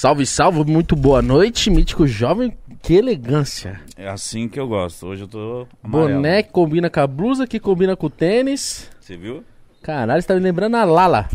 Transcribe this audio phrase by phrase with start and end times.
[0.00, 2.56] Salve, salve, muito boa noite, mítico jovem.
[2.80, 3.80] Que elegância.
[3.96, 5.08] É assim que eu gosto.
[5.08, 6.14] Hoje eu tô amarelo.
[6.14, 8.88] Boné que combina com a blusa, que combina com o tênis.
[9.00, 9.42] Você viu?
[9.82, 11.28] Caralho, você tá me lembrando a Lala.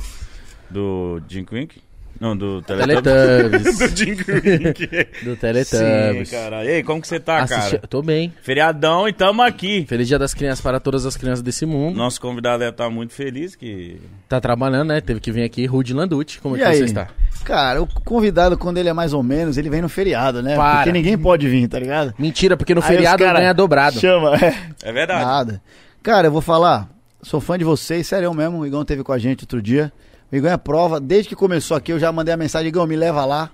[0.69, 1.81] Do Jim Quink?
[2.23, 3.03] Não, do Teletubbies.
[3.03, 3.77] Teletubbies.
[3.91, 4.87] do Jim Quink.
[5.23, 6.31] Do Sim, Teletubbies.
[6.31, 6.63] cara.
[6.63, 7.87] E aí, como que você tá, Assisti- cara?
[7.89, 8.33] Tô bem.
[8.41, 9.85] Feriadão e tamo aqui.
[9.89, 11.97] Feliz Dia das Crianças para todas as crianças desse mundo.
[11.97, 13.99] Nosso convidado deve estar muito feliz que...
[14.29, 15.01] Tá trabalhando, né?
[15.01, 16.39] Teve que vir aqui, Rudy Landucci.
[16.39, 16.77] Como é E que aí?
[16.77, 17.09] você está?
[17.43, 20.55] Cara, o convidado, quando ele é mais ou menos, ele vem no feriado, né?
[20.55, 20.77] Para.
[20.77, 22.13] Porque ninguém pode vir, tá ligado?
[22.17, 23.99] Mentira, porque no Aí feriado cara ganha dobrado.
[23.99, 24.55] Chama, é.
[24.81, 25.25] É verdade.
[25.25, 25.61] Nada.
[26.01, 26.87] Cara, eu vou falar,
[27.21, 28.59] sou fã de vocês, sério mesmo.
[28.59, 29.91] O Igão teve com a gente outro dia.
[30.37, 33.23] Igão é prova, desde que começou aqui, eu já mandei a mensagem, Igão, me leva
[33.23, 33.51] lá.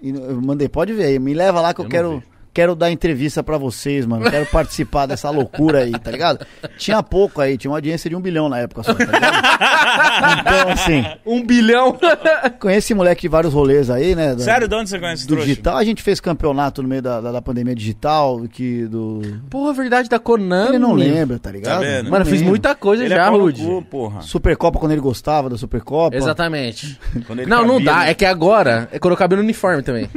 [0.00, 2.22] E eu mandei, pode ver aí, me leva lá que eu, Eu quero.
[2.58, 4.28] Quero dar entrevista pra vocês, mano.
[4.28, 6.44] Quero participar dessa loucura aí, tá ligado?
[6.76, 10.40] Tinha pouco aí, tinha uma audiência de um bilhão na época só, tá ligado?
[10.40, 11.96] Então, assim, Um bilhão.
[12.58, 14.34] conheci esse moleque de vários rolês aí, né?
[14.34, 15.46] da- Sério, de onde você conhece esse do trouxa?
[15.46, 15.76] digital.
[15.76, 19.20] A gente fez campeonato no meio da, da, da pandemia digital, que do.
[19.48, 20.70] Porra, verdade da Konami.
[20.70, 21.74] Ele não lembra, tá ligado?
[21.74, 22.04] Tá vendo?
[22.06, 23.62] Não Mano, eu fiz muita coisa Ele já, é pau no Rudy.
[23.62, 24.20] cu, porra.
[24.22, 26.16] Supercopa quando ele gostava da Supercopa.
[26.16, 26.98] Exatamente.
[27.26, 27.98] Quando ele Não, não cabia, dá.
[28.00, 28.10] né?
[28.10, 30.08] É que agora, é quando eu cabia no uniforme também.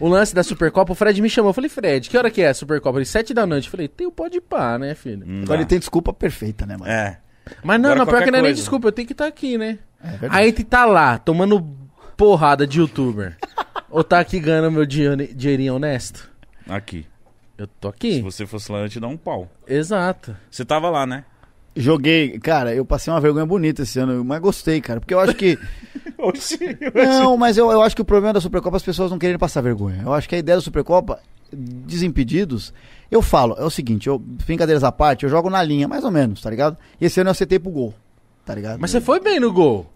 [0.00, 1.50] o lance da Supercopa, o Fred me chamou.
[1.50, 2.98] Eu falei, Fred, que hora que é a Supercopa?
[2.98, 3.66] Ele, sete da noite.
[3.66, 5.24] Eu falei, tem o pode pá, né, filho?
[5.26, 6.90] Não Agora ele tem desculpa perfeita, né, mano?
[6.90, 7.18] É.
[7.62, 8.60] Mas não, Agora não, pior que não é nem coisa.
[8.60, 9.78] desculpa, eu tenho que estar aqui, né?
[10.02, 10.42] É verdade.
[10.42, 11.64] Aí tu tá lá, tomando
[12.16, 13.36] porrada de youtuber.
[13.90, 16.30] ou tá aqui ganhando meu dinhe- dinheirinho honesto?
[16.66, 17.06] Aqui.
[17.58, 18.22] Eu tô Se aqui.
[18.22, 19.48] você fosse lá, eu ia te dar um pau.
[19.66, 20.34] Exato.
[20.50, 21.24] Você tava lá, né?
[21.78, 24.98] Joguei, cara, eu passei uma vergonha bonita esse ano, mas gostei, cara.
[24.98, 25.58] Porque eu acho que.
[26.16, 26.58] Oxi.
[26.94, 29.36] não, mas eu, eu acho que o problema da Supercopa é as pessoas não querem
[29.38, 30.00] passar vergonha.
[30.02, 31.20] Eu acho que a ideia da Supercopa,
[31.56, 32.72] desimpedidos,
[33.10, 36.10] eu falo, é o seguinte, eu, brincadeiras à parte, eu jogo na linha, mais ou
[36.10, 36.76] menos, tá ligado?
[37.00, 37.94] E esse ano eu acertei pro gol,
[38.44, 38.78] tá ligado?
[38.80, 39.86] Mas você foi bem no gol.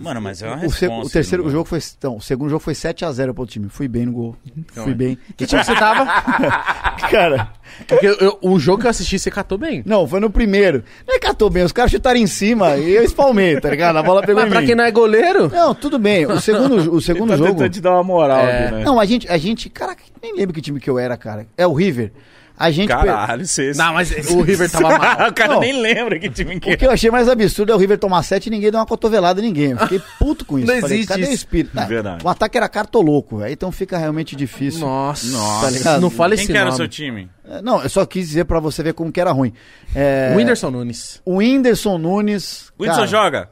[0.00, 1.06] Mano, mas é uma o, responsa.
[1.06, 1.78] o terceiro jogo foi.
[2.02, 3.68] Não, o segundo jogo foi 7x0 pro time.
[3.68, 4.36] Fui bem no gol.
[4.72, 5.18] Fui bem.
[5.36, 6.06] Que time você tava?
[7.10, 7.48] Cara,
[7.86, 9.82] Porque eu- eu- o jogo que eu assisti, você catou bem.
[9.86, 10.82] não, foi no primeiro.
[11.06, 13.96] Não é catou bem, os caras chutaram em cima e eu espalmei, tá ligado?
[13.96, 14.66] A bola pegou Mas em pra mim.
[14.66, 16.26] quem não é goleiro, Não, tudo bem.
[16.26, 17.58] O segundo, o segundo Ele tá jogo.
[17.58, 18.64] tentando te dar uma moral É.
[18.66, 18.84] aqui, né?
[18.84, 19.68] Não, a gente, a gente.
[19.70, 21.46] Caraca, nem lembro que time que eu era, cara.
[21.56, 22.12] É o River.
[22.60, 22.88] A gente.
[22.88, 23.72] Caralho, você...
[23.72, 25.28] Não, mas o River tava mal.
[25.30, 25.60] o cara Não.
[25.60, 28.22] nem lembra que time que O que eu achei mais absurdo é o River tomar
[28.22, 29.70] 7 e ninguém dá uma cotovelada em ninguém.
[29.70, 30.66] Eu fiquei puto com isso.
[30.70, 31.30] Não Falei, existe cadê isso.
[31.30, 31.72] o espírito?
[31.80, 32.22] Ah, Verdade.
[32.22, 33.50] O ataque era cartoloco, velho.
[33.50, 34.80] Então fica realmente difícil.
[34.80, 35.26] Nossa.
[35.28, 35.82] Nossa.
[35.82, 35.98] Tá?
[35.98, 37.30] Não fala Quem esse que era o seu time?
[37.48, 39.54] É, Não, eu só quis dizer pra você ver como que era ruim.
[39.94, 41.22] É, O Whindersson Nunes.
[41.24, 42.70] O Whindersson Nunes.
[42.78, 43.50] O Whindersson cara, joga?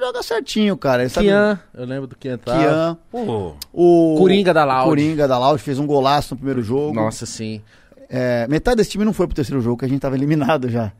[0.00, 1.02] Joga certinho, cara.
[1.02, 1.58] Ele sabe- Kian.
[1.74, 2.36] Eu lembro do Kian.
[2.38, 2.58] tava.
[2.58, 2.98] Kian.
[3.10, 4.88] Pô, O Coringa da Laude.
[4.90, 6.94] Coringa da Laude fez um golaço no primeiro jogo.
[6.94, 7.62] Nossa, sim.
[8.08, 10.92] É, metade desse time não foi pro terceiro jogo, que a gente tava eliminado já.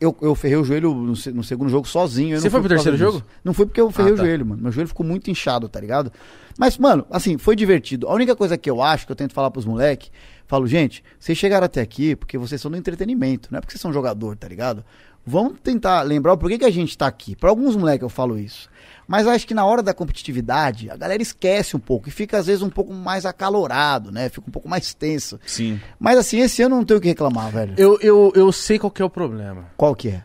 [0.00, 2.36] Eu, eu ferrei o joelho no, no segundo jogo sozinho.
[2.36, 3.12] Você não foi pro terceiro disso.
[3.12, 3.24] jogo?
[3.44, 4.24] Não foi porque eu ferrei Ah, o tá.
[4.24, 4.60] joelho, mano.
[4.62, 6.10] Meu joelho ficou muito inchado, tá ligado?
[6.58, 8.08] Mas, mano, assim, foi divertido.
[8.08, 10.10] A única coisa que eu acho, que eu tento falar pros moleques,
[10.46, 13.80] falo, gente, vocês chegaram até aqui porque vocês são do entretenimento, não é porque vocês
[13.80, 14.82] são jogador, tá ligado?
[15.24, 17.36] Vamos tentar lembrar o porquê que a gente tá aqui.
[17.36, 18.68] Pra alguns moleques eu falo isso.
[19.06, 22.46] Mas acho que na hora da competitividade, a galera esquece um pouco e fica às
[22.46, 24.28] vezes um pouco mais acalorado, né?
[24.28, 25.38] Fica um pouco mais tenso.
[25.46, 25.80] sim.
[25.98, 27.74] Mas assim, esse ano não tenho o que reclamar, velho.
[27.76, 29.66] Eu, eu, eu sei qual que é o problema.
[29.76, 30.24] Qual que é?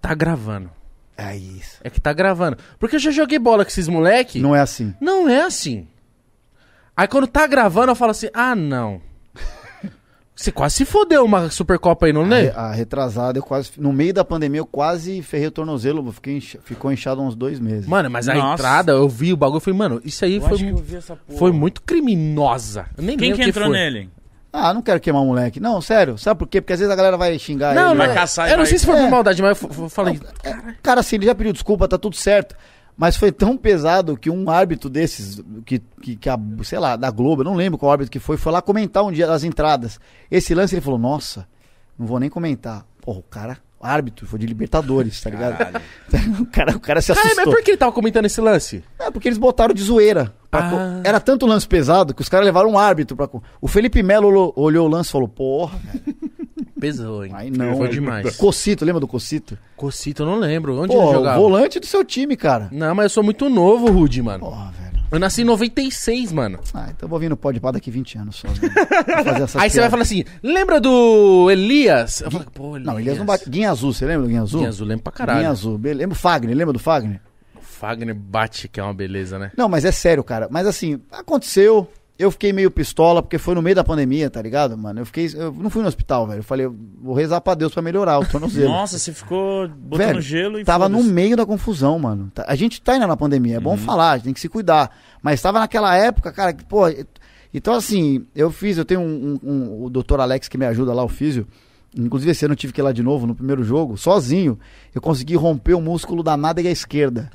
[0.00, 0.70] Tá gravando.
[1.16, 1.78] É isso.
[1.84, 2.58] É que tá gravando.
[2.78, 4.40] Porque eu já joguei bola com esses moleque.
[4.40, 4.94] Não é assim.
[5.00, 5.86] Não é assim.
[6.96, 9.00] Aí quando tá gravando, eu falo assim: ah, não.
[10.36, 12.52] Você quase se fodeu uma Supercopa aí, não A, né?
[12.56, 13.70] a retrasada, eu quase.
[13.78, 16.10] No meio da pandemia, eu quase ferrei o tornozelo.
[16.10, 17.86] Fiquei incha- ficou inchado uns dois meses.
[17.86, 18.54] Mano, mas a Nossa.
[18.54, 20.78] entrada, eu vi o bagulho e falei, mano, isso aí Eu foi, acho que mu-
[20.78, 21.38] eu vi essa porra.
[21.38, 22.86] foi muito criminosa.
[22.96, 23.76] Eu nem Quem que quem entrou foi.
[23.76, 24.10] nele?
[24.52, 25.58] Ah, não quero queimar o moleque.
[25.60, 26.16] Não, sério.
[26.18, 26.60] Sabe por quê?
[26.60, 27.90] Porque às vezes a galera vai xingar Não, ele.
[27.90, 29.02] não, vai caçar eu não vai- sei se foi É.
[29.02, 30.20] por maldade, mas eu falei.
[30.44, 32.54] É, Cara, assim, ele já pediu desculpa, tá tudo certo.
[32.96, 37.10] Mas foi tão pesado que um árbitro desses, que, que, que a, sei lá, da
[37.10, 39.98] Globo, eu não lembro qual árbitro que foi, foi lá comentar um dia das entradas.
[40.30, 41.46] Esse lance ele falou: Nossa,
[41.98, 42.86] não vou nem comentar.
[43.00, 45.56] Porra, o cara, árbitro, foi de Libertadores, tá ligado?
[46.40, 47.52] O, cara, o cara se Ah, mas assustou.
[47.52, 48.84] por que ele tava comentando esse lance?
[48.98, 50.32] É, porque eles botaram de zoeira.
[50.52, 50.70] Ah.
[50.70, 50.76] co-
[51.08, 53.28] Era tanto lance pesado que os caras levaram um árbitro pra.
[53.60, 56.23] O Felipe Melo olhou, olhou o lance e falou: Porra, velho,
[56.84, 57.32] Pesou, hein?
[57.34, 57.76] aí não.
[57.76, 58.36] Foi demais.
[58.36, 59.56] Cocito, lembra do Cocito?
[59.76, 60.78] Cocito, eu não lembro.
[60.78, 61.40] Onde Pô, ele o jogava?
[61.40, 62.68] volante do seu time, cara.
[62.70, 64.40] Não, mas eu sou muito novo, Rudy, mano.
[64.40, 64.84] Porra, velho.
[65.10, 66.58] Eu nasci em 96, mano.
[66.74, 68.48] Ah, então eu vou vir no Pode Pá daqui 20 anos só.
[69.36, 72.20] essas Aí você vai falar assim, lembra do Elias?
[72.20, 72.86] Eu falo, pô, Elias.
[72.86, 73.48] Não, Elias não bate.
[73.48, 74.60] Guinha Azul, você lembra do Guinha Azul?
[74.60, 75.38] Guinha Azul, lembro pra caralho.
[75.38, 75.78] Guinha Azul.
[75.78, 76.00] Beleza.
[76.00, 76.56] Lembra o Fagner?
[76.56, 77.20] Lembra do Fagner?
[77.56, 79.52] O Fagner bate, que é uma beleza, né?
[79.56, 80.48] Não, mas é sério, cara.
[80.50, 81.88] Mas assim, aconteceu.
[82.18, 85.00] Eu fiquei meio pistola, porque foi no meio da pandemia, tá ligado, mano?
[85.00, 85.28] Eu fiquei.
[85.34, 86.38] Eu não fui no hospital, velho.
[86.40, 88.68] Eu falei, eu vou rezar pra Deus pra melhorar o tornozelo.
[88.70, 92.30] Nossa, você ficou botando Velho, gelo e Tava no meio da confusão, mano.
[92.34, 93.76] Tá- A gente tá ainda na pandemia, é bom Uhum.
[93.78, 94.90] falar, a gente tem que se cuidar.
[95.22, 96.82] Mas tava naquela época, cara, que, pô.
[97.52, 100.92] Então, assim, eu fiz, eu tenho um, um- um- o doutor Alex que me ajuda
[100.92, 101.46] lá, o físio.
[101.96, 104.58] Inclusive, esse ano eu tive que ir lá de novo no primeiro jogo, sozinho.
[104.92, 107.30] Eu consegui romper o músculo da nádega esquerda.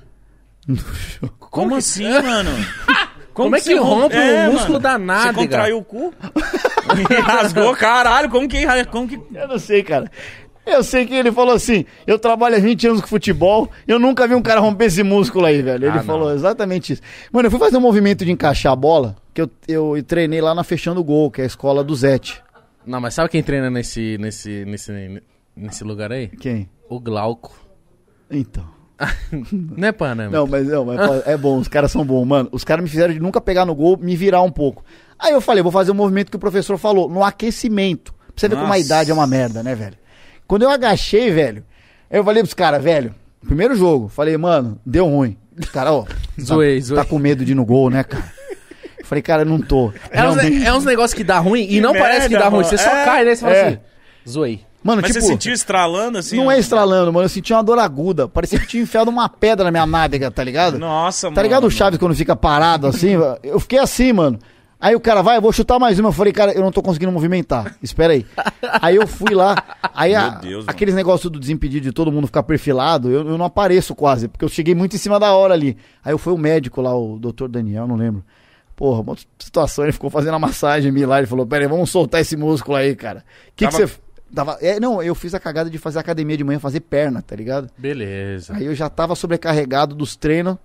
[1.40, 2.50] Como assim, mano?
[3.44, 4.80] Como é que rompe o músculo mano?
[4.80, 5.34] da nádega?
[5.34, 6.14] Você contraiu o cu?
[7.24, 8.66] Rasgou, caralho, como que...
[8.92, 9.20] Como que...
[9.34, 10.10] Eu não sei, cara.
[10.66, 14.28] Eu sei que ele falou assim: eu trabalho há 20 anos com futebol, eu nunca
[14.28, 15.86] vi um cara romper esse músculo aí, velho.
[15.86, 16.04] Ele Ah, não.
[16.04, 17.02] falou exatamente isso.
[17.32, 20.54] Mano, eu fui fazer um movimento de encaixar a bola, que eu, eu treinei lá
[20.54, 22.44] na Fechando Gol, que é a escola do Zete.
[22.86, 25.22] Não, mas sabe quem treina nesse, nesse, nesse,
[25.56, 26.28] nesse lugar aí?
[26.28, 26.70] Quem?
[26.88, 27.52] O Glauco.
[28.30, 28.66] Então.
[29.52, 30.30] Não é Panama?
[30.30, 32.50] Não, mas, não, mas é bom, os caras são bons, mano.
[32.52, 34.84] Os caras me fizeram de nunca pegar no gol, me virar um pouco.
[35.18, 38.14] Aí eu falei, vou fazer o movimento que o professor falou, no aquecimento.
[38.14, 38.80] Pra você ver como a Nossa.
[38.80, 39.96] idade é uma merda, né, velho?
[40.48, 41.64] Quando eu agachei, velho,
[42.10, 43.14] eu falei pros caras, velho,
[43.46, 45.38] primeiro jogo, falei, mano, deu ruim.
[45.58, 46.06] Os caras, ó,
[46.40, 47.02] Zoei, tá, zoei.
[47.04, 48.32] tá com medo de ir no gol, né, cara?
[48.98, 49.92] Eu falei, cara, não tô.
[50.12, 52.50] É uns, é uns negócios que dá ruim e Que não parece que merda, dá
[52.50, 52.64] ruim.
[52.64, 52.70] mano.
[52.70, 53.06] Você só É.
[53.06, 53.36] cai, né?
[53.36, 53.68] Você fala É.
[53.68, 53.78] assim,
[54.28, 54.62] zoei.
[54.84, 56.38] Mano, Mas tipo, você sentiu estralando assim?
[56.38, 58.28] não é estralando, mano, eu senti uma dor aguda.
[58.30, 60.80] Parecia que tinha enfiado uma pedra na minha nádega, tá ligado?
[60.80, 61.36] Nossa, mano.
[61.36, 63.10] Tá ligado o Chaves quando fica parado assim?
[63.44, 64.40] Eu fiquei assim, mano.
[64.82, 66.08] Aí o cara vai, eu vou chutar mais uma.
[66.08, 67.76] Eu falei, cara, eu não tô conseguindo movimentar.
[67.84, 68.26] Espera aí.
[68.82, 69.62] Aí eu fui lá.
[69.94, 73.44] Aí a- Deus, aqueles negócios do desimpedido de todo mundo ficar perfilado, eu, eu não
[73.44, 75.76] apareço quase, porque eu cheguei muito em cima da hora ali.
[76.02, 78.24] Aí eu fui o médico lá, o doutor Daniel, não lembro.
[78.74, 81.18] Porra, uma situação, ele ficou fazendo a massagem em mim lá.
[81.18, 83.26] Ele falou: Pera aí, vamos soltar esse músculo aí, cara.
[83.58, 83.94] Que que Tava- você.
[84.34, 84.58] Tava...
[84.62, 87.70] É, não, eu fiz a cagada de fazer academia de manhã, fazer perna, tá ligado?
[87.78, 88.56] Beleza.
[88.56, 90.58] Aí eu já tava sobrecarregado dos treinos.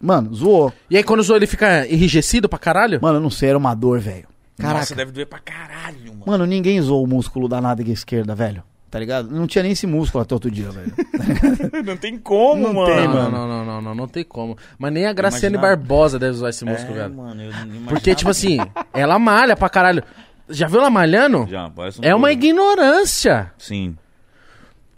[0.00, 0.72] Mano, zoou.
[0.90, 2.98] E aí quando zoou ele fica enrijecido pra caralho?
[3.00, 4.26] Mano, eu não sei, era uma dor, velho.
[4.58, 4.78] Caraca.
[4.80, 6.22] Nossa, deve doer pra caralho, mano.
[6.26, 8.62] Mano, ninguém zoou o músculo da nádega esquerda, velho.
[8.90, 9.30] Tá ligado?
[9.30, 10.92] Não tinha nem esse músculo até outro dia, velho.
[11.82, 12.94] Não tem como, Não mano.
[12.94, 13.30] tem, não, mano.
[13.30, 14.56] não, não, não, não, não tem como.
[14.78, 15.56] Mas nem a Graciane.
[15.56, 17.14] Barbosa deve usar esse músculo, é, velho.
[17.14, 17.86] mano, eu não.
[17.86, 18.58] Porque, tipo assim,
[18.92, 20.02] ela malha pra caralho.
[20.48, 21.46] Já viu ela malhando?
[21.48, 22.32] Já, parece um É uma touro.
[22.32, 23.52] ignorância.
[23.58, 23.96] Sim.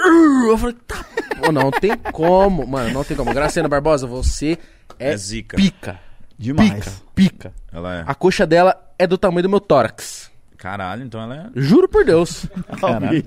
[0.01, 1.05] Uh, Eu falei, tá.
[1.41, 3.33] Pô, não tem como, mano, não tem como.
[3.33, 4.59] Graciana Barbosa, você
[4.99, 5.57] é, É zica.
[5.57, 6.01] pica.
[6.39, 6.71] Demais.
[7.15, 7.53] Pica, pica.
[7.73, 8.05] Ela é.
[8.07, 10.31] A coxa dela é do tamanho do meu tórax.
[10.57, 11.47] Caralho, então ela é.
[11.55, 12.47] Juro por Deus.
[12.81, 13.23] Caralho.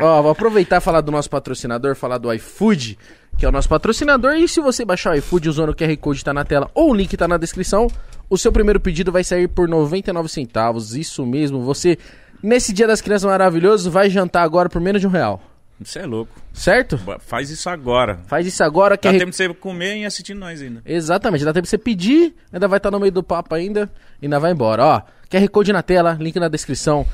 [0.00, 2.98] Ó, vou aproveitar e falar do nosso patrocinador, falar do iFood,
[3.38, 4.32] que é o nosso patrocinador.
[4.34, 6.94] E se você baixar o iFood usando o QR Code tá na tela ou o
[6.94, 7.86] link tá na descrição,
[8.30, 10.94] o seu primeiro pedido vai sair por 99 centavos.
[10.96, 11.98] Isso mesmo, você,
[12.42, 15.42] nesse dia das crianças maravilhoso, vai jantar agora por menos de um real.
[15.82, 16.30] Você é louco.
[16.52, 16.98] Certo?
[16.98, 18.20] Ba- Faz isso agora.
[18.26, 20.82] Faz isso agora, Dá QR tempo de você comer e assistir nós ainda.
[20.84, 23.90] Exatamente, dá tempo de você pedir, ainda vai estar no meio do papo ainda,
[24.20, 24.84] e ainda vai embora.
[24.84, 27.06] Ó, QR Code na tela, link na descrição.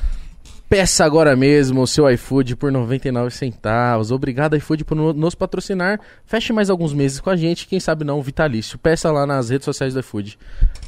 [0.68, 4.10] Peça agora mesmo o seu iFood por 99 centavos.
[4.10, 6.00] Obrigado, iFood, por no- nos patrocinar.
[6.24, 8.76] Feche mais alguns meses com a gente, quem sabe não, vitalício.
[8.76, 10.36] Peça lá nas redes sociais do iFood.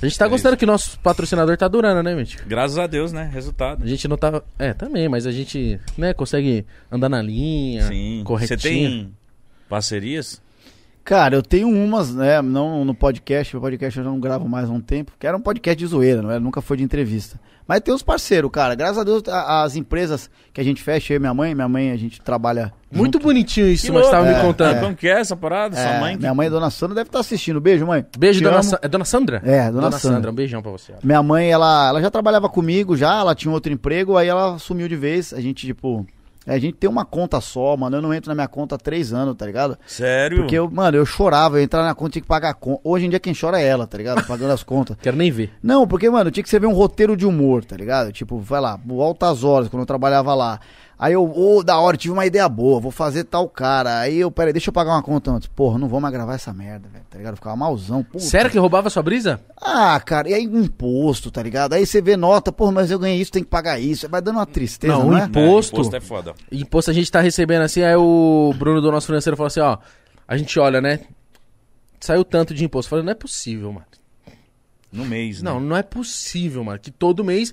[0.03, 2.43] A gente tá É gostando que nosso patrocinador tá durando, né, Mítico?
[2.49, 3.31] Graças a Deus, né?
[3.33, 3.85] Resultado.
[3.85, 4.43] A gente não tá.
[4.59, 8.19] É, também, mas a gente, né, consegue andar na linha, Sim.
[8.19, 8.61] Você corretinho.
[8.61, 9.13] tem
[9.69, 10.43] parcerias?
[11.09, 12.43] Cara, eu tenho umas, né?
[12.43, 15.35] Não no podcast, o podcast eu já não gravo mais há um tempo, que era
[15.35, 17.41] um podcast de zoeira, não era, nunca foi de entrevista.
[17.67, 18.75] Mas tem os parceiros, cara.
[18.75, 21.67] Graças a Deus, a- as empresas que a gente fecha, eu e minha mãe, minha
[21.69, 22.75] mãe, a gente trabalha.
[22.93, 24.39] Muito bonitinho isso, Que mas você tava louco.
[24.39, 24.81] me contando.
[24.81, 25.79] Como que é essa parada?
[25.79, 26.15] É, Sua mãe?
[26.15, 27.59] que- Minha mãe, dona Sandra, deve estar assistindo.
[27.59, 28.05] Beijo, mãe.
[28.19, 28.63] Beijo, Te dona.
[28.63, 29.41] Sa- é dona Sandra?
[29.47, 30.31] É, dona Sandra.
[30.31, 30.93] Um beijão pra você.
[31.03, 34.59] Minha mãe, ela, ela já trabalhava comigo já, ela tinha um outro emprego, aí ela
[34.59, 35.33] sumiu de vez.
[35.33, 36.07] A gente, tipo,
[36.55, 37.97] a gente tem uma conta só, mano.
[37.97, 39.79] Eu não entro na minha conta há três anos, tá ligado?
[39.87, 40.39] Sério?
[40.39, 42.81] Porque eu, mano, eu chorava, eu entrar na conta tinha que pagar a conta.
[42.85, 44.27] Hoje em dia quem chora é ela, tá ligado?
[44.27, 44.97] Pagando as contas.
[45.03, 45.53] Quero nem ver.
[45.63, 48.13] Não, porque, mano, tinha que ser ver um roteiro de humor, tá ligado?
[48.13, 50.61] Tipo, vai lá, o Altas Horas, quando eu trabalhava lá.
[50.99, 54.01] Aí eu, ô, da hora, tive uma ideia boa, vou fazer tal cara.
[54.01, 55.47] Aí eu, peraí, deixa eu pagar uma conta antes.
[55.47, 57.35] Porra, não vou mais gravar essa merda, velho, tá ligado?
[57.35, 58.19] Eu ficava malzão, puta.
[58.19, 59.41] Sério que roubava sua brisa?
[59.61, 61.75] Ah, cara, e aí imposto, tá ligado?
[61.75, 64.09] Aí você vê nota, porra, mas eu ganhei isso, tem que pagar isso.
[64.09, 65.25] Vai dando uma tristeza, Não, não, o é?
[65.25, 65.75] impo- É, Imposto.
[65.77, 66.35] imposto é foda.
[66.51, 69.79] Imposto a gente tá recebendo assim, aí o Bruno do nosso financeiro falou assim, ó,
[70.27, 71.01] a gente olha, né?
[72.01, 72.89] Saiu tanto de imposto.
[72.89, 73.87] Eu falei, não é possível, mano.
[74.93, 75.51] No mês, né?
[75.51, 76.79] Não, não é possível, mano.
[76.81, 77.53] Que todo mês.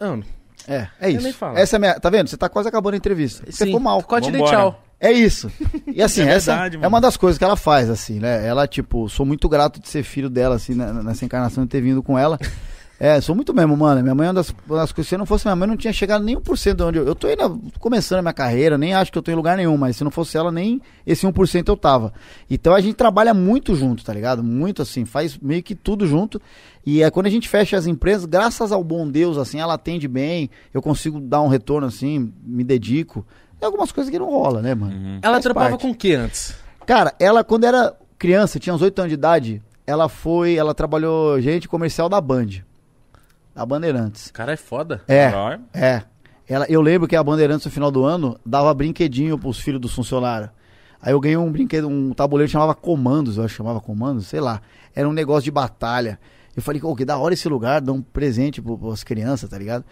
[0.00, 0.22] Não,
[0.68, 1.38] É, é Eu nem isso.
[1.38, 1.56] falo.
[1.56, 2.28] Essa é a minha, tá vendo?
[2.28, 3.44] Você tá quase acabando a entrevista.
[3.46, 4.02] Você sim, ficou mal.
[4.02, 4.82] Corte de tchau.
[4.98, 5.50] É isso.
[5.86, 6.88] E assim, É essa verdade, é mano.
[6.88, 8.46] uma das coisas que ela faz, assim, né?
[8.46, 11.80] Ela, tipo, sou muito grato de ser filho dela, assim, na- nessa encarnação de ter
[11.80, 12.38] vindo com ela.
[12.98, 14.02] É, sou muito mesmo, mano.
[14.02, 15.10] Minha mãe é uma das, uma das coisas.
[15.10, 17.06] Se não fosse minha mãe, eu não tinha chegado nem 1% de onde eu.
[17.06, 17.44] Eu tô ainda
[17.78, 20.10] começando a minha carreira, nem acho que eu tô em lugar nenhum, mas se não
[20.10, 22.10] fosse ela, nem esse 1% eu tava.
[22.50, 24.42] Então a gente trabalha muito junto, tá ligado?
[24.42, 26.40] Muito assim, faz meio que tudo junto.
[26.86, 30.06] E é quando a gente fecha as empresas, graças ao bom Deus, assim, ela atende
[30.06, 33.26] bem, eu consigo dar um retorno assim, me dedico.
[33.58, 35.18] Tem algumas coisas que não rola, né, mano?
[35.20, 35.82] Ela Faz trampava parte.
[35.82, 36.54] com o que antes?
[36.86, 41.40] Cara, ela, quando era criança, tinha uns 8 anos de idade, ela foi, ela trabalhou
[41.40, 42.46] gente comercial da Band.
[43.54, 44.26] Da Bandeirantes.
[44.28, 45.02] O cara é foda.
[45.08, 45.62] É, Caralho.
[45.74, 46.02] é.
[46.48, 49.92] Ela, eu lembro que a Bandeirantes no final do ano dava brinquedinho pros filhos dos
[49.92, 50.50] funcionários.
[51.02, 54.28] Aí eu ganhei um brinquedo, um tabuleiro que chamava Comandos, eu acho que chamava Comandos,
[54.28, 54.60] sei lá.
[54.94, 56.20] Era um negócio de batalha.
[56.56, 59.58] Eu falei, ô, que da hora esse lugar, dá um presente pro, pras crianças, tá
[59.58, 59.84] ligado?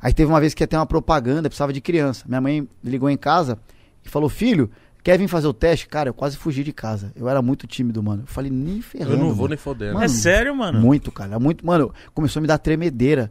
[0.00, 2.24] Aí teve uma vez que ia ter uma propaganda, precisava de criança.
[2.28, 3.58] Minha mãe ligou em casa
[4.04, 4.70] e falou, filho,
[5.02, 5.88] quer vir fazer o teste?
[5.88, 7.12] Cara, eu quase fugi de casa.
[7.16, 8.22] Eu era muito tímido, mano.
[8.22, 9.12] Eu falei, nem ferrando.
[9.12, 9.48] Eu não vou mano.
[9.48, 9.94] nem fodendo.
[9.94, 10.80] Mano, É sério, mano?
[10.80, 11.38] Muito, cara.
[11.38, 11.66] Muito.
[11.66, 13.30] Mano, começou a me dar tremedeira.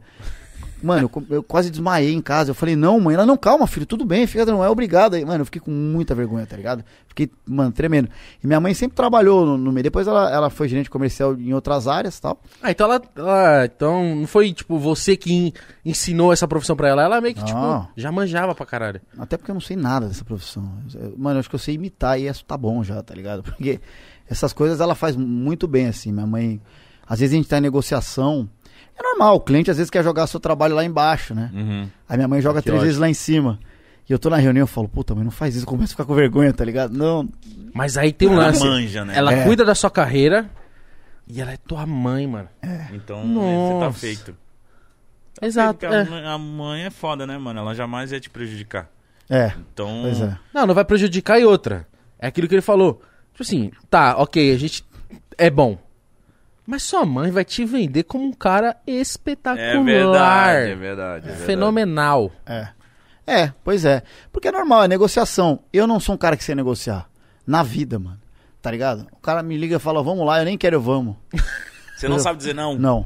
[0.84, 2.52] Mano, eu, quase desmaiei em casa.
[2.52, 3.14] Eu falei, não, mãe.
[3.16, 5.14] Ela, não, calma, filho, tudo bem, fica, não é obrigado.
[5.16, 6.84] Aí, mano, eu fiquei com muita vergonha, tá ligado?
[7.08, 8.10] Fiquei, mano, tremendo.
[8.44, 9.84] E minha mãe sempre trabalhou no, no meio.
[9.84, 12.42] Depois ela, ela foi gerente comercial em outras áreas e tal.
[12.64, 15.54] Ah, então ela, ela- Então não foi, tipo, você que en-
[15.86, 17.04] ensinou essa profissão pra ela.
[17.04, 17.48] Ela meio que, Não.
[17.48, 19.02] tipo, já manjava pra caralho.
[19.18, 20.64] Até porque eu não sei nada dessa profissão.
[21.18, 23.44] Mano, eu acho que eu sei imitar e isso tá bom já, tá ligado?
[23.62, 23.80] Porque
[24.30, 26.12] essas coisas ela faz muito bem, assim.
[26.12, 26.62] Minha mãe.
[27.08, 28.50] Às vezes a gente tá em negociação.
[28.98, 31.50] É normal, o cliente às vezes quer jogar seu trabalho lá embaixo, né?
[31.54, 31.90] Uhum.
[32.08, 32.86] Aí minha mãe joga Que três ótimo.
[32.86, 33.60] vezes lá em cima.
[34.08, 35.96] E eu tô na reunião e falo, puta, mãe, não faz isso, eu começo a
[35.96, 36.92] ficar com vergonha, tá ligado?
[36.96, 37.28] Não.
[37.74, 38.64] Mas aí tem um Ela lance.
[38.66, 39.14] manja, né?
[39.16, 39.44] Ela É.
[39.46, 40.50] cuida da sua carreira
[41.28, 42.50] e ela é tua mãe, mano.
[42.94, 43.80] Então Nossa.
[43.80, 44.38] você tá feito.
[45.42, 45.80] Exato.
[45.80, 46.02] Porque é.
[46.02, 47.60] a, mãe, a mãe é foda, né, mano?
[47.60, 48.90] Ela jamais ia te prejudicar.
[49.30, 50.02] É, Então.
[50.04, 50.38] pois é.
[50.54, 51.88] Não, não vai prejudicar e outra.
[52.20, 53.02] É aquilo que ele falou.
[53.32, 54.84] Tipo assim, tá, ok, a gente
[55.38, 55.78] é bom.
[56.72, 59.62] Mas sua mãe vai te vender como um cara espetacular.
[59.62, 61.30] É verdade, é verdade.
[61.30, 61.34] É.
[61.34, 62.32] Fenomenal.
[62.46, 62.70] É.
[63.28, 64.02] É, pois é.
[64.32, 65.60] Porque é normal, é negociação.
[65.74, 67.10] Eu não sou um cara que sei negociar.
[67.46, 68.22] Na vida, mano.
[68.62, 69.06] Tá ligado?
[69.12, 71.18] O cara me liga e fala, vamos lá, eu nem quero, vamos.
[71.98, 72.80] Você não sabe dizer não?
[72.80, 73.06] Não.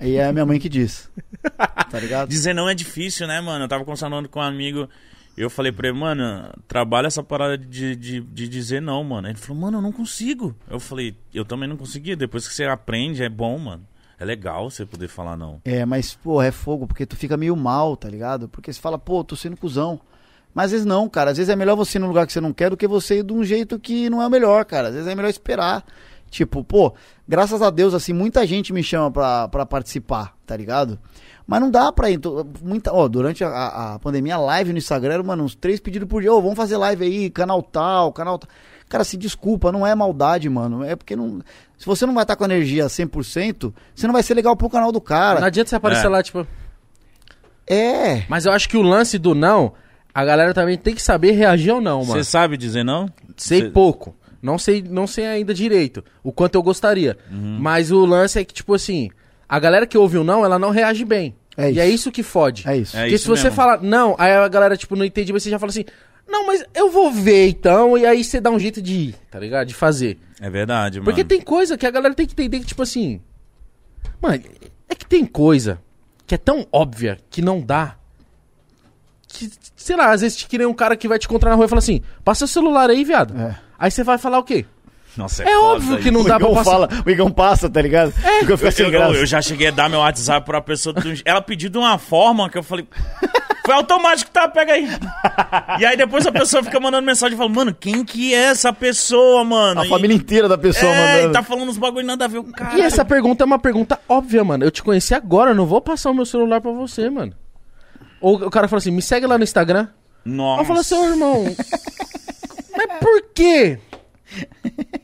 [0.00, 1.10] E é a minha mãe que diz.
[1.90, 2.30] Tá ligado?
[2.30, 3.66] Dizer não é difícil, né, mano?
[3.66, 4.88] Eu tava conversando com um amigo
[5.36, 9.28] eu falei pra ele, mano, trabalha essa parada de, de, de dizer não, mano.
[9.28, 10.54] Ele falou, mano, eu não consigo.
[10.68, 12.16] Eu falei, eu também não conseguia.
[12.16, 13.84] Depois que você aprende, é bom, mano.
[14.18, 15.60] É legal você poder falar não.
[15.64, 18.48] É, mas, pô, é fogo, porque tu fica meio mal, tá ligado?
[18.48, 20.00] Porque você fala, pô, tô sendo cuzão.
[20.54, 21.32] Mas às vezes não, cara.
[21.32, 23.18] Às vezes é melhor você ir num lugar que você não quer do que você
[23.18, 24.88] ir de um jeito que não é o melhor, cara.
[24.88, 25.84] Às vezes é melhor esperar.
[26.30, 26.94] Tipo, pô,
[27.28, 30.98] graças a Deus, assim, muita gente me chama pra, pra participar, tá ligado?
[31.46, 32.18] Mas não dá pra ir.
[32.18, 36.08] tô- Muita, ó, durante a, a pandemia, live no Instagram, era, mano, uns três pedidos
[36.08, 36.32] por dia.
[36.32, 38.48] Ô, vamos fazer live aí, canal tal, canal tal.
[38.88, 40.82] Cara, se desculpa, não é maldade, mano.
[40.84, 41.40] É porque não.
[41.76, 44.90] Se você não vai estar com energia 100%, você não vai ser legal pro canal
[44.92, 45.40] do cara.
[45.40, 46.08] Não adianta você aparecer É.
[46.08, 46.46] lá, tipo.
[47.66, 48.24] É.
[48.28, 49.72] Mas eu acho que o lance do não,
[50.14, 52.12] a galera também tem que saber reagir ou não, mano.
[52.12, 53.08] Você sabe dizer não?
[53.36, 54.14] Sei Cê- pouco.
[54.42, 57.16] Não sei, não sei ainda direito o quanto eu gostaria.
[57.30, 57.56] Uhum.
[57.60, 59.10] Mas o lance é que, tipo assim,
[59.48, 61.34] a galera que ouve o não, ela não reage bem.
[61.56, 61.94] É e é isso.
[61.94, 62.68] isso que fode.
[62.68, 62.96] É isso.
[62.96, 63.56] É Porque isso se você mesmo.
[63.56, 65.84] falar não, aí a galera, tipo, não entende, mas você já fala assim,
[66.28, 69.38] não, mas eu vou ver então, e aí você dá um jeito de ir, tá
[69.38, 69.68] ligado?
[69.68, 70.18] De fazer.
[70.40, 71.04] É verdade, mano.
[71.04, 73.20] Porque tem coisa que a galera tem que entender que, tipo assim.
[74.20, 74.42] Mano,
[74.88, 75.80] é que tem coisa
[76.26, 77.96] que é tão óbvia que não dá.
[79.28, 81.66] Que, sei lá, às vezes te queria um cara que vai te encontrar na rua
[81.66, 83.38] e fala assim: passa o celular aí, viado.
[83.38, 83.56] É.
[83.78, 84.64] Aí você vai falar o quê?
[85.16, 86.12] Nossa, É, foda óbvio que isso.
[86.12, 86.64] não o dá pra passar.
[86.64, 88.12] fala, o Igão passa, tá ligado?
[88.24, 88.42] É.
[88.42, 88.82] Eu, graça.
[88.82, 90.92] eu, eu já cheguei a dar meu WhatsApp pra pessoa.
[90.92, 92.86] do- Ela pediu de uma forma que eu falei.
[93.64, 94.46] Foi automático, tá?
[94.48, 94.86] Pega aí.
[95.78, 98.72] E aí depois a pessoa fica mandando mensagem e fala, mano, quem que é essa
[98.72, 99.80] pessoa, mano?
[99.80, 101.32] A E- família inteira da pessoa é, e mandando.
[101.32, 102.42] tá falando uns bagulho nada a ver.
[102.52, 104.64] Cara, E essa pergunta é uma pergunta óbvia, mano.
[104.64, 107.32] Eu te conheci agora, eu não vou passar o meu celular pra você, mano.
[108.20, 109.88] Ou o cara fala assim: me segue lá no Instagram.
[110.24, 110.60] Nossa.
[110.62, 111.44] Eu falo assim, ô irmão.
[112.76, 113.78] mas por quê?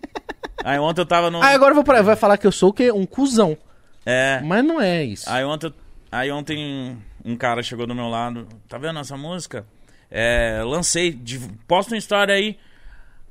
[0.65, 1.43] Aí ontem eu tava no.
[1.43, 2.91] Aí agora eu vou pra, vai falar que eu sou o quê?
[2.93, 3.57] Um cuzão.
[4.05, 4.41] É.
[4.45, 5.29] Mas não é isso.
[5.29, 5.73] Aí ontem,
[6.11, 8.47] aí ontem um cara chegou do meu lado.
[8.69, 9.65] Tá vendo essa música?
[10.11, 12.57] É, lancei, div- posta uma história aí.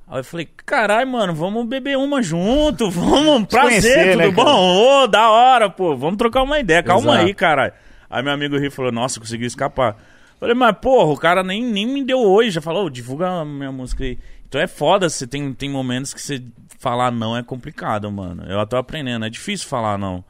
[0.08, 5.04] Aí eu falei, caralho, mano, vamos beber uma junto, vamos, prazer, conhecer, tudo né, bom?
[5.04, 7.26] Ô, da hora, pô, vamos trocar uma ideia, calma Exato.
[7.28, 7.74] aí, caralho.
[8.10, 9.98] Aí meu amigo Rio falou, nossa, conseguiu escapar.
[10.40, 13.46] Falei, mas porra, o cara nem, nem me deu hoje, já falou, "Ô, divulga a
[13.46, 14.18] minha música aí.
[14.48, 16.42] Então é foda, você tem, tem momentos que você
[16.80, 18.44] falar não é complicado, mano.
[18.44, 20.24] Eu tô aprendendo, é difícil falar não.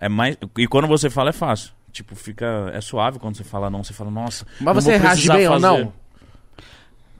[0.00, 0.38] É mais.
[0.56, 1.72] E quando você fala é fácil.
[1.92, 2.70] Tipo, fica.
[2.72, 3.84] É suave quando você fala não.
[3.84, 4.46] Você fala, nossa.
[4.60, 5.66] Mas você reage bem ou fazer.
[5.66, 5.92] não?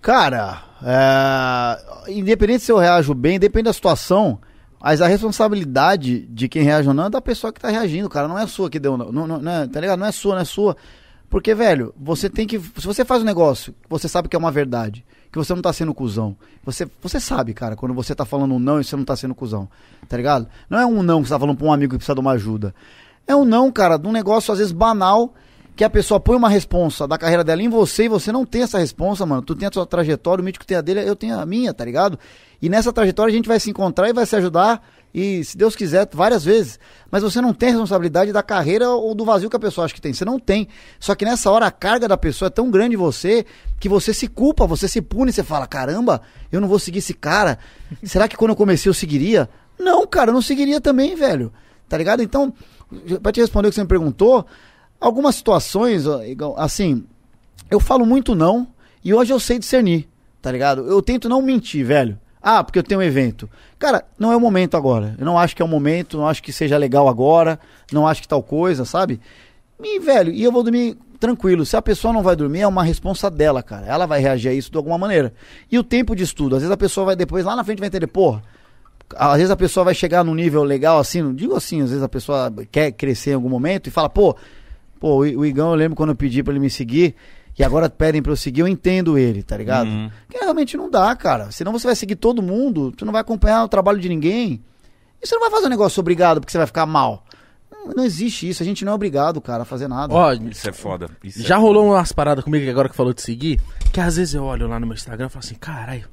[0.01, 4.39] Cara, é, independente se eu reajo bem, depende da situação.
[4.81, 8.29] Mas a responsabilidade de quem reage ou não é da pessoa que tá reagindo, cara.
[8.29, 8.99] Não é sua que deu.
[8.99, 9.99] Não, não, não é, tá ligado?
[9.99, 10.77] Não é sua, não é sua.
[11.31, 12.61] Porque, velho, você tem que.
[12.61, 15.73] Se você faz um negócio, você sabe que é uma verdade, que você não tá
[15.73, 16.37] sendo cuzão.
[16.65, 19.35] Você, você sabe, cara, quando você tá falando um não e você não tá sendo
[19.35, 19.69] cuzão.
[20.09, 20.47] Tá ligado?
[20.71, 22.31] Não é um não que você tá falando pra um amigo que precisa de uma
[22.31, 22.73] ajuda.
[23.27, 25.35] É um não, cara, de um negócio às vezes banal
[25.75, 28.63] que a pessoa põe uma responsa da carreira dela em você e você não tem
[28.63, 29.43] essa responsa, mano.
[29.43, 31.85] Tu tem a sua trajetória, o mítico tem a dele, eu tenho a minha, tá
[31.85, 32.17] ligado?
[32.63, 35.77] E nessa trajetória a gente vai se encontrar e vai se ajudar e, se Deus
[35.77, 36.81] quiser, várias vezes.
[37.09, 40.01] Mas você não tem responsabilidade da carreira ou do vazio que a pessoa acha que
[40.01, 40.13] tem.
[40.13, 40.67] Você não tem.
[40.99, 43.47] Só que nessa hora a carga da pessoa é tão grande em você
[43.79, 47.15] que você se culpa, você se pune, você fala: caramba, eu não vou seguir esse
[47.15, 47.61] cara.
[48.03, 49.49] Será que quando eu comecei eu seguiria?
[49.79, 51.53] Não, cara, eu não seguiria também, velho.
[51.89, 52.21] Tá ligado?
[52.21, 52.53] Então,
[53.23, 54.45] pra te responder o que você me perguntou,
[55.01, 56.07] algumas situações,
[56.57, 57.05] assim,
[57.71, 58.67] eu falo muito não
[59.05, 60.09] e hoje eu sei discernir,
[60.43, 60.89] tá ligado?
[60.89, 62.19] Eu tento não mentir, velho.
[62.47, 63.49] Ah, porque eu tenho um evento.
[63.79, 65.15] Cara, não é o momento agora.
[65.19, 67.59] Eu não acho que é o momento, não acho que seja legal agora,
[67.91, 69.19] não acho que tal coisa, sabe?
[69.83, 71.65] E, velho, e eu vou dormir tranquilo.
[71.65, 73.87] Se a pessoa não vai dormir, é uma responsa dela, cara.
[73.87, 75.33] Ela vai reagir a isso de alguma maneira.
[75.73, 77.89] E o tempo de estudo, às vezes a pessoa vai depois, lá na frente vai
[77.89, 78.43] entender, porra,
[79.17, 82.03] às vezes a pessoa vai chegar num nível legal assim, não digo assim, às vezes
[82.03, 84.37] a pessoa quer crescer em algum momento e fala, pô,
[85.01, 87.15] pô, o Igão, eu lembro quando eu pedi pra ele me seguir,
[87.59, 89.89] e agora pedem pra eu seguir, eu entendo ele, tá ligado?
[89.89, 90.11] Uhum.
[90.29, 91.51] Que realmente não dá, cara.
[91.53, 94.63] Senão você vai seguir todo mundo, você não vai acompanhar o trabalho de ninguém.
[95.23, 97.25] E você não vai fazer um negócio obrigado porque você vai ficar mal.
[97.71, 100.13] Não, não existe isso, a gente não é obrigado, cara, a fazer nada.
[100.13, 101.09] Ó, Isso é foda.
[101.23, 103.61] Isso já é rolou umas paradas comigo que agora que falou de seguir,
[103.93, 106.09] que às vezes eu olho lá no meu Instagram e falo assim, caralho,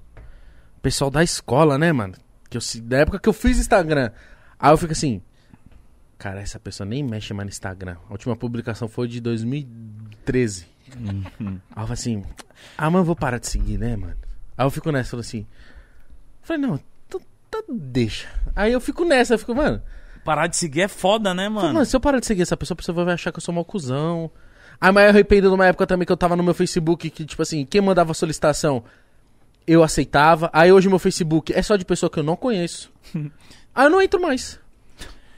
[0.81, 2.13] pessoal da escola, né, mano?
[2.49, 4.11] Que eu, da época que eu fiz Instagram.
[4.59, 5.21] Aí eu fico assim,
[6.17, 7.95] cara, essa pessoa nem mexe mais no Instagram.
[8.07, 10.70] A última publicação foi de 2013.
[10.99, 12.23] Aí eu falo assim,
[12.77, 14.15] ah, eu vou parar de seguir, né, mano?
[14.57, 15.45] Aí eu fico nessa, falo assim,
[16.41, 16.79] falei, não,
[17.09, 18.27] tu- tu deixa.
[18.55, 19.81] Aí eu fico nessa, eu fico, mano,
[20.23, 21.73] Parar de seguir é foda, né, Falei, mano?
[21.73, 23.53] Mano, se eu parar de seguir essa pessoa, a pessoa vai achar que eu sou
[23.55, 24.29] mau cuzão.
[24.79, 27.41] Ah, mas eu arrependo numa época também que eu tava no meu Facebook, que, tipo
[27.41, 28.83] assim, quem mandava solicitação,
[29.65, 30.47] eu aceitava.
[30.53, 32.91] Aí hoje meu Facebook é só de pessoa que eu não conheço.
[33.73, 34.59] Aí eu não entro mais.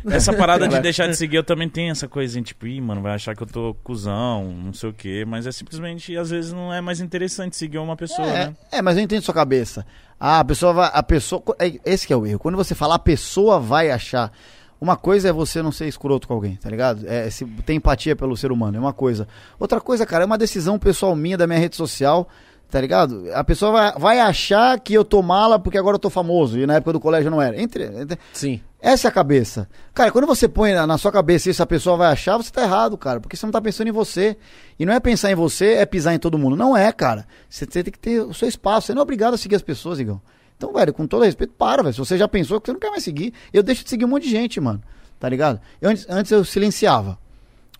[0.09, 3.13] Essa parada de deixar de seguir, eu também tenho essa coisinha, tipo, ih, mano, vai
[3.13, 5.23] achar que eu tô cuzão, não sei o quê.
[5.27, 8.55] Mas é simplesmente, às vezes, não é mais interessante seguir uma pessoa, É, né?
[8.71, 9.85] é, mas eu entendo sua cabeça.
[10.19, 10.89] Ah, a pessoa vai.
[10.93, 11.41] A pessoa.
[11.59, 12.39] é, Esse que é o erro.
[12.39, 14.31] Quando você fala a pessoa vai achar.
[14.79, 17.07] Uma coisa é você não ser escroto com alguém, tá ligado?
[17.07, 19.25] É, se tem empatia pelo ser humano, é uma coisa.
[19.57, 22.27] Outra coisa, cara, é uma decisão pessoal minha da minha rede social,
[22.69, 23.25] tá ligado?
[23.33, 26.65] A pessoa vai, vai achar que eu tô mala porque agora eu tô famoso e
[26.65, 27.59] na época do colégio eu não era.
[27.61, 28.61] Entre, entre- Sim.
[28.81, 29.69] essa é a cabeça.
[29.93, 32.63] Cara, quando você põe na, na sua cabeça isso, a pessoa vai achar, você tá
[32.63, 33.19] errado, cara.
[33.19, 34.35] Porque você não tá pensando em você.
[34.79, 36.55] E não é pensar em você, é pisar em todo mundo.
[36.55, 37.27] Não é, cara.
[37.49, 38.87] Você, você tem que ter o seu espaço.
[38.87, 40.19] Você não é obrigado a seguir as pessoas, Igão.
[40.57, 41.93] Então, velho, com todo respeito, para, velho.
[41.93, 44.07] Se você já pensou que você não quer mais seguir, eu deixo de seguir um
[44.07, 44.81] monte de gente, mano.
[45.19, 45.59] Tá ligado?
[45.81, 47.17] Eu, antes, antes eu silenciava.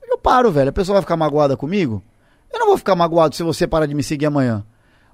[0.08, 0.70] Eu paro, velho.
[0.70, 2.04] A pessoa vai ficar magoada comigo?
[2.52, 4.64] Eu não vou ficar magoado se você parar de me seguir amanhã.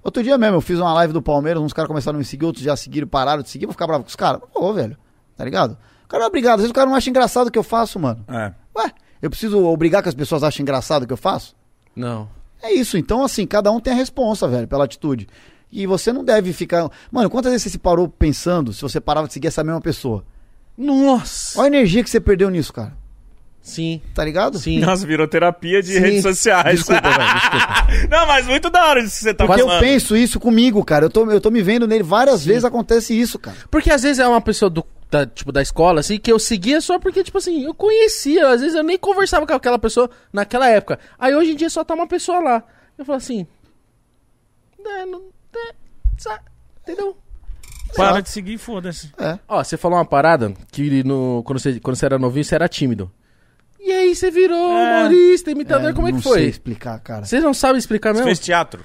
[0.03, 2.45] Outro dia mesmo, eu fiz uma live do Palmeiras, uns caras começaram a me seguir,
[2.45, 4.41] outros já seguiram, pararam de seguir, vou ficar bravo com os caras.
[4.41, 4.97] Não vou, velho.
[5.35, 5.77] Tá ligado?
[6.05, 6.55] O cara é obrigado.
[6.55, 8.23] Às vezes o cara não acha engraçado o que eu faço, mano.
[8.27, 8.53] É.
[8.77, 11.55] Ué, eu preciso obrigar que as pessoas achem engraçado o que eu faço?
[11.95, 12.29] Não.
[12.61, 12.97] É isso.
[12.97, 15.27] Então, assim, cada um tem a responsa, velho, pela atitude.
[15.71, 16.89] E você não deve ficar.
[17.11, 20.23] Mano, quantas vezes você se parou pensando se você parava de seguir essa mesma pessoa?
[20.77, 21.59] Nossa!
[21.59, 22.97] Olha a energia que você perdeu nisso, cara.
[23.61, 24.57] Sim, Tá ligado?
[24.57, 24.79] sim.
[24.79, 25.99] Nossa, virou terapia de Sim.
[25.99, 26.79] redes sociais.
[26.79, 27.87] Desculpa, velho, desculpa.
[28.09, 29.81] não, mas muito da hora isso que você tá Porque eu falando.
[29.81, 31.05] penso isso comigo, cara.
[31.05, 33.55] Eu tô, eu tô me vendo nele várias vezes acontece isso, cara.
[33.69, 36.79] Porque às vezes é uma pessoa do, da, tipo, da escola, assim, que eu seguia
[36.81, 38.47] só porque, tipo assim, eu conhecia.
[38.49, 40.97] Às vezes eu nem conversava com aquela pessoa naquela época.
[41.19, 42.63] Aí hoje em dia só tá uma pessoa lá.
[42.97, 43.45] Eu falo assim.
[44.83, 45.21] É, não.
[45.55, 46.39] É,
[46.83, 47.15] entendeu?
[47.95, 49.11] Para de seguir, foda-se.
[49.17, 49.37] É.
[49.47, 52.67] Ó, você falou uma parada que no, quando, você, quando você era novinho você era
[52.67, 53.11] tímido.
[53.79, 54.99] E aí você virou É.
[54.99, 56.39] humorista, imitador, como é que não foi?
[56.39, 57.25] sei explicar, cara.
[57.25, 58.27] Vocês não sabem explicar Você mesmo?
[58.27, 58.83] fez teatro?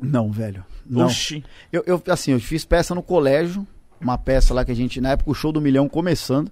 [0.00, 0.64] Não, velho.
[0.88, 1.06] Não.
[1.06, 1.44] Oxi.
[1.72, 3.66] Eu, eu, assim, eu fiz peça no colégio.
[4.00, 6.50] Uma peça lá que a gente, na época, o show do milhão começando.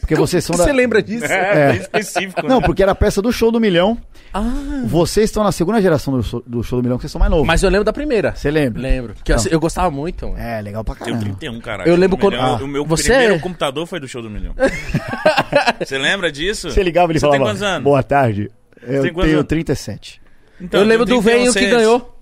[0.00, 0.64] Porque vocês são da.
[0.64, 1.26] Você lembra disso?
[1.26, 1.72] É, É.
[1.72, 2.46] bem específico.
[2.46, 2.66] Não, né?
[2.66, 3.98] porque era a peça do show do milhão.
[4.34, 4.82] Ah.
[4.84, 7.30] Vocês estão na segunda geração do show do, show do milhão, que vocês são mais
[7.30, 7.46] novos.
[7.46, 8.34] Mas eu lembro da primeira.
[8.34, 8.82] Você lembra?
[8.82, 9.14] Lembro.
[9.24, 9.52] Que eu, Então.
[9.52, 10.38] eu gostava muito, mano.
[10.38, 11.36] É, legal pra Tenho caramba.
[11.38, 11.88] 31, caralho.
[11.88, 14.20] Eu lembro O milhão- quando- O meu Ah, você primeiro é- computador foi do show
[14.22, 14.54] do milhão.
[15.84, 16.70] Você lembra disso?
[16.70, 17.84] Você ligava e ele Você falava, tem quantos anos?
[17.84, 18.50] boa tarde.
[18.82, 19.48] Eu tem quantos tenho anos?
[19.48, 20.20] 37.
[20.60, 22.18] Então, eu lembro tenho do velho 31, que ganhou.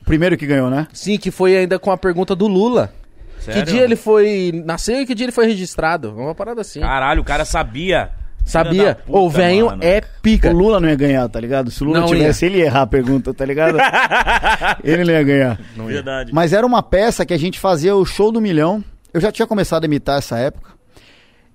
[0.00, 0.86] O primeiro que ganhou, né?
[0.92, 2.92] Sim, que foi ainda com a pergunta do Lula.
[3.38, 3.64] Sério?
[3.64, 4.52] Que dia ele foi.
[4.64, 6.12] Nasceu e que dia ele foi registrado.
[6.14, 6.80] Uma parada assim.
[6.80, 8.10] Caralho, o cara sabia.
[8.44, 8.72] Sabia?
[8.72, 9.82] Filha da puta, o velho mano.
[9.84, 10.50] é pica.
[10.50, 11.70] O Lula não ia ganhar, tá ligado?
[11.70, 13.78] Se o Lula Não tivesse, ele ia errar a pergunta, tá ligado?
[14.82, 15.60] ele não ia ganhar.
[15.76, 15.96] Não ia.
[15.96, 16.32] Verdade.
[16.32, 18.82] Mas era uma peça que a gente fazia o show do milhão.
[19.12, 20.70] Eu já tinha começado a imitar essa época.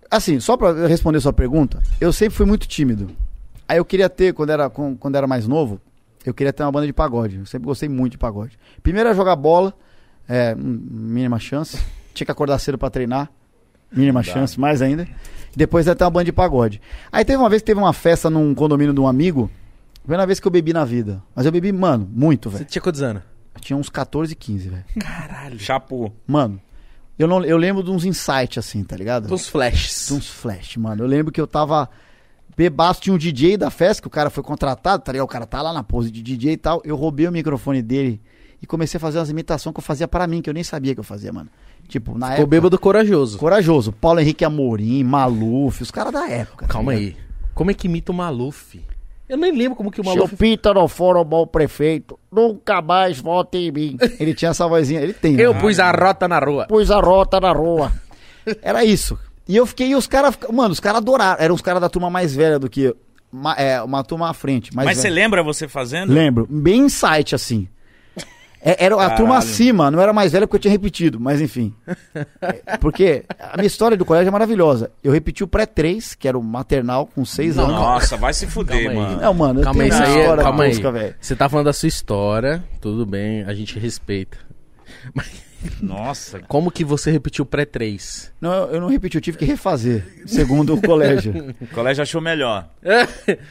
[0.10, 3.10] Assim, só pra responder sua pergunta, eu sempre fui muito tímido.
[3.68, 5.82] Aí eu queria ter, quando era, quando era mais novo,
[6.26, 7.38] eu queria ter uma banda de pagode.
[7.38, 8.58] Eu sempre gostei muito de pagode.
[8.82, 9.74] Primeiro era jogar bola,
[10.28, 11.78] é, mínima chance.
[12.14, 13.30] Tinha que acordar cedo pra treinar,
[13.92, 15.08] mínima chance, mais ainda.
[15.56, 16.82] Depois ter uma banda de pagode.
[17.12, 19.50] Aí teve uma vez que teve uma festa num condomínio de um amigo.
[20.02, 21.22] Primeira vez que eu bebi na vida.
[21.36, 22.70] Mas eu bebi, mano, muito, Você velho.
[22.70, 23.24] tinha quantos anos?
[23.56, 24.84] Eu Tinha uns 14, 15, velho.
[25.00, 25.58] Caralho.
[25.60, 26.12] Chapô.
[26.28, 26.62] Mano,
[27.18, 29.34] eu, não, eu lembro de uns insights assim, tá ligado?
[29.34, 30.08] Uns flashes.
[30.08, 31.04] De uns flash, mano.
[31.04, 31.90] Eu lembro que eu tava
[32.58, 35.26] bebaço, tinha um DJ da festa, que o cara foi contratado, tá ligado?
[35.26, 36.82] O cara tá lá na pose de DJ e tal.
[36.86, 38.22] Eu roubei o microfone dele
[38.62, 40.94] e comecei a fazer umas imitações que eu fazia para mim, que eu nem sabia
[40.94, 41.50] que eu fazia, mano.
[41.88, 42.48] Tipo, na Ficou época.
[42.48, 43.38] bêbado corajoso.
[43.38, 43.92] Corajoso.
[43.92, 46.68] Paulo Henrique Amorim, Maluf, os caras da época.
[46.68, 47.16] Calma tá aí.
[47.54, 48.82] Como é que imita o Maluf?
[49.28, 50.36] Eu nem lembro como que o Maluf...
[50.36, 53.98] Pita não for um bom prefeito, nunca mais vote em mim.
[54.20, 55.40] Ele tinha essa vozinha, ele tem.
[55.40, 55.60] Eu né?
[55.60, 56.68] pus a rota na rua.
[56.68, 57.92] pus a rota na rua.
[58.62, 59.18] Era isso.
[59.48, 61.42] E eu fiquei, e os caras, mano, os caras adoraram.
[61.42, 62.98] Eram os caras da turma mais velha do que eu.
[63.32, 64.74] Uma, é, uma turma à frente.
[64.76, 65.16] Mais Mas você velha.
[65.16, 66.14] lembra você fazendo?
[66.14, 67.68] Lembro, bem insight assim.
[68.66, 69.18] É, Era a Caralho.
[69.18, 71.72] turma acima, não era mais velha porque eu tinha repetido, mas enfim.
[72.42, 74.90] É, Porque a minha história do colégio é maravilhosa.
[75.04, 77.72] Eu repeti o pré-3, que era o maternal, com seis anos.
[77.72, 78.96] Nossa, vai se fuder, Calma aí.
[78.98, 79.22] mano.
[79.22, 80.20] Não, mano, eu Calma aí, aí é...
[80.22, 81.16] história Calma aí.
[81.22, 84.45] Você tá falando da sua história, tudo bem, a gente respeita.
[85.82, 86.40] Nossa.
[86.48, 88.30] Como que você repetiu o pré-3?
[88.40, 91.34] Não, eu não repeti, eu tive que refazer, segundo o colégio.
[91.62, 92.68] O colégio achou melhor.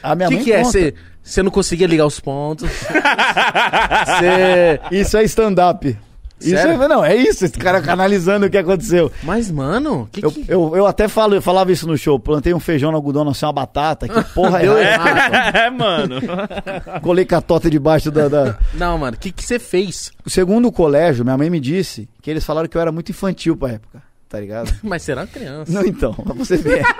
[0.01, 0.57] A minha O que, mãe que é?
[0.61, 0.71] conta.
[0.71, 0.93] Você
[1.25, 2.69] você não conseguia ligar os pontos?
[4.05, 4.79] Você...
[4.91, 5.97] Isso é stand-up.
[6.39, 6.83] Isso Sério?
[6.83, 9.09] é, não, é isso, esse cara canalizando o que aconteceu.
[9.23, 10.45] Mas, mano, que Eu, que...
[10.47, 13.47] eu, eu até falo, eu falava isso no show, plantei um feijão no algodão, nasceu
[13.47, 15.55] uma batata, que porra é errado.
[15.55, 16.15] É, mano.
[16.17, 16.99] essa?
[16.99, 18.27] Colei catota debaixo da...
[18.27, 20.11] da- Não, mano, o que, que você fez?
[20.27, 23.55] Segundo o colégio, minha mãe me disse que eles falaram que eu era muito infantil
[23.55, 24.73] pra época, tá ligado?
[24.83, 25.71] Mas será criança.
[25.71, 26.83] Não, então, pra você ver.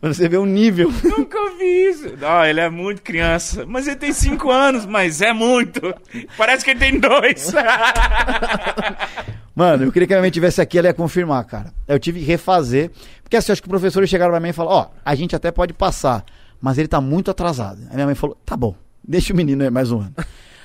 [0.00, 0.92] pra você ver o nível.
[1.04, 2.16] Nunca vi isso.
[2.20, 3.64] Não, ele é muito criança.
[3.66, 5.94] Mas ele tem 5 anos, mas é muito.
[6.36, 7.52] Parece que ele tem dois.
[9.54, 11.72] Mano, eu queria que a minha mãe tivesse aqui, ela ia confirmar, cara.
[11.86, 12.90] Eu tive que refazer.
[13.22, 15.50] Porque assim, acho que os professores chegaram pra mim e falaram, ó, a gente até
[15.50, 16.24] pode passar,
[16.60, 17.80] mas ele tá muito atrasado.
[17.88, 20.14] Aí minha mãe falou, tá bom, deixa o menino aí mais um ano.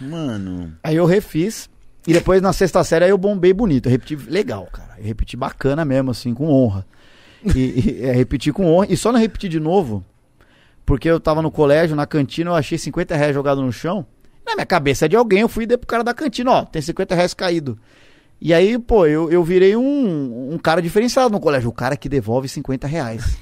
[0.01, 0.73] Mano.
[0.83, 1.69] Aí eu refiz.
[2.07, 3.85] E depois na sexta série aí eu bombei bonito.
[3.85, 4.95] Eu repeti legal, cara.
[4.97, 6.85] Eu repeti bacana mesmo, assim, com honra.
[7.55, 8.87] E, e é, repeti com honra.
[8.89, 10.03] E só não repeti de novo,
[10.85, 14.05] porque eu tava no colégio, na cantina, eu achei 50 reais jogado no chão.
[14.45, 16.65] Na minha cabeça é de alguém, eu fui e dei pro cara da cantina, ó,
[16.65, 17.77] tem 50 reais caído.
[18.41, 21.69] E aí, pô, eu, eu virei um, um cara diferenciado no colégio.
[21.69, 23.37] O cara que devolve 50 reais.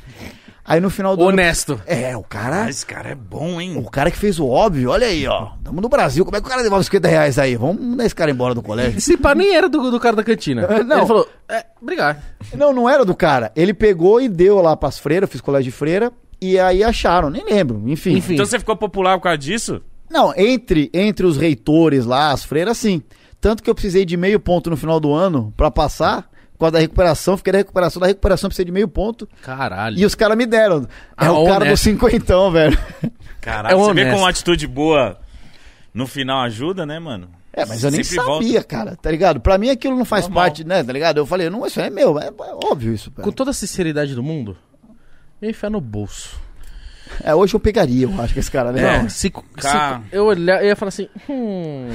[0.67, 1.31] Aí no final do ano.
[1.31, 1.81] Honesto.
[1.85, 2.65] É, o cara.
[2.65, 3.77] Ah, esse cara é bom, hein?
[3.77, 5.51] O cara que fez o óbvio, olha aí, ó.
[5.63, 7.55] Tamo no Brasil, como é que o cara devolve 50 reais aí?
[7.55, 8.97] Vamos mandar esse cara embora do colégio.
[8.97, 10.63] Esse pá nem era do, do cara da cantina.
[10.63, 10.97] É, não.
[10.97, 12.21] Ele falou, é, obrigado.
[12.53, 13.49] Não, não era do cara.
[13.55, 17.45] Ele pegou e deu lá pras freiras, fiz colégio de freira, e aí acharam, nem
[17.45, 18.17] lembro, enfim.
[18.17, 18.33] Enfim.
[18.33, 19.81] Então você ficou popular por causa disso?
[20.09, 23.01] Não, entre, entre os reitores lá, as freiras, sim.
[23.39, 26.71] Tanto que eu precisei de meio ponto no final do ano pra passar, por causa
[26.73, 29.97] da recuperação, fiquei na recuperação, da recuperação eu precisei de meio ponto, Caralho.
[29.97, 30.83] e os caras me deram.
[30.83, 31.83] É Ah, o cara do honesto.
[31.83, 32.77] cinquentão, velho.
[33.39, 34.09] Caralho, É você vê honesto.
[34.11, 35.19] como uma atitude boa
[35.93, 37.29] no final ajuda, né, mano?
[37.53, 38.63] É, mas eu nem Sempre sabia, volta.
[38.67, 39.39] cara, tá ligado?
[39.39, 40.43] Pra mim aquilo não faz Normal.
[40.43, 41.17] parte, né, tá ligado?
[41.17, 42.31] Eu falei, não, isso é meu, é, é
[42.71, 43.09] óbvio isso.
[43.11, 43.31] Com cara.
[43.31, 44.55] toda a sinceridade do mundo,
[45.41, 46.39] eu enfiar no bolso.
[47.23, 48.81] É, hoje eu pegaria, eu acho que esse cara, né?
[48.97, 49.01] É.
[49.01, 50.01] Não, se, Cá.
[50.09, 51.87] se eu olhar, eu ia falar assim, hum...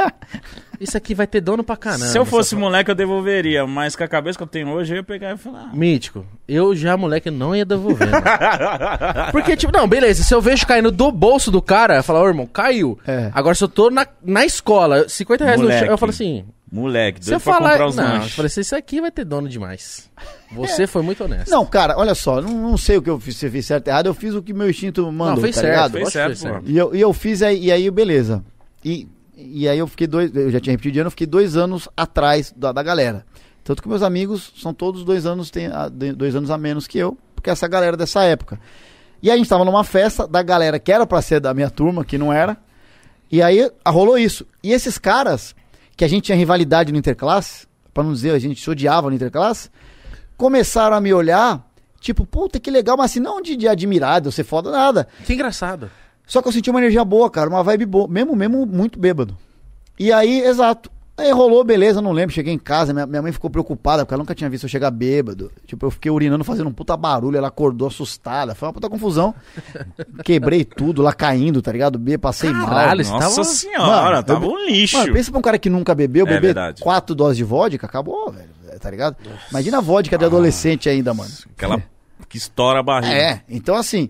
[0.80, 2.06] isso aqui vai ter dono pra caramba.
[2.06, 3.66] Se eu fosse moleque, eu devolveria.
[3.66, 5.74] Mas com a cabeça que eu tenho hoje, eu ia pegar e falar.
[5.76, 8.08] Mítico, eu já, moleque, não ia devolver.
[9.30, 12.26] Porque, tipo, não, beleza, se eu vejo caindo do bolso do cara, eu falo, ô
[12.28, 12.98] irmão, caiu.
[13.06, 13.30] É.
[13.34, 17.24] Agora, se eu tô na, na escola, 50 reais no chão, eu falo assim, Moleque,
[17.24, 17.70] se eu doido pra falar.
[17.70, 18.34] comprar os Não, eu lanches.
[18.34, 20.08] falei assim, isso aqui vai ter dono demais.
[20.54, 21.50] Você foi muito honesto.
[21.50, 23.86] Não, cara, olha só, não, não sei o que eu fiz, se eu fiz certo
[23.88, 25.92] ou errado, eu fiz o que meu instinto mandou, não, fez tá certo, ligado?
[25.92, 26.70] Fez certo, certo.
[26.70, 28.44] E eu, e eu fiz aí, e aí, beleza.
[28.84, 29.06] E,
[29.40, 31.88] e aí eu fiquei dois, eu já tinha repetido de ano, eu fiquei dois anos
[31.96, 33.24] atrás da, da galera.
[33.64, 35.68] Tanto que meus amigos são todos dois anos, tem,
[36.16, 38.58] dois anos a menos que eu, porque essa galera dessa época.
[39.22, 42.04] E a gente tava numa festa da galera que era pra ser da minha turma,
[42.04, 42.56] que não era.
[43.30, 44.46] E aí rolou isso.
[44.62, 45.54] E esses caras,
[45.96, 49.16] que a gente tinha rivalidade no interclasse, pra não dizer a gente se odiava no
[49.16, 49.70] interclasse,
[50.36, 51.64] começaram a me olhar,
[52.00, 55.06] tipo, puta que legal, mas assim, não de, de eu ser foda, nada.
[55.24, 55.90] Que engraçado.
[56.30, 59.36] Só que eu senti uma energia boa, cara, uma vibe boa, mesmo, mesmo muito bêbado.
[59.98, 60.88] E aí, exato.
[61.18, 62.32] Aí rolou, beleza, não lembro.
[62.32, 64.92] Cheguei em casa, minha, minha mãe ficou preocupada, porque ela nunca tinha visto eu chegar
[64.92, 65.50] bêbado.
[65.66, 68.54] Tipo, eu fiquei urinando, fazendo um puta barulho, ela acordou assustada.
[68.54, 69.34] Foi uma puta confusão.
[70.24, 71.98] Quebrei tudo lá caindo, tá ligado?
[71.98, 73.20] Bê, passei Caralho, mal.
[73.20, 74.96] Nossa tava- senhora, Mano, tava eu- um lixo.
[74.98, 78.30] Mano, pensa pra um cara que nunca bebeu, É beber quatro doses de vodka, acabou,
[78.30, 78.48] velho.
[78.80, 79.16] Tá ligado?
[79.50, 81.30] Imagina a vodka de adolescente ainda, mano.
[81.56, 81.82] Aquela
[82.28, 83.12] que estoura a barriga.
[83.12, 84.08] É, então assim.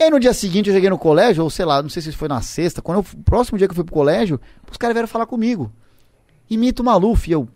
[0.00, 2.10] E aí no dia seguinte eu cheguei no colégio, ou sei lá, não sei se
[2.12, 5.06] foi na sexta, quando eu, próximo dia que eu fui pro colégio, os caras vieram
[5.06, 5.70] falar comigo.
[6.48, 7.28] Imita o Maluf.
[7.28, 7.46] E eu,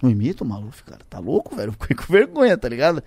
[0.00, 1.72] não imito o Maluf, cara, tá louco, velho?
[1.72, 3.02] Fiquei com vergonha, tá ligado?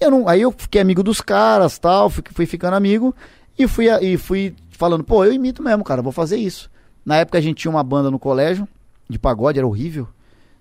[0.00, 3.14] E eu não, aí eu fiquei amigo dos caras, tal, fui, fui ficando amigo
[3.56, 6.68] e fui, e fui falando, pô, eu imito mesmo, cara, vou fazer isso.
[7.04, 8.66] Na época a gente tinha uma banda no colégio,
[9.08, 10.08] de pagode, era horrível,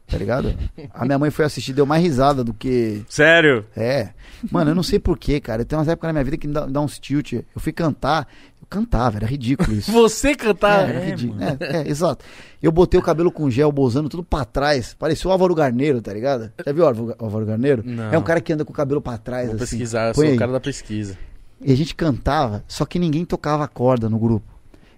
[0.08, 0.54] tá ligado?
[0.94, 3.66] A minha mãe foi assistir, deu mais risada do que Sério?
[3.76, 4.10] é.
[4.52, 5.66] Mano, eu não sei porquê, cara.
[5.66, 7.34] Tem umas épocas na minha vida que me dá, me dá uns tilt.
[7.34, 8.28] Eu fui cantar,
[8.62, 9.90] eu cantava, era ridículo isso.
[9.94, 10.88] Você cantar.
[10.88, 11.40] É, era ridículo.
[11.42, 12.24] É, é, exato.
[12.62, 14.94] Eu botei o cabelo com gel, bozando tudo pra trás.
[14.94, 16.52] Parecia o Álvaro Garneiro, tá ligado?
[16.64, 17.82] Já viu o Álvaro, Álvaro Garneiro?
[17.84, 18.14] Não.
[18.14, 19.62] É um cara que anda com o cabelo pra trás, Vou assim.
[19.78, 20.36] pesquisar, eu sou aí.
[20.36, 21.18] o cara da pesquisa.
[21.62, 24.46] E a gente cantava, só que ninguém tocava corda no grupo.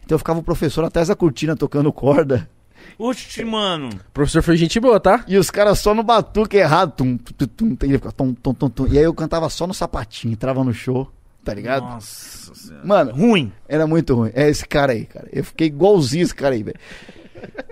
[0.04, 2.50] Então ficava o professor atrás da cortina tocando corda.
[2.98, 3.90] Oxi, mano.
[3.90, 5.24] O professor foi gente boa, tá?
[5.28, 6.94] E os caras só no batuque errado.
[6.96, 8.88] Tum, tum, tum, tum, e ele ficava tum, tum, tum, tum.
[8.88, 11.12] E aí eu cantava só no sapatinho, entrava no show,
[11.44, 11.84] tá ligado?
[11.84, 12.86] Nossa senhora.
[12.86, 13.52] Mano, Ruim.
[13.68, 14.32] Era muito ruim.
[14.34, 15.28] É esse cara aí, cara.
[15.32, 16.80] Eu fiquei igualzinho esse cara aí, velho.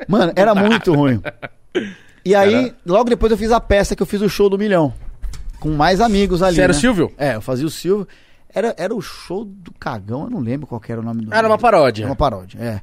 [0.08, 1.21] Mano, era muito ruim.
[2.23, 4.93] E aí, logo depois eu fiz a peça que eu fiz o show do milhão.
[5.60, 6.56] Com mais amigos ali.
[6.56, 6.82] Você era o né?
[6.82, 7.12] Silvio?
[7.17, 8.08] É, eu fazia o Silvio.
[8.56, 11.34] Era, era o show do cagão, eu não lembro qual que era o nome do.
[11.34, 12.04] Era uma paródia.
[12.04, 12.82] Era uma paródia, é.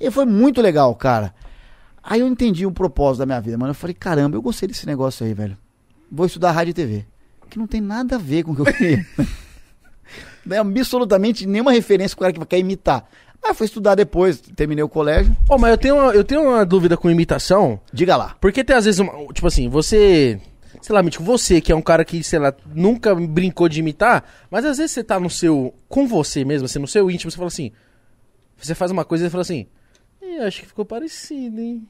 [0.00, 1.34] E foi muito legal, cara.
[2.10, 3.72] Aí eu entendi o propósito da minha vida, mano.
[3.72, 5.58] Eu falei, caramba, eu gostei desse negócio aí, velho.
[6.10, 7.04] Vou estudar rádio e TV.
[7.50, 9.06] Que não tem nada a ver com o que eu queria.
[10.44, 13.06] não é absolutamente nenhuma referência com o cara que quer imitar.
[13.42, 15.36] Mas fui estudar depois, terminei o colégio.
[15.50, 17.78] Ô, mas eu tenho, uma, eu tenho uma dúvida com imitação.
[17.92, 18.34] Diga lá.
[18.40, 19.12] Porque tem às vezes uma.
[19.34, 20.40] Tipo assim, você.
[20.80, 24.24] Sei lá, Mítico, você que é um cara que, sei lá, nunca brincou de imitar,
[24.50, 25.74] mas às vezes você tá no seu.
[25.90, 27.70] Com você mesmo, assim, no seu íntimo, você fala assim.
[28.56, 29.66] Você faz uma coisa e fala assim.
[30.22, 31.86] "Ih, acho que ficou parecido, hein?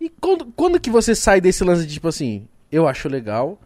[0.00, 3.60] E quando, quando que você sai desse lance de tipo assim, eu acho legal,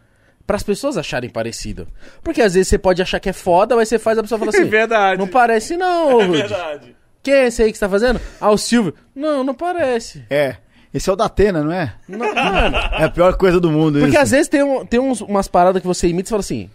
[0.45, 1.87] para as pessoas acharem parecido?
[2.21, 4.49] Porque às vezes você pode achar que é foda, mas você faz a pessoa fala
[4.55, 4.65] assim.
[4.65, 5.17] verdade.
[5.19, 6.37] Não parece não, É Rude.
[6.39, 6.95] verdade.
[7.23, 8.19] Quem é esse aí que você tá fazendo?
[8.39, 8.93] Ah, o Silvio.
[9.15, 10.23] Não, não parece.
[10.29, 10.57] É.
[10.93, 11.95] Esse é o da Atena, não é?
[12.07, 12.77] Não, mano.
[12.99, 14.19] É a pior coisa do mundo Porque isso.
[14.23, 16.69] às vezes tem, um- tem uns- umas paradas que você imita e você fala assim,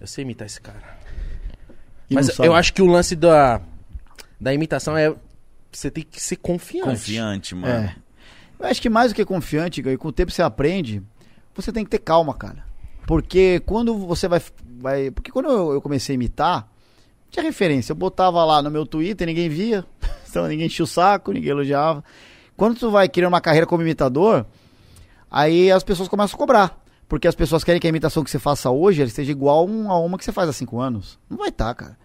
[0.00, 0.82] eu sei imitar esse cara.
[2.10, 3.60] E Mas eu acho que o lance da,
[4.40, 5.14] da imitação é
[5.72, 6.88] você tem que ser confiante.
[6.90, 7.72] Confiante, mano.
[7.86, 7.96] É.
[8.64, 11.02] Eu acho que mais do que confiante, e com o tempo você aprende,
[11.54, 12.64] você tem que ter calma, cara.
[13.06, 14.40] Porque quando você vai.
[14.80, 16.66] vai porque quando eu, eu comecei a imitar,
[17.30, 17.92] tinha referência.
[17.92, 19.84] Eu botava lá no meu Twitter, ninguém via.
[20.34, 22.02] Então ninguém enchia o saco, ninguém elogiava.
[22.56, 24.44] Quando tu vai criando uma carreira como imitador,
[25.30, 26.84] aí as pessoas começam a cobrar.
[27.08, 29.96] Porque as pessoas querem que a imitação que você faça hoje ela esteja igual a
[30.00, 31.20] uma que você faz há cinco anos.
[31.30, 31.96] Não vai estar, cara.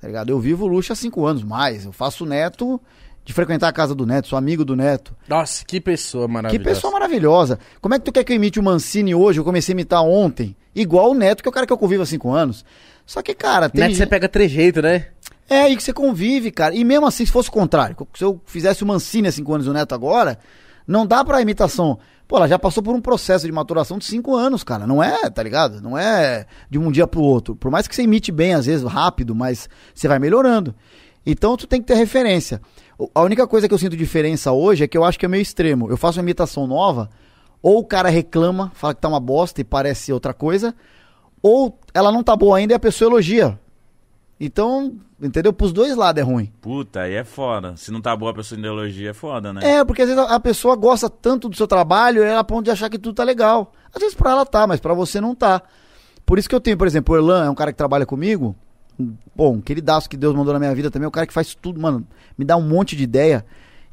[0.00, 0.30] Tá ligado?
[0.30, 1.84] Eu vivo luxo há cinco anos mais.
[1.84, 2.80] Eu faço neto
[3.24, 5.14] de frequentar a casa do neto, sou amigo do neto.
[5.28, 6.64] Nossa, que pessoa Que maravilhosa.
[6.68, 7.58] pessoa maravilhosa.
[7.80, 9.40] Como é que tu quer que eu imite o Mancini hoje?
[9.40, 10.54] Eu comecei a imitar ontem.
[10.74, 12.64] Igual o Neto, que é o cara que eu convivo há cinco anos.
[13.06, 13.80] Só que, cara, tem.
[13.80, 15.06] Neto, você gente- pega trejeito, né?
[15.48, 16.74] É aí que você convive, cara.
[16.74, 19.66] E mesmo assim, se fosse o contrário, se eu fizesse o Mancini há cinco anos
[19.66, 20.38] e o Neto agora,
[20.86, 21.98] não dá pra imitação.
[22.26, 24.86] Pô, ela já passou por um processo de maturação de cinco anos, cara.
[24.86, 25.80] Não é, tá ligado?
[25.82, 27.54] Não é de um dia pro outro.
[27.54, 30.74] Por mais que você imite bem, às vezes, rápido, mas você vai melhorando.
[31.26, 32.60] Então tu tem que ter referência.
[33.14, 35.42] A única coisa que eu sinto diferença hoje é que eu acho que é meio
[35.42, 35.90] extremo.
[35.90, 37.10] Eu faço uma imitação nova,
[37.62, 40.74] ou o cara reclama, fala que tá uma bosta e parece outra coisa,
[41.42, 43.58] ou ela não tá boa ainda e a pessoa elogia.
[44.38, 45.52] Então, entendeu?
[45.52, 46.52] Pros dois lados é ruim.
[46.60, 47.76] Puta, aí é foda.
[47.76, 49.60] Se não tá boa a pessoa de elogia, é foda, né?
[49.62, 52.64] É, porque às vezes a a pessoa gosta tanto do seu trabalho, ela a ponto
[52.64, 53.72] de achar que tudo tá legal.
[53.94, 55.62] Às vezes pra ela tá, mas pra você não tá.
[56.26, 58.56] Por isso que eu tenho, por exemplo, o Erlan é um cara que trabalha comigo.
[59.34, 61.04] Bom, um queridaço que Deus mandou na minha vida também.
[61.04, 62.06] É um cara que faz tudo, mano.
[62.36, 63.44] Me dá um monte de ideia.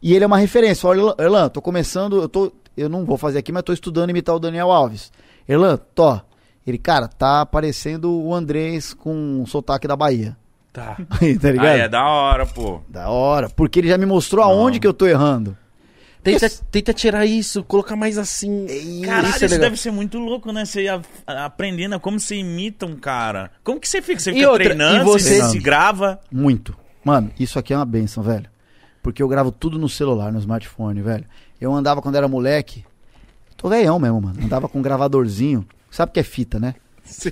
[0.01, 0.87] E ele é uma referência.
[0.87, 2.51] Olha, Erlan, tô começando, eu tô.
[2.75, 5.11] Eu não vou fazer aqui, mas tô estudando imitar o Daniel Alves.
[5.47, 6.19] Erlan, tô.
[6.65, 10.37] Ele, cara, tá parecendo o Andrés com um sotaque da Bahia.
[10.71, 10.95] Tá.
[11.41, 11.65] tá ligado?
[11.65, 12.81] Ah, é da hora, pô.
[12.87, 13.49] Da hora.
[13.49, 15.57] Porque ele já me mostrou aonde que eu tô errando.
[16.23, 18.67] Tenta, Esse- tenta tirar isso, colocar mais assim.
[19.03, 19.59] Caralho, isso isso, é legal.
[19.69, 20.65] deve ser muito louco, né?
[20.65, 20.85] Você
[21.25, 23.49] aprendendo como você imita um cara.
[23.63, 24.19] Como que você fica?
[24.19, 26.19] Você E fica outra, treinando, e você- se grava.
[26.31, 26.75] Muito.
[27.03, 28.45] Mano, isso aqui é uma benção, velho.
[29.01, 31.25] Porque eu gravo tudo no celular, no smartphone, velho.
[31.59, 32.85] Eu andava quando era moleque.
[33.57, 34.43] Tô velhão mesmo, mano.
[34.43, 35.67] Andava com um gravadorzinho.
[35.89, 36.75] Sabe o que é fita, né?
[37.03, 37.31] Sim.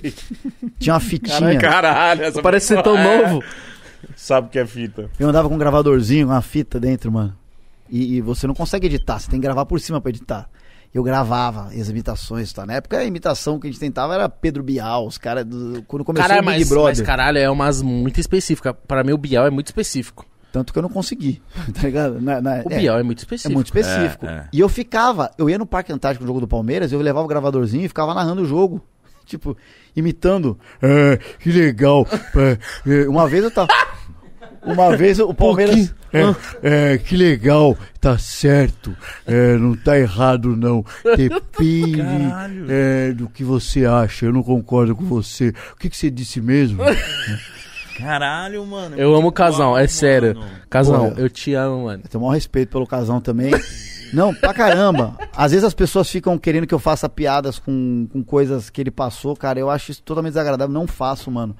[0.80, 1.58] Tinha uma fitinha.
[1.60, 3.22] Caralho, essa Parece ser tão É.
[3.28, 3.44] novo.
[4.16, 5.08] Sabe o que é fita.
[5.18, 7.36] Eu andava com um gravadorzinho, uma fita dentro, mano.
[7.90, 10.48] E, e você não consegue editar, você tem que gravar por cima pra editar.
[10.92, 12.66] Eu gravava as imitações, tá?
[12.66, 15.82] Na época a imitação que a gente tentava era Pedro Bial, os caras do.
[15.86, 16.88] Quando começou Caralho, o Big mas, Brother.
[16.96, 18.74] mas caralho, é umas muito específica.
[18.74, 20.26] Pra mim, o Bial é muito específico.
[20.52, 21.40] Tanto que eu não consegui,
[21.72, 22.20] tá ligado?
[22.20, 22.78] Na- na- O é.
[22.78, 23.54] Bial é muito É específico.
[23.54, 24.26] muito específico.
[24.26, 24.44] É, é.
[24.52, 27.28] E eu ficava, eu ia no Parque Antártico no jogo do Palmeiras, eu levava o
[27.28, 28.82] gravadorzinho e ficava narrando o jogo.
[29.30, 29.56] Tipo,
[29.94, 30.58] imitando.
[30.82, 32.04] É, que legal.
[32.36, 32.58] É,
[33.04, 33.68] é, uma vez eu tava.
[34.62, 35.94] Uma vez o Palmeiras.
[36.12, 38.94] É, é, que legal, tá certo.
[39.26, 40.84] É, não tá errado, não.
[41.16, 42.66] Depende Caralho.
[42.68, 44.26] é, do que você acha.
[44.26, 45.54] Eu não concordo com você.
[45.72, 46.82] O que, que você disse mesmo?
[47.96, 48.96] Caralho, mano.
[48.96, 50.34] Eu amo o Casão, é sério.
[50.34, 51.14] Porra.
[51.16, 52.02] eu te amo, mano.
[52.04, 53.52] Eu tenho o maior respeito pelo casão também.
[54.12, 55.16] Não, pra caramba.
[55.36, 58.90] Às vezes as pessoas ficam querendo que eu faça piadas com, com coisas que ele
[58.90, 59.60] passou, cara.
[59.60, 60.72] Eu acho isso totalmente desagradável.
[60.72, 61.56] Não faço, mano.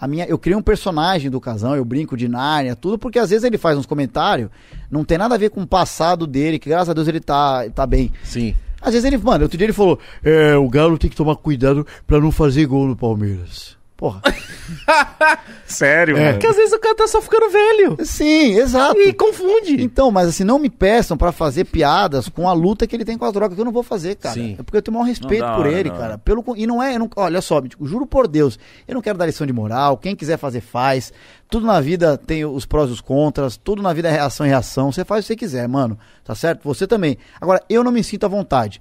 [0.00, 3.28] A minha, eu criei um personagem do casão, eu brinco de Nárnia, tudo, porque às
[3.28, 4.48] vezes ele faz uns comentários,
[4.90, 7.68] não tem nada a ver com o passado dele, que graças a Deus ele tá,
[7.68, 8.10] tá bem.
[8.24, 8.54] Sim.
[8.80, 11.86] Às vezes ele, mano, outro dia ele falou: É, o Galo tem que tomar cuidado
[12.06, 13.76] pra não fazer gol no Palmeiras.
[14.00, 14.22] Porra.
[15.66, 16.20] Sério, É.
[16.20, 16.32] mano.
[16.32, 17.96] Porque às vezes o cara tá só ficando velho.
[18.02, 18.98] Sim, exato.
[18.98, 19.82] E confunde.
[19.82, 23.18] Então, mas assim, não me peçam pra fazer piadas com a luta que ele tem
[23.18, 24.34] com as drogas, que eu não vou fazer, cara.
[24.34, 24.56] Sim.
[24.58, 26.16] É porque eu tenho o maior respeito Não, por hora, ele, da cara.
[26.18, 28.58] Pelo, e não é, eu não- olha só, tipo, juro por Deus,
[28.88, 31.12] eu não quero dar lição de moral, quem quiser fazer, faz.
[31.50, 34.48] Tudo na vida tem os prós e os contras, tudo na vida é reação e
[34.48, 34.90] reação.
[34.90, 35.98] Você faz o que você quiser, mano.
[36.24, 36.62] Tá certo?
[36.64, 37.18] Você também.
[37.38, 38.80] Agora, eu não me sinto à vontade.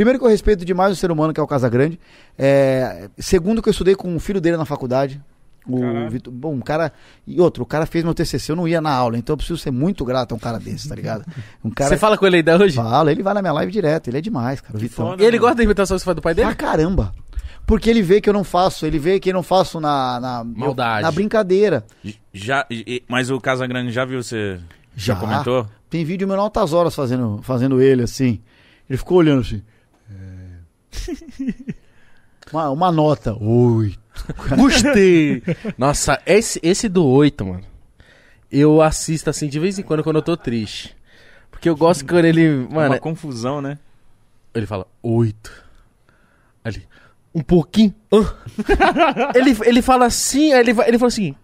[0.00, 2.00] Primeiro que eu respeito demais o ser humano, que é o Casagrande.
[2.38, 5.20] É, segundo que eu estudei com o filho dele na faculdade.
[5.68, 6.08] O.
[6.08, 6.90] Vitor, bom, um cara.
[7.26, 9.58] E outro, o cara fez meu TCC, eu não ia na aula, então eu preciso
[9.58, 11.26] ser muito grato a um cara desse, tá ligado?
[11.62, 11.90] Um cara.
[11.90, 12.76] Você fala com ele ainda hoje?
[12.76, 14.78] Fala, ele vai na minha live direto, ele é demais, cara.
[14.78, 15.08] Vitão.
[15.08, 15.22] foda.
[15.22, 16.46] E ele gosta da imitação que você faz do pai dele?
[16.46, 17.12] Pra caramba.
[17.66, 20.18] Porque ele vê que eu não faço, ele vê que eu não faço na.
[20.18, 21.02] na Maldade.
[21.02, 21.84] Na brincadeira.
[22.32, 22.66] Já,
[23.06, 24.58] mas o Casagrande já viu você?
[24.96, 25.20] Já, Já.
[25.20, 25.66] comentou?
[25.90, 28.40] Tem vídeo meu em altas horas fazendo, fazendo ele assim.
[28.88, 29.62] Ele ficou olhando assim.
[30.92, 31.80] É.
[32.52, 33.32] Uma, uma nota.
[33.40, 33.98] Oito.
[34.56, 35.40] Gostei!
[35.78, 37.62] Nossa, esse, esse do 8, mano.
[38.50, 40.96] Eu assisto assim de vez em quando quando eu tô triste.
[41.48, 42.66] Porque eu gosto quando ele.
[42.68, 43.78] Mano, Uma confusão, né?
[44.52, 45.52] ele fala 8.
[46.64, 46.88] Ali.
[47.32, 47.94] Um pouquinho.
[48.12, 48.34] ah.
[49.36, 51.36] ele, ele fala assim, ele, vai- ele fala assim.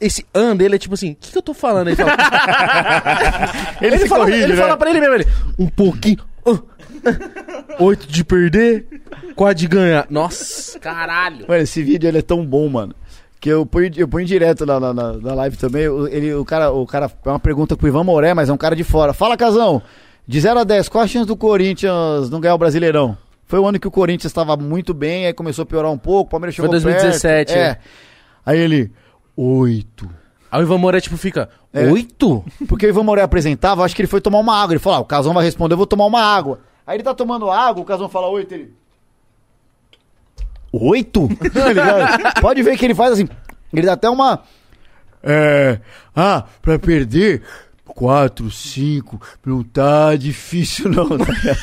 [0.00, 1.88] Esse an dele é tipo assim, o que, que eu tô falando?
[1.88, 2.16] Ele fala.
[3.82, 4.60] ele se fala, corrige, ele né?
[4.62, 5.26] fala pra ele mesmo, ele.
[5.58, 6.24] Um pouquinho.
[7.06, 7.64] Ah.
[7.82, 8.86] Oito de perder,
[9.34, 10.06] quatro de ganhar.
[10.10, 11.44] Nossa, caralho.
[11.48, 12.94] Mano, esse vídeo ele é tão bom, mano.
[13.38, 15.86] Que eu ponho, eu ponho direto na, na, na- live também.
[15.88, 18.56] o- Ele, o, cara, o cara é uma pergunta pro Ivan Moré, mas é um
[18.56, 19.12] cara de fora.
[19.12, 19.82] Fala, Casão.
[20.26, 23.16] De 0 a 10, qual a chance do Corinthians não ganhar o Brasileirão?
[23.44, 26.26] Foi o ano que o Corinthians estava muito bem, aí começou a piorar um pouco,
[26.28, 27.56] o Palmeiras Foi chegou 2017, perto.
[27.56, 27.62] É.
[27.68, 27.78] é.
[28.44, 28.90] Aí ele,
[29.36, 30.08] 8.
[30.50, 31.48] Aí o Ivan Moura, tipo, fica.
[31.72, 31.86] É.
[31.88, 32.44] Oito?
[32.66, 34.72] Porque o Ivan Moré apresentava, acho que ele foi tomar uma água.
[34.72, 36.58] Ele falou, ah, o Casão vai responder, eu vou tomar uma água.
[36.86, 38.74] Aí ele tá tomando água, o Casão fala 8, ele...
[40.72, 41.28] Oito?
[41.52, 42.40] Tá ligado?
[42.40, 43.28] Pode ver que ele faz assim.
[43.72, 44.42] Ele dá até uma.
[45.22, 45.80] É.
[46.14, 47.42] Ah, pra perder.
[47.86, 49.20] Quatro, cinco.
[49.44, 51.08] Não tá difícil, não.
[51.08, 51.58] ligado?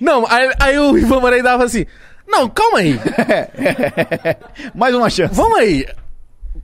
[0.00, 1.86] Não, aí, aí o Ivan Moura dava assim.
[2.26, 2.98] Não, calma aí.
[4.74, 5.34] Mais uma chance.
[5.34, 5.86] Vamos aí.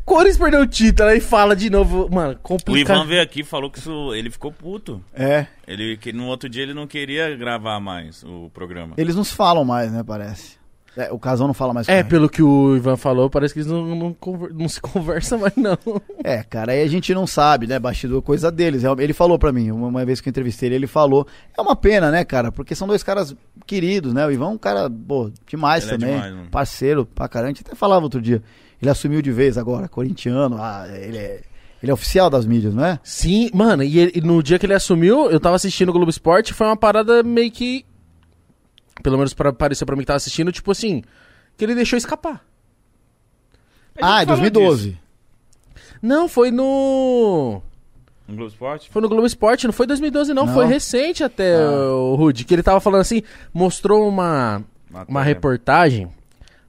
[0.05, 2.09] Corinthians perdeu o título, aí fala de novo.
[2.13, 2.97] Mano, O complicado.
[2.97, 5.03] Ivan veio aqui e falou que isso, ele ficou puto.
[5.15, 5.47] É.
[5.67, 8.95] Ele, que no outro dia ele não queria gravar mais o programa.
[8.97, 10.03] Eles não se falam mais, né?
[10.05, 10.61] Parece.
[10.95, 12.09] É, o Casão não fala mais com É, ele.
[12.09, 15.55] pelo que o Ivan falou, parece que eles não, não, conver- não se conversam mais,
[15.57, 15.79] não.
[16.23, 17.79] É, cara, aí a gente não sabe, né?
[17.79, 18.83] Bastidor, coisa deles.
[18.85, 21.27] Ele falou pra mim, uma, uma vez que eu entrevistei ele, ele falou.
[21.57, 22.53] É uma pena, né, cara?
[22.53, 23.35] Porque são dois caras
[23.67, 24.27] queridos, né?
[24.27, 26.15] O Ivan é um cara, pô, demais Ele é também.
[26.15, 26.49] demais, mano.
[26.51, 27.53] parceiro pra caramba.
[27.53, 28.43] A gente até falava outro dia.
[28.83, 30.57] Ele assumiu de vez agora, corintiano.
[30.61, 31.41] Ah, ele é,
[31.81, 32.99] ele é oficial das mídias, não é?
[33.05, 36.11] Sim, mano, e, ele- e no dia que ele assumiu, eu tava assistindo o Globo
[36.11, 37.87] Esporte, foi uma parada meio que.
[39.03, 41.03] Pelo menos pra, pareceu pra mim que tava assistindo, tipo assim,
[41.57, 42.45] que ele deixou escapar.
[44.01, 44.99] Ah, é falou 2012.
[46.01, 47.63] Não, foi no.
[48.27, 48.91] No Globo Esporte?
[48.91, 50.55] Foi no Globo Esporte, não foi 2012, não, Não.
[50.55, 51.71] foi recente até, Ah.
[51.95, 54.63] o Rude, que ele tava falando assim, mostrou uma,
[55.09, 56.09] uma reportagem,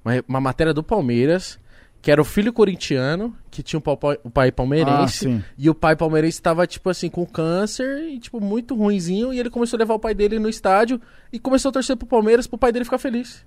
[0.04, 1.58] uma, uma matéria do Palmeiras,
[2.04, 3.82] que era o filho corintiano, que tinha o
[4.30, 5.44] pai Ah, palmeirense, sim.
[5.58, 9.50] e o pai palmeirense tava, tipo assim, com câncer, e tipo, muito ruinzinho, e ele
[9.50, 11.00] começou a levar o pai dele no estádio,
[11.32, 13.46] e começou a torcer pro Palmeiras, pro pai dele ficar feliz.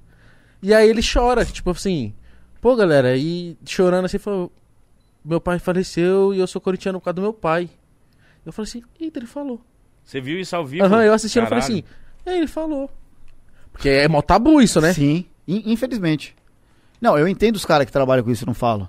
[0.62, 2.14] E aí ele chora, tipo assim,
[2.59, 4.51] pô galera, e chorando assim, falou,
[5.23, 7.69] meu pai faleceu, e eu sou corintiano por causa do meu pai.
[8.46, 9.61] Eu falei assim, eita, ele falou.
[10.02, 10.83] Você viu isso ao vivo?
[10.87, 11.85] Aham, eu assistindo e falei assim,
[12.25, 12.90] é, ele falou.
[13.71, 14.94] Porque é mó tabu isso, né?
[14.94, 16.35] Sim, in- infelizmente.
[17.01, 18.88] Não, eu entendo os caras que trabalham com isso e não falam.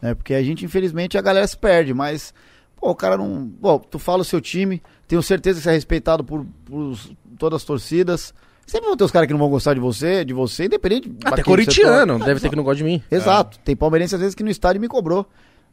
[0.00, 0.14] Né?
[0.14, 2.32] Porque a gente, infelizmente, a galera se perde, mas,
[2.80, 3.50] Pô, o cara não.
[3.60, 6.96] Pô, tu fala o seu time, tenho certeza que você é respeitado por, por
[7.38, 8.32] todas as torcidas.
[8.66, 11.10] Sempre vão ter os caras que não vão gostar de você, de você, independente.
[11.24, 13.02] Até corintiano, deve ter que não gosta de mim.
[13.10, 13.58] Exato.
[13.60, 15.26] Tem palmeirense às vezes que no estádio me cobrou.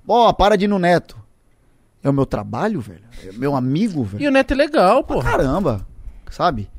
[0.07, 1.17] Ó, para de ir no Neto.
[2.01, 3.03] É o meu trabalho, velho.
[3.23, 4.23] É meu amigo, velho.
[4.23, 5.19] E o Neto é legal, pô.
[5.19, 5.85] Caramba,
[6.29, 6.69] sabe?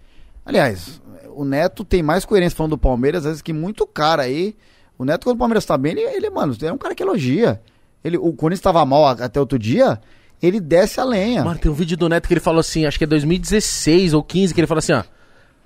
[0.44, 1.02] Aliás,
[1.34, 4.56] o Neto tem mais coerência falando do Palmeiras, às vezes, que muito cara aí.
[4.98, 7.60] O Neto, quando o Palmeiras tá bem, ele, ele mano, é um cara que elogia.
[8.04, 10.00] Ele, o Corinthians tava mal até outro dia,
[10.42, 11.44] ele desce a lenha.
[11.44, 14.22] Mano, tem um vídeo do Neto que ele falou assim, acho que é 2016 ou
[14.22, 15.02] 15, que ele falou assim, ó.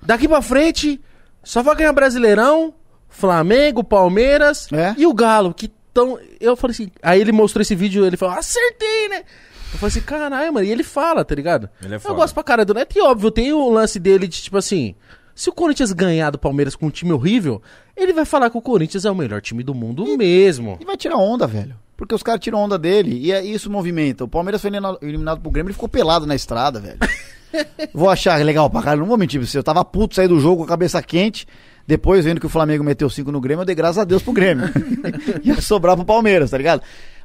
[0.02, 1.00] Daqui pra frente,
[1.44, 2.72] só vai ganhar Brasileirão,
[3.08, 4.94] Flamengo, Palmeiras É.
[4.96, 6.18] e o Galo, que tão...
[6.40, 9.24] Eu falei assim, aí ele mostrou esse vídeo, ele falou, acertei, né?
[9.72, 11.68] Eu falei assim, caralho, mano, e ele fala, tá ligado?
[11.84, 12.14] Ele é Eu foda.
[12.14, 14.94] gosto pra caralho do Neto, e óbvio, tem o lance dele de, tipo assim,
[15.34, 17.62] se o Corinthians ganhar do Palmeiras com um time horrível,
[17.96, 20.78] ele vai falar que o Corinthians é o melhor time do mundo mesmo.
[20.80, 21.74] E vai tirar onda, velho.
[21.96, 24.24] Porque os caras tiram onda dele e é isso movimenta.
[24.24, 26.98] O Palmeiras foi elimina- eliminado pro Grêmio, ele ficou pelado na estrada, velho.
[27.92, 29.58] vou achar legal pra caralho, não vou mentir pra você.
[29.58, 31.46] Eu tava puto, saí do jogo com a cabeça quente.
[31.86, 34.32] Depois, vendo que o Flamengo meteu 5 no Grêmio, eu dei graças a Deus pro
[34.32, 34.66] Grêmio.
[35.42, 36.82] Ia sobrar pro Palmeiras, tá ligado?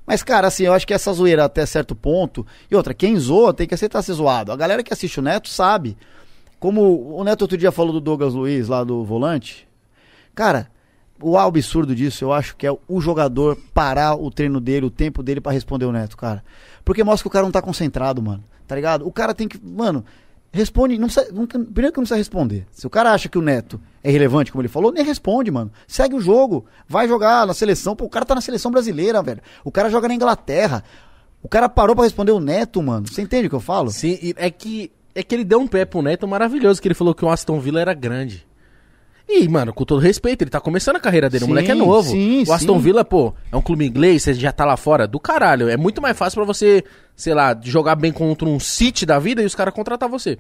[0.08, 2.46] Mas, cara, assim, eu acho que essa zoeira até certo ponto.
[2.70, 4.52] E outra, quem zoa tem que aceitar ser zoado.
[4.52, 5.98] A galera que assiste o Neto sabe.
[6.66, 9.68] Como o Neto outro dia falou do Douglas Luiz lá do volante.
[10.34, 10.68] Cara,
[11.22, 15.22] o absurdo disso, eu acho que é o jogador parar o treino dele, o tempo
[15.22, 16.44] dele pra responder o Neto, cara.
[16.84, 18.44] Porque mostra que o cara não tá concentrado, mano.
[18.66, 19.06] Tá ligado?
[19.08, 19.64] O cara tem que.
[19.64, 20.04] Mano,
[20.52, 20.98] responde.
[20.98, 22.66] Não precisa, não, primeiro que não precisa responder.
[22.72, 25.72] Se o cara acha que o Neto é relevante, como ele falou, nem responde, mano.
[25.88, 26.66] Segue o jogo.
[26.90, 27.96] Vai jogar na seleção.
[27.96, 29.42] Pô, o cara tá na seleção brasileira, velho.
[29.64, 30.84] O cara joga na Inglaterra.
[31.44, 33.06] O cara parou pra responder o Neto, mano.
[33.08, 33.92] Você entende o que eu falo?
[33.92, 37.16] Sim, é que, é que ele deu um pé pro Neto maravilhoso, que ele falou
[37.16, 38.46] que o Aston Villa era grande.
[39.28, 41.76] E, mano, com todo respeito, ele tá começando a carreira dele, o Sim, moleque é
[41.76, 42.12] novo.
[42.12, 42.82] sim, o Aston sim.
[42.84, 45.68] Villa, pô, é um clube inglês, você já tá lá fora, do caralho.
[45.68, 46.84] É muito mais fácil pra você,
[47.16, 50.38] sei lá, jogar bem contra um City da vida e os caras contratar você.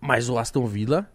[0.00, 1.08] Mas o Aston Villa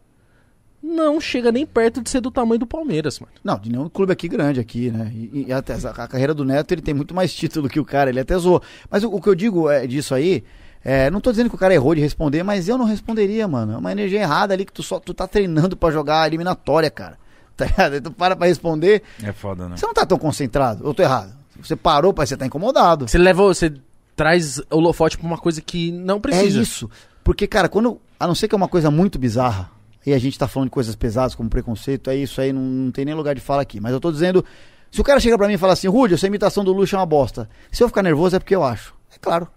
[0.82, 3.34] não chega nem perto de ser do tamanho do Palmeiras, mano.
[3.44, 5.12] Não, de nenhum clube aqui grande aqui, né?
[5.14, 7.86] E, e até a, a carreira do Neto, ele tem muito mais título que o
[7.86, 8.62] cara, ele até zoou.
[8.90, 10.44] Mas o, o que eu digo é, disso aí,
[10.86, 13.74] é, não tô dizendo que o cara errou de responder, mas eu não responderia, mano.
[13.74, 16.90] É uma energia errada ali que tu só tu tá treinando pra jogar a eliminatória,
[16.92, 17.18] cara.
[17.58, 17.94] Tá ligado?
[17.94, 19.78] Aí Tu para pra responder, É foda, né?
[19.78, 21.34] você não tá tão concentrado, eu tô errado.
[21.62, 23.08] Você parou, pai, você tá incomodado.
[23.08, 23.74] Você leva, você
[24.14, 26.62] traz o holofote pra uma coisa que não É precisa.
[26.62, 26.90] isso.
[27.24, 28.00] Porque, cara, quando.
[28.20, 29.72] A não ser que é uma coisa muito bizarra,
[30.06, 32.92] e a gente tá falando de coisas pesadas como preconceito, é isso aí, não, não
[32.92, 33.80] tem nem lugar de fala aqui.
[33.80, 34.44] Mas eu tô dizendo.
[34.92, 37.00] Se o cara chega pra mim e fala assim, Rudy, essa imitação do Luxo é
[37.00, 37.50] uma bosta.
[37.72, 38.94] Se eu ficar nervoso é porque eu acho.
[39.14, 39.48] É claro.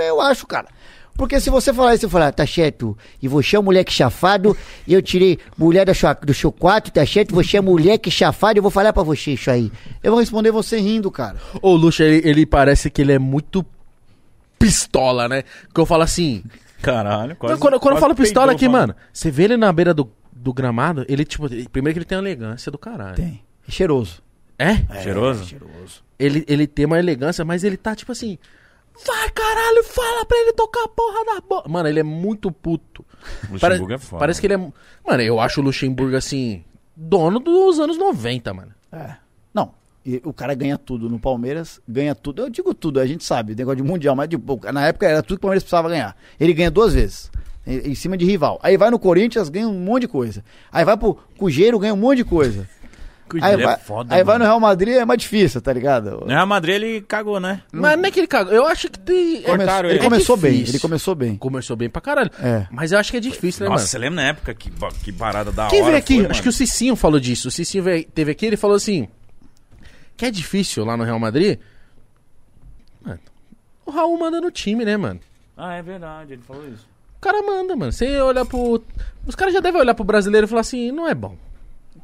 [0.00, 0.68] Eu acho, cara.
[1.16, 4.54] Porque se você falar isso, eu falar, tá certo, e você é um moleque chafado,
[4.86, 8.58] e eu tirei mulher da sua, do seu quarto, tá certo, você é moleque chafado,
[8.58, 9.72] eu vou falar pra você isso aí.
[10.02, 11.38] Eu vou responder você rindo, cara.
[11.62, 13.64] O Lucha, ele, ele parece que ele é muito
[14.58, 15.42] pistola, né?
[15.74, 16.42] Que eu falo assim.
[16.82, 17.54] Caralho, quase.
[17.54, 20.10] Não, quando, quando eu falo pistola peidou aqui, mano, você vê ele na beira do,
[20.32, 23.16] do gramado, ele, tipo, ele- primeiro que ele tem uma elegância do caralho.
[23.16, 23.42] Tem.
[23.66, 24.22] É cheiroso.
[24.58, 24.76] É?
[25.02, 25.42] Cheiroso?
[25.42, 26.02] É, cheiroso.
[26.18, 28.38] Ele, ele tem uma elegância, mas ele tá tipo assim.
[29.04, 31.64] Vai, caralho, fala pra ele tocar a porra da bola.
[31.68, 33.04] Mano, ele é muito puto.
[33.50, 34.20] Luxemburgo é foda.
[34.20, 34.56] Parece que ele é.
[34.56, 36.64] Mano, eu acho o Luxemburgo assim.
[36.96, 38.72] Dono dos anos 90, mano.
[38.90, 39.16] É.
[39.52, 39.74] Não,
[40.04, 42.42] e o cara ganha tudo no Palmeiras, ganha tudo.
[42.42, 45.22] Eu digo tudo, a gente sabe, negócio de mundial, mas de, pô, na época era
[45.22, 46.16] tudo que o Palmeiras precisava ganhar.
[46.38, 47.30] Ele ganha duas vezes,
[47.66, 48.58] em, em cima de rival.
[48.62, 50.44] Aí vai no Corinthians, ganha um monte de coisa.
[50.72, 52.68] Aí vai pro Cujeiro, ganha um monte de coisa.
[53.42, 54.44] Aí, é vai, foda, aí vai mano.
[54.44, 56.20] no Real Madrid, é mais difícil, tá ligado?
[56.20, 57.62] No Real Madrid ele cagou, né?
[57.72, 58.52] Mas não é que ele cagou.
[58.52, 59.42] Eu acho que tem.
[59.42, 60.04] Come- cortaram ele ele.
[60.04, 61.36] começou É bem, ele começou bem.
[61.36, 62.30] Começou bem pra caralho.
[62.40, 62.66] É.
[62.70, 63.88] Mas eu acho que é difícil, né, Nossa, mano?
[63.88, 64.70] você lembra na época que,
[65.02, 66.16] que parada da Quem hora veio aqui?
[66.22, 66.56] foi, acho que o mano?
[66.58, 67.48] Cicinho falou disso.
[67.48, 69.08] O Cicinho veio, teve aqui ele falou assim:
[70.16, 71.58] que é difícil lá no Real Madrid.
[73.04, 73.20] Mano,
[73.84, 75.20] o Raul manda no time, né, mano?
[75.56, 76.86] Ah, é verdade, ele falou isso.
[77.16, 77.90] O cara manda, mano.
[77.92, 78.82] Você olha pro.
[79.26, 81.36] Os caras já devem olhar pro brasileiro e falar assim: não é bom.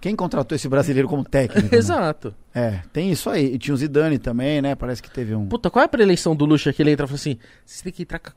[0.02, 1.68] Quem contratou esse brasileiro como técnico?
[1.70, 1.70] né?
[1.78, 2.34] Exato.
[2.54, 3.54] É, tem isso aí.
[3.54, 4.74] E tinha o Zidane também, né?
[4.74, 5.46] Parece que teve um.
[5.48, 7.92] Puta, qual é a preleição do Lucha que ele entra e fala assim: você tem
[7.92, 8.32] que entrar com a-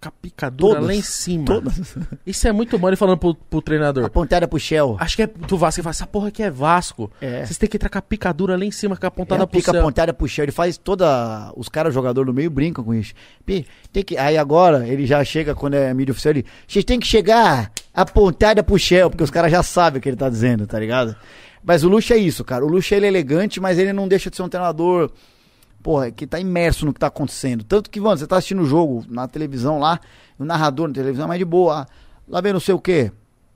[0.00, 0.86] com a picadura Todas.
[0.86, 1.44] lá em cima.
[1.44, 1.96] Todas.
[2.26, 4.04] Isso é muito bom ele falando pro, pro treinador.
[4.04, 4.96] A pontada pro Shell.
[4.98, 5.80] Acho que é do Vasco.
[5.80, 7.10] Ele fala: essa porra aqui é Vasco.
[7.20, 7.44] É.
[7.44, 9.58] Vocês têm que entrar com a picadura lá em cima, com a Ela pontada pro
[9.58, 9.82] pica céu.
[9.82, 11.52] pontada pro chão, ele faz toda.
[11.56, 13.12] Os caras, jogador no meio, brincam com isso.
[13.44, 14.16] Pi, tem que...
[14.16, 16.46] Aí agora, ele já chega, quando é mídia oficial, ele.
[16.66, 20.16] Vocês têm que chegar apontada pro Shell, porque os caras já sabem o que ele
[20.16, 21.14] tá dizendo, tá ligado?
[21.62, 22.64] Mas o Luxo é isso, cara.
[22.64, 25.10] O Luxo ele é elegante, mas ele não deixa de ser um treinador.
[25.82, 27.64] Porra, que tá imerso no que tá acontecendo.
[27.64, 29.98] Tanto que, mano, você tá assistindo o jogo na televisão lá,
[30.38, 31.86] o narrador na televisão é mais de boa.
[32.28, 33.10] Lá vendo não sei o quê.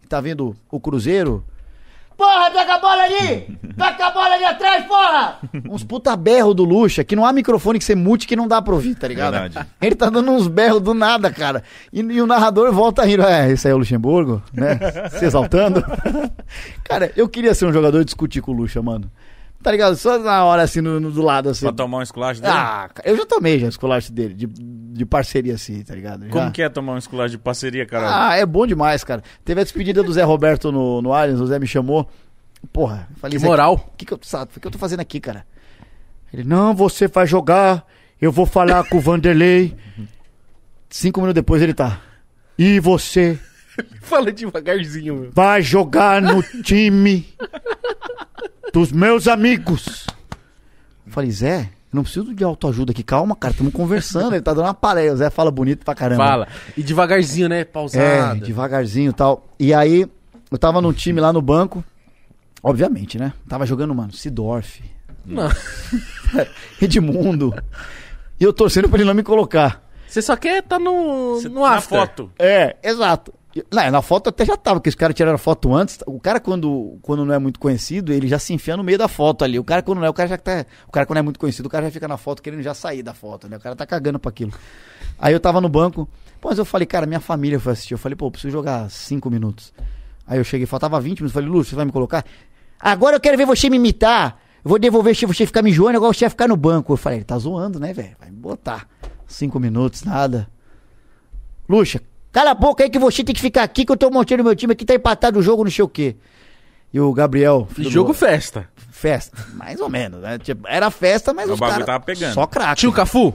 [0.08, 1.44] Tá vendo o Cruzeiro.
[2.16, 3.58] Porra, pega a bola ali!
[3.76, 5.38] Pega a bola ali atrás, porra!
[5.68, 8.62] Uns puta berro do Lucha, que não há microfone que você mute que não dá
[8.62, 9.32] pra ouvir, tá ligado?
[9.32, 9.68] Verdade.
[9.82, 11.64] Ele tá dando uns berros do nada, cara.
[11.92, 13.24] E, e o narrador volta rindo.
[13.24, 14.78] É, esse aí é o Luxemburgo, né?
[15.10, 15.84] Se exaltando.
[16.84, 19.10] cara, eu queria ser um jogador e discutir com o Lucha, mano.
[19.64, 19.96] Tá ligado?
[19.96, 21.64] Só na hora, assim, no, no- do lado, assim.
[21.64, 22.52] Pra tomar um esculacho dele?
[22.54, 26.28] Ah, cara, eu já tomei já esculacho dele, de, de parceria assim, tá ligado?
[26.28, 26.50] Como Já.
[26.50, 28.14] que é tomar um esculacho de parceria, caralho?
[28.14, 29.22] Ah, é bom demais, cara.
[29.42, 32.06] Teve a despedida do Zé Roberto no, no Allianz, o Zé me chamou.
[32.72, 33.90] Porra, falei, Que moral.
[33.92, 35.46] O que, que, eu, sabe, que eu tô fazendo aqui, cara?
[36.30, 37.86] Ele, não, você vai jogar,
[38.20, 39.74] eu vou falar com o Vanderlei.
[40.90, 42.00] Cinco minutos depois ele tá.
[42.58, 43.38] E você
[44.02, 45.30] Fala devagarzinho, meu.
[45.32, 47.26] vai jogar no time
[48.72, 50.06] dos meus amigos.
[51.06, 53.02] Eu falei, Zé, não preciso de autoajuda aqui.
[53.02, 54.34] Calma, cara, estamos conversando.
[54.34, 55.14] Ele tá dando uma palestra.
[55.14, 56.24] O Zé fala bonito pra caramba.
[56.26, 56.48] Fala.
[56.76, 57.60] E devagarzinho, né?
[57.60, 58.40] É, Pausado.
[58.44, 59.46] devagarzinho e tal.
[59.60, 60.06] E aí,
[60.50, 61.84] eu tava num time lá no banco.
[62.62, 63.32] Obviamente, né?
[63.48, 64.82] Tava jogando, mano, Sidorf,
[65.26, 65.50] Não.
[66.80, 67.54] Edmundo.
[68.40, 69.83] E eu torcendo pra ele não me colocar.
[70.14, 71.98] Você só quer tá no, Cê- no na after.
[71.98, 72.30] foto.
[72.38, 73.34] É, exato.
[73.72, 75.98] Não, na foto até já tava, porque os caras tiraram a foto antes.
[76.06, 79.08] O cara, quando, quando não é muito conhecido, ele já se enfia no meio da
[79.08, 79.58] foto ali.
[79.58, 80.64] O cara, quando não é, o cara já tá.
[80.86, 83.02] O cara, quando é muito conhecido, o cara já fica na foto querendo já sair
[83.02, 83.56] da foto, né?
[83.56, 84.52] O cara tá cagando pra aquilo.
[85.18, 86.08] Aí eu tava no banco.
[86.40, 87.94] Pô, mas eu falei, cara, minha família foi assistir.
[87.94, 89.72] Eu falei, pô, eu preciso jogar cinco minutos.
[90.28, 91.32] Aí eu cheguei, faltava 20 minutos.
[91.32, 92.24] Falei, Lúcio, você vai me colocar?
[92.78, 94.38] Agora eu quero ver você me imitar.
[94.64, 96.92] Eu vou devolver você você ficar me joando, agora você vai ficar no banco.
[96.92, 98.16] Eu falei, ele tá zoando, né, velho?
[98.18, 98.88] Vai me botar.
[99.26, 100.48] Cinco minutos, nada.
[101.68, 102.00] Luxa,
[102.32, 104.54] cala a boca aí que você tem que ficar aqui que eu tô montando meu
[104.54, 106.16] time aqui, tá empatado o jogo, não sei o quê.
[106.92, 107.66] E o Gabriel.
[107.78, 108.68] Jogo do- festa.
[108.90, 110.38] Festa, mais ou menos, né?
[110.38, 111.86] Tipo, era festa, mas O os bagulho caras...
[111.86, 112.32] tava pegando.
[112.34, 112.80] Só craque.
[112.80, 113.34] Tinha o Cafu?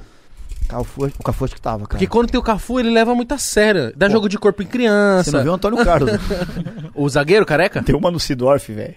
[0.68, 1.90] Cafu, o Cafu acho que tava, cara.
[1.90, 3.92] Porque quando tem o Cafu, ele leva muito a sério.
[3.96, 5.32] Dá jogo de corpo em Você criança.
[5.32, 6.12] não viu o Antônio Carlos?
[6.12, 6.20] né?
[6.96, 7.84] O zagueiro careca?
[7.84, 8.96] Tem uma no Sidorf, velho.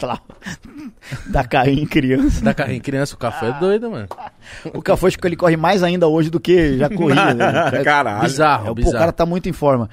[0.00, 0.20] Lá.
[1.28, 2.44] Da carrinho em criança.
[2.44, 4.08] Da carrinha em criança, o Cafu é doido, mano.
[4.74, 7.34] O Cafu acho que ele corre mais ainda hoje do que já corria.
[7.34, 7.70] né?
[7.80, 8.22] É- Caralho.
[8.22, 8.98] Bizarro, É, pô, o bizarro.
[8.98, 9.88] cara tá muito em forma.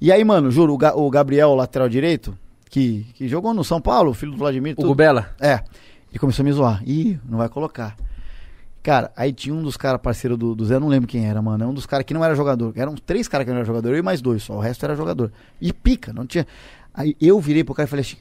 [0.00, 2.36] E aí, mano, juro, o, Ga- o Gabriel, o lateral direito,
[2.68, 4.74] que, que jogou no São Paulo, filho do Vladimir.
[4.78, 4.82] O.
[4.82, 5.30] Gubela?
[5.40, 5.60] É.
[6.10, 6.82] Ele começou a me zoar.
[6.84, 7.94] Ih, não vai colocar.
[8.82, 11.62] Cara, aí tinha um dos caras parceiro do, do Zé, não lembro quem era, mano.
[11.62, 12.72] É um dos caras que não era jogador.
[12.74, 14.54] Eram três caras que não eram jogador, eu e mais dois só.
[14.54, 15.30] O resto era jogador.
[15.60, 16.44] E pica, não tinha.
[16.92, 18.16] Aí eu virei pro cara e falei assim: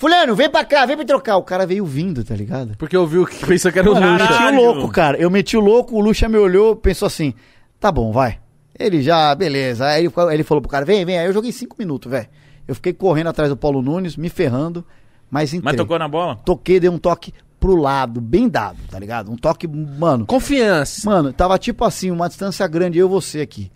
[0.00, 1.36] Fulano, vem pra cá, vem me trocar.
[1.36, 2.74] O cara veio vindo, tá ligado?
[2.78, 4.18] Porque eu vi o que pensou que era o Eu Caralho.
[4.18, 4.40] Lucha.
[4.40, 5.18] meti o louco, cara.
[5.18, 7.34] Eu meti o louco, o Lucha me olhou, pensou assim:
[7.78, 8.38] tá bom, vai.
[8.78, 9.84] Ele já, beleza.
[9.86, 11.18] Aí ele, ficou- aí ele falou pro cara: vem, vem.
[11.18, 12.26] Aí eu joguei cinco minutos, velho.
[12.66, 14.82] Eu fiquei correndo atrás do Paulo Nunes, me ferrando,
[15.30, 15.64] mas entrei.
[15.72, 16.36] Mas tocou na bola?
[16.46, 19.30] Toquei, dei um toque pro lado, bem dado, tá ligado?
[19.30, 20.24] Um toque, mano.
[20.24, 21.04] Confiança.
[21.04, 23.70] Mano, tava tipo assim, uma distância grande, eu e você aqui.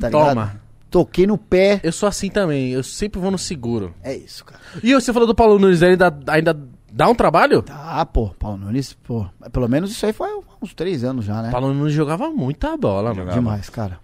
[0.00, 0.28] Tá ligado?
[0.30, 0.60] Toma.
[0.90, 1.80] Toquei no pé.
[1.82, 3.94] Eu sou assim também, eu sempre vou no seguro.
[4.02, 4.60] É isso, cara.
[4.82, 6.58] E você falou do Paulo Nunes, ele ainda, ainda
[6.92, 7.62] dá um trabalho?
[7.62, 9.26] Tá, pô, Paulo Nunes, pô.
[9.52, 11.50] Pelo menos isso aí foi há uns três anos já, né?
[11.50, 13.32] Paulo Nunes jogava muita bola, mano.
[13.32, 13.98] Demais, cara.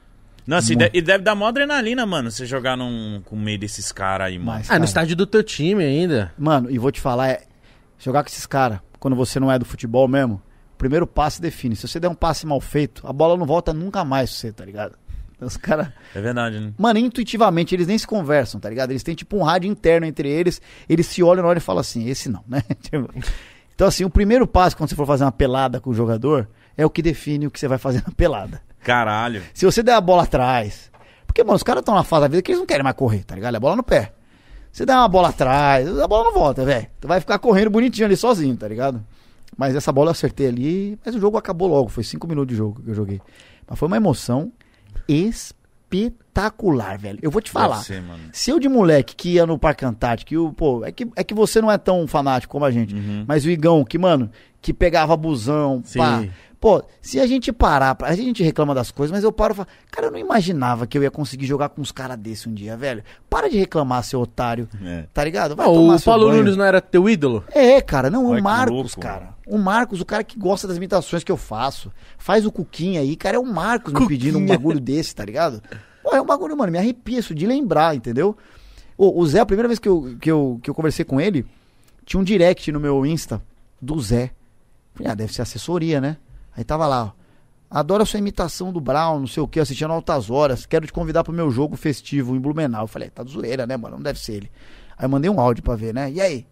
[0.45, 3.59] Nossa, e, de- e deve dar mó adrenalina, mano, você jogar num, com o meio
[3.61, 4.59] desses caras aí, mano.
[4.59, 6.33] Mas, Ah, no estádio do teu time ainda.
[6.37, 7.43] Mano, e vou te falar, é.
[7.97, 10.43] Jogar com esses caras, quando você não é do futebol mesmo,
[10.75, 11.77] o primeiro passe define.
[11.77, 14.53] Se você der um passe mal feito, a bola não volta nunca mais pra você,
[14.53, 14.99] tá ligado?
[15.45, 15.89] Os caras.
[16.15, 16.73] É verdade, né?
[16.79, 18.91] Mano, intuitivamente, eles nem se conversam, tá ligado?
[18.91, 21.81] Eles têm tipo um rádio interno entre eles, eles se olham na hora e falam
[21.81, 22.63] assim, esse não, né?
[22.81, 23.09] Tipo,
[23.75, 26.87] então, assim, o primeiro passo quando você for fazer uma pelada com o jogador é
[26.87, 28.63] o que define o que você vai fazer na pelada.
[28.81, 29.43] Caralho.
[29.55, 30.91] Se você der a bola atrás.
[31.27, 33.25] Porque, mano, os caras estão na fase da vida que eles não querem mais correr,
[33.25, 33.55] tá ligado?
[33.55, 34.13] É a bola no pé.
[34.71, 36.87] Você dá uma bola atrás, a bola não volta, velho.
[37.01, 39.05] Tu vai ficar correndo bonitinho ali sozinho, tá ligado?
[39.57, 41.89] Mas essa bola eu acertei ali, mas o jogo acabou logo.
[41.89, 43.21] Foi cinco minutos de jogo que eu joguei.
[43.69, 44.53] Mas foi uma emoção
[45.13, 47.19] espetacular, velho.
[47.23, 47.77] Eu vou te falar.
[47.77, 48.03] Ser.
[48.33, 51.23] Se eu de moleque que ia no Parque Antártico, e o, pô, é que, é
[51.25, 53.25] que você não é tão fanático como a gente, Uhum.
[53.27, 55.99] mas o Igão, que, mano, que pegava busão, Sim.
[55.99, 56.25] pá.
[56.63, 59.69] Pô, se a gente parar, a gente reclama das coisas, mas eu paro e falo,
[59.91, 62.77] cara, eu não imaginava que eu ia conseguir jogar com uns caras desse um dia,
[62.77, 63.03] velho.
[63.29, 64.69] Para de reclamar, seu otário.
[64.81, 65.07] É.
[65.13, 65.57] Tá ligado?
[65.57, 66.39] Vai Ah, tomar o seu Paulo banho.
[66.45, 67.43] Nunes não era teu ídolo?
[67.51, 69.21] É, cara, não, Olha o Marcos, louco, cara.
[69.25, 69.35] mano.
[69.45, 71.91] O Marcos, o cara que gosta das imitações que eu faço.
[72.17, 74.19] Faz o Cuquinha aí, cara, é o Marcos me Cuquinha.
[74.21, 75.61] pedindo um bagulho desse, tá ligado?
[76.01, 78.37] Pô, é um bagulho, mano, me arrepia isso de lembrar, entendeu?
[78.97, 81.45] O, o Zé, a primeira vez que eu, que, eu, que eu conversei com ele,
[82.07, 83.43] tinha um direct no meu Insta
[83.81, 84.31] do Zé.
[84.95, 86.19] Falei, ah, deve ser assessoria, né?
[86.57, 87.23] Aí tava lá, ó.
[87.71, 90.67] Adoro a sua imitação do Brown, não sei o que, assistindo altas horas.
[90.67, 92.83] Quero te convidar pro meu jogo festivo em Blumenau.
[92.83, 93.97] Eu falei, tá de zoeira, né, mano?
[93.97, 94.53] Não deve ser ele.
[94.99, 96.11] Aí eu mandei um áudio pra ver, né?
[96.11, 96.47] E aí?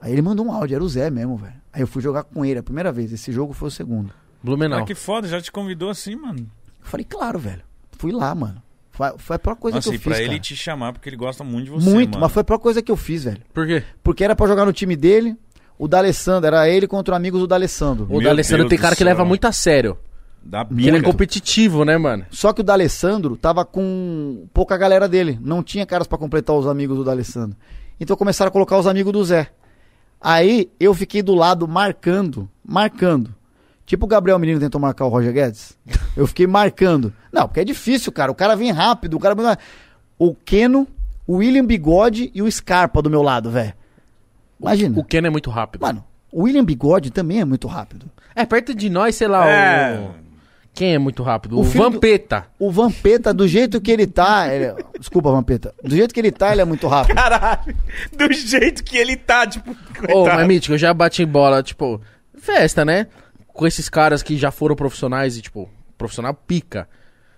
[0.00, 1.54] Aí ele mandou um áudio, era o Zé mesmo, velho.
[1.72, 3.12] Aí eu fui jogar com ele a primeira vez.
[3.12, 4.12] Esse jogo foi o segundo.
[4.42, 4.80] Blumenau.
[4.80, 6.40] Ah, que foda, já te convidou assim, mano.
[6.40, 7.62] Eu falei, claro, velho.
[7.92, 8.60] Fui lá, mano.
[8.90, 10.40] Foi, foi a pior coisa Nossa, que eu fiz, pra ele cara.
[10.40, 12.20] te chamar, porque ele gosta muito de você, Muito, mano.
[12.22, 13.40] mas foi a pior coisa que eu fiz, velho.
[13.52, 13.82] Por quê?
[14.02, 15.36] Porque era pra jogar no time dele,
[15.78, 18.06] o D'Alessandro, era ele contra amigos do D'Alessandro.
[18.08, 19.98] O D'Alessandro tem cara que leva muito a sério.
[20.42, 22.26] Dá Porque ele é competitivo, né, mano?
[22.30, 25.38] Só que o D'Alessandro tava com pouca galera dele.
[25.40, 27.56] Não tinha caras pra completar os amigos do D'Alessandro.
[27.98, 29.48] Então começaram a colocar os amigos do Zé.
[30.20, 33.34] Aí eu fiquei do lado marcando, marcando.
[33.86, 35.76] Tipo o Gabriel Menino tentou marcar o Roger Guedes.
[36.16, 37.12] Eu fiquei marcando.
[37.32, 38.30] Não, porque é difícil, cara.
[38.30, 39.58] O cara vem rápido, o cara.
[40.18, 40.86] O Keno,
[41.26, 43.72] o William Bigode e o Scarpa do meu lado, velho.
[44.64, 44.98] Imagina.
[44.98, 45.82] O Ken é muito rápido.
[45.82, 48.06] Mano, o William Bigode também é muito rápido.
[48.34, 49.98] É, perto de nós, sei lá, É.
[49.98, 50.24] o...
[50.72, 51.56] Quem é muito rápido?
[51.56, 52.46] O O, filho do- Vampeta.
[52.58, 54.52] O Vampeta, do jeito que ele tá.
[54.52, 55.72] ele- Desculpa, Vampeta.
[55.80, 57.14] Do jeito que ele tá, ele é muito rápido.
[57.14, 57.76] Caralho,
[58.16, 60.36] do jeito que ele tá, tipo, Ô, coitado.
[60.38, 62.00] mas Mítico, eu já bati em bola, tipo,
[62.36, 63.06] festa, né?
[63.46, 66.88] Com esses caras que já foram profissionais e, tipo, profissional pica.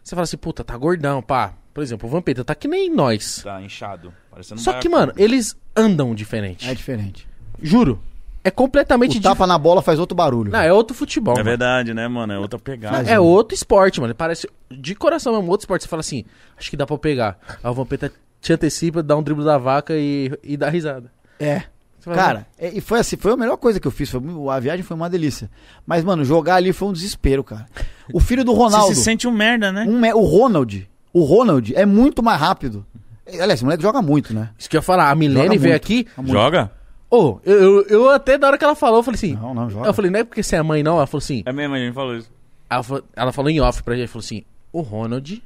[0.03, 1.53] Você fala assim, puta, tá gordão, pá.
[1.74, 3.43] Por exemplo, o Vampeta tá que nem nós.
[3.45, 4.14] Tá inchado.
[4.37, 6.68] Parecendo um Só que, mano, eles andam diferente.
[6.68, 7.26] É diferente.
[7.62, 7.99] Juro.
[8.45, 10.53] É completamente O tapa na bola faz outro barulho.
[10.53, 11.32] Não, é outro futebol.
[11.32, 11.49] É mano.
[11.49, 12.34] verdade, né, mano?
[12.34, 13.09] É outra pegada.
[13.11, 14.14] É outro esporte, mano.
[14.14, 15.82] Parece de coração mesmo, outro esporte.
[15.82, 16.22] Você fala assim,
[16.57, 17.39] acho que dá pra pegar.
[17.64, 21.11] Aí o Vampeta te antecipa, dá um drible da vaca e, e dá risada.
[21.41, 21.62] É.
[21.99, 24.11] Você Cara, é- e foi assim, foi a melhor coisa que eu fiz.
[24.11, 24.20] Foi,
[24.53, 25.51] a viagem foi uma delícia.
[25.87, 27.66] Mas, mano, jogar ali foi um desespero, cara.
[28.12, 28.95] O filho do Você Ronaldo.
[28.95, 29.87] se sente um merda, né?
[29.89, 30.89] um o Ronald.
[31.11, 32.87] O Ronald é muito mais rápido.
[33.27, 34.51] Aliás, esse moleque joga muito, né?
[34.59, 35.74] Isso que eu ia falar, a Milene veio muito.
[35.74, 36.07] aqui.
[36.09, 36.33] Joga muito.
[36.33, 36.72] Joga?
[37.11, 39.35] Ô, eu, eu, eu até na hora que ela falou, eu falei assim.
[39.35, 39.89] Não, não, joga.
[39.89, 40.97] Eu falei, não é porque você é mãe, não.
[40.97, 41.43] Ela falou assim.
[41.47, 42.31] É mesmo, a gente falou isso.
[42.68, 45.43] Ela falou, ela falou em off pra gente, falou assim: o Ronald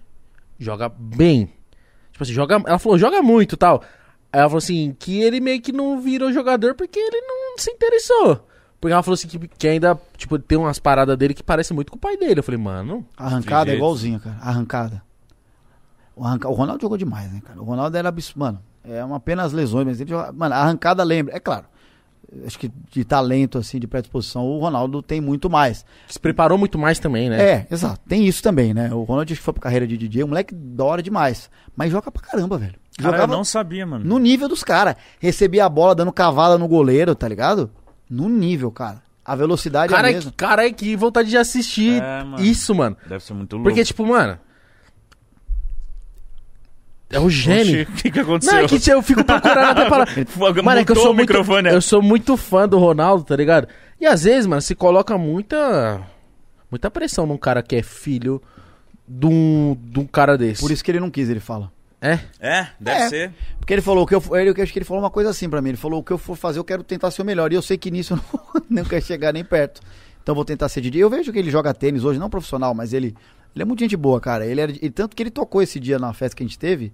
[0.58, 1.50] joga bem.
[2.12, 2.62] Tipo assim, joga.
[2.66, 3.82] Ela falou, joga muito e tal.
[4.32, 7.70] Aí ela falou assim, que ele meio que não virou jogador porque ele não se
[7.70, 8.46] interessou.
[8.80, 11.92] Porque ela falou assim que, que ainda, tipo, tem umas paradas dele que parecem muito
[11.92, 12.40] com o pai dele.
[12.40, 13.78] Eu falei, mano, arrancada é jeito.
[13.78, 14.36] igualzinha, cara.
[14.40, 15.02] Arrancada.
[16.20, 16.48] O, arranca...
[16.48, 17.60] o Ronaldo jogou demais, né, cara?
[17.60, 18.38] O Ronaldo era absurdo.
[18.40, 20.30] Mano, é uma pena as lesões, mas ele joga...
[20.32, 21.34] Mano, a arrancada lembra.
[21.34, 21.64] É claro.
[22.46, 25.84] Acho que de talento, assim, de predisposição, o Ronaldo tem muito mais.
[26.06, 27.42] se preparou muito mais também, né?
[27.42, 27.98] É, exato.
[28.06, 28.92] Tem isso também, né?
[28.92, 31.50] O Ronald acho que foi pra carreira de DJ, um moleque da hora demais.
[31.74, 32.74] Mas joga pra caramba, velho.
[32.98, 34.04] Cara, eu Jogava não sabia, mano.
[34.04, 34.94] no nível dos caras.
[35.18, 37.70] Recebia a bola dando cavada no goleiro, tá ligado?
[38.08, 39.02] No nível, cara.
[39.24, 40.30] A velocidade é a Cara, mesma.
[40.30, 42.40] que, cara, que vontade de assistir É, mano.
[42.44, 42.96] isso, mano.
[43.08, 43.68] Deve ser muito louco.
[43.68, 44.38] Porque, tipo, mano.
[47.10, 47.82] É o gênio.
[47.82, 48.54] O que que aconteceu?
[48.54, 50.06] Não, é que eu fico procurando até para.
[50.62, 51.68] Mano, é que eu sou, o muito, microfone.
[51.68, 53.66] eu sou muito fã do Ronaldo, tá ligado?
[54.00, 56.00] E às vezes, mano, se coloca muita.
[56.70, 58.40] Muita pressão num cara que é filho
[59.06, 60.60] de um, de um cara desse.
[60.60, 61.72] Por isso que ele não quis, ele fala.
[62.00, 62.18] É?
[62.40, 63.08] É, deve É.
[63.08, 63.32] ser.
[63.58, 65.60] Porque ele falou que eu, ele, eu acho que ele falou uma coisa assim pra
[65.60, 65.70] mim.
[65.70, 67.52] Ele falou: o que eu for fazer, eu quero tentar ser o melhor.
[67.52, 68.20] E eu sei que nisso eu
[68.70, 69.80] não, não quero chegar nem perto.
[70.22, 71.02] Então vou tentar ser DJ.
[71.02, 73.14] Eu vejo que ele joga tênis hoje, não profissional, mas ele,
[73.54, 74.46] ele é muito gente boa, cara.
[74.46, 76.92] Ele era, e tanto que ele tocou esse dia na festa que a gente teve.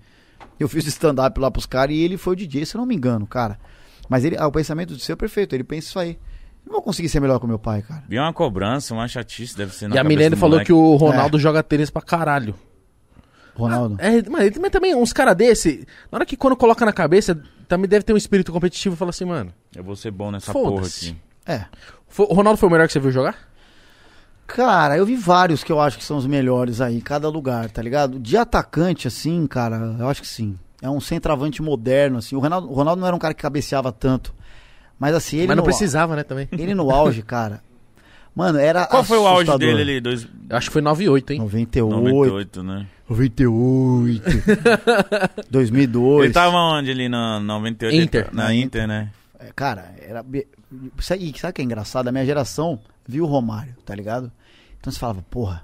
[0.61, 2.95] Eu fiz stand-up lá pros caras e ele foi o DJ, se eu não me
[2.95, 3.59] engano, cara.
[4.09, 5.55] Mas ele, ah, o pensamento do seu é perfeito.
[5.55, 6.19] Ele pensa isso aí.
[6.65, 8.05] Não vou conseguir ser melhor que o meu pai, cara.
[8.09, 10.67] Vi uma cobrança, uma chatice, deve ser na E a Milene falou moleque.
[10.67, 12.55] que o Ronaldo joga tênis pra caralho.
[13.55, 13.97] Ronaldo.
[13.99, 17.41] É, mas, ele- mas também uns caras desse, na hora que quando coloca na cabeça,
[17.67, 19.53] também deve ter um espírito competitivo e fala assim, mano.
[19.75, 21.17] Eu vou ser bom nessa porra aqui.
[21.47, 21.65] É.
[22.09, 23.37] foi- o Ronaldo foi o melhor que você viu jogar?
[24.47, 27.69] Cara, eu vi vários que eu acho que são os melhores aí, em cada lugar,
[27.71, 28.19] tá ligado?
[28.21, 30.57] De atacante, assim, cara, eu acho que sim.
[30.81, 32.37] É um centroavante moderno, assim.
[32.37, 34.33] O Ronaldo, o Ronaldo não era um cara que cabeceava tanto.
[35.01, 36.49] Mas assim, ele mas não no, precisava, né, também.
[36.53, 37.61] ele no auge, cara.
[38.35, 39.59] Mano, era Qual foi o auge assustador.
[39.77, 40.01] dele ali?
[40.01, 40.29] Dois...
[40.51, 41.39] Acho que foi 9-8, hein?
[41.41, 42.87] 98, 98, né?
[43.09, 44.23] 98,
[45.51, 46.25] 2002.
[46.25, 48.03] Ele tava onde ali na 98?
[48.03, 48.29] Inter.
[48.33, 49.09] Na Na Inter, né?
[49.49, 50.23] É, Cara, era.
[50.23, 50.47] be-
[50.99, 52.09] Isso aí, sabe o que é engraçado?
[52.09, 54.31] A minha geração viu o Romário, tá ligado?
[54.81, 55.63] Então você falava, porra,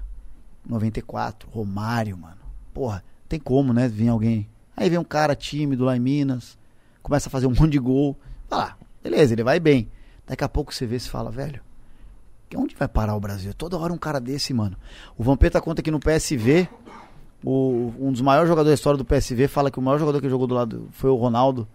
[0.65, 2.37] 94, Romário, mano.
[2.73, 3.87] Porra, tem como, né?
[3.87, 4.47] Vir alguém.
[4.75, 6.57] Aí vem um cara tímido lá em Minas,
[7.01, 8.17] começa a fazer um monte de gol.
[8.49, 9.89] Ah, beleza, ele vai bem.
[10.25, 11.61] Daqui a pouco você vê e fala, velho,
[12.55, 13.53] onde vai parar o Brasil?
[13.53, 14.77] Toda hora um cara desse, mano.
[15.17, 16.67] O Vampeta conta que no PSV,
[17.43, 20.29] o, um dos maiores jogadores da história do PSV fala que o maior jogador que
[20.29, 21.67] jogou do lado foi o Ronaldo.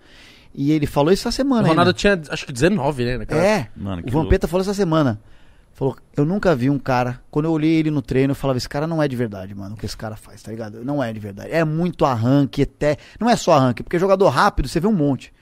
[0.60, 1.92] E ele falou isso essa O semana, Ronaldo ainda.
[1.92, 3.18] tinha, acho que 19, né?
[3.18, 5.20] naquela- É, Mano, que o Vampeta falou essa semana.
[5.72, 7.20] Falou, eu nunca vi um cara.
[7.30, 9.76] Quando eu olhei ele no treino, eu falava, esse cara não é de verdade, mano.
[9.76, 10.84] O que esse cara faz, tá ligado?
[10.84, 11.50] Não é de verdade.
[11.52, 12.96] É muito arranque, até.
[13.20, 15.32] Não é só arranque, porque jogador rápido, você vê um monte.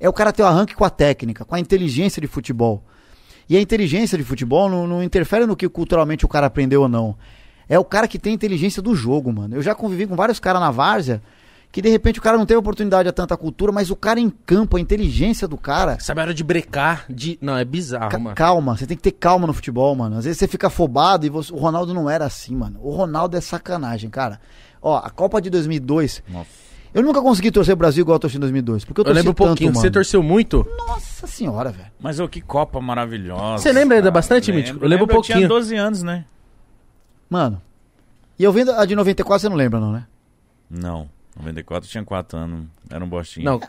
[0.00, 2.82] É o cara ter o arranque com a técnica, com a inteligência de futebol.
[3.48, 6.88] E a inteligência de futebol não, não interfere no que culturalmente o cara aprendeu ou
[6.88, 7.16] não.
[7.68, 9.54] É o cara que tem a inteligência do jogo, mano.
[9.54, 11.22] Eu já convivi com vários caras na várzea
[11.76, 14.30] que de repente o cara não teve oportunidade a tanta cultura, mas o cara em
[14.30, 15.98] campo, a inteligência do cara.
[16.00, 17.04] Sabe a hora de brecar?
[17.06, 17.38] De...
[17.38, 18.34] Não, é bizarro, Ca- mano.
[18.34, 20.16] calma, você tem que ter calma no futebol, mano.
[20.16, 22.80] Às vezes você fica afobado e você- o Ronaldo não era assim, mano.
[22.82, 24.40] O Ronaldo é sacanagem, cara.
[24.80, 26.22] Ó, a Copa de 2002.
[26.26, 26.48] Nossa.
[26.94, 28.86] Eu nunca consegui torcer o Brasil igual eu torci em 2002.
[28.86, 29.70] Porque eu Eu torci lembro um tanto, pouquinho.
[29.72, 29.80] mano.
[29.82, 30.66] Você torceu muito?
[30.88, 31.90] Nossa senhora, velho.
[32.00, 33.58] Mas ô, que Copa maravilhosa.
[33.62, 34.82] Você lembra ainda bastante, Mítico?
[34.82, 35.46] Eu lembro um Eu tinha pouquinho.
[35.48, 36.24] 12 anos, né?
[37.28, 37.60] Mano.
[38.38, 40.06] E eu vendo a de 94, você não lembra, não, né?
[40.70, 41.14] Não.
[41.36, 42.66] 94 eu tinha 4 anos.
[42.90, 43.44] Era um bostinho.
[43.44, 43.60] Não.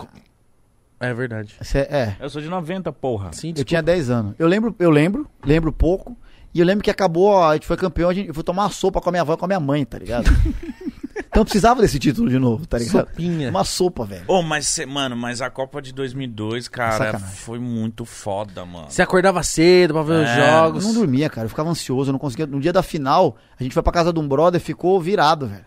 [0.99, 1.55] É verdade.
[1.61, 2.15] Você- é.
[2.19, 3.31] Eu sou de 90, porra.
[3.33, 3.67] Sim, Eu desculpa.
[3.69, 4.33] tinha 10 anos.
[4.39, 6.17] Eu lembro, eu lembro, lembro pouco.
[6.53, 8.63] E eu lembro que acabou, ó, a gente foi campeão, a gente, eu fui tomar
[8.63, 10.25] uma sopa com a minha avó e com a minha mãe, tá ligado?
[11.19, 13.07] então eu precisava desse título de novo, tá ligado?
[13.09, 13.49] Sopinha.
[13.51, 14.23] Uma sopa, velho.
[14.27, 17.35] Ô, mas, cê- mano, mas a Copa de 2002, cara, Sacanagem.
[17.35, 18.89] foi muito foda, mano.
[18.89, 20.83] Você acordava cedo pra ver os É, Eu jogos.
[20.85, 21.45] não dormia, cara.
[21.45, 22.47] Eu ficava ansioso, eu não conseguia.
[22.47, 25.65] No dia da final, a gente foi pra casa de um brother, ficou virado, velho.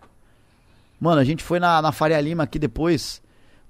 [1.01, 3.23] Mano, a gente foi na, na Faria Lima aqui depois.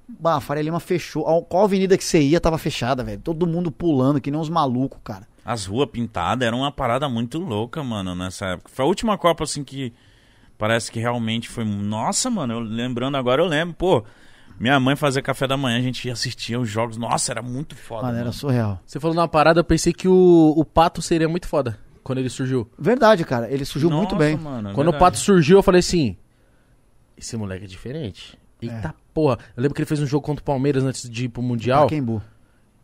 [0.08, 1.26] Bah, a Faria Lima fechou.
[1.28, 3.20] A- Qual avenida que você ia tava fechada, velho.
[3.20, 5.28] Todo mundo pulando, que nem uns malucos, cara.
[5.44, 8.70] As ruas pintadas era uma parada muito louca, mano, nessa época.
[8.74, 9.92] Foi a última Copa, assim, que
[10.58, 11.64] parece que realmente foi.
[11.64, 14.04] Nossa, mano, eu lembrando agora, eu lembro, pô.
[14.58, 16.98] Minha mãe fazia café da manhã, a gente ia assistir os jogos.
[16.98, 18.02] Nossa, era muito foda.
[18.02, 18.78] Mano, Mano, era surreal.
[18.84, 22.28] Você falou numa parada, eu pensei que o, o Pato seria muito foda quando ele
[22.28, 22.68] surgiu.
[22.78, 23.50] Verdade, cara.
[23.50, 24.36] Ele surgiu muito Nossa, bem.
[24.36, 24.98] Mano, é Quando o verdade.
[25.12, 26.14] Pato surgiu, eu falei assim:
[27.20, 28.38] esse moleque é diferente.
[28.60, 29.38] Eita porra.
[29.56, 31.84] Eu lembro que ele fez um jogo contra o Palmeiras antes de ir pro Mundial,
[31.84, 32.22] Pacaembu.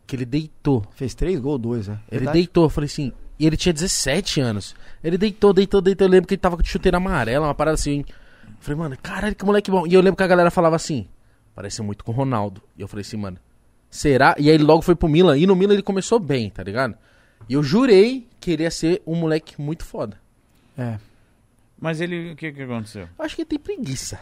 [0.07, 0.83] que ele deitou.
[0.95, 1.91] Fez três gols, dois, é.
[1.91, 2.33] Ele Verdade.
[2.37, 3.11] deitou, eu falei assim.
[3.39, 4.75] E ele tinha 17 anos.
[5.03, 6.07] Ele deitou, deitou, deitou.
[6.07, 8.03] Eu lembro que ele tava com chuteira amarela, uma parada assim.
[8.47, 9.85] Eu falei, mano, caralho, que moleque bom.
[9.85, 11.07] E eu lembro que a galera falava assim:
[11.53, 12.61] parece muito com o Ronaldo.
[12.75, 13.37] E eu falei assim, mano,
[13.91, 14.35] será?
[14.39, 15.37] E aí ele logo foi pro Milan.
[15.37, 16.95] E no Milan ele começou bem, tá ligado?
[17.47, 20.17] E eu jurei que ele ia ser um moleque muito foda.
[20.75, 20.97] É.
[21.79, 23.07] Mas ele, o que que aconteceu?
[23.17, 24.19] Eu acho que ele tem preguiça.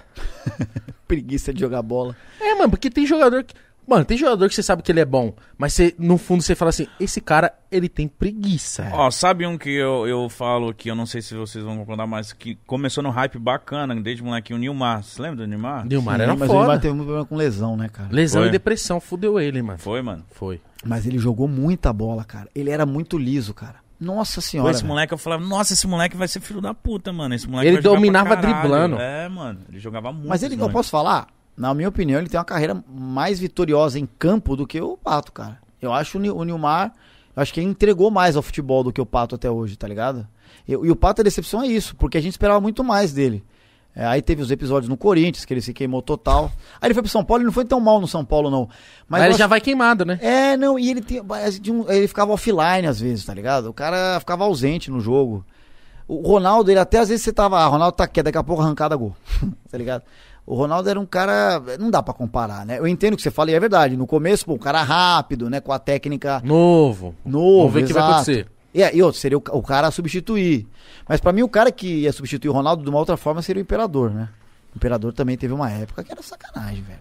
[1.08, 2.16] Preguiça de jogar bola.
[2.42, 3.54] É, mano, porque tem jogador que.
[3.88, 6.56] Mano, tem jogador que você sabe que ele é bom, mas você, no fundo você
[6.56, 8.90] fala assim: esse cara, ele tem preguiça.
[8.92, 12.08] Ó, sabe um que eu, eu falo que eu não sei se vocês vão concordar,
[12.08, 15.04] mas que começou no hype bacana, desde molequinho, o Nilmar.
[15.04, 15.86] Você lembra do Nilmar?
[15.86, 16.60] Nilmar Sim, era mas o foda.
[16.62, 18.10] Neymar teve muito problema com lesão, né, cara?
[18.12, 18.50] Lesão Foi.
[18.50, 19.78] e depressão, fudeu ele, mano.
[19.78, 20.26] Foi, mano.
[20.32, 20.60] Foi.
[20.84, 22.50] Mas ele jogou muita bola, cara.
[22.56, 23.85] Ele era muito liso, cara.
[24.00, 24.72] Nossa senhora.
[24.72, 24.90] esse velho.
[24.90, 27.34] moleque, eu falava, nossa, esse moleque vai ser filho da puta, mano.
[27.34, 28.98] Esse moleque Ele dominava driblando.
[29.00, 29.60] É, mano.
[29.70, 30.28] Ele jogava muito.
[30.28, 33.98] Mas ele, esse eu posso falar, na minha opinião, ele tem uma carreira mais vitoriosa
[34.00, 35.60] em campo do que o Pato, cara.
[35.82, 36.94] Eu acho o, Ni- o Nilmar,
[37.36, 39.88] eu acho que ele entregou mais ao futebol do que o Pato até hoje, tá
[39.88, 40.28] ligado?
[40.68, 43.44] E, e o Pato, a decepção é isso, porque a gente esperava muito mais dele.
[43.96, 46.52] É, aí teve os episódios no Corinthians, que ele se queimou total.
[46.82, 48.66] Aí ele foi pro São Paulo e não foi tão mal no São Paulo, não.
[48.68, 48.74] Mas,
[49.08, 50.20] Mas ele acho- já vai queimado, né?
[50.22, 51.22] É, não, e ele tem,
[51.88, 53.70] ele ficava offline às vezes, tá ligado?
[53.70, 55.46] O cara ficava ausente no jogo.
[56.08, 58.62] O Ronaldo, ele até às vezes você tava, ah, Ronaldo tá quieto, daqui a pouco
[58.62, 59.16] arrancada gol,
[59.72, 60.04] tá ligado?
[60.46, 62.78] O Ronaldo era um cara, não dá pra comparar, né?
[62.78, 63.98] Eu entendo o que você fala e é verdade.
[63.98, 67.16] No começo, pô, um cara rápido, né, com a técnica Novo.
[67.26, 68.46] novo, Vamos ver o que vai acontecer.
[68.84, 70.68] É, e outro, seria o, o cara a substituir.
[71.08, 73.62] Mas pra mim, o cara que ia substituir o Ronaldo de uma outra forma seria
[73.62, 74.30] o Imperador, né?
[74.74, 77.00] O Imperador também teve uma época que era sacanagem, velho.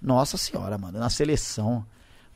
[0.00, 1.84] Nossa senhora, mano, na seleção.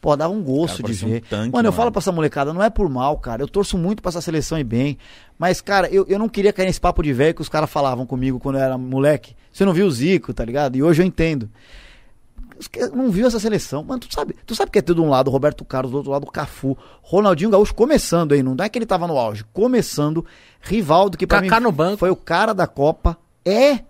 [0.01, 1.21] Pô, dava um gosto Cara, de parecia um ver.
[1.21, 1.73] tanque, mano, eu mano.
[1.73, 3.41] falo pra essa molecada, não é por mal, cara.
[3.41, 4.99] Eu torço muito pra essa seleção ir bem.
[5.39, 8.05] Mas, cara, eu, eu não queria cair nesse papo de velho que os caras falavam
[8.05, 9.37] comigo quando eu era moleque.
[9.53, 10.75] Você não viu o Zico, tá ligado?
[10.75, 11.49] E hoje eu entendo.
[12.95, 13.83] Não viu essa seleção.
[13.85, 16.25] Mano, tu sabe, tu sabe que é tudo um lado, Roberto Carlos, do outro lado,
[16.25, 16.77] o Cafu.
[17.03, 19.45] Ronaldinho Gaúcho começando aí, não é que ele tava no auge.
[19.53, 20.25] Começando.
[20.61, 23.17] Rivaldo, que pra Kaká mim foi o cara da Copa.
[23.45, 23.81] É.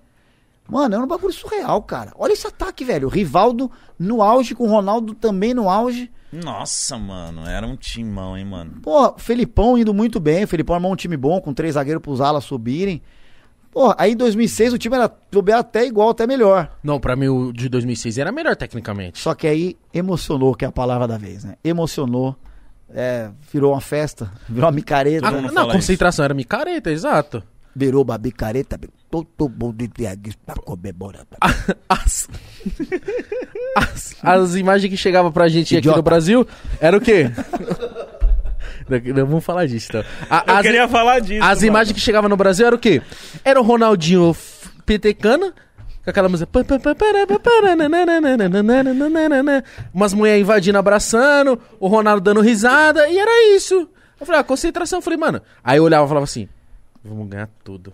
[0.69, 2.13] Mano, é um bagulho surreal, cara.
[2.17, 3.09] Olha esse ataque, velho.
[3.09, 6.11] Rivaldo no auge, com o Ronaldo também no auge.
[6.33, 7.47] Nossa, mano.
[7.47, 8.81] Era um timão, hein, mano.
[8.81, 10.45] Pô, Felipão indo muito bem.
[10.45, 13.03] O Felipão armou um time bom, com três zagueiros pros alas subirem.
[13.73, 15.11] Pô, aí em 2006 o time era
[15.59, 16.71] até igual, até melhor.
[16.85, 19.19] Não, pra mim o de 2006 era melhor tecnicamente.
[19.19, 21.57] Só que aí emocionou, que é a palavra da vez, né?
[21.65, 22.37] Emocionou.
[22.95, 25.27] É, virou uma festa, virou uma micareta.
[25.27, 27.43] Ah, não, a concentração era micareta, exato.
[27.75, 28.79] Virou uma micareta,
[29.11, 31.27] todo mundo entregue pra comemorar.
[31.89, 32.29] As,
[33.77, 35.97] as, as imagens que chegavam pra gente aqui Idiota.
[35.97, 36.47] no Brasil
[36.79, 37.31] era o quê?
[38.89, 40.05] Não, vamos falar disso, então.
[40.31, 41.43] A- Eu as, queria falar disso.
[41.45, 41.67] as mano.
[41.67, 43.01] imagens que chegavam no Brasil era o quê?
[43.45, 44.37] Era o Ronaldinho
[44.87, 45.53] petecana,
[46.05, 46.49] com aquela música.
[49.93, 53.89] Umas mulheres invadindo, abraçando, o Ronaldo dando risada, e era isso.
[54.21, 54.99] Eu falei, ah, concentração.
[54.99, 55.41] Eu falei, mano.
[55.63, 56.49] Aí eu olhava e falava assim:
[57.05, 57.93] vamos ganhar tudo.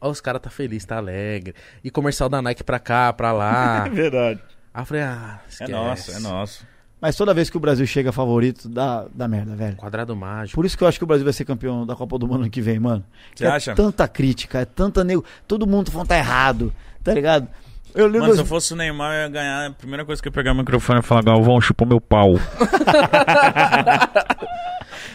[0.00, 1.54] Ó, os caras tá feliz, tá alegre.
[1.84, 3.84] E comercial da Nike pra cá, pra lá.
[3.86, 4.40] É verdade.
[4.74, 5.70] Aí eu falei, ah, É esquece.
[5.72, 6.66] nosso, é nosso.
[7.02, 9.76] Mas toda vez que o Brasil chega favorito, dá, dá merda, velho.
[9.76, 10.54] Quadrado mágico.
[10.54, 12.42] Por isso que eu acho que o Brasil vai ser campeão da Copa do Mundo
[12.42, 13.04] ano que vem, mano.
[13.34, 13.74] Você é acha?
[13.74, 15.24] tanta crítica, é tanta nego.
[15.48, 16.72] Todo mundo falando tá errado,
[17.02, 17.48] tá ligado?
[17.92, 18.20] Eu lembro.
[18.20, 19.66] Mano, se eu fosse o Neymar, eu ia ganhar.
[19.66, 22.34] A primeira coisa que eu ia pegar o microfone e falar, Galvão, chupou meu pau.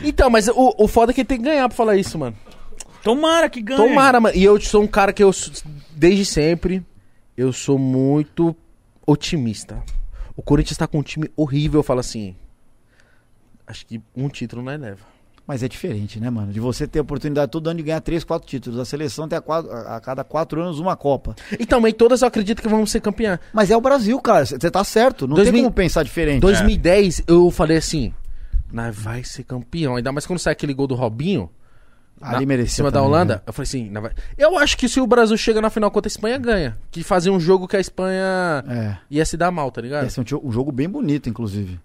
[0.03, 2.35] Então, mas o, o foda é que ele tem que ganhar pra falar isso, mano.
[3.03, 3.79] Tomara que ganhe.
[3.79, 4.35] Tomara, mano.
[4.35, 5.31] E eu sou um cara que eu
[5.95, 6.85] desde sempre,
[7.35, 8.55] eu sou muito
[9.07, 9.81] otimista.
[10.37, 12.33] O Corinthians tá com um time horrível, eu falo assim.
[13.65, 15.05] Acho que um título não é leva.
[15.45, 16.51] Mas é diferente, né, mano?
[16.51, 18.77] De você ter a oportunidade todo ano de ganhar três, quatro títulos.
[18.79, 21.35] A seleção tem a, quatro- a- cada quatro anos uma Copa.
[21.57, 23.39] E também todas eu acredito que vamos ser campeã.
[23.53, 24.45] Mas é o Brasil, cara.
[24.45, 25.25] Você tá certo.
[25.25, 26.41] Não 2000 tem como pensar diferente.
[26.41, 28.13] 2010, eu falei assim,
[28.71, 29.95] nós vai ser campeão.
[29.95, 31.49] Ainda mais quando sai aquele gol do Robinho.
[32.21, 33.41] Ali na- merecia Em cima da também, Holanda, né?
[33.45, 36.11] eu falei assim, vai- eu acho que se o Brasil chega na final contra a
[36.11, 36.77] Espanha, ganha.
[36.91, 38.97] Que fazia um jogo que a Espanha É.
[39.09, 40.05] ia se dar mal, tá ligado?
[40.07, 41.79] Esse é um um jogo bem bonito, inclusive.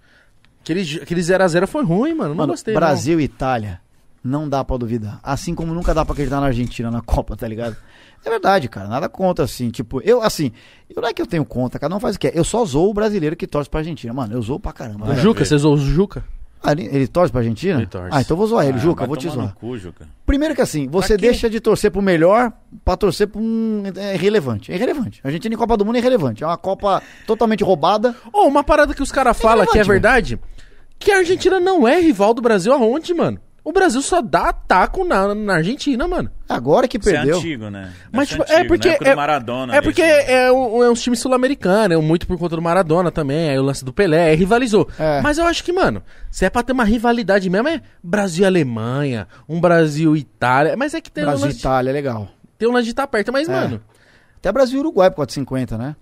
[0.62, 2.30] Aquele, aquele 0x0 foi ruim, mano.
[2.30, 2.72] Não Mano, gostei.
[2.74, 3.80] Brasil e Itália,
[4.22, 5.18] não dá pra duvidar.
[5.22, 7.76] Assim como nunca dá pra acreditar na Argentina na Copa, tá ligado?
[8.24, 8.86] É verdade, cara.
[8.88, 9.68] Nada contra, assim.
[9.70, 10.52] Tipo, eu, assim,
[10.94, 12.38] eu não é que eu tenho conta, cada um faz o que quer.
[12.38, 14.12] Eu só zoo o brasileiro que torce pra Argentina.
[14.14, 15.10] Mano, eu zoo pra caramba.
[15.10, 15.14] O.
[15.16, 16.24] Juca, você zoou o Juca?
[16.70, 17.78] Ele, ele torce pra Argentina?
[17.78, 18.08] Ele torce.
[18.12, 18.76] Ah, então vou zoar ele.
[18.76, 19.54] Ah, Juca, vou te zoar.
[19.54, 20.06] cu, Juca.
[20.24, 22.52] Primeiro que assim, você deixa de torcer pro melhor
[22.84, 23.82] pra torcer pra um.
[23.96, 24.70] É irrelevante.
[24.70, 25.20] É irrelevante.
[25.24, 26.44] A Argentina em Copa do Mundo é irrelevante.
[26.44, 28.14] É uma Copa totalmente roubada.
[28.32, 30.38] Ô, uma parada que os caras falam que é verdade,
[30.98, 33.38] que a Argentina não é rival do Brasil aonde, mano?
[33.64, 36.28] O Brasil só dá taco na, na Argentina, mano.
[36.48, 37.36] Agora que Isso é perdeu.
[37.38, 37.92] antigo, né?
[38.10, 38.98] Mas, Deve tipo, é antigo, porque.
[38.98, 39.76] do É, Maradona.
[39.76, 40.30] é porque isso.
[40.30, 43.62] é, um, é uns times sul-americanos, é muito por conta do Maradona também, aí o
[43.62, 44.88] lance do Pelé, aí rivalizou.
[44.98, 45.20] É.
[45.20, 48.46] Mas eu acho que, mano, se é pra ter uma rivalidade mesmo, é Brasil e
[48.46, 50.76] Alemanha, um Brasil e Itália.
[50.76, 52.28] Mas é que tem, um Brasil e lance, Itália, é legal.
[52.58, 53.52] tem um lance de estar perto, mas, É.
[53.52, 53.80] mano.
[54.38, 55.94] Até Brasil e Uruguai pro 450, né?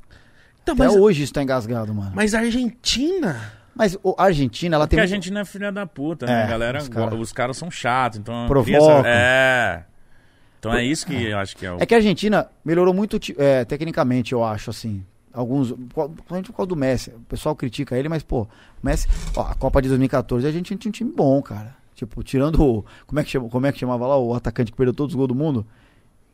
[0.63, 2.13] Então, Até mas, hoje isso tá engasgado, mano.
[2.15, 3.60] mas a Argentina.
[3.75, 5.05] Mas a Argentina, ela Porque tem.
[5.05, 6.43] a muito- gente não é filha da puta, É, né?
[6.45, 8.47] A galera, os cara- os caras são chatos, então...
[8.67, 9.85] Essa- É.
[10.59, 11.79] Então é isso que eu acho que é o...
[11.81, 15.03] É que a Argentina melhorou muito é, tecnicamente, eu acho, assim.
[15.33, 15.71] Alguns.
[15.73, 17.11] Principalmente por causa do Messi.
[17.11, 18.49] O pessoal critica ele, mas, pô, o
[18.83, 19.07] Messi.
[19.37, 21.75] Ó, a Copa de 2014 a gente tinha um time bom, cara.
[21.95, 22.85] Tipo, tirando o.
[23.07, 25.17] Como é que, chama, como é que chamava lá o atacante que perdeu todos os
[25.17, 25.65] gols do mundo?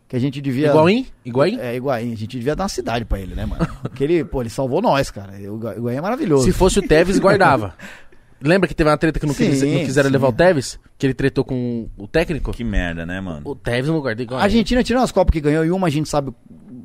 [0.09, 0.69] Que a gente devia.
[0.69, 1.07] Iguain?
[1.25, 1.59] Iguain?
[1.59, 2.13] É, Higuaín.
[2.13, 3.67] A gente devia dar uma cidade pra ele, né, mano?
[3.83, 5.33] Porque ele, pô, ele salvou nós, cara.
[5.51, 6.45] O Higuaín é maravilhoso.
[6.45, 7.75] Se fosse o Tevez, guardava.
[8.41, 10.13] Lembra que teve uma treta que não, Sim, quis- não quiseram sim.
[10.13, 10.79] levar o Tevez?
[10.99, 12.53] Que ele tretou com o técnico?
[12.53, 13.41] Que merda, né, mano?
[13.45, 14.39] O Tevez não guardei igual.
[14.39, 16.33] A Argentina, tirando as Copas que ganhou, e uma a gente sabe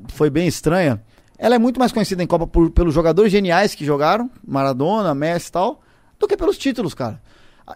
[0.07, 1.01] foi bem estranha,
[1.37, 5.49] ela é muito mais conhecida em Copa por- pelos jogadores geniais que jogaram, Maradona, Messi
[5.49, 5.81] e tal,
[6.17, 7.21] do que pelos títulos, cara.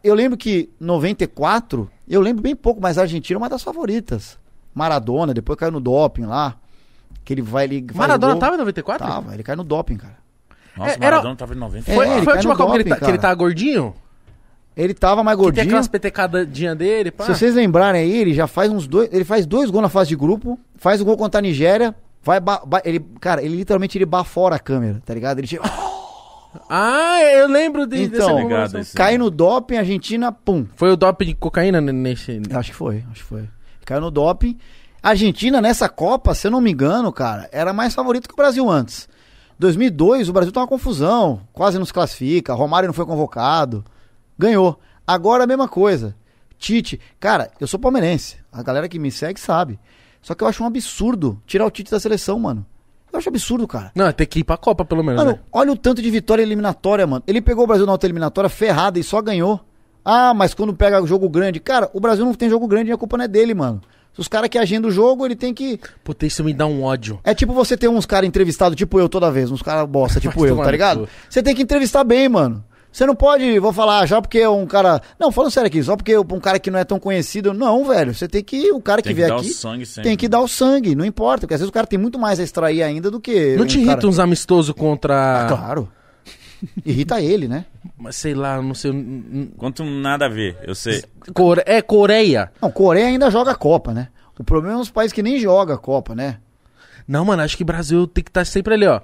[0.04, 4.40] Eu lembro que 94, eu lembro bem pouco, mas a Argentina é uma das favoritas.
[4.76, 6.56] Maradona, depois caiu no doping lá,
[7.24, 7.64] que ele vai...
[7.64, 8.40] Ele Maradona gol.
[8.40, 9.08] tava em 94?
[9.08, 10.18] Tava, ele cai no doping, cara.
[10.78, 11.92] Nossa, É, o era- Maradona tava em 90.
[11.92, 13.96] Foi, É, ele foi a última Copa que ele, tá, que ele tá gordinho?
[14.76, 15.66] Ele tava mais Que tem gordinho.
[15.68, 17.24] aquelas petecadinhas dele, pá.
[17.24, 19.08] Se vocês lembrarem aí, ele já faz uns dois.
[19.14, 21.96] Ele faz dois gols na fase de grupo, faz o gol contra a Nigéria.
[22.22, 25.38] Vai, ba- ba- ele, cara, ele literalmente ele bafora a câmera, tá ligado?
[25.40, 25.64] Ele chega,
[26.70, 28.80] Ah, eu lembro de, Então, dessa Ligado comemoração.
[28.82, 30.66] esse- cai no doping, Argentina, pum.
[30.76, 32.42] Foi o doping de cocaína nesse...
[32.54, 33.44] Acho que foi, acho que foi.
[33.86, 34.58] Caiu no doping.
[35.02, 38.38] A Argentina nessa Copa, se eu não me engano, cara, era mais favorito que o
[38.38, 39.08] Brasil antes.
[39.60, 43.86] 2002, o Brasil tá uma confusão, quase não se classifica, Romário não foi convocado.
[44.38, 44.80] Ganhou.
[45.08, 46.16] Agora a mesma coisa.
[46.58, 48.38] Tite, cara, eu sou palmeirense.
[48.52, 49.80] A galera que me segue sabe.
[50.22, 52.66] Só que eu acho um absurdo tirar o Tite da seleção, mano.
[53.14, 53.92] Eu acho absurdo, cara.
[53.96, 55.40] Não, tem que ir pra Copa, pelo menos, Mano, né?
[55.54, 57.24] olha o tanto de vitória eliminatória, mano.
[57.28, 59.62] Ele pegou o Brasil na outra eliminatória ferrada e só ganhou.
[60.06, 61.60] Ah, mas quando pega jogo grande.
[61.60, 63.82] Cara, o Brasil não tem jogo grande e a culpa não é dele, mano.
[64.14, 65.80] Se os caras que agendam o jogo, ele tem que.
[66.04, 67.20] Puta, isso me dá um ódio.
[67.24, 70.46] É tipo você ter uns caras entrevistados, tipo eu toda vez, uns caras bosta, tipo
[70.46, 71.10] eu, tá ligado?
[71.30, 72.64] Você tem que entrevistar bem, mano.
[72.96, 75.02] Você não pode, vou falar, já porque um cara.
[75.20, 77.54] Não, falando sério aqui, só porque um cara que não é tão conhecido.
[77.54, 78.14] Não, velho.
[78.14, 78.72] Você tem que.
[78.72, 79.50] O cara que, Tem que vier dar o aqui.
[79.50, 80.04] sangue sempre.
[80.04, 82.40] Tem que dar o sangue, não importa, porque às vezes o cara tem muito mais
[82.40, 83.58] a extrair ainda do que.
[83.58, 84.08] Não um te irrita cara...
[84.08, 85.44] uns amistosos contra...
[85.44, 85.90] Ah, claro.
[86.86, 87.66] Irrita ele, né?
[87.98, 88.92] Mas Sei lá, não sei...
[89.58, 91.04] Quanto nada a ver, eu sei.
[91.34, 91.64] Core...
[91.66, 92.52] É, Coreia.
[92.62, 94.10] Não, Coreia ainda joga a Copa, né?
[94.38, 96.40] O problema é os países que nem jogam a Copa, né?
[97.08, 99.02] Não, mano, acho que o Brasil tem que estar sempre ali, ó.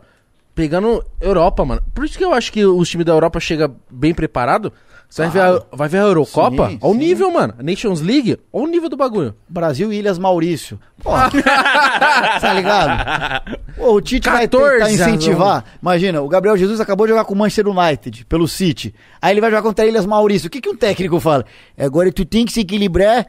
[0.53, 1.81] Pegando Europa, mano.
[1.93, 4.71] Por isso que eu acho que os times da Europa chegam bem preparados.
[5.11, 6.69] Você vai, ver a, vai ver a Eurocopa?
[6.69, 7.53] Sim, Olha o nível, mano.
[7.61, 9.35] Nations League, olha o nível do bagulho.
[9.47, 10.79] Brasil e Ilhas Maurício.
[11.03, 13.51] Pô, tá ligado?
[13.75, 15.65] Pô, o Tite vai 14 tentar incentivar.
[15.81, 18.95] Imagina, o Gabriel Jesus acabou de jogar com o Manchester United, pelo City.
[19.21, 20.47] Aí ele vai jogar contra a Ilhas Maurício.
[20.47, 21.45] O que, que um técnico fala?
[21.77, 23.27] Agora tu tem que se equilibrar.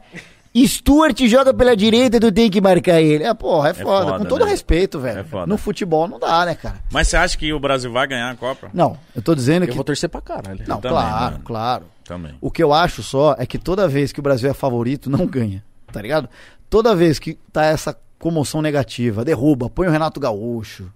[0.55, 3.23] Stuart joga pela direita, tu tem que marcar ele.
[3.23, 4.05] É, porra, é foda.
[4.05, 4.51] foda, com todo né?
[4.51, 5.19] respeito, velho.
[5.19, 5.47] É foda.
[5.47, 6.75] No futebol não dá, né, cara?
[6.91, 8.69] Mas você acha que o Brasil vai ganhar a Copa?
[8.73, 9.75] Não, eu tô dizendo Eu que.
[9.75, 10.59] vou torcer pra caralho.
[10.67, 11.43] Não, também, claro, mano.
[11.43, 11.85] claro.
[12.05, 12.35] Também.
[12.39, 15.25] O que eu acho só é que toda vez que o Brasil é favorito, não
[15.25, 15.63] ganha.
[15.91, 16.29] Tá ligado?
[16.69, 20.91] Toda vez que tá essa comoção negativa, derruba, põe o Renato Gaúcho.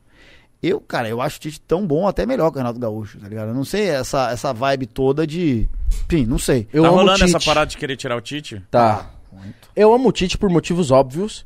[0.62, 3.28] Eu, cara, eu acho o Tite tão bom, até melhor que o Renato Gaúcho, tá
[3.28, 3.50] ligado?
[3.50, 5.70] Eu não sei essa, essa vibe toda de.
[6.06, 6.68] Enfim, não sei.
[6.74, 7.36] Eu tá rolando Tite.
[7.36, 8.64] essa parada de querer tirar o Tite?
[8.72, 9.12] Tá.
[9.76, 11.46] Eu amo o Tite por motivos óbvios.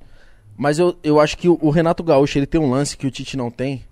[0.58, 3.12] Mas eu, eu acho que o, o Renato Gaúcho, ele tem um lance que o
[3.12, 3.84] Tite não tem,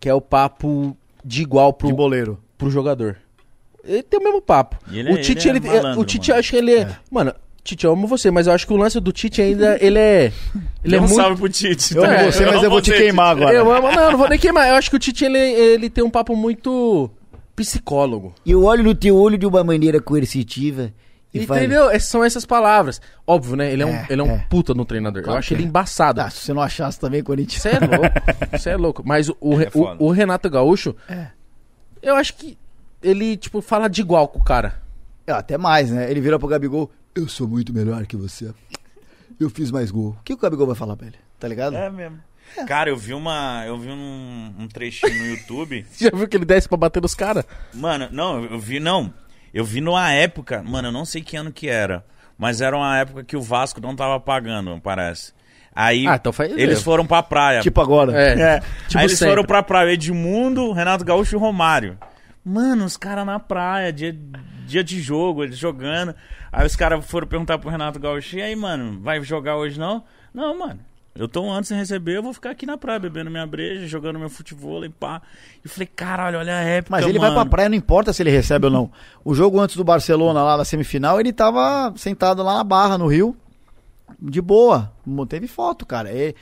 [0.00, 2.38] que é o papo de igual pro, De boleiro.
[2.58, 3.16] pro jogador.
[3.84, 4.76] Ele tem o mesmo papo.
[4.90, 6.96] E ele o é- Tite, ele ele, é malandro, o Tite acho que ele é,
[7.10, 7.32] Mano,
[7.62, 10.32] Tite, eu amo você, mas eu acho que o lance do Tite ainda, ele é...
[10.82, 11.14] Ele é um muito...
[11.14, 11.94] salve pro Tite.
[11.94, 12.24] Eu amo tá?
[12.24, 13.42] você, mas eu vou te queimar Tite.
[13.44, 13.56] agora.
[13.56, 14.68] Eu amo, não, eu não vou nem queimar.
[14.68, 17.10] Eu acho que o Tite, ele, ele tem um papo muito
[17.54, 18.34] psicólogo.
[18.44, 20.92] Eu olho no teu olho de uma maneira coercitiva
[21.32, 21.88] e Entendeu?
[21.90, 23.00] Essas são essas palavras.
[23.26, 23.72] Óbvio, né?
[23.72, 24.46] Ele é um, É, ele é um é.
[24.50, 25.22] puta no treinador.
[25.22, 25.66] Claro eu acho ele é.
[25.66, 26.20] embaçado.
[26.20, 27.62] Ah, se você não achasse também, Corinthians.
[27.62, 28.58] Você é louco.
[28.58, 29.02] Você é louco.
[29.06, 31.28] Mas o, o, É o- o Renato Gaúcho, É.
[32.02, 32.58] eu acho que
[33.02, 34.80] ele, tipo, fala de igual com o cara.
[35.26, 36.10] É, até mais, né?
[36.10, 36.90] Ele vira pro Gabigol.
[37.14, 38.52] Eu sou muito melhor que você.
[39.38, 40.16] Eu fiz mais gol.
[40.20, 41.16] O que o Gabigol vai falar pra ele?
[41.38, 41.76] Tá ligado?
[41.76, 42.18] É mesmo.
[42.66, 43.62] Cara, eu vi uma.
[43.64, 45.86] Eu vi um, um trechinho no YouTube.
[45.88, 47.44] Você já viu que ele desce pra bater nos caras?
[47.72, 49.14] Mano, não, eu vi, não.
[49.52, 52.04] Eu vi numa época, mano, eu não sei que ano que era.
[52.38, 55.32] Mas era uma época que o Vasco não tava pagando, parece.
[55.74, 57.60] Aí Ah, então eles foram pra praia.
[57.60, 58.12] Tipo agora.
[58.18, 58.60] É.
[58.88, 59.32] Tipo Aí eles sempre.
[59.32, 61.98] foram pra praia Edmundo, Renato Gaúcho e Romário.
[62.44, 64.16] Mano, os caras na praia, dia,
[64.66, 66.14] dia de jogo, eles jogando.
[66.50, 70.02] Aí os caras foram perguntar pro Renato Gaúcho, e aí, mano, vai jogar hoje não?
[70.32, 70.80] Não, mano.
[71.14, 74.18] Eu tô antes de receber, eu vou ficar aqui na praia bebendo minha breja, jogando
[74.18, 75.20] meu futebol e pá.
[75.64, 76.96] E falei, caralho, olha a época.
[76.96, 77.42] Mas ele vai mano.
[77.42, 78.90] pra praia, não importa se ele recebe ou não.
[79.24, 83.08] O jogo antes do Barcelona, lá na semifinal, ele tava sentado lá na barra, no
[83.08, 83.36] Rio.
[84.20, 84.92] De boa.
[85.28, 86.08] Teve foto, cara.
[86.10, 86.34] É-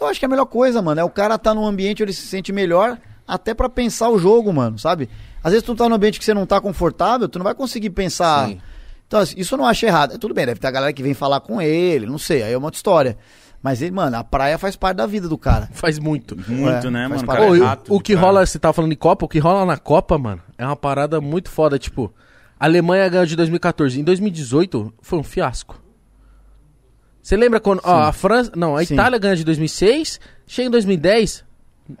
[0.00, 1.00] eu acho que é a melhor coisa, mano.
[1.00, 4.18] É o cara tá num ambiente onde ele se sente melhor, até pra pensar o
[4.18, 5.08] jogo, mano, sabe?
[5.42, 7.90] Às vezes tu tá num ambiente que você não tá confortável, tu não vai conseguir
[7.90, 8.48] pensar.
[8.48, 8.60] Sim.
[9.06, 10.18] Então, isso eu não acho errado.
[10.18, 12.58] Tudo bem, deve ter a galera que vem falar com ele, não sei, aí é
[12.58, 13.16] uma outra história.
[13.62, 15.68] Mas ele, mano, a praia faz parte da vida do cara.
[15.74, 16.36] Faz muito.
[16.48, 17.26] Muito, É, né, mano?
[17.26, 18.26] Cara Ô, é e o- rato o que cara.
[18.26, 21.20] rola, você tava falando de Copa, o que rola na Copa, mano, é uma parada
[21.20, 21.76] muito foda.
[21.78, 22.12] Tipo,
[22.58, 23.98] a Alemanha ganhou de 2014.
[24.00, 25.82] Em 2018, foi um fiasco.
[27.22, 27.80] Você lembra quando.
[27.84, 28.52] Ó, a França.
[28.56, 28.94] Não, a Sim.
[28.94, 30.20] Itália ganhou de 2006.
[30.46, 31.44] Chega em 2010.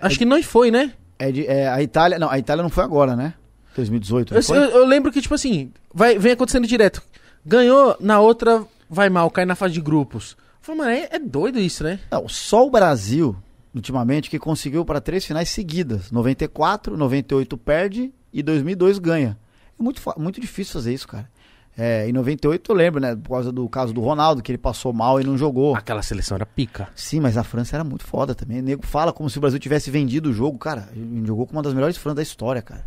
[0.00, 0.92] Acho que não foi, né?
[1.18, 2.18] É, de, é a Itália.
[2.18, 3.34] Não, a Itália não foi agora, né?
[3.74, 4.30] 2018.
[4.32, 4.56] não Eu, foi?
[4.56, 7.02] eu- eu lembro que, tipo assim, vai, vem acontecendo direto.
[7.44, 10.36] Ganhou, na outra vai mal, cai na fase de grupos.
[10.68, 11.98] Falei, mano, é, é doido isso, né?
[12.10, 13.34] Não, só o Brasil,
[13.74, 16.10] ultimamente, que conseguiu para três finais seguidas.
[16.10, 19.38] 94, 98 perde e 2002 ganha.
[19.78, 21.30] É muito, muito difícil fazer isso, cara.
[21.74, 23.16] É, em 98 eu lembro, né?
[23.16, 25.74] Por causa do caso do Ronaldo, que ele passou mal e não jogou.
[25.74, 26.88] Aquela seleção era pica.
[26.94, 28.58] Sim, mas a França era muito foda também.
[28.58, 30.58] O nego fala como se o Brasil tivesse vendido o jogo.
[30.58, 32.84] Cara, ele jogou com uma das melhores Franças da história, cara.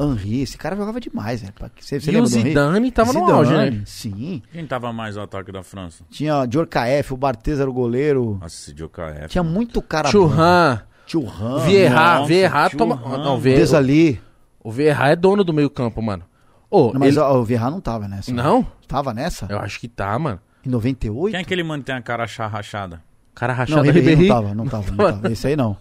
[0.00, 1.52] Henri, esse cara jogava demais, velho.
[1.78, 2.48] Você, você E o lembra do Henry?
[2.48, 3.82] Zidane tava no Zidane, auge, né?
[3.86, 4.42] Sim.
[4.52, 6.02] Quem tava mais no ataque da França?
[6.10, 8.38] Tinha Djorkaeff, o Barthez era o goleiro.
[8.40, 9.28] Nossa, esse Djokovic.
[9.28, 10.10] Tinha muito cara bom.
[10.12, 11.58] Churran, Churran.
[11.60, 12.96] Vieira, Vieira toma.
[12.96, 13.18] Ram.
[13.24, 14.20] Não, Vieira, Desali.
[14.62, 16.24] o Vieira é dono do meio campo, mano.
[16.70, 18.32] Ô, Não, mas ele- ó, o Vieira não tava nessa.
[18.32, 18.66] Não?
[18.88, 19.46] Tava nessa?
[19.48, 20.40] Eu acho que tá, mano.
[20.66, 21.30] Em 98?
[21.32, 23.00] Quem é aquele mano que tem a cara rachada?
[23.34, 24.34] Cara Não, rachado Ribeirinho Ribeirinho.
[24.34, 25.32] não tava, não tava, não tava.
[25.32, 25.76] Esse aí não.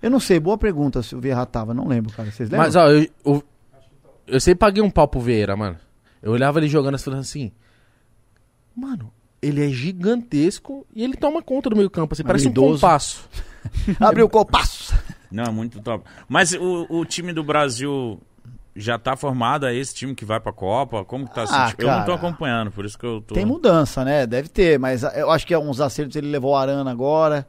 [0.00, 2.30] Eu não sei, boa pergunta se o Vieira tava, não lembro, cara.
[2.30, 2.66] Vocês lembram?
[2.66, 3.44] Mas, ó, eu, eu,
[4.28, 5.76] eu sempre paguei um pau pro Vieira, mano.
[6.22, 7.52] Eu olhava ele jogando assim, falando assim...
[8.74, 9.12] Mano,
[9.42, 12.80] ele é gigantesco e ele toma conta do meio campo, assim, parece um Habilidoso.
[12.80, 13.28] compasso.
[14.00, 14.94] Abriu o copaço.
[15.30, 16.04] Não, é muito top.
[16.28, 18.20] Mas o, o time do Brasil
[18.74, 19.66] já tá formado?
[19.66, 21.04] É esse time que vai pra Copa?
[21.04, 21.54] Como que tá assim?
[21.56, 22.26] Ah, Tipo, eu não tô cara.
[22.28, 23.34] acompanhando, por isso que eu tô.
[23.34, 24.26] Tem mudança, né?
[24.26, 27.46] Deve ter, mas eu acho que é uns acertos ele levou o Arana agora.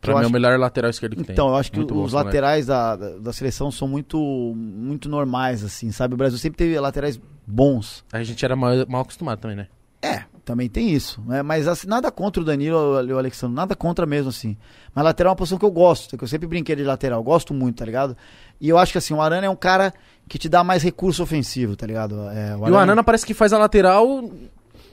[0.00, 1.32] Pra mim é o melhor lateral esquerdo que tem.
[1.32, 4.18] Então, eu acho que Muito os laterais da, da, seleção são muito,
[4.56, 6.14] muito normais, assim, sabe?
[6.14, 8.04] O Brasil sempre teve laterais bons.
[8.12, 9.66] A gente era mal, mal acostumado também, né?
[10.00, 11.42] É, também tem isso, né?
[11.42, 14.56] Mas assim, nada contra o Danilo e o Alexandre, nada contra mesmo, assim.
[14.94, 17.52] Mas lateral é uma posição que eu gosto, que eu sempre brinquei de lateral, gosto
[17.52, 18.16] muito, tá ligado?
[18.60, 19.92] E eu acho que assim, o Arana é um cara
[20.28, 22.14] que te dá mais recurso ofensivo, tá ligado?
[22.30, 24.30] É, E o Anana parece que faz a lateral,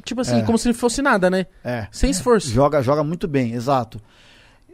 [0.03, 0.41] tipo assim, É.
[0.43, 1.45] como se não fosse nada, né?
[1.63, 2.49] é, Sem esforço.
[2.49, 4.01] joga, joga muito bem, exato.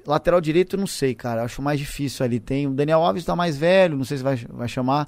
[0.05, 2.39] Lateral direito, eu não sei, cara, acho mais difícil ali.
[2.39, 5.07] Tem o Daniel Alves tá mais velho, não sei se vai, vai chamar.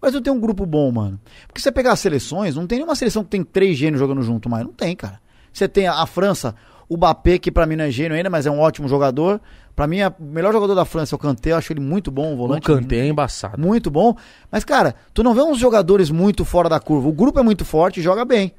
[0.00, 1.20] Mas não tem um grupo bom, mano.
[1.46, 4.48] Porque você pegar as seleções, não tem nenhuma seleção que tem três gênios jogando junto
[4.48, 4.64] mais.
[4.64, 5.20] Não tem, cara.
[5.52, 6.56] Você tem a, a França,
[6.88, 9.40] o Mbappé, que pra mim não é gênio ainda, mas é um ótimo jogador.
[9.76, 12.30] Pra mim, o melhor jogador da França é o Kanté, eu acho ele muito bom,
[12.30, 12.66] o O volante.
[12.66, 13.60] Kanté é embaçado.
[13.60, 14.14] Muito bom.
[14.50, 17.08] Mas, cara, tu não vê uns jogadores muito fora da curva.
[17.08, 18.52] O grupo é muito forte e joga bem.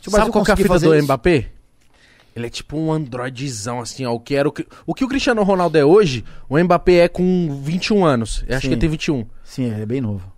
[0.00, 1.48] Se o Sabe qual que é a fita do isso- Mbappé?
[2.34, 4.12] Ele é tipo um androidzão, assim, ó.
[4.14, 7.08] O que, era o, que, o que o Cristiano Ronaldo é hoje, o Mbappé é
[7.08, 8.44] com 21 anos.
[8.48, 8.68] Eu acho Sim.
[8.68, 9.26] que ele tem 21.
[9.44, 10.32] Sim, ele é bem novo.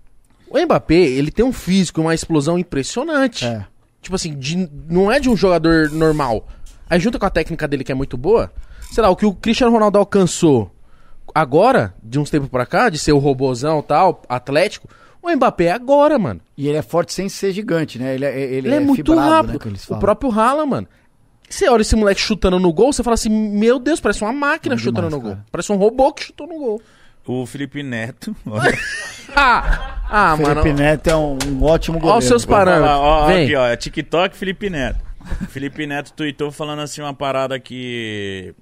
[0.50, 3.44] O Mbappé, ele tem um físico, uma explosão impressionante.
[3.44, 3.64] É.
[4.02, 6.46] Tipo assim, de- não é de um jogador normal.
[6.90, 8.52] Aí junto com a técnica dele que é muito boa,
[8.92, 10.70] sei lá, o que o Cristiano Ronaldo alcançou
[11.34, 14.88] agora, de uns tempos pra cá, de ser o robozão e tal, atlético,
[15.22, 16.40] o Mbappé é agora, mano.
[16.56, 18.14] E ele é forte sem ser gigante, né?
[18.14, 19.70] Ele é, ele Ele, é, muito fibrado, rápido.
[19.70, 20.88] Né, o próprio Haaland, mano.
[21.48, 24.76] Você olha esse moleque chutando no gol, você fala assim, meu Deus, parece uma máquina
[24.76, 25.30] chutando demais, no gol.
[25.32, 25.46] cara.
[25.52, 26.82] Parece um robô que chutou no gol.
[27.26, 28.34] O Felipe Neto.
[29.36, 30.62] Ah, ah mano.
[30.62, 32.14] Felipe Neto é um, um ótimo goleiro.
[32.14, 32.88] Olha os seus parâmetros.
[32.88, 33.44] falar, ó, Vem.
[33.46, 35.00] aqui, ó, é TikTok Felipe Neto.
[35.50, 38.54] Felipe Neto tweetou falando assim uma parada que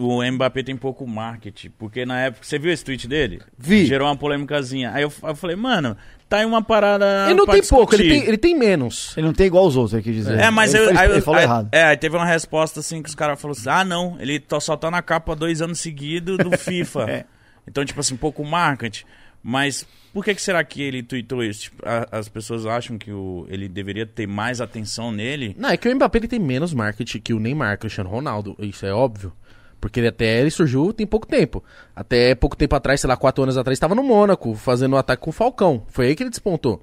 [0.00, 3.40] o Mbappé tem pouco marketing, porque na época, você viu esse tweet dele?
[3.58, 3.86] Vi.
[3.86, 4.90] Gerou uma polêmicazinha.
[4.92, 5.96] Aí eu, eu falei, mano,
[6.28, 9.12] tá aí uma parada Ele não tem pouco, ele tem, ele tem menos.
[9.16, 10.38] Ele não tem igual os outros, ele quis dizer.
[10.38, 11.68] É, mas ele, eu, ele, aí, ele falou aí- errado.
[11.72, 14.60] É, aí teve uma resposta assim que os caras falaram assim: ah, não, ele tá-
[14.60, 17.06] só tá na capa dois anos seguidos do FIFA.
[17.10, 17.24] É.
[17.68, 19.04] Então, tipo assim, pouco marketing.
[19.42, 21.62] Mas por que, que será que ele tweetou isso?
[21.62, 25.54] Tipo, a- as pessoas acham que o, ele deveria ter mais atenção nele.
[25.58, 28.54] Não, é que o Mbappé ele tem menos marketing que o Neymar, Cristiano Ronaldo.
[28.58, 29.32] Isso é óbvio.
[29.80, 31.64] Porque ele até ele surgiu tem pouco tempo.
[31.96, 35.22] Até pouco tempo atrás, sei lá, quatro anos atrás, estava no Mônaco, fazendo um ataque
[35.22, 35.84] com o Falcão.
[35.88, 36.82] Foi aí que ele despontou.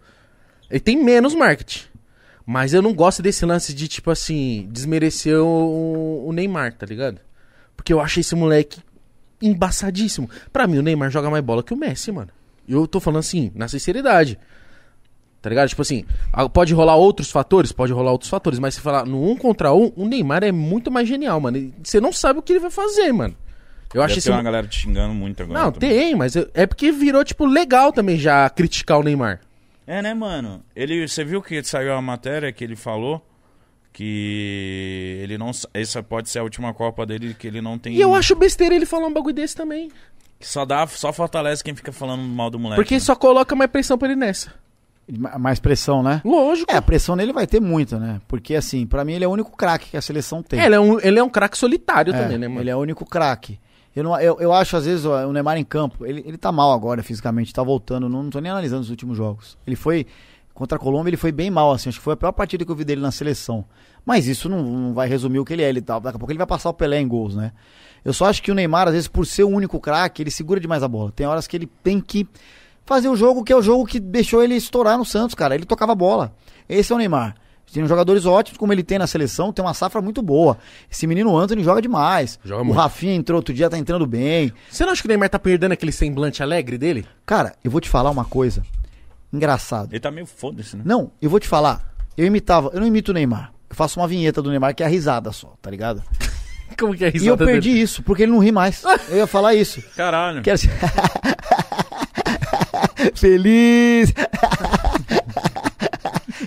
[0.70, 1.86] Ele tem menos marketing.
[2.45, 7.20] Mas eu não gosto desse lance de, tipo assim, desmerecer o, o Neymar, tá ligado?
[7.76, 8.82] Porque eu acho esse moleque
[9.41, 10.30] embaçadíssimo.
[10.52, 12.30] Pra mim, o Neymar joga mais bola que o Messi, mano.
[12.68, 14.39] Eu tô falando assim, na sinceridade.
[15.42, 15.70] Tá ligado?
[15.70, 16.06] Tipo assim,
[16.52, 17.72] pode rolar outros fatores?
[17.72, 20.92] Pode rolar outros fatores, mas se falar no um contra um, o Neymar é muito
[20.92, 21.72] mais genial, mano.
[21.84, 23.36] Você não sabe o que ele vai fazer, mano.
[23.94, 24.28] Eu acho esse.
[24.28, 25.60] ter uma galera te xingando muito agora.
[25.60, 25.90] Não, também.
[25.90, 29.40] tem, mas eu- é porque virou, tipo, legal também já criticar o Neymar.
[29.86, 30.62] É, né, mano?
[30.76, 33.26] Ele, você viu que saiu a matéria que ele falou
[33.94, 35.52] que ele não.
[35.74, 37.96] Essa pode ser a última Copa dele que ele não tem.
[37.96, 39.90] E eu acho besteira ele falar um bagulho desse também.
[40.40, 42.80] que só dá, só fortalece quem fica falando mal do moleque.
[42.82, 43.00] Porque né?
[43.00, 44.54] só coloca mais pressão pra ele nessa.
[45.18, 46.22] Ma- Mais pressão, né?
[46.26, 46.72] Lógico.
[46.72, 48.20] É, a pressão nele vai ter muita, né?
[48.28, 50.60] Porque, assim, pra mim ele é o único craque que a seleção tem.
[50.60, 52.60] É, ele é um, ele é um craque solitário É, também, né, mano?
[52.62, 53.60] Ele é o único craque.
[53.95, 56.51] Eu, não, eu, eu acho, às vezes, ó, o Neymar em campo, ele, ele tá
[56.51, 58.08] mal agora fisicamente, tá voltando.
[58.10, 59.58] Não, não tô nem analisando os últimos jogos.
[59.66, 60.05] Ele foi.
[60.53, 61.88] Contra a Colômbia, ele foi bem mal, assim.
[61.89, 63.64] Acho que foi a pior partida que eu vi dele na seleção.
[64.05, 65.70] Mas isso não, não vai resumir o que ele é.
[65.70, 67.51] Ele tá, daqui a pouco ele vai passar o Pelé em gols, né?
[68.03, 70.60] Eu só acho que o Neymar, às vezes, por ser o único craque, ele segura
[70.60, 71.12] demais a bola.
[71.12, 72.28] Tem horas que ele tem que
[72.88, 75.54] fazer o jogo que é o jogo que deixou ele estourar no Santos, cara.
[75.54, 76.34] Ele tocava bola.
[76.68, 77.36] Esse é o Neymar.
[77.72, 80.58] Tem jogadores ótimos, como ele tem na seleção, tem uma safra muito boa.
[80.90, 82.40] Esse menino Anthony joga demais.
[82.44, 82.78] Joga o muito.
[82.78, 84.54] Rafinha entrou outro dia, tá entrando bem.
[84.72, 87.06] Você não acha que o Neymar tá perdendo aquele semblante alegre dele?
[87.26, 88.64] Cara, eu vou te falar uma coisa.
[89.34, 89.92] Engraçado.
[89.92, 90.84] Ele tá meio foda-se, né?
[90.86, 91.94] Não, eu vou te falar.
[92.18, 93.52] Eu imitava, eu não imito o Neymar.
[93.70, 96.02] Eu faço uma vinheta do Neymar que é a risada só, tá ligado?
[96.80, 97.82] Como que é a E eu risada perdi dele?
[97.82, 98.82] isso, porque ele não ri mais.
[99.10, 99.82] Eu ia falar isso.
[99.96, 100.42] Caralho.
[100.42, 100.70] Quero ser...
[103.16, 104.14] Feliz!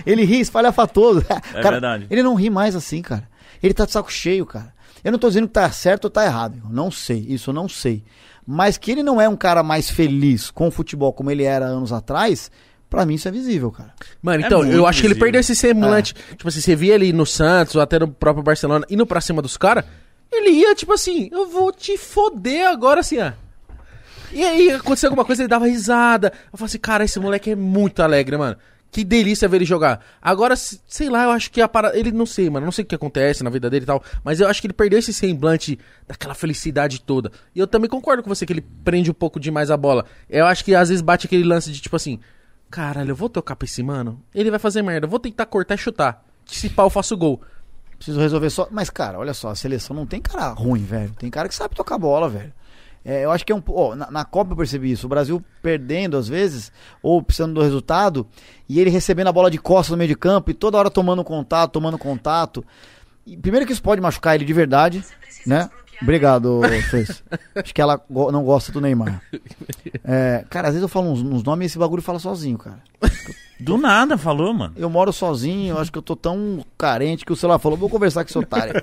[0.05, 1.25] ele ri, espalhafatoso.
[1.29, 2.07] É Cara, verdade.
[2.09, 3.27] Ele não ri mais assim, cara.
[3.61, 4.73] Ele tá de saco cheio, cara.
[5.03, 6.61] Eu não tô dizendo que tá certo ou tá errado.
[6.63, 8.03] Eu não sei, isso eu não sei.
[8.45, 11.65] Mas que ele não é um cara mais feliz com o futebol como ele era
[11.65, 12.51] anos atrás,
[12.89, 13.93] pra mim isso é visível, cara.
[14.21, 15.25] Mano, É então, eu muito acho que ele visível.
[15.25, 16.13] perdeu esse semblante.
[16.31, 19.41] Tipo assim, você via ele no Santos ou até no próprio Barcelona indo pra cima
[19.41, 19.85] dos caras,
[20.31, 23.31] ele ia, tipo assim, eu vou te foder agora, assim, ó.
[24.33, 26.31] E aí, acontecia alguma coisa, ele dava risada.
[26.51, 28.55] Eu falei assim, cara, esse moleque é muito alegre, mano.
[28.91, 30.01] Que delícia ver ele jogar.
[30.21, 31.97] Agora, se- sei lá, eu acho que a parada.
[31.97, 32.65] Ele não sei, mano.
[32.65, 34.03] Não sei o que acontece na vida dele e tal.
[34.21, 37.31] Mas eu acho que ele perdeu esse semblante daquela felicidade toda.
[37.55, 40.05] E eu também concordo com você que ele prende um pouco demais a bola.
[40.29, 42.19] Eu acho que às vezes bate aquele lance de tipo assim:
[42.69, 44.21] caralho, eu vou tocar pra esse mano.
[44.35, 45.05] Ele vai fazer merda.
[45.05, 46.25] Eu vou tentar cortar e chutar.
[46.43, 47.41] Que se pau eu faço gol.
[47.95, 48.67] Preciso resolver só.
[48.71, 51.13] Mas, cara, olha só, a seleção não tem cara ruim, velho.
[51.17, 52.51] Tem cara que sabe tocar bola, velho.
[53.03, 53.63] É, eu acho que é um.
[53.69, 55.05] ó, na, na Copa eu percebi isso.
[55.07, 56.71] O Brasil perdendo, às vezes,
[57.01, 58.27] ou precisando do resultado,
[58.69, 61.23] e ele recebendo a bola de costas no meio de campo e toda hora tomando
[61.23, 62.63] contato, tomando contato.
[63.25, 65.03] E, primeiro que isso pode machucar ele de verdade,
[65.47, 65.69] né?
[66.01, 67.23] Obrigado, Fez.
[67.55, 69.21] Acho que ela go- não gosta do Neymar.
[70.03, 72.79] É, cara, às vezes eu falo uns, uns nomes e esse bagulho fala sozinho, cara.
[73.59, 74.73] Do nada falou, mano.
[74.75, 77.87] Eu moro sozinho, eu acho que eu tô tão carente que o celular falou, vou
[77.89, 78.81] conversar com esse otário.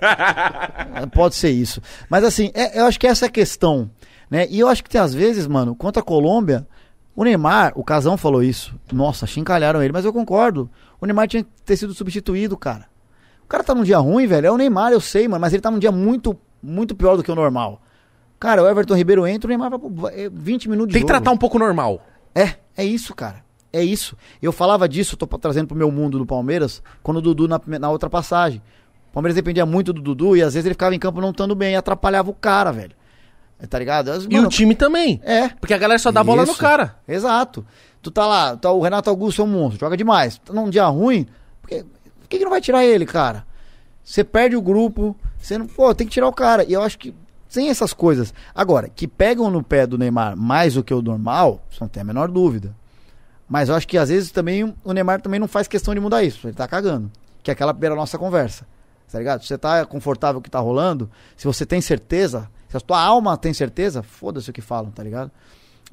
[1.13, 1.83] Pode ser isso.
[2.09, 3.91] Mas assim, é- eu acho que essa é a questão,
[4.31, 4.47] né?
[4.51, 6.67] E eu acho que tem às vezes, mano, contra a Colômbia,
[7.17, 8.75] o Neymar, o Casão falou isso.
[8.93, 10.71] Nossa, chincalharam ele, mas eu concordo.
[11.01, 12.87] O Neymar tinha que ter sido substituído, cara.
[13.45, 14.47] O cara tá num dia ruim, velho.
[14.47, 17.23] É o Neymar, eu sei, mano, mas ele tá num dia muito, muito pior do
[17.23, 17.81] que o normal.
[18.39, 21.09] Cara, o Everton Ribeiro entra, o Neymar vai pro- é 20 minutos de Tem que
[21.13, 21.21] jogo.
[21.23, 22.01] tratar um pouco normal.
[22.35, 23.43] É, é isso, cara.
[23.73, 24.17] É isso.
[24.41, 27.91] Eu falava disso, tô trazendo pro meu mundo do Palmeiras, quando o Dudu na, na
[27.91, 28.63] outra passagem.
[29.11, 31.55] O Palmeiras dependia muito do Dudu e às vezes ele ficava em campo não estando
[31.55, 32.93] bem e atrapalhava o cara, velho.
[33.61, 34.11] É, Tá ligado?
[34.11, 35.21] As- E mano, o time também.
[35.25, 35.49] É.
[35.49, 36.61] Porque a galera só dá bola no Isso.
[36.61, 36.97] cara.
[37.07, 37.67] Exato.
[38.01, 40.39] Tu tá lá, tá, o Renato Augusto é um monstro, joga demais.
[40.39, 41.27] Tá num dia ruim,
[41.61, 41.83] por que,
[42.21, 43.45] por que, que não vai tirar ele, cara?
[44.05, 45.67] Você perde o grupo, você não.
[45.67, 46.65] Pô, tem que tirar o cara.
[46.65, 47.13] E eu acho que
[47.49, 48.33] sem essas coisas.
[48.55, 52.01] Agora, que pegam no pé do Neymar mais do que o normal, isso não tem
[52.01, 52.75] a menor dúvida.
[53.49, 56.23] Mas eu acho que às vezes também o Neymar também não faz questão de mudar
[56.23, 56.47] isso.
[56.47, 57.11] Ele tá cagando.
[57.43, 58.67] Que é aquela primeira nossa conversa.
[59.11, 59.41] tá ligado?
[59.43, 62.81] Se você tá confortável com o que tá rolando, se você tem certeza, se a
[62.81, 65.31] tua alma tem certeza, foda-se o que falam, tá ligado?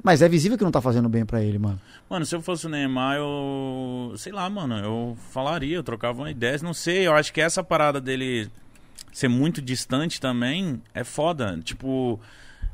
[0.02, 1.80] Mas é visível que não tá fazendo bem pra ele, mano.
[2.08, 4.12] Mano, se eu fosse o Neymar, eu.
[4.16, 6.58] Sei lá, mano, eu falaria, eu trocava uma ideia.
[6.62, 8.50] Não sei, eu acho que essa parada dele
[9.12, 11.58] ser muito distante também é foda.
[11.64, 12.20] Tipo,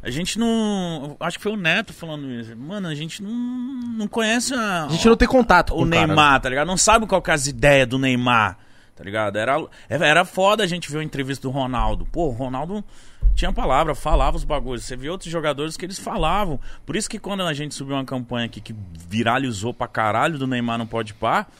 [0.03, 1.17] a gente não.
[1.21, 2.57] Acho que foi o Neto falando isso.
[2.57, 5.89] Mano, a gente não, não conhece a, A gente não tem contato com o o
[5.91, 6.67] cara, Neymar, tá ligado?
[6.67, 8.59] Não sabe qual que é as ideias do Neymar,
[8.97, 9.37] tá ligado?
[9.37, 12.05] Era, era foda a gente ver a entrevista do Ronaldo.
[12.07, 12.85] Pô, o Ronaldo
[13.35, 14.85] tinha palavra, falava os bagulhos.
[14.85, 16.59] Você vê outros jogadores que eles falavam.
[16.85, 18.75] Por isso que quando a gente subiu uma campanha aqui que
[19.09, 21.51] viralizou pra caralho do Neymar não pode par,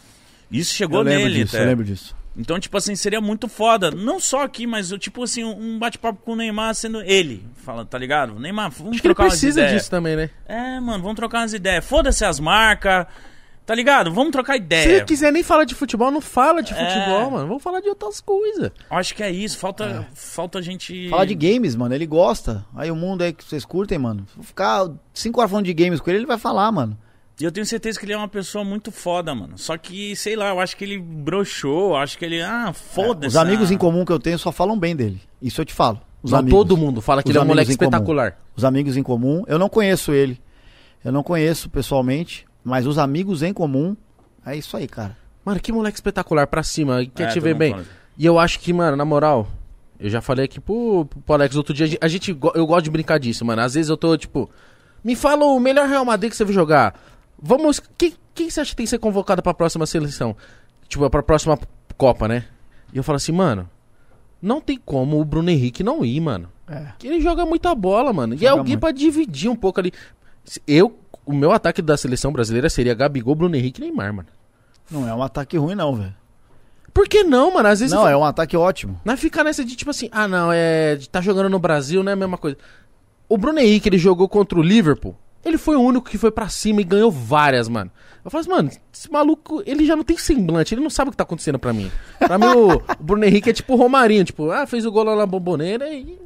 [0.51, 1.65] isso chegou eu lembro nele, disso, até.
[1.65, 2.15] eu lembro disso.
[2.37, 3.91] Então, tipo assim, seria muito foda.
[3.91, 7.45] Não só aqui, mas tipo assim, um bate-papo com o Neymar sendo ele.
[7.57, 8.39] Fala, tá ligado?
[8.39, 9.77] Neymar, vamos Acho que ele trocar umas precisa ideias.
[9.81, 10.31] disso também, né?
[10.47, 11.85] É, mano, vamos trocar umas ideias.
[11.85, 13.07] Foda-se as marcas.
[13.65, 14.13] Tá ligado?
[14.13, 14.89] Vamos trocar Se ideia.
[14.97, 16.77] ele quiser nem falar de futebol, não fala de É.
[16.77, 17.47] futebol, mano.
[17.47, 18.71] Vamos falar de outras coisas.
[18.91, 19.57] Acho que é isso.
[19.57, 21.09] Falta, falta a gente.
[21.09, 22.65] Falar de games, mano, ele gosta.
[22.75, 24.27] Aí o mundo aí que vocês curtem, mano.
[24.35, 26.99] Vou ficar cinco horas falando de games com ele, ele vai falar, mano.
[27.41, 29.57] E eu tenho certeza que ele é uma pessoa muito foda, mano.
[29.57, 31.97] Só que, sei lá, eu acho que ele broxou.
[31.97, 32.43] Acho que ele.
[32.43, 33.29] Ah, foda-se.
[33.29, 33.75] Os amigos ah.
[33.75, 35.21] em comum que eu tenho só falam bem dele.
[35.41, 36.01] Isso eu te falo.
[36.23, 36.59] Os Não, amigos.
[36.59, 37.89] todo mundo fala que Os ele é um moleque em comum.
[37.89, 38.39] espetacular.
[38.55, 39.43] Os amigos em comum.
[39.49, 40.41] Eu não conheço ele.
[41.05, 42.47] Eu não conheço pessoalmente.
[42.65, 43.97] Mas os amigos em comum.
[44.45, 45.17] É isso aí, cara.
[45.45, 47.05] Mano, que moleque espetacular pra cima.
[47.15, 47.77] Quer É, te ver bem.
[48.17, 49.49] E eu acho que, mano, na moral,
[49.99, 53.19] eu já falei aqui pro, pro Alex outro dia, a gente- eu gosto de brincar
[53.19, 53.63] disso, mano.
[53.63, 54.49] Às vezes eu tô, tipo,
[55.03, 56.95] me fala o melhor Real Madrid que você viu jogar.
[57.41, 60.37] Vamos, quem, quem você acha que tem que ser convocado pra próxima seleção?
[60.89, 61.59] Tipo, pra próxima
[61.97, 62.45] Copa, né?
[62.93, 63.69] E eu falo assim, mano,
[64.41, 66.49] não tem como o Bruno Henrique não ir, mano.
[66.69, 66.89] É.
[66.99, 68.35] Que ele joga muita bola, mano.
[68.35, 68.81] e é Joga alguém muito.
[68.81, 69.93] pra dividir um pouco ali.
[70.45, 74.29] Se- Eu, o meu ataque da seleção brasileira seria Gabigol, Bruno Henrique e Neymar, mano.
[74.91, 76.15] Não é um ataque ruim, não, velho.
[76.93, 77.69] Por que não, mano?
[77.69, 79.01] Às vezes Não, é um ataque ótimo.
[79.05, 80.99] Não ficar nessa de tipo assim, ah não, é.
[81.11, 82.59] Tá jogando no Brasil, não é a mesma coisa.
[83.29, 85.17] O Bruno Henrique, ele jogou contra o Liverpool.
[85.45, 87.91] Ele foi o único que foi pra cima e ganhou várias, mano.
[88.25, 91.11] Eu falo assim, mano, esse maluco, ele já não tem semblante, ele não sabe o
[91.11, 91.91] que tá acontecendo pra mim.
[92.19, 95.03] Pra mim, o, o Bruno Henrique é tipo o Romarinho, tipo, ah, fez o gol
[95.03, 96.19] lá na bomboneira e.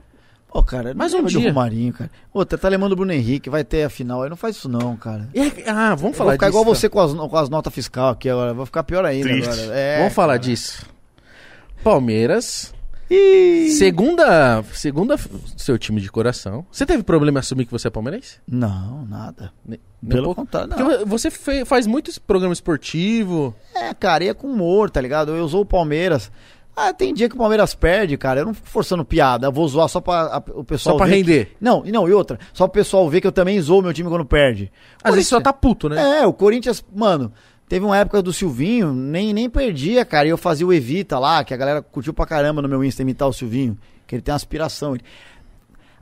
[0.48, 1.48] Pô, cara, Mais um dia.
[1.50, 2.10] Romarinho, cara.
[2.32, 4.30] Outra, tá lembrando do Bruno Henrique, vai ter a final aí.
[4.30, 5.28] Não faz isso não, cara.
[5.34, 6.58] e é- ah, vamos Eu falar vou ficar disso.
[6.60, 8.54] igual você com as, com as notas fiscal aqui agora.
[8.54, 9.48] Vou ficar pior ainda Triste.
[9.50, 9.76] agora.
[9.78, 10.38] É, vamos falar cara.
[10.38, 10.86] disso.
[11.84, 12.72] Palmeiras,
[13.10, 13.70] Ih.
[13.72, 15.16] segunda, segunda
[15.56, 16.64] seu time de coração.
[16.72, 18.38] Você teve problema em assumir que você é palmeirense?
[18.48, 19.52] Não, nada.
[20.08, 20.76] Pelo contrário, não.
[20.76, 23.54] Porque você fe- faz muito programa esportivo.
[23.74, 25.34] É, cara, e é com humor, tá ligado?
[25.36, 26.30] Eu usou o Palmeiras.
[26.78, 28.40] Ah, tem dia que o Palmeiras perde, cara.
[28.40, 29.46] Eu não fico forçando piada.
[29.46, 30.94] Eu vou zoar só pra a- o pessoal.
[30.94, 31.56] Só pra ver que- render.
[31.58, 32.38] Não, e não, e outra.
[32.52, 34.70] Só pro pessoal ver que eu também zoo meu time quando perde.
[35.02, 36.20] Às vezes só tá puto, né?
[36.20, 37.32] É, o Corinthians, mano,
[37.66, 40.26] teve uma época do Silvinho, nem, nem perdia, cara.
[40.26, 43.00] E eu fazia o Evita lá, que a galera curtiu pra caramba no meu Insta
[43.00, 43.78] imitar o Silvinho.
[44.06, 44.94] Que ele tem uma aspiração.
[44.94, 45.04] Ele,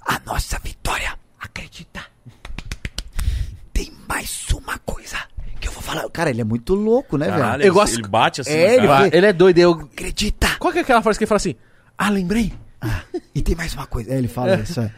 [0.04, 2.00] a nossa vitória, acredita?
[3.72, 5.18] Tem mais uma coisa
[5.64, 6.08] que eu vou falar.
[6.10, 7.62] Cara, ele é muito louco, né, Caralho, velho?
[7.62, 8.50] Eu ele, gosto- ele bate assim.
[8.52, 9.58] É, ele vai- Ah, ele é doido.
[9.58, 9.72] Eu...
[9.72, 10.48] Acredita?
[10.58, 11.54] Qual que é aquela frase que ele fala assim?
[11.98, 12.52] Ah, lembrei.
[13.34, 14.12] E tem mais uma coisa.
[14.12, 14.92] É, ele fala isso, é.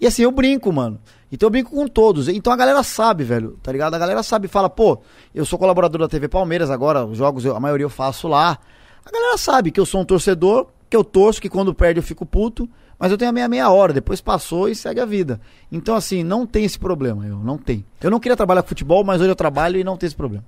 [0.00, 0.98] E assim, eu brinco, mano.
[1.30, 2.28] Então eu brinco com todos.
[2.28, 3.94] Então a galera sabe, velho, tá ligado?
[3.94, 5.00] A galera sabe, fala, pô,
[5.34, 8.58] eu sou colaborador da TV Palmeiras agora, os jogos, eu- a maioria eu faço lá.
[9.04, 12.02] A galera sabe que eu sou um torcedor, que eu torço, que quando perde eu
[12.04, 12.68] fico puto,
[13.02, 15.40] mas eu tenho a minha meia hora, depois passou e segue a vida.
[15.72, 17.84] Então assim, não tem esse problema, eu não tenho.
[18.00, 20.44] Eu não queria trabalhar com futebol, mas hoje eu trabalho e não tem esse problema.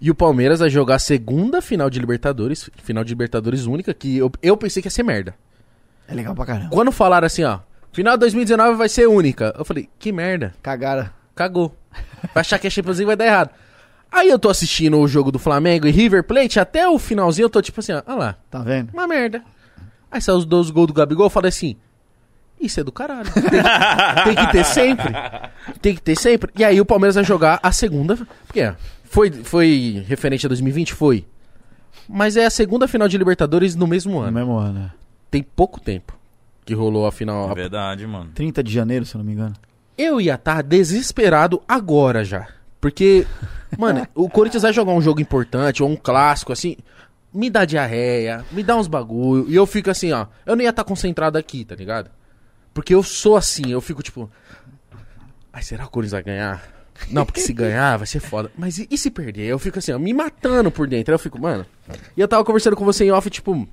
[0.00, 4.16] E o Palmeiras vai jogar a segunda final de Libertadores, final de Libertadores única, que
[4.18, 5.36] eu, eu pensei que ia ser merda.
[6.08, 6.70] É legal pra caramba.
[6.70, 7.60] Quando falaram assim, ó,
[7.92, 11.12] final de 2019 vai ser única, eu falei, que merda, Cagara.
[11.36, 11.72] cagou.
[12.34, 13.50] Vai achar que a Champions League vai dar errado.
[14.10, 17.50] Aí eu tô assistindo o jogo do Flamengo e River Plate, até o finalzinho eu
[17.50, 18.90] tô tipo assim, ó, olha lá, Tá vendo?
[18.92, 19.42] uma merda.
[20.10, 21.76] Aí saiu os dois gols do Gabigol, eu falei assim,
[22.62, 23.30] isso é do caralho.
[23.32, 25.14] Tem que, tem que ter sempre.
[25.80, 26.50] Tem que ter sempre.
[26.56, 28.16] E aí o Palmeiras vai jogar a segunda.
[28.46, 28.74] Porque é,
[29.04, 30.94] foi, foi referente a 2020?
[30.94, 31.24] Foi.
[32.08, 34.32] Mas é a segunda final de Libertadores no mesmo No ano.
[34.32, 34.90] mesmo ano, né?
[35.30, 36.18] Tem pouco tempo
[36.64, 37.50] que rolou a final.
[37.50, 38.30] É verdade, mano.
[38.34, 39.54] 30 de janeiro, se eu não me engano.
[39.96, 42.48] Eu ia estar desesperado agora já.
[42.80, 43.26] Porque,
[43.78, 46.76] mano, o Corinthians vai jogar um jogo importante ou um clássico assim.
[47.32, 49.46] Me dá diarreia, me dá uns bagulho.
[49.48, 50.26] E eu fico assim, ó.
[50.44, 52.10] Eu não ia estar concentrado aqui, tá ligado?
[52.74, 54.30] Porque eu sou assim, eu fico tipo.
[55.52, 56.62] Ai, será que o Corinthians vai ganhar?
[57.10, 58.50] Não, porque se ganhar vai ser foda.
[58.56, 59.44] Mas e, e se perder?
[59.46, 61.12] Eu fico assim, ó, me matando por dentro.
[61.12, 61.66] Aí eu fico, mano.
[62.16, 63.66] E eu tava conversando com você em off, tipo.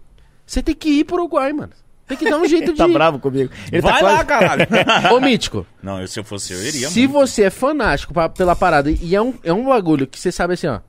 [0.46, 1.72] Você tem que ir pro Uruguai, mano.
[2.08, 2.78] Tem que dar um jeito Ele de.
[2.78, 3.52] tá bravo comigo.
[3.72, 4.28] Ele Vai tá lá, quase...
[4.28, 4.68] caralho.
[5.16, 5.66] Ô, Mítico.
[5.82, 7.14] Não, eu, se eu fosse eu, iria, Se mano.
[7.20, 10.56] você é fanático pa- pela parada e é um, é um bagulho que você sabe
[10.56, 10.80] assim, ó.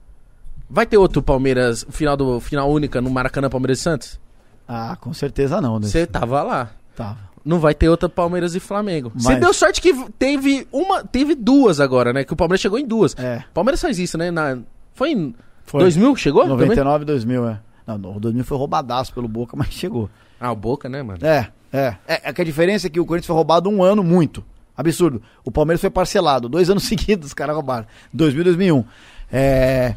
[0.69, 4.21] Vai ter outro Palmeiras, final do final única no Maracanã Palmeiras e Santos?
[4.67, 5.87] Ah, com certeza não, né?
[5.89, 6.71] Você tava lá.
[6.97, 7.19] Tava.
[7.45, 9.11] Não vai ter outra Palmeiras e Flamengo.
[9.15, 12.23] Você Mas- deu sorte que teve uma, teve duas agora, né?
[12.25, 13.17] Que o Palmeiras chegou em duas.
[13.19, 13.43] É.
[13.55, 14.31] Palmeiras faz isso, né?
[14.31, 14.59] Na,
[14.95, 15.35] foi em
[15.65, 15.81] Foi.
[15.81, 16.43] 2000 que chegou?
[16.43, 16.59] também?
[16.69, 17.61] 99 e 2000, é.
[17.87, 20.11] Não, não, o 2000 foi roubadaço pelo Boca, mas chegou.
[20.39, 21.19] Ah, o Boca, né, mano?
[21.25, 21.97] É, é.
[22.07, 24.45] É, é que a diferença é que o Corinthians foi roubado um ano muito.
[24.77, 25.23] Absurdo.
[25.45, 26.49] O Palmeiras foi parcelado.
[26.49, 27.87] Dois anos seguidos os caras roubaram.
[28.13, 28.85] 2000 e 2001.
[29.33, 29.95] É.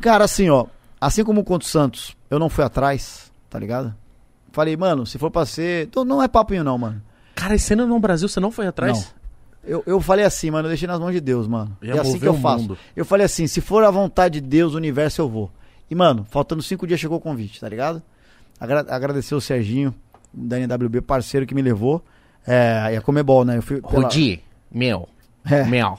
[0.00, 0.66] Cara, assim, ó.
[1.00, 3.94] Assim como contra o Santos, eu não fui atrás, tá ligado?
[4.54, 5.88] Falei, mano, se for pra ser.
[5.88, 7.02] Então, não é papinho, não, mano.
[7.34, 9.12] Cara, esse ano no Brasil você não foi atrás?
[9.12, 9.24] Não.
[9.66, 11.76] Eu, eu falei assim, mano, eu deixei nas mãos de Deus, mano.
[11.82, 12.62] Já é assim que eu faço.
[12.62, 12.78] mundo.
[12.94, 15.50] Eu falei assim, se for a vontade de Deus, o universo, eu vou.
[15.90, 18.00] E, mano, faltando cinco dias chegou o convite, tá ligado?
[18.60, 19.92] Agra agradecer o Serginho,
[20.32, 22.00] da NWB, parceiro que me levou.
[22.46, 23.56] É, e a Comebol, né?
[23.56, 24.40] Eu fui pela- Rudi,
[24.70, 25.08] meu,
[25.50, 25.98] É, meu.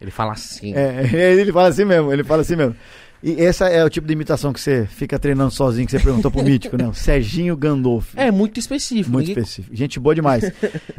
[0.00, 0.72] Ele fala assim.
[0.74, 1.02] é,
[1.38, 2.74] ele fala assim mesmo, ele fala assim mesmo.
[3.22, 6.28] E essa é o tipo de imitação que você fica treinando sozinho, que você perguntou
[6.30, 6.88] pro mítico, né?
[6.88, 8.18] O Serginho Gandolfo.
[8.18, 9.10] É muito específico.
[9.12, 9.76] Muito ninguém- específico.
[9.76, 10.44] Gente boa demais.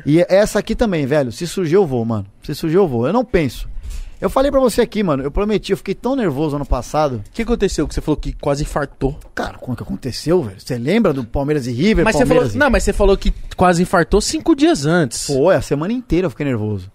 [0.05, 1.31] e essa aqui também, velho.
[1.33, 2.25] Se surgir, eu vou, mano.
[2.41, 3.05] Se surgir, eu vou.
[3.05, 3.67] Eu não penso.
[4.21, 5.21] Eu falei pra você aqui, mano.
[5.21, 7.21] Eu prometi, eu fiquei tão nervoso ano passado.
[7.27, 9.19] O que aconteceu que você falou que quase infartou?
[9.35, 10.55] Cara, como que aconteceu, velho?
[10.61, 12.05] Você lembra do Palmeiras e River?
[12.05, 15.25] Mas você falou, Palmeiras e- não, mas você falou que quase infartou cinco dias antes.
[15.25, 16.89] Foi, a semana inteira eu fiquei nervoso.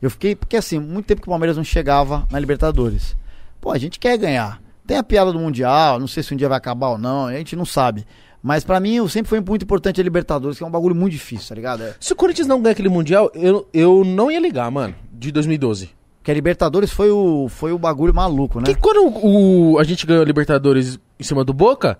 [0.00, 3.14] Eu fiquei, porque assim, muito tempo que o Palmeiras não chegava na Libertadores.
[3.60, 4.60] Pô, a gente quer ganhar.
[4.86, 7.34] Tem a piada do Mundial, não sei se um dia vai acabar ou não, a
[7.34, 8.04] gente não sabe.
[8.42, 11.48] Mas pra mim, sempre foi muito importante a Libertadores, que é um bagulho muito difícil,
[11.48, 11.82] tá ligado?
[11.84, 15.30] É, Se o Corinthians não ganha aquele Mundial, eu, eu não ia ligar, mano, de
[15.30, 15.90] 2012.
[16.24, 18.66] que a Libertadores foi o, foi o bagulho maluco, né?
[18.66, 21.96] Que quando o, a gente ganhou a Libertadores em cima do Boca,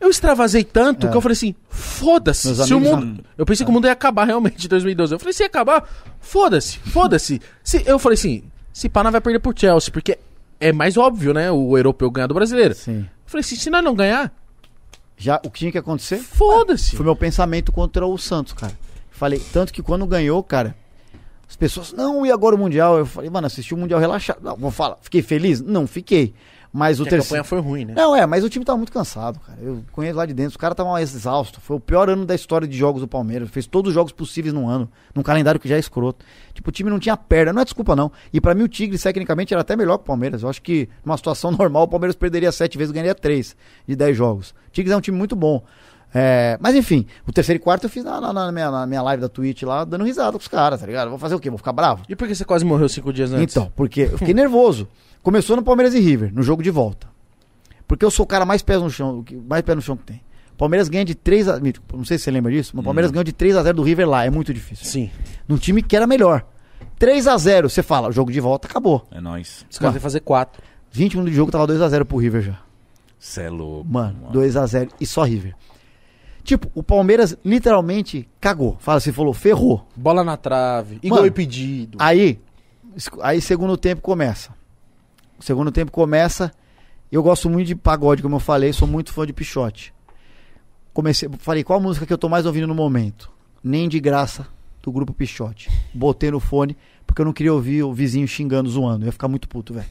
[0.00, 1.10] eu extravasei tanto É.
[1.10, 2.56] que eu falei assim, foda-se.
[2.56, 3.24] Se o mundo...
[3.38, 5.14] Eu pensei que o mundo ia acabar realmente em 2012.
[5.14, 5.88] Eu falei, se ia acabar,
[6.20, 7.40] foda-se, foda-se.
[7.62, 7.84] Se...
[7.86, 8.42] Eu falei assim,
[8.72, 10.18] se nós vai perder pro Chelsea, porque
[10.62, 12.72] é mais óbvio, né, o europeu ganhar do brasileiro.
[12.72, 13.00] Sim.
[13.00, 14.32] Eu falei assim, se nós não ganhar,
[15.16, 16.94] Já o que tinha que acontecer foda-se.
[16.94, 18.72] foi meu pensamento contra o Santos, cara.
[19.10, 20.76] Falei, tanto que quando ganhou, cara,
[21.48, 22.96] as pessoas, não, e agora o Mundial?
[22.96, 24.40] Eu falei, mano, assisti o Mundial relaxado.
[24.40, 25.60] Não, vou falar, fiquei feliz?
[25.60, 26.32] Não, fiquei.
[26.72, 27.44] Mas o Porque a terceiro.
[27.44, 27.92] campanha foi ruim, né?
[27.94, 29.58] Não, é, mas o time tava muito cansado, cara.
[29.60, 31.62] Eu conheço lá de dentro, os caras estavam exaustos.
[31.62, 33.50] Foi o pior ano da história de jogos do Palmeiras.
[33.50, 36.24] Fez todos os jogos possíveis num ano, num calendário que já é escroto.
[36.54, 38.10] Tipo, o time não tinha perna, não é desculpa não.
[38.32, 40.42] E pra mim o Tigres, tecnicamente, era até melhor que o Palmeiras.
[40.42, 43.54] Eu acho que numa situação normal o Palmeiras perderia sete vezes e ganharia três
[43.86, 44.50] de dez jogos.
[44.68, 45.62] O Tigres é um time muito bom.
[46.14, 49.00] É, mas enfim, o terceiro e quarto eu fiz na, na- na minha, na minha
[49.02, 51.08] live da Twitch lá, dando risada com os caras, tá ligado?
[51.08, 51.48] Vou fazer o quê?
[51.48, 52.02] Vou ficar bravo?
[52.08, 53.56] E por que você quase morreu cinco dias antes?
[53.56, 54.86] Então, porque eu fiquei nervoso.
[55.22, 57.06] Começou no Palmeiras e River, no jogo de volta.
[57.88, 60.04] Porque eu sou o cara mais pé no chão, que- mais pé no chão que
[60.04, 60.20] tem.
[60.52, 61.58] O Palmeiras ganha de 3 a
[61.94, 63.82] Não sei se você lembra disso, mas o Palmeiras ganhou de 3 a 0 do
[63.82, 64.84] River lá, é muito difícil.
[64.84, 65.10] Sim.
[65.48, 66.44] Num time que era melhor.
[66.98, 69.04] 3 a 0 você fala, o jogo de volta acabou.
[69.10, 69.64] É nóis.
[69.70, 70.62] Os caras fazer quatro.
[70.90, 72.58] 20 minutos de jogo tava 2 a 0 pro River já.
[73.18, 73.88] Cê é louco.
[73.90, 75.54] Mano, 2 a 0 e só River.
[76.44, 78.76] Tipo, o Palmeiras literalmente cagou.
[78.80, 79.86] Fala assim, falou, ferrou.
[79.94, 80.98] Bola na trave.
[81.02, 81.98] E gol impedido.
[82.00, 82.40] Aí,
[83.20, 84.52] aí segundo tempo começa.
[85.38, 86.52] O segundo tempo começa.
[87.10, 89.94] Eu gosto muito de pagode, como eu falei, sou muito fã de Pichote.
[90.92, 93.30] Comecei, falei, qual a música que eu tô mais ouvindo no momento?
[93.62, 94.46] Nem de graça,
[94.82, 95.70] do grupo Pichote.
[95.94, 99.04] Botei no fone, porque eu não queria ouvir o vizinho xingando, zoando.
[99.04, 99.86] Eu ia ficar muito puto, velho.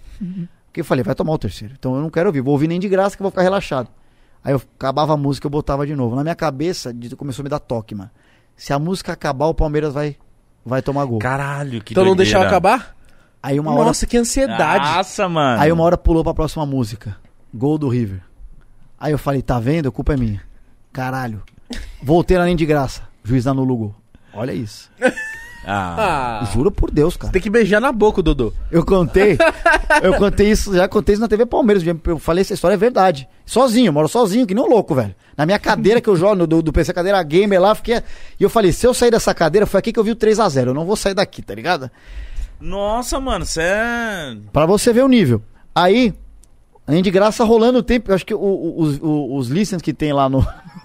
[0.66, 1.74] Porque eu falei, vai tomar o terceiro.
[1.78, 3.90] Então eu não quero ouvir, vou ouvir nem de graça que eu vou ficar relaxado.
[4.44, 6.16] Aí eu acabava a música, eu botava de novo.
[6.16, 8.10] Na minha cabeça, começou a me dar toque, mano.
[8.56, 10.16] Se a música acabar, o Palmeiras vai,
[10.66, 11.20] vai tomar gol.
[11.20, 12.40] Caralho, que então não doideira.
[12.40, 12.96] deixava acabar?
[13.44, 14.86] Aí uma hora Nossa, que ansiedade.
[14.86, 15.62] Nossa, mano.
[15.62, 17.18] Aí uma hora pulou pra próxima música.
[17.54, 18.22] Gol do River.
[19.00, 19.90] Aí eu falei, tá vendo?
[19.90, 20.42] A culpa é minha.
[20.94, 21.42] Caralho.
[22.04, 23.02] Voltei lá nem de graça.
[23.24, 23.96] Juiz anula o gol.
[24.34, 24.92] Olha isso.
[25.66, 27.32] Ah, Ah, Juro por Deus, cara.
[27.32, 28.52] tem que beijar na boca, Dodô.
[28.72, 29.38] Eu contei.
[30.02, 31.84] eu contei isso, já contei isso na TV Palmeiras.
[32.06, 33.28] Eu falei, essa história é verdade.
[33.46, 35.14] Sozinho, eu moro sozinho, que nem um louco, velho.
[35.38, 38.02] Na minha cadeira que eu jogo, do, do PC cadeira gamer lá, fiquei.
[38.40, 40.68] E eu falei, se eu sair dessa cadeira, foi aqui que eu vi o 3x0.
[40.68, 41.92] Eu não vou sair daqui, tá ligado?
[42.60, 44.38] Nossa, mano, você é.
[44.52, 45.42] Pra você ver o nível.
[45.76, 46.14] Aí,
[46.92, 48.12] além de graça, rolando o tempo.
[48.12, 50.46] Eu acho que o- o- os, o- os listens que tem lá no.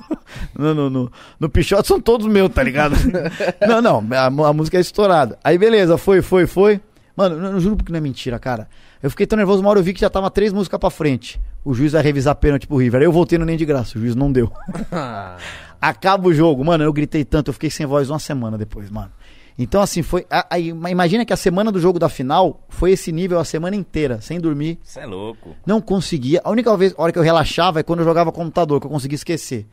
[0.57, 2.95] No, no, no, no Pichote são todos meus, tá ligado?
[3.67, 5.39] não, não, a, a música é estourada.
[5.43, 6.81] Aí beleza, foi, foi, foi.
[7.17, 8.69] Mano, eu, eu juro que não é mentira, cara.
[9.03, 11.41] Eu fiquei tão nervoso, uma hora eu vi que já tava três músicas pra frente.
[11.65, 13.01] O juiz vai revisar pênalti pro River.
[13.01, 14.51] Aí eu voltei no nem de graça, o juiz não deu.
[15.81, 16.85] Acaba o jogo, mano.
[16.85, 19.11] Eu gritei tanto, eu fiquei sem voz uma semana depois, mano.
[19.59, 20.27] Então, assim, foi.
[20.31, 23.75] a- Aí, imagina que a semana do jogo da final foi esse nível a semana
[23.75, 24.79] inteira, sem dormir.
[24.83, 25.57] Você é louco.
[25.67, 26.41] Não conseguia.
[26.45, 29.17] A única vez, hora que eu relaxava é quando eu jogava computador, que eu conseguia
[29.17, 29.67] esquecer.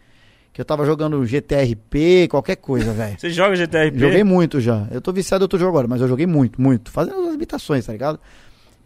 [0.54, 3.20] Que eu tava jogando GTRP, qualquer coisa, velho.
[3.20, 4.00] Você joga GTRP?
[4.00, 4.88] Joguei muito já.
[4.92, 6.90] Eu tô viciado em outro jogo agora, mas eu joguei muito, muito.
[6.92, 8.20] Fazendo as imitações, tá ligado?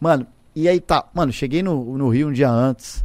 [0.00, 0.26] Mano,
[0.56, 1.04] e aí tá.
[1.14, 3.04] Mano, cheguei no, no Rio um dia antes.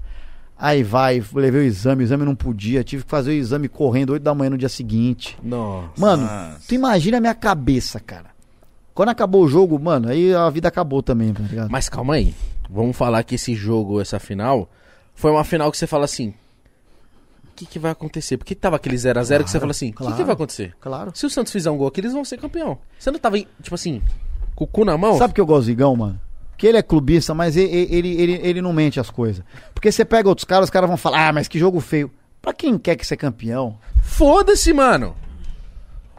[0.57, 4.11] Aí vai, levei o exame, o exame não podia, tive que fazer o exame correndo
[4.11, 5.38] 8 da manhã no dia seguinte.
[5.43, 5.89] Nossa.
[5.97, 6.61] Mano, Nossa.
[6.67, 8.31] tu imagina a minha cabeça, cara.
[8.93, 11.71] Quando acabou o jogo, mano, aí a vida acabou também, tá ligado?
[11.71, 12.34] Mas calma aí.
[12.69, 14.69] Vamos falar que esse jogo, essa final,
[15.15, 16.30] foi uma final que você fala assim.
[17.43, 18.38] O que, que vai acontecer?
[18.38, 20.25] Porque tava aquele 0x0 que você fala assim: o que, que claro.
[20.25, 20.75] vai acontecer?
[20.80, 21.11] Claro.
[21.13, 22.77] Se o Santos fizer um gol aqui, eles vão ser campeão.
[22.97, 24.01] Você não tava, tipo assim,
[24.55, 25.17] com o cu na mão?
[25.17, 26.19] Sabe que eu gosto do Igão, mano?
[26.64, 29.44] Que ele é clubista, mas ele, ele, ele, ele não mente as coisas.
[29.73, 32.10] Porque você pega outros caras, os caras vão falar, ah, mas que jogo feio.
[32.41, 35.14] Pra quem quer que ser campeão, Foda-se, mano.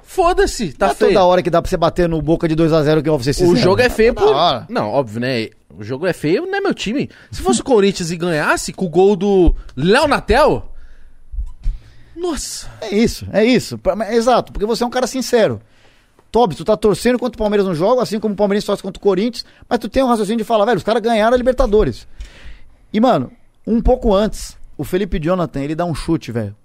[0.02, 1.12] Foda-se, tá é feio.
[1.12, 3.30] toda hora que dá pra você bater no boca de 2x0 que eu vou ser
[3.30, 3.56] O sincero.
[3.56, 4.70] jogo é feio Toda por.
[4.70, 5.48] Não, óbvio, né?
[5.74, 7.08] O jogo é feio, não é meu time.
[7.30, 10.70] Se fosse o Corinthians e ganhasse com o gol do Léo Natel.
[12.14, 12.68] Nossa.
[12.82, 13.80] É isso, é isso.
[14.10, 15.58] Exato, porque você é um cara sincero.
[16.34, 18.98] Tobi, tu tá torcendo contra o Palmeiras no jogo, assim como o Palmeiras torce contra
[18.98, 22.08] o Corinthians, mas tu tem um raciocínio de falar, velho, os caras ganharam a Libertadores.
[22.92, 23.30] E, mano,
[23.64, 26.56] um pouco antes, o Felipe Jonathan, ele dá um chute, velho.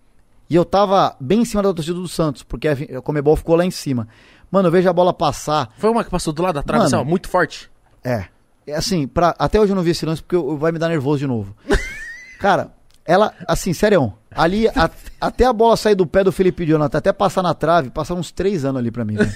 [0.50, 3.64] E eu tava bem em cima da torcida do Santos, porque a Comebol ficou lá
[3.64, 4.08] em cima.
[4.50, 6.98] Mano, eu vejo a bola passar, Foi uma que passou do lado da trave, Mano.
[7.02, 7.70] assim, muito forte.
[8.04, 8.26] é.
[8.66, 10.90] É assim, pra, até hoje eu não vi esse lance porque eu- vai me dar
[10.90, 11.56] nervoso de novo.
[12.40, 12.72] Cara,
[13.12, 17.12] ela, assim, sério, ali, a- até a bola sair do pé do Felipe Jonathan, até
[17.12, 19.32] passar na trave, passaram uns três anos ali pra mim, velho.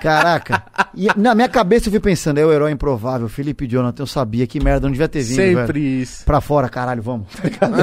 [0.00, 0.62] Caraca.
[0.94, 4.46] E na minha cabeça eu fui pensando, é o herói improvável, Felipe Jonathan, eu sabia,
[4.46, 5.58] que merda, não devia ter vindo, velho.
[5.58, 6.24] Sempre isso.
[6.24, 7.28] Pra fora, caralho, vamos.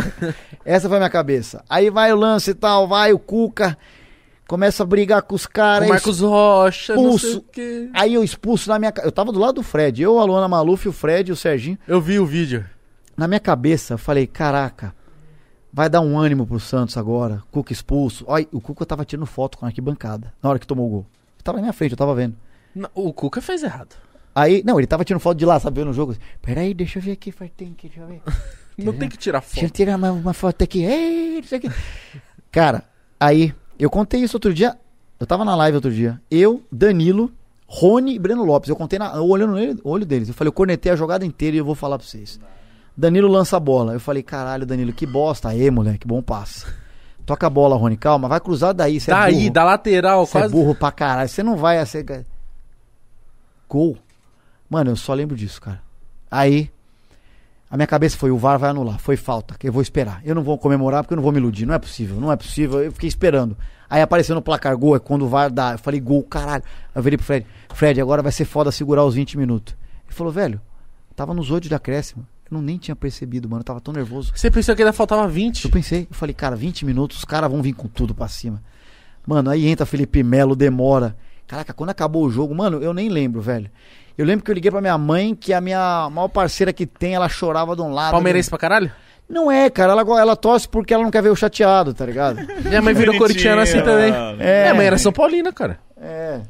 [0.64, 1.64] Essa foi a minha cabeça.
[1.70, 3.78] Aí vai o lance e tal, vai o Cuca,
[4.48, 5.88] começa a brigar com os O caras.
[5.90, 7.38] Marcos Rocha, não sei expulso.
[7.40, 7.90] o quê.
[7.94, 8.94] Aí eu expulso na minha.
[9.04, 10.02] Eu tava do lado do Fred.
[10.04, 11.80] Eu, a Luana Maluf, o Fred e o Serginho.
[11.88, 12.64] Eu vi o vídeo.
[13.16, 14.94] Na minha cabeça, eu falei: caraca,
[15.72, 17.42] vai dar um ânimo pro Santos agora.
[17.52, 18.24] Cuca expulso.
[18.28, 21.06] Olha, o Cuca tava tirando foto com a arquibancada na hora que tomou o gol.
[21.36, 22.36] Ele tava na minha frente, eu tava vendo.
[22.76, 23.96] Não, O Cuca fez errado.
[24.34, 26.16] Aí, não, ele tava tirando foto de lá, sabe, vendo o jogo.
[26.42, 28.22] Peraí, deixa eu ver aqui, Fartem, deixa eu ver.
[28.78, 29.76] Não tem que tirar Deixa eu foto.
[29.76, 30.84] tirar uma, uma foto aqui.
[30.84, 31.70] Ei, isso aqui.
[32.50, 32.84] Cara,
[33.20, 34.78] aí, eu contei isso outro dia.
[35.20, 36.20] Eu tava na live outro dia.
[36.32, 37.30] Eu, Danilo,
[37.68, 38.70] Rony e Breno Lopes.
[38.70, 40.30] Eu contei na, eu olhando no olho deles.
[40.30, 42.40] Eu falei, eu cornetei a jogada inteira e eu vou falar pra vocês.
[42.96, 43.94] Danilo lança a bola.
[43.94, 45.50] Eu falei, caralho, Danilo, que bosta.
[45.50, 46.66] Aí, moleque, bom passe.
[47.26, 48.98] Toca a bola, Rony, calma, vai cruzar daí.
[48.98, 49.54] É Daí, burro.
[49.54, 50.54] da lateral, Você é quase.
[50.54, 51.30] burro pra caralho.
[51.30, 52.24] Você não vai acertar.
[53.70, 53.98] Gol.
[54.70, 55.82] Mano, eu só lembro disso, cara.
[56.30, 56.70] Aí,
[57.70, 59.00] a minha cabeça foi: o VAR vai anular.
[59.00, 60.22] Foi falta, que eu vou esperar.
[60.26, 61.66] Eu não vou comemorar porque eu não vou me iludir.
[61.66, 62.82] Não é possível, não é possível.
[62.82, 63.56] Eu fiquei esperando.
[63.90, 65.74] Aí apareceu no placar gol, é quando o VAR dá.
[65.74, 66.64] Eu falei: gol, caralho.
[66.94, 69.76] Eu virei pro Fred: Fred, agora vai ser foda segurar os 20 minutos.
[70.08, 70.60] Ele falou: velho,
[71.16, 72.26] tava nos oito de acréscimo.
[72.52, 73.62] Eu não nem tinha percebido, mano.
[73.62, 74.34] Eu tava tão nervoso.
[74.36, 75.66] Você pensou que ainda faltava 20?
[75.66, 78.62] Eu pensei, eu falei, cara, 20 minutos, os caras vão vir com tudo pra cima.
[79.26, 81.16] Mano, aí entra Felipe Melo, demora.
[81.48, 83.72] Caraca, quando acabou o jogo, mano, eu nem lembro, velho.
[84.18, 86.86] Eu lembro que eu liguei pra minha mãe, que é a minha maior parceira que
[86.86, 88.12] tem, ela chorava de um lado.
[88.12, 88.92] Palmeirense pra caralho?
[89.30, 92.38] Não é, cara, ela, ela torce porque ela não quer ver o chateado, tá ligado?
[92.66, 94.14] Minha mãe virou corintiana assim também.
[94.40, 94.64] É.
[94.64, 95.80] Minha mãe era São Paulina, cara.
[95.96, 96.42] É.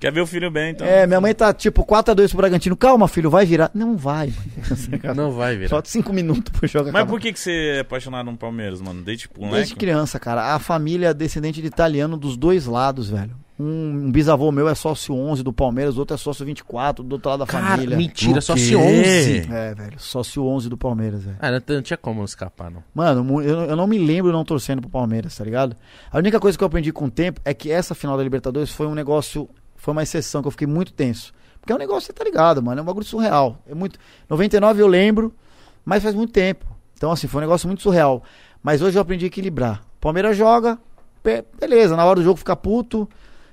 [0.00, 0.86] Quer ver o filho bem, então?
[0.86, 2.76] É, minha mãe tá tipo 4x2 pro Bragantino.
[2.76, 3.70] Calma, filho, vai virar.
[3.74, 5.14] Não vai, mano.
[5.16, 5.68] Não vai virar.
[5.70, 7.10] Só 5 minutos pro jogo Mas acabar.
[7.10, 9.02] por que, que você é apaixonado no Palmeiras, mano?
[9.02, 9.56] Desde tipo moleque?
[9.56, 10.54] Desde criança, cara.
[10.54, 13.34] A família é descendente de italiano dos dois lados, velho.
[13.60, 17.14] Um, um bisavô meu é sócio 11 do Palmeiras, o outro é sócio 24 do
[17.14, 17.96] outro lado da Cara, família.
[17.96, 18.60] mentira, O só quê?
[18.60, 19.48] se 11.
[19.52, 19.94] É, velho.
[19.98, 21.36] Sócio 11 do Palmeiras, velho.
[21.40, 22.84] Ah, não, não tinha como escapar, não.
[22.94, 25.74] Mano, eu, eu não me lembro não torcendo pro Palmeiras, tá ligado?
[26.08, 28.70] A única coisa que eu aprendi com o tempo é que essa final da Libertadores
[28.70, 29.48] foi um negócio.
[29.78, 31.32] Foi uma exceção que eu fiquei muito tenso.
[31.60, 32.80] Porque é um negócio, você tá ligado, mano?
[32.80, 33.58] É um bagulho surreal.
[33.66, 33.98] É muito.
[34.28, 35.34] 99 eu lembro,
[35.84, 36.66] mas faz muito tempo.
[36.94, 38.22] Então, assim, foi um negócio muito surreal.
[38.62, 39.82] Mas hoje eu aprendi a equilibrar.
[40.00, 40.78] Palmeiras joga,
[41.58, 43.08] beleza, na hora do jogo fica puto.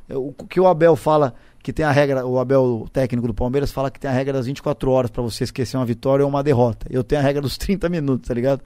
[0.09, 3.71] O que o Abel fala que tem a regra, o Abel, o técnico do Palmeiras,
[3.71, 6.43] fala que tem a regra das 24 horas pra você esquecer uma vitória ou uma
[6.43, 6.85] derrota.
[6.91, 8.61] Eu tenho a regra dos 30 minutos, tá ligado?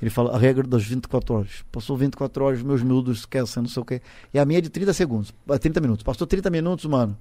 [0.00, 1.50] Ele fala a regra das 24 horas.
[1.72, 4.00] Passou 24 horas, meus miúdos esquecem, não sei o quê.
[4.32, 6.02] E a minha é de 30 segundos, ah, 30 minutos.
[6.02, 7.16] Passou 30 minutos, mano.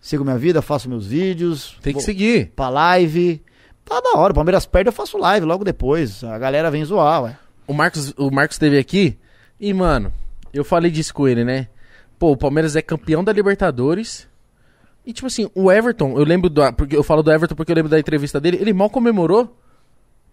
[0.00, 1.76] Sigo minha vida, faço meus vídeos.
[1.82, 2.52] Tem que seguir.
[2.54, 3.42] Pra live.
[3.84, 4.32] Tá da hora.
[4.32, 6.22] O Palmeiras perde, eu faço live logo depois.
[6.22, 7.38] A galera vem zoar, ué.
[7.66, 9.18] O Marcos, o Marcos esteve aqui
[9.60, 10.12] e, mano,
[10.52, 11.68] eu falei disso com ele, né?
[12.18, 14.28] Pô, o Palmeiras é campeão da Libertadores.
[15.04, 16.72] E, tipo assim, o Everton, eu lembro do.
[16.74, 18.58] Porque eu falo do Everton porque eu lembro da entrevista dele.
[18.60, 19.56] Ele mal comemorou.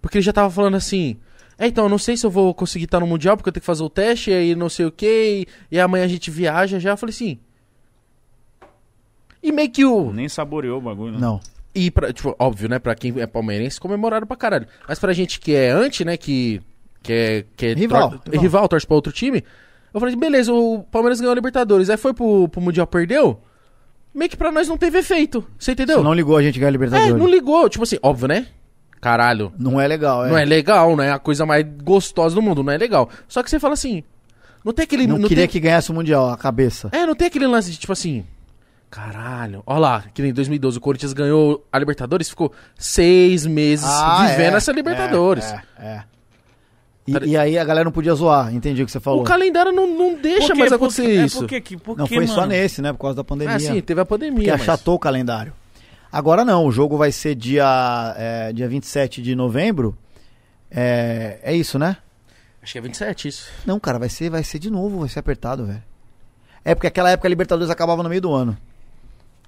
[0.01, 1.17] Porque ele já tava falando assim.
[1.57, 3.61] É, então, eu não sei se eu vou conseguir estar no Mundial, porque eu tenho
[3.61, 6.79] que fazer o teste, e aí não sei o que, e amanhã a gente viaja
[6.79, 6.91] já.
[6.91, 7.39] Eu falei assim.
[9.41, 10.11] E meio que o.
[10.11, 11.19] Nem saboreou o bagulho, né?
[11.19, 11.39] Não.
[11.73, 12.79] E, pra, tipo, óbvio, né?
[12.79, 14.67] Pra quem é palmeirense, comemoraram pra caralho.
[14.87, 16.17] Mas pra gente que é anti, né?
[16.17, 16.61] Que,
[17.03, 18.41] que é, que é Rival, tor- rival.
[18.41, 19.43] rival, torce pra outro time.
[19.93, 21.89] Eu falei, beleza, o Palmeiras ganhou a Libertadores.
[21.89, 23.39] Aí foi pro, pro Mundial, perdeu.
[24.13, 25.45] Meio que pra nós não teve efeito.
[25.59, 25.97] Você entendeu?
[25.97, 27.15] Você não ligou a gente ganhar a é, Libertadores.
[27.17, 27.69] não ligou.
[27.69, 28.47] Tipo assim, óbvio, né?
[29.05, 30.29] Caralho, Não é legal, é.
[30.29, 33.07] não é legal, não é a coisa mais gostosa do mundo, não é legal.
[33.27, 34.03] Só que você fala assim,
[34.63, 35.05] não tem aquele...
[35.05, 36.89] Não, não queria tem- que ganhasse o Mundial, a cabeça.
[36.91, 38.25] É, não tem aquele lance de tipo assim.
[38.89, 43.85] Caralho, ó lá, que nem em 2012 o Corinthians ganhou a Libertadores, ficou seis meses
[43.87, 45.45] Ah, vivendo é, essa Libertadores.
[45.45, 46.03] É, é, é.
[47.07, 49.21] E, e aí a galera não podia zoar, entendi o que você falou.
[49.21, 51.05] O calendário não, não deixa mais Por acontecer?
[51.19, 51.45] É, isso.
[51.45, 52.47] Que- por não foi só mano?
[52.47, 52.91] nesse, né?
[52.91, 53.55] Por causa da pandemia.
[53.55, 54.37] Ah, sim, teve a pandemia.
[54.37, 55.53] Porque mas- achatou o calendário.
[56.15, 59.97] Agora não, o jogo vai ser dia, é, dia 27 de novembro.
[60.71, 61.97] É, é isso, né?
[62.63, 63.49] Acho que é 27 isso.
[63.65, 65.83] Não, cara, vai ser, vai ser de novo, vai ser apertado, velho.
[66.63, 68.57] É porque aquela época a Libertadores acabava no meio do ano.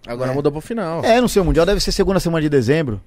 [0.05, 0.33] Agora É.
[0.35, 1.05] mudou pro final.
[1.05, 2.99] É, não sei, o Mundial deve ser segunda semana de dezembro.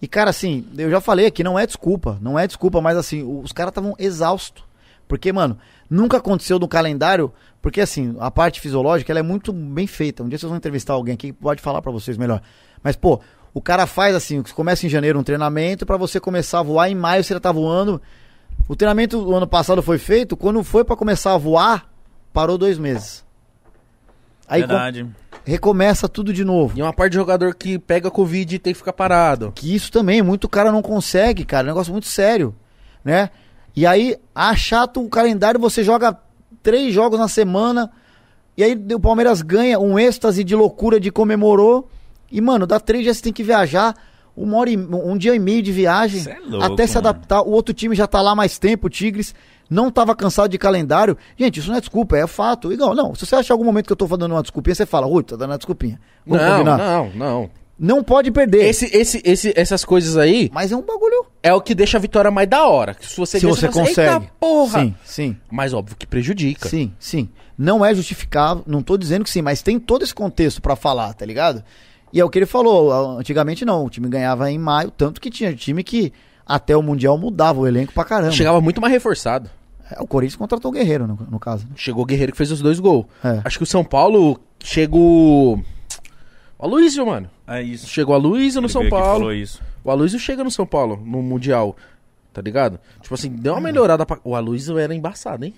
[0.00, 3.22] E, cara, assim, eu já falei aqui, não é desculpa, não é desculpa, mas assim,
[3.22, 4.64] os caras estavam exaustos.
[5.06, 5.58] Porque, mano,
[5.90, 7.30] nunca aconteceu no calendário,
[7.60, 10.22] porque assim, a parte fisiológica ela é muito bem feita.
[10.22, 12.40] Um dia vocês vão entrevistar alguém aqui que pode falar pra vocês melhor.
[12.82, 13.20] Mas, pô,
[13.54, 16.94] o cara faz assim, começa em janeiro um treinamento pra você começar a voar, em
[16.94, 18.00] maio você já tá voando.
[18.68, 21.90] O treinamento do ano passado foi feito, quando foi pra começar a voar,
[22.32, 23.24] parou dois meses.
[24.48, 25.06] Aí Verdade.
[25.44, 26.78] recomeça tudo de novo.
[26.78, 29.52] E uma parte de jogador que pega Covid e tem que ficar parado.
[29.54, 31.66] Que isso também, muito cara não consegue, cara.
[31.66, 32.54] É um negócio muito sério,
[33.04, 33.30] né?
[33.74, 36.16] E aí, achata o calendário, você joga
[36.62, 37.90] três jogos na semana,
[38.56, 41.88] e aí o Palmeiras ganha um êxtase de loucura de comemorou.
[42.32, 43.94] E, mano, dá três dias você tem que viajar,
[44.34, 47.08] uma hora e, um dia e meio de viagem, é louco, até se mano.
[47.08, 47.42] adaptar.
[47.42, 49.34] O outro time já tá lá mais tempo, o Tigres.
[49.70, 51.16] Não tava cansado de calendário.
[51.34, 52.70] Gente, isso não é desculpa, é fato.
[52.72, 55.06] Igual, não, se você achar algum momento que eu tô dando uma desculpinha, você fala,
[55.06, 55.98] ui, tá dando uma desculpinha.
[56.26, 56.78] Vamos não, combinar?
[56.78, 57.50] não, não.
[57.78, 58.64] Não pode perder.
[58.66, 61.26] Esse, esse, esse, essas coisas aí Mas é um bagulho.
[61.42, 62.94] é o que deixa a vitória mais da hora.
[63.00, 64.30] Se você, Se você assim, Eita consegue.
[64.38, 64.80] porra!
[64.80, 65.36] Sim, sim.
[65.50, 66.68] Mas óbvio que prejudica.
[66.68, 67.28] Sim, sim.
[67.56, 71.12] Não é justificável, não tô dizendo que sim, mas tem todo esse contexto pra falar,
[71.14, 71.64] tá ligado?
[72.12, 75.30] E é o que ele falou, antigamente não, o time ganhava em maio, tanto que
[75.30, 76.12] tinha time que
[76.46, 78.32] até o Mundial mudava o elenco pra caramba.
[78.32, 79.48] Chegava muito mais reforçado.
[79.90, 81.64] É, o Corinthians contratou o Guerreiro, no, no caso.
[81.66, 81.72] né?
[81.76, 83.06] Chegou o Guerreiro que fez os dois gols.
[83.24, 83.40] É.
[83.44, 85.56] Acho que o São Paulo chegou.
[86.58, 87.30] O Aloysio, mano.
[87.46, 87.86] É isso.
[87.88, 89.06] Chegou o Aloysio no Ele São Paulo.
[89.20, 89.60] falou isso.
[89.82, 91.76] O Aloysio chega no São Paulo, no Mundial.
[92.32, 92.78] Tá ligado?
[93.00, 94.18] Tipo assim, deu uma melhorada pra.
[94.24, 95.54] O Aloysio era embaçado, hein?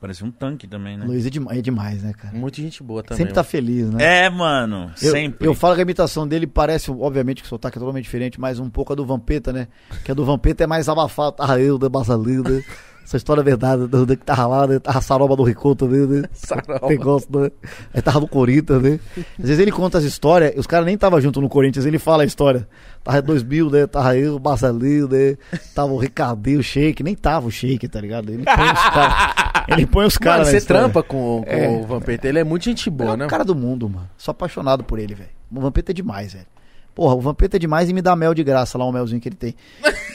[0.00, 1.06] Parecia um tanque também, né?
[1.06, 2.36] Luiz é, dema- é demais, né, cara?
[2.36, 3.16] Muita gente boa também.
[3.16, 3.50] Sempre tá mano.
[3.50, 4.26] feliz, né?
[4.26, 4.92] É, mano.
[5.00, 5.48] Eu, sempre.
[5.48, 8.58] eu falo que a imitação dele parece, obviamente, que o sotaque é totalmente diferente, mas
[8.58, 9.68] um pouco a do Vampeta, né?
[10.04, 11.36] Que a do Vampeta é mais abafado.
[11.38, 12.62] Ah, eu, né, Basalino, né?
[13.06, 14.80] Essa história é verdade, do, do que tava lá, né?
[14.80, 16.24] Tava saroba do Ricô também, né?
[16.34, 16.88] Saroba.
[16.88, 17.50] Negócio, né?
[17.94, 18.98] Aí tava no Corinthians, né?
[19.38, 22.24] Às vezes ele conta as histórias, os caras nem tava junto no Corinthians, ele fala
[22.24, 22.66] a história.
[23.04, 23.86] Tava em 2000, né?
[23.86, 25.36] Tava eu, o Marcelinho, né?
[25.72, 28.28] Tava o Ricardinho, o Shake, nem tava o Shake, tá ligado?
[28.32, 29.34] Ele põe os caras.
[29.68, 30.48] Ele põe os caras.
[30.48, 30.82] você história.
[30.82, 31.68] trampa com, com É.
[31.68, 32.26] o Vampeta.
[32.26, 33.26] Ele é muito gente Ele é boa, o né?
[33.28, 34.10] cara do mundo, mano.
[34.18, 35.30] Sou apaixonado por ele, velho.
[35.54, 36.46] O Vampeta é demais, velho.
[36.92, 39.28] Porra, o Vampeta é demais e me dá mel de graça lá, o melzinho que
[39.28, 39.54] ele tem.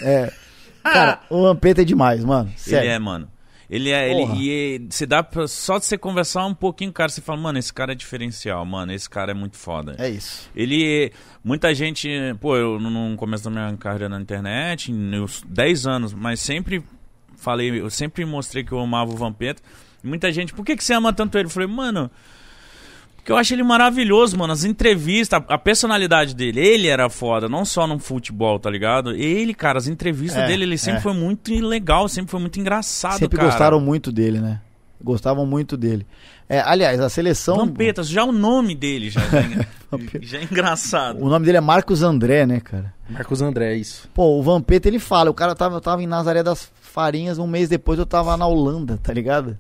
[0.04, 0.30] É.
[0.84, 2.52] Cara, o Vampeta é demais, mano.
[2.56, 2.88] Sério.
[2.88, 3.28] Ele é, mano.
[3.70, 4.36] Ele é, Porra.
[4.36, 7.58] ele, e você dá pra, só de você conversar um pouquinho, cara, você fala, mano,
[7.58, 9.96] esse cara é diferencial, mano, esse cara é muito foda.
[9.98, 10.50] É isso.
[10.54, 12.10] Ele, muita gente,
[12.42, 16.84] pô, eu no começo da minha carreira na internet, nos 10 anos, mas sempre
[17.38, 19.62] falei, eu sempre mostrei que eu amava o Vampeta.
[20.04, 21.46] E Muita gente, por que, que você ama tanto ele?
[21.46, 22.12] Eu falei, mano,
[23.22, 24.52] porque eu acho ele maravilhoso, mano.
[24.54, 29.14] As entrevistas, a, a personalidade dele, ele era foda, não só no futebol, tá ligado?
[29.14, 31.02] Ele, cara, as entrevistas É, dele, ele sempre é.
[31.04, 33.50] foi muito legal, sempre foi muito engraçado, Sempre cara.
[33.50, 34.60] gostaram muito dele, né?
[35.04, 36.06] Gostavam muito dele.
[36.48, 37.58] É, aliás, a seleção.
[37.58, 40.26] Vampetas, já o nome dele já, já, Vampeta.
[40.26, 41.24] já é engraçado.
[41.24, 42.94] O nome dele é Marcos André, né, cara?
[43.10, 44.08] Marcos André, é isso.
[44.14, 47.48] Pô, o Vampeta ele fala, o cara tava, eu tava em Nazaré das Farinhas, um
[47.48, 49.58] mês depois eu tava na Holanda, tá ligado?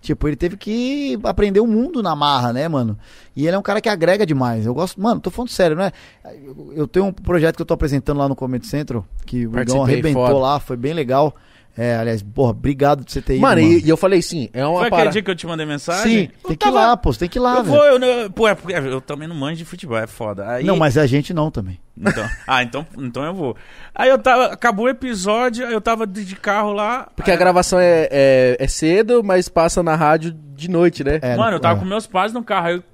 [0.00, 2.98] Tipo, ele teve que aprender o mundo na marra, né, mano?
[3.36, 4.66] E ele é um cara que agrega demais.
[4.66, 5.92] Eu gosto, mano, tô falando sério, né?
[6.24, 9.58] Eu, eu tenho um projeto que eu tô apresentando lá no Comedy Central, que o
[9.60, 10.38] Igão arrebentou foda.
[10.38, 11.34] lá, foi bem legal.
[11.82, 13.72] É, aliás, porra, obrigado por você ter ido, Mano, mano.
[13.74, 16.02] e, e eu falei sim, é uma Foi aquele dia que eu te mandei mensagem?
[16.26, 17.76] Sim, Eu tem que ir tava- lá, pô, você tem que ir lá, eu velho.
[17.76, 20.46] vou, eu, não- pô, é porque eu também não manjo de futebol, é foda.
[20.46, 21.78] Aí, Não, mas a gente não também.
[21.96, 23.56] Então, ah, então, então eu vou.
[23.94, 27.08] Aí eu tava, acabou o episódio, aí eu tava de, carro lá.
[27.16, 31.18] Porque aí, a gravação é, é, é cedo, mas passa na rádio de noite, né?
[31.22, 31.80] É, Mano, eu tava é.
[31.80, 32.84] com meus pais no carro, aí eu,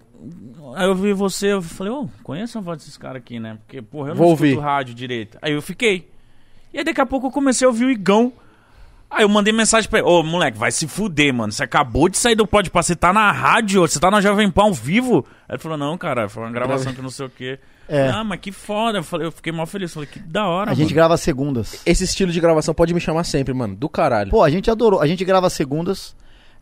[0.76, 3.58] aí eu vi você, eu falei, ô, conheço a voz desses caras aqui, né?
[3.66, 4.60] Porque, porra, eu não Vou escuto ouvir.
[4.60, 5.36] rádio direito.
[5.42, 6.08] Aí eu fiquei.
[6.72, 8.32] E aí daqui a pouco eu comecei a ouvir o Igão.
[9.16, 11.50] Aí eu mandei mensagem pra ele, ô, moleque, vai se fuder, mano.
[11.50, 14.50] Você acabou de sair do Pode Pá, você tá na rádio, você tá na Jovem
[14.50, 15.24] Pan ao vivo.
[15.48, 17.58] Aí ele falou, não, cara, foi uma gravação que não sei o quê.
[17.88, 18.08] É.
[18.08, 18.98] Ah, mas que foda.
[18.98, 19.94] Eu, falei, eu fiquei mal feliz.
[19.94, 20.96] Falei, que da hora, A gente mano.
[20.96, 21.80] grava segundas.
[21.86, 23.74] Esse estilo de gravação pode me chamar sempre, mano.
[23.74, 24.30] Do caralho.
[24.30, 25.00] Pô, a gente adorou.
[25.00, 26.14] A gente grava segundas.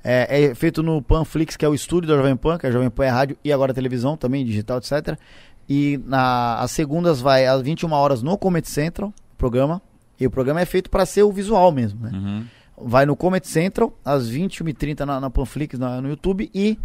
[0.05, 2.90] É, é feito no Panflix, que é o estúdio da Jovem Pan, que a Jovem
[2.90, 5.18] Pan é rádio e agora televisão também, digital, etc.
[5.66, 9.81] E na, as segundas vai às 21 horas no Comedy Central, programa.
[10.20, 12.11] E o programa é feito pra ser o visual mesmo, né?
[12.12, 12.45] Uhum.
[12.86, 16.78] Vai no Comedy Central, às 21h30 na, na Panflix, na- no YouTube, e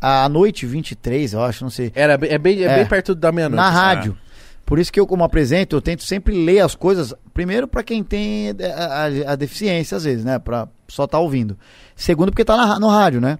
[0.00, 2.76] à noite, 23, eu acho, não sei, Era, bem- é, bem, é, É.
[2.76, 3.60] bem perto da meia-noite.
[3.62, 3.76] na assim.
[3.76, 4.18] rádio.
[4.64, 8.02] Por isso que eu, como apresento, eu tento sempre ler as coisas, primeiro pra quem
[8.02, 10.38] tem eh, a, a- a deficiência, às vezes, né?
[10.40, 11.56] Pra só tá ouvindo.
[11.94, 13.38] Segundo, porque tá na no rádio, né?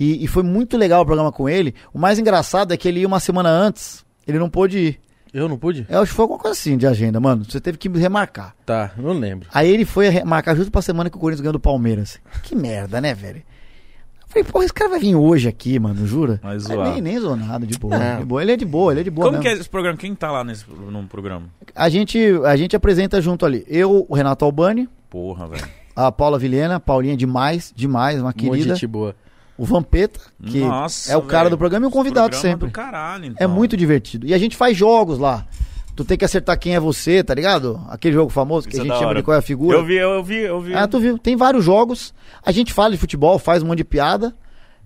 [0.00, 1.74] E, e foi muito legal o programa com ele.
[1.92, 5.00] O mais engraçado é que ele ia uma semana antes, ele não pôde ir.
[5.32, 5.86] Eu não pude?
[5.88, 7.44] Eu acho que foi alguma coisa assim de agenda, mano.
[7.44, 8.54] Você teve que remarcar.
[8.66, 9.48] Tá, não lembro.
[9.52, 12.20] Aí ele foi remarcar justo pra semana que o Corinthians ganhou do Palmeiras.
[12.42, 13.38] Que merda, né, velho?
[13.38, 16.38] Eu falei, pô, esse cara vai vir hoje aqui, mano, jura?
[16.42, 18.42] Mas nem, nem zoou nada, de boa, de boa.
[18.42, 19.42] Ele é de boa, ele é de boa Como mesmo.
[19.50, 19.96] que é esse programa?
[19.98, 21.46] Quem tá lá nesse num programa?
[21.74, 23.64] A gente, a gente apresenta junto ali.
[23.68, 25.66] Eu, o Renato Albani, Porra, velho.
[25.96, 28.74] a Paula Vilhena, Paulinha demais, demais, uma Um querida.
[28.74, 29.14] gente boa.
[29.62, 31.50] O Vampeta, que Nossa, é o cara velho.
[31.50, 32.66] do programa e um convidado Programa sempre.
[32.68, 33.48] do caralho, É então.
[33.48, 34.26] muito divertido.
[34.26, 35.46] E a gente faz jogos lá.
[35.94, 37.80] Tu tem que acertar quem é você, tá ligado?
[37.88, 39.78] Aquele jogo famoso que Isso a é gente da chama de qual é a figura.
[39.78, 40.74] Eu vi, eu vi, eu vi.
[40.74, 41.16] Ah, tu viu?
[41.16, 42.12] Tem vários jogos.
[42.44, 44.34] A gente fala de futebol, faz um monte de piada.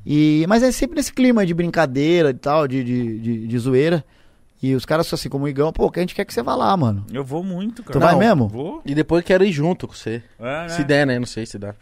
[0.05, 0.44] E...
[0.47, 4.05] Mas é sempre nesse clima de brincadeira e tal, de, de, de, de zoeira.
[4.62, 6.55] E os caras, assim, como o Igão, pô, que a gente quer que você vá
[6.55, 7.07] lá, mano.
[7.11, 7.93] Eu vou muito, cara.
[7.93, 8.48] Tu vai Não, mesmo?
[8.48, 8.82] Vou.
[8.85, 10.23] E depois quero ir junto com você.
[10.39, 10.69] É, né?
[10.69, 11.19] Se der, né?
[11.19, 11.74] Não sei se dá.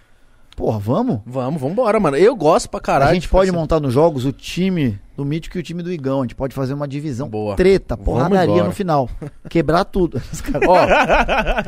[0.57, 1.21] Porra, vamos?
[1.27, 2.17] Vamos, vambora, mano.
[2.17, 3.11] Eu gosto pra caralho.
[3.11, 3.59] a gente tipo pode assim.
[3.59, 6.21] montar nos jogos o time do Mítico e o time do Igão.
[6.21, 7.57] A gente pode fazer uma divisão Boa.
[7.57, 8.69] treta, Vamos porradaria embora.
[8.69, 9.11] no final.
[9.51, 10.23] Quebrar tudo.
[10.69, 10.77] Ó,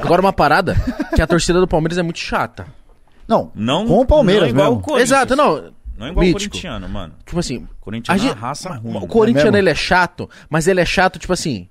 [0.01, 0.77] agora uma parada,
[1.15, 2.67] que a torcida do Palmeiras é muito chata.
[3.27, 4.99] Não, Não, com o Palmeiras não igual mesmo.
[4.99, 5.73] Exato, não.
[5.99, 6.39] Não igual Mítico.
[6.39, 7.15] o corintiano, mano.
[7.25, 8.97] Tipo assim, Corinthians A é uma gente- raça ruim.
[8.99, 9.57] o corintiano mesmo?
[9.65, 11.69] ele é chato, mas ele é chato, tipo assim.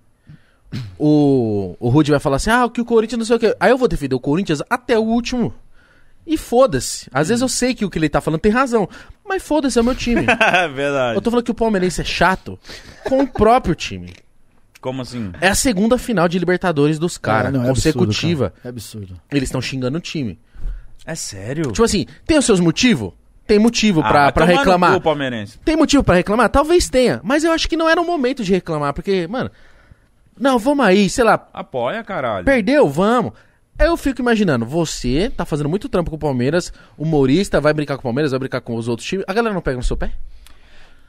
[1.00, 3.56] O, o Rudy vai falar assim: ah, que o Corinthians não sei o que.
[3.60, 5.54] Aí eu vou defender o Corinthians até o último.
[6.26, 7.07] E foda-se.
[7.14, 8.89] Às vezes eu sei que o que ele tá falando tem razão.
[9.27, 10.26] Mas foda-se, é o meu time.
[10.41, 11.15] É verdade.
[11.18, 12.60] eu tô falando que o palmeirense é chato
[13.03, 14.11] com o próprio time.
[14.81, 15.31] Como assim?
[15.41, 18.45] É a segunda final de Libertadores dos caras, É, é consecutiva.
[18.45, 18.65] absurdo, cara.
[18.65, 19.22] É absurdo.
[19.31, 20.39] Eles estão xingando o time.
[21.06, 21.72] É sério?
[21.72, 23.14] Tipo assim, tem os seus motivos?
[23.47, 24.93] Tem motivo Ah, pra, pra reclamar.
[24.95, 25.60] cu, palmeirense.
[25.64, 26.49] Tem motivo pra reclamar?
[26.49, 27.19] Talvez tenha.
[27.23, 29.52] Mas eu acho que não era o momento de reclamar, porque, mano.
[30.39, 32.43] Não, vamos aí, sei lá, Apoia, caralho.
[32.43, 33.34] perdeu, vamos.
[33.77, 37.99] Eu fico imaginando, você tá fazendo muito trampo com o Palmeiras, humorista, vai brincar com
[37.99, 39.26] o Palmeiras, vai brincar com os outros times.
[39.27, 40.14] A galera não pega no seu pé?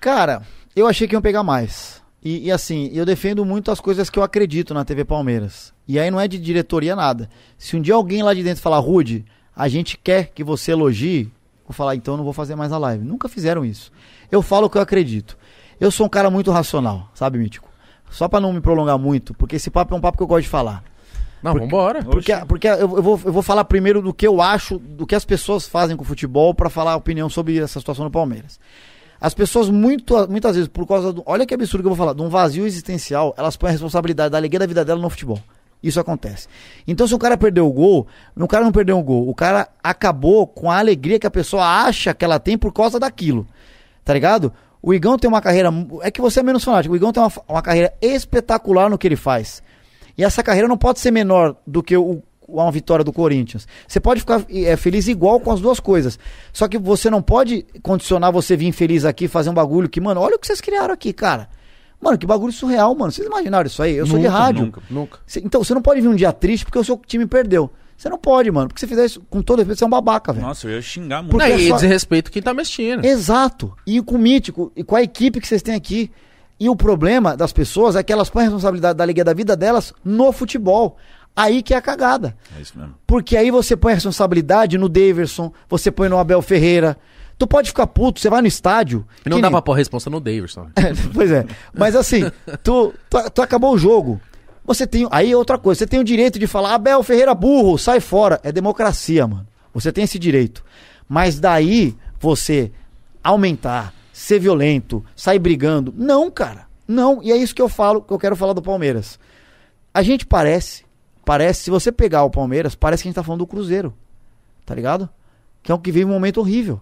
[0.01, 0.43] Cara,
[0.75, 2.03] eu achei que iam pegar mais.
[2.21, 5.73] E, e assim, eu defendo muito as coisas que eu acredito na TV Palmeiras.
[5.87, 7.31] E aí não é de diretoria nada.
[7.57, 9.25] Se um dia alguém lá de dentro falar, Rude,
[9.55, 11.31] a gente quer que você elogie,
[11.65, 13.05] vou falar, então não vou fazer mais a live.
[13.05, 13.93] Nunca fizeram isso.
[14.29, 15.39] Eu falo o que eu acredito.
[15.79, 17.71] Eu sou um cara muito racional, sabe, Mítico?
[18.11, 20.43] Só pra não me prolongar muito, porque esse papo é um papo que eu gosto
[20.43, 20.83] de falar.
[21.43, 22.03] Não, Porque- vambora.
[22.03, 25.15] Porque, porque eu, eu vou, eu vou falar primeiro do que eu acho, do que
[25.15, 28.59] as pessoas fazem com o futebol pra falar a opinião sobre essa situação do Palmeiras.
[29.21, 31.23] As pessoas, muito, muitas vezes, por causa do.
[31.25, 34.31] Olha que absurdo que eu vou falar, de um vazio existencial, elas põem a responsabilidade
[34.31, 35.39] da alegria da vida dela no futebol.
[35.83, 36.49] Isso acontece.
[36.87, 39.69] Então, se o cara perdeu o gol, o cara não perdeu o gol, o cara
[39.83, 43.47] acabou com a alegria que a pessoa acha que ela tem por causa daquilo.
[44.05, 44.53] Tá ligado?
[44.83, 45.71] O Igão tem uma carreira.
[46.03, 46.93] É que você é menos fanático.
[46.93, 49.63] O Igão tem uma, uma carreira espetacular no que ele faz.
[50.17, 53.67] E essa carreira não pode ser menor do que o, uma vitória do Corinthians.
[53.87, 56.19] Você pode ficar é, feliz igual com as duas coisas.
[56.53, 60.21] Só que você não pode condicionar você vir feliz aqui, fazer um bagulho que, mano,
[60.21, 61.49] olha o que vocês criaram aqui, cara.
[62.01, 63.11] Mano, que bagulho surreal, mano.
[63.11, 63.95] Vocês imaginaram isso aí?
[63.95, 64.65] Eu sou de Nunca, rádio.
[64.67, 64.83] nunca.
[64.89, 65.19] Nunca.
[65.27, 67.71] Cê- então, você não pode vir um dia triste porque o seu time perdeu.
[67.97, 68.69] Você não pode, mano.
[68.69, 70.47] Porque se você fizer isso com todo respeito, você é um babaca, velho.
[70.47, 71.31] Nossa, eu ia xingar muito.
[71.33, 73.03] Porque Não, é e só- desrespeito quem tá mexendo.
[73.05, 73.75] Exato.
[73.87, 76.11] E com o Mítico, e com a equipe que vocês têm aqui.
[76.59, 79.55] E o problema das pessoas é que elas põem a responsabilidade da alegria da vida
[79.57, 80.97] delas no futebol.
[81.35, 82.35] Aí que é a cagada.
[82.57, 82.95] É isso mesmo.
[83.07, 86.97] Porque aí você põe a responsabilidade no Daverson, você põe no Abel Ferreira.
[87.39, 89.07] Tu pode ficar puto, você vai no estádio.
[89.25, 90.69] E não dá nem- pra pôr a responsa no Davidson.
[91.13, 91.45] pois é.
[91.75, 92.23] Mas assim,
[92.63, 94.19] tu, tu, tu acabou o jogo.
[94.65, 95.07] Você tem.
[95.11, 95.81] Aí é outra coisa.
[95.81, 98.41] Você tem o direito de falar, Abel Ferreira burro, sai fora.
[98.43, 99.47] É democracia, mano.
[99.75, 100.65] Você tem esse direito.
[101.07, 102.73] Mas daí você
[103.23, 105.93] aumentar, ser violento, sair brigando.
[105.95, 106.67] Não, cara.
[106.89, 107.23] Não.
[107.23, 109.19] E é isso que eu falo, que eu quero falar do Palmeiras.
[109.93, 110.87] A gente parece,
[111.23, 113.93] parece, se você pegar o Palmeiras, parece que a gente tá falando do Cruzeiro.
[114.65, 115.07] Tá ligado?
[115.63, 116.81] Que é um que vive um momento horrível.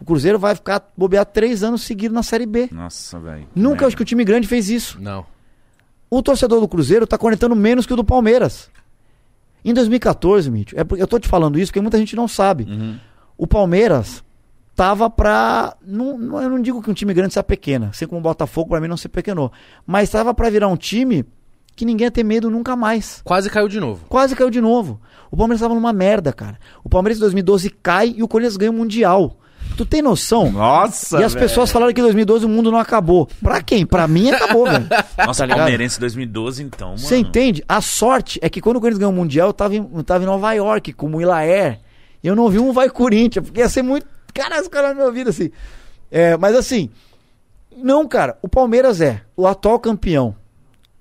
[0.00, 2.70] O Cruzeiro vai ficar bobear três anos seguidos na Série B.
[2.72, 3.46] Nossa, velho.
[3.54, 4.98] Nunca acho que o time grande fez isso.
[4.98, 5.26] Não.
[6.08, 8.70] O torcedor do Cruzeiro tá cornetando menos que o do Palmeiras.
[9.62, 12.64] Em 2014, Mitch, é porque eu tô te falando isso porque muita gente não sabe.
[12.64, 12.98] Uhum.
[13.36, 14.24] O Palmeiras
[14.80, 15.76] tava pra.
[15.86, 17.88] Não, não- eu não digo que um time grande seja pequena.
[17.90, 19.52] Assim como o Botafogo, pra mim, não se pequenou.
[19.86, 21.22] Mas tava pra virar um time
[21.76, 23.20] que ninguém ia ter medo nunca mais.
[23.22, 24.06] Quase caiu de novo.
[24.08, 24.98] Quase caiu de novo.
[25.30, 26.58] O Palmeiras tava numa merda, cara.
[26.82, 29.36] O Palmeiras em 2012 cai e o Corinthians ganha o Mundial.
[29.76, 30.50] Tu tem noção?
[30.50, 31.46] Nossa, e as velho.
[31.46, 33.28] pessoas falaram que em 2012 o mundo não acabou.
[33.42, 33.84] Pra quem?
[33.84, 34.88] Pra mim acabou, velho.
[35.26, 35.54] Nossa, tá?
[35.56, 36.98] Palmeirense 2012, então, mano.
[37.00, 37.62] Você entende?
[37.68, 40.24] A sorte é que quando o Corinthians ganhou o Mundial, eu tava em, eu tava
[40.24, 41.80] em Nova York com o Ilaer.
[42.22, 44.06] E eu não vi um vai Corinthians, porque ia ser muito.
[44.32, 45.50] Cara, os caras na minha vida, assim.
[46.10, 46.90] É, mas assim,
[47.76, 50.34] não, cara, o Palmeiras é o atual campeão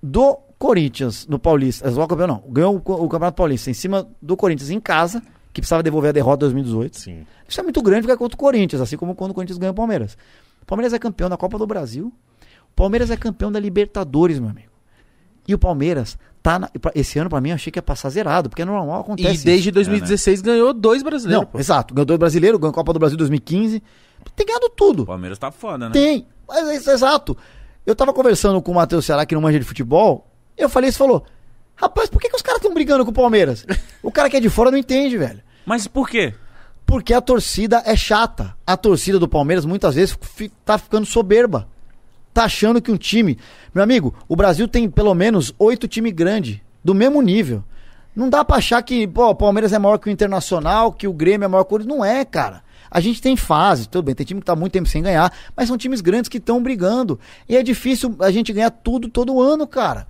[0.01, 1.87] do Corinthians no Paulista.
[1.87, 5.21] Atual campeão não, ganhou o, o Campeonato Paulista em cima do Corinthians em casa,
[5.53, 6.99] que precisava devolver a derrota de 2018.
[6.99, 7.25] Sim.
[7.47, 9.75] Isso é muito grande ficar contra o Corinthians, assim como quando o Corinthians ganha o
[9.75, 10.17] Palmeiras.
[10.61, 12.13] O Palmeiras é campeão da Copa do Brasil.
[12.71, 14.69] O Palmeiras é campeão da Libertadores, meu amigo.
[15.47, 18.49] E o Palmeiras tá na, esse ano pra mim eu achei que ia passar zerado,
[18.49, 19.29] porque é normal acontece.
[19.29, 19.45] E isso.
[19.45, 21.45] desde 2016 ganhou dois brasileiros.
[21.45, 21.59] Não, pô.
[21.59, 21.93] exato.
[21.93, 23.83] Ganhou dois brasileiros, ganhou a Copa do Brasil 2015.
[24.35, 25.03] Tem ganhado tudo.
[25.03, 25.93] O Palmeiras tá foda, né?
[25.93, 26.27] Tem.
[26.47, 27.37] Mas é isso, exato.
[27.85, 30.27] Eu tava conversando com o Matheus Ceará, que não manja de futebol.
[30.57, 31.25] Eu falei isso, falou:
[31.75, 33.65] Rapaz, por que, que os caras estão brigando com o Palmeiras?
[34.03, 35.41] o cara que é de fora não entende, velho.
[35.65, 36.33] Mas por quê?
[36.85, 38.55] Porque a torcida é chata.
[38.65, 40.17] A torcida do Palmeiras muitas vezes
[40.65, 41.67] tá ficando soberba.
[42.39, 43.37] Tá achando que um time.
[43.75, 47.65] Meu amigo, o Brasil tem pelo menos oito times grandes, do mesmo nível.
[48.15, 51.11] Não dá pra achar que pô, o Palmeiras é maior que o Internacional, que o
[51.11, 51.79] Grêmio é maior que o.
[51.79, 52.63] Não é, cara.
[52.89, 55.67] A gente tem fase, tudo bem, tem time que tá muito tempo sem ganhar, mas
[55.67, 57.19] são times grandes que estão brigando.
[57.49, 60.07] E é difícil a gente ganhar tudo todo ano, cara.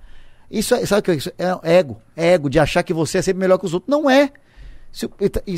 [0.51, 1.31] Isso é, sabe o que é isso?
[1.35, 1.99] É ego.
[2.15, 3.89] É ego de achar que você é sempre melhor que os outros.
[3.89, 4.29] Não é.
[4.91, 5.09] Se,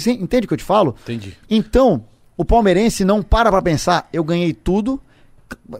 [0.09, 0.95] entende o que eu te falo?
[1.03, 1.37] Entendi.
[1.49, 2.05] Então,
[2.37, 5.01] o palmeirense não para pra pensar, eu ganhei tudo.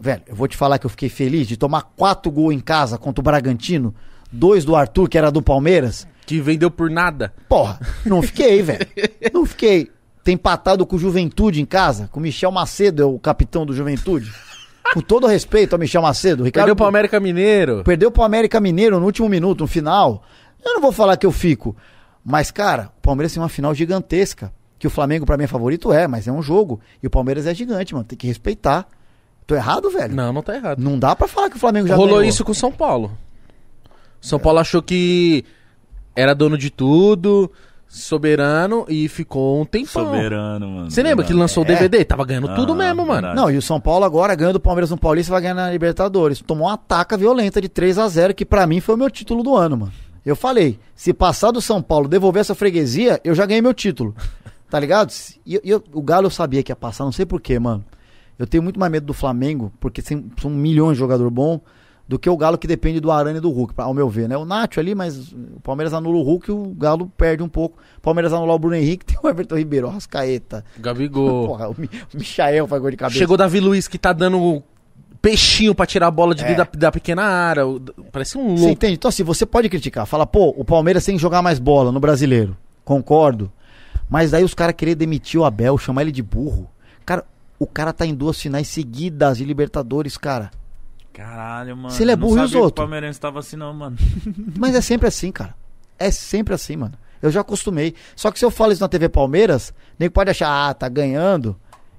[0.00, 2.98] Velho, eu vou te falar que eu fiquei feliz de tomar quatro gols em casa
[2.98, 3.94] contra o Bragantino,
[4.30, 6.06] dois do Arthur, que era do Palmeiras.
[6.26, 7.32] Que vendeu por nada.
[7.48, 8.86] Porra, não fiquei, velho.
[9.32, 9.90] Não fiquei.
[10.24, 13.74] Tem empatado com o Juventude em casa, com o Michel Macedo, é o capitão do
[13.74, 14.32] Juventude.
[14.94, 16.66] Com todo respeito ao Michel Macedo, Ricardo.
[16.66, 17.82] Perdeu pro América Mineiro.
[17.82, 20.22] Perdeu pro América Mineiro no último minuto, no final.
[20.64, 21.74] Eu não vou falar que eu fico.
[22.24, 24.52] Mas, cara, o Palmeiras tem uma final gigantesca.
[24.78, 26.80] Que o Flamengo, pra mim, é favorito, é, mas é um jogo.
[27.02, 28.04] E o Palmeiras é gigante, mano.
[28.04, 28.86] Tem que respeitar.
[29.52, 30.14] Tô errado, velho?
[30.14, 30.78] Não, não tá errado.
[30.78, 32.28] Não dá pra falar que o Flamengo já Rolou ganhou.
[32.28, 33.12] isso com o São Paulo.
[34.18, 35.44] São Paulo achou que
[36.16, 37.50] era dono de tudo,
[37.86, 40.06] soberano, e ficou um tempão.
[40.06, 40.90] Soberano, mano.
[40.90, 41.68] Você lembra que lançou o É.
[41.74, 42.04] DVD?
[42.04, 43.12] Tava ganhando tudo Ah, mesmo, mano.
[43.12, 43.36] verdade.
[43.36, 46.40] Não, e o São Paulo agora, ganhando do Palmeiras no Paulista, vai ganhar na Libertadores.
[46.40, 49.42] Tomou uma ataca violenta de 3 a 0 que pra mim foi o meu título
[49.42, 49.92] do ano, mano.
[50.24, 54.14] Eu falei, se passar do São Paulo, devolver essa freguesia, eu já ganhei meu título.
[54.70, 55.12] Tá ligado?
[55.44, 57.84] E, e eu- o Galo eu sabia que ia passar, não sei porquê, mano.
[58.38, 61.60] Eu tenho muito mais medo do Flamengo, porque são milhões de jogador bom,
[62.08, 64.36] do que o Galo que depende do Arana e do Hulk, ao meu ver, né?
[64.36, 67.78] O Nacho ali, mas o Palmeiras anula o Hulk e o Galo perde um pouco.
[67.98, 70.64] O Palmeiras anular o Bruno Henrique, tem o Everton Ribeiro, o Rascaeta.
[70.78, 71.46] Gabigol.
[71.48, 73.18] Porra, o, Mi- o Michael faz gol de cabeça.
[73.18, 74.62] Chegou Davi Luiz que tá dando
[75.22, 76.54] peixinho pra tirar a bola de É.
[76.54, 77.66] da, da pequena área.
[77.66, 77.80] o-
[78.10, 78.72] Parece um Você louco.
[78.72, 78.94] entende?
[78.94, 80.04] Então, assim, você pode criticar.
[80.04, 82.56] Fala, pô, o Palmeiras tem que jogar mais bola no brasileiro.
[82.84, 83.50] Concordo.
[84.10, 86.68] Mas daí os caras querer demitir o Abel, chamar ele de burro.
[87.06, 87.24] Cara,
[87.62, 90.50] o cara tá em duas finais seguidas de Libertadores, cara.
[91.12, 91.90] Caralho, mano.
[91.90, 92.72] Se ele é burro, e os outros?
[92.72, 93.96] O Palmeirense tava assim, não, mano.
[94.58, 95.54] Mas é sempre assim, cara.
[95.96, 96.94] É sempre assim, mano.
[97.20, 97.94] Eu já acostumei.
[98.16, 101.56] Só que se eu falo isso na TV Palmeiras, nem pode achar, ah, tá ganhando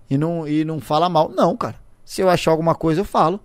[0.10, 1.30] e não, e não fala mal.
[1.30, 1.76] Não, cara.
[2.03, 3.40] Se eu achar alguma coisa, eu falo.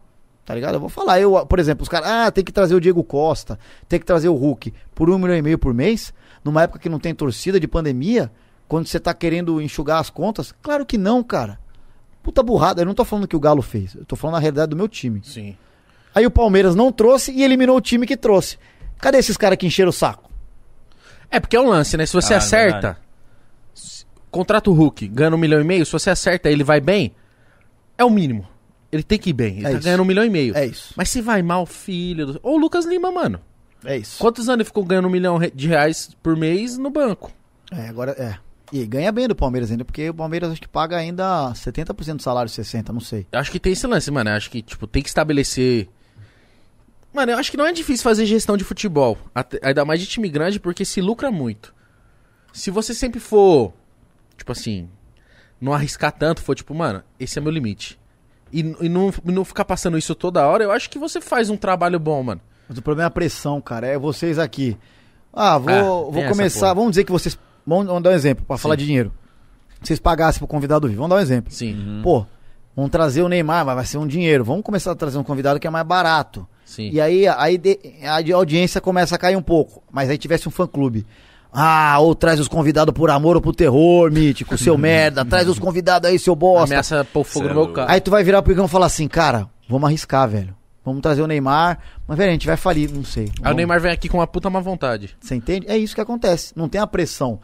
[0.45, 0.74] Tá ligado?
[0.74, 1.20] Eu vou falar.
[1.20, 3.59] Eu, por exemplo, os caras, ah, tem que trazer o Diego Costa,
[3.89, 6.12] tem que trazer o Hulk por um milhão e meio por mês,
[6.43, 8.32] numa época que não tem torcida de pandemia,
[8.66, 10.53] quando você tá querendo enxugar as contas.
[10.61, 11.61] Claro que não, cara.
[12.23, 12.82] Puta burrada.
[12.82, 13.95] Eu não tô falando que o Galo fez.
[13.95, 15.20] Eu tô falando a realidade do meu time.
[15.24, 15.57] Sim.
[16.15, 18.59] Aí o Palmeiras não trouxe e eliminou o time que trouxe.
[18.99, 20.28] Cadê esses caras que encheram o saco?
[21.31, 22.05] É porque é um lance, né?
[22.07, 22.99] Se você Ah, acerta, verdade.
[23.77, 27.15] s- contrata o Hulk, ganha um milhão e meio, se você acerta ele vai bem,
[27.97, 28.47] é o mínimo.
[28.90, 29.59] Ele tem que ir bem.
[29.59, 29.85] Ele É tá isso.
[29.85, 30.57] ganhando um milhão e meio.
[30.57, 30.95] É isso.
[30.97, 32.27] Mas se vai mal, filho.
[32.27, 32.40] Do...
[32.43, 33.39] Ou o Lucas Lima, mano.
[33.85, 34.19] É isso.
[34.19, 37.31] Quantos anos ele ficou ganhando um milhão de reais por mês no banco?
[37.70, 38.39] É, agora é.
[38.73, 42.23] E ganha bem do Palmeiras ainda, porque o Palmeiras acho que paga ainda 70% do
[42.23, 43.27] salário, 60%, não sei.
[43.32, 44.31] Eu acho que tem esse lance, mano.
[44.31, 45.89] Acho que, tipo, tem que estabelecer.
[47.12, 49.16] Mano, eu acho que não é difícil fazer gestão de futebol.
[49.35, 51.74] Até- Ainda mais de time grande, porque se lucra muito.
[52.53, 53.73] Se você sempre for,
[54.36, 54.89] tipo assim,
[55.61, 57.99] não arriscar tanto, for tipo, mano, esse é meu limite.
[58.53, 61.57] E, e não, não ficar passando isso toda hora, eu acho que você faz um
[61.57, 62.40] trabalho bom, mano.
[62.69, 63.86] Mas o problema é a pressão, cara.
[63.86, 64.77] É vocês aqui.
[65.32, 65.81] Ah, vou, Ah,
[66.11, 66.74] vou começar.
[66.74, 67.39] Vamos dizer que vocês.
[67.69, 69.12] Vamos, vamos dar um exemplo, pra falar de dinheiro.
[69.82, 70.95] Vocês pagassem pro convidado vir.
[70.97, 71.53] Vamos dar um exemplo.
[71.53, 72.24] Sim, Pô,
[72.74, 74.45] vamos trazer o Neymar, mas vai ser um dinheiro.
[74.45, 76.47] Vamos começar a trazer um convidado que é mais barato.
[76.65, 76.90] sim.
[76.93, 79.82] E aí, aí de- a de- audiência começa a cair um pouco.
[79.93, 81.07] Mas aí tivesse um fã clube.
[81.53, 85.24] Ah, ou traz os convidados por amor ou por terror, mítico, seu merda.
[85.24, 86.66] Traz os convidados aí, seu bosta.
[86.74, 87.90] Ameaça pôr fogo Cê no é meu carro.
[87.90, 90.55] Aí tu vai virar pro Igão e falar assim, cara, vamos arriscar, velho.
[90.89, 91.78] Vamos trazer o Neymar.
[92.06, 93.31] Mas, velho, a gente vai falir, não sei.
[93.43, 95.16] Aí o Neymar vem aqui com uma puta má vontade.
[95.20, 95.66] Você entende?
[95.69, 96.52] É isso que acontece.
[96.56, 97.40] Não tem a pressão.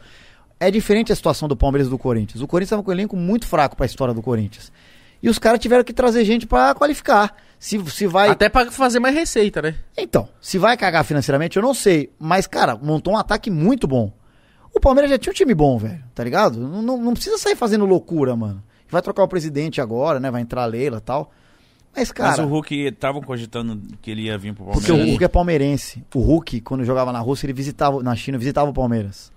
[0.59, 2.41] é diferente a situação do Palmeiras e do Corinthians.
[2.41, 4.71] O Corinthians estava com um elenco muito fraco pra história do Corinthians.
[5.21, 7.35] E os caras tiveram que trazer gente pra qualificar.
[7.57, 8.29] Se, se vai.
[8.29, 9.75] Até pra fazer mais receita, né?
[9.97, 12.11] Então, se vai cagar financeiramente, eu não sei.
[12.19, 14.11] Mas, cara, montou um ataque muito bom.
[14.73, 16.59] O Palmeiras já tinha um time bom, velho, tá ligado?
[16.59, 18.61] Não, não, não precisa sair fazendo loucura, mano.
[18.89, 20.29] Vai trocar o presidente agora, né?
[20.29, 21.31] Vai entrar a Leila e tal.
[21.95, 22.31] Mas, cara.
[22.31, 24.87] Mas o Hulk estavam cogitando que ele ia vir pro Palmeiras.
[24.87, 25.05] Porque o.
[25.11, 26.03] Hulk é palmeirense.
[26.13, 29.31] O Hulk, quando jogava na Rússia, ele visitava, na China, visitava o Palmeiras.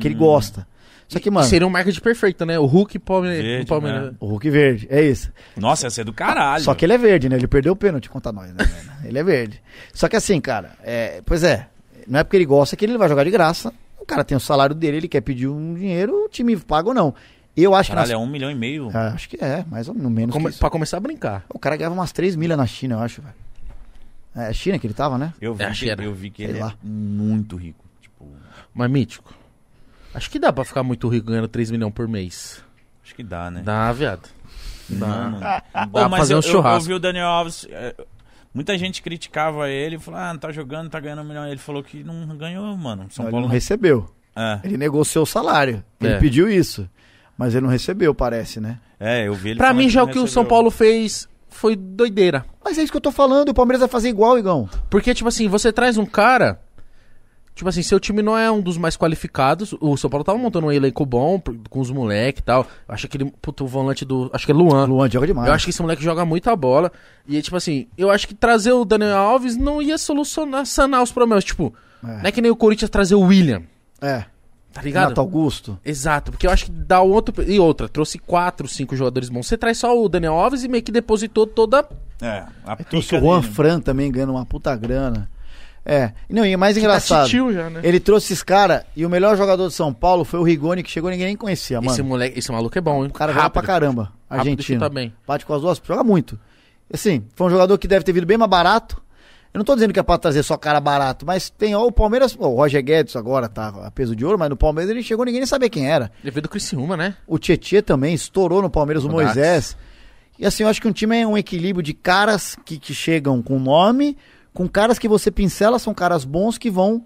[0.00, 0.66] Que ele gosta.
[1.08, 2.58] Só que, mano, seria um marketing perfeito, né?
[2.58, 4.14] O Hulk e o Palme- Verde, o Palmeiras.
[4.18, 5.30] o Hulk verde, é isso.
[5.56, 6.64] Nossa, ia ser do caralho.
[6.64, 7.36] Só que ele é verde, né?
[7.36, 8.64] Ele perdeu o pênalti contra nós, né?
[8.64, 8.90] velho?
[9.04, 9.60] ele é verde.
[9.92, 11.68] Só que assim, cara, é, pois é,
[12.08, 13.72] não é porque ele gosta que ele vai jogar de graça.
[14.00, 16.94] O cara tem o salário dele, ele quer pedir um dinheiro, o time paga ou
[16.94, 17.14] não.
[17.56, 18.12] Eu acho Caralho, que.
[18.12, 18.90] é nas- um milhão e meio.
[18.92, 20.32] Ah, acho que é, mais ou menos.
[20.32, 20.58] Come- isso.
[20.58, 21.44] Pra começar a brincar.
[21.48, 23.34] O cara ganhava umas 3 milhas na China, eu acho, velho.
[24.36, 25.32] É China que ele tava, né?
[25.40, 26.70] Eu vi, É, que, eu vi que Sei ele lá.
[26.72, 27.84] é muito rico.
[28.00, 28.26] Tipo,
[28.74, 29.32] Mas mítico.
[30.12, 32.62] Acho que dá pra ficar muito rico ganhando 3 milhões por mês.
[33.04, 33.62] acho que dá, né?
[33.64, 34.28] Dá, viado.
[34.88, 35.06] Dá.
[35.06, 35.40] Mano.
[35.40, 36.82] Dá Pô, pra mas fazer eu, um eu- churrasco.
[36.82, 37.66] Eu vi o Daniel Alves.
[37.70, 37.94] é,
[38.52, 41.46] muita gente criticava ele, falou: ah, não tá jogando, tá ganhando um milhão.
[41.46, 43.06] Ele falou que não ganhou, mano.
[43.10, 43.54] São ele Paulo não não.
[43.54, 44.10] recebeu.
[44.36, 45.84] É, Ele negociou o salário.
[46.00, 46.18] Ele É.
[46.18, 46.88] pediu isso.
[47.36, 48.78] Mas ele não recebeu, parece, né?
[49.00, 49.58] é, eu vi ele.
[49.58, 50.26] Pra mim, já o que o.
[50.28, 52.44] São Paulo fez foi doideira.
[52.64, 54.68] Mas é isso que eu tô falando, o Palmeiras vai fazer igual, Igão.
[54.90, 56.60] Porque, tipo assim, você traz um cara.
[57.54, 59.72] Tipo assim, seu time não é um dos mais qualificados.
[59.80, 61.40] O São Paulo tava montando um elenco bom
[61.70, 62.66] com os moleques e tal.
[62.88, 63.32] Eu acho que ele.
[63.40, 64.28] Puta, o volante do.
[64.32, 64.86] Acho que é Luan.
[64.86, 65.46] Luan joga demais.
[65.46, 66.90] Eu acho que esse moleque joga muita bola.
[67.28, 71.12] E, tipo assim, eu acho que trazer o Daniel Alves não ia solucionar, sanar os
[71.12, 71.44] problemas.
[71.44, 72.06] Tipo, É.
[72.08, 73.62] não é que nem o Corinthians trazer o William.
[74.02, 74.24] É.
[74.74, 75.04] Tá ligado?
[75.04, 75.78] Renato Augusto.
[75.84, 77.42] Exato, porque eu acho que dá outro.
[77.48, 79.46] E outra, trouxe quatro, cinco jogadores bons.
[79.46, 81.88] Você traz só o Daniel Alves e meio que depositou toda.
[82.20, 83.52] É, a Aí trouxe o pica Juan dele.
[83.52, 85.30] Fran também ganhando uma puta grana.
[85.86, 86.12] É.
[86.28, 87.26] Não, e é mais engraçado.
[87.26, 87.80] titio já, né?
[87.84, 90.90] Ele trouxe esses caras e o melhor jogador de São Paulo foi o Rigoni, que
[90.90, 91.92] chegou e ninguém nem conhecia, mano.
[91.92, 93.10] Esse moleque, esse maluco é bom, hein?
[93.10, 94.12] O cara joga pra caramba.
[94.28, 94.90] Rápido Argentino.
[94.90, 95.12] bem.
[95.26, 96.38] Bate com as duas, joga muito.
[96.92, 99.02] Assim, foi um jogador que deve ter vindo bem mais barato.
[99.54, 101.92] Eu não tô dizendo que é pra trazer só cara barato, mas tem ó, o
[101.92, 105.00] Palmeiras, ó, o Roger Guedes agora tá a peso de ouro, mas no Palmeiras ele
[105.00, 106.10] chegou ninguém nem sabia quem era.
[106.24, 107.16] Ele veio do Criciúma, né?
[107.24, 109.76] O Tietê também estourou no Palmeiras, o O Moisés.
[110.36, 113.40] E assim, eu acho que um time é um equilíbrio de caras que, que chegam
[113.40, 114.18] com nome,
[114.52, 117.04] com caras que você pincela, são caras bons que vão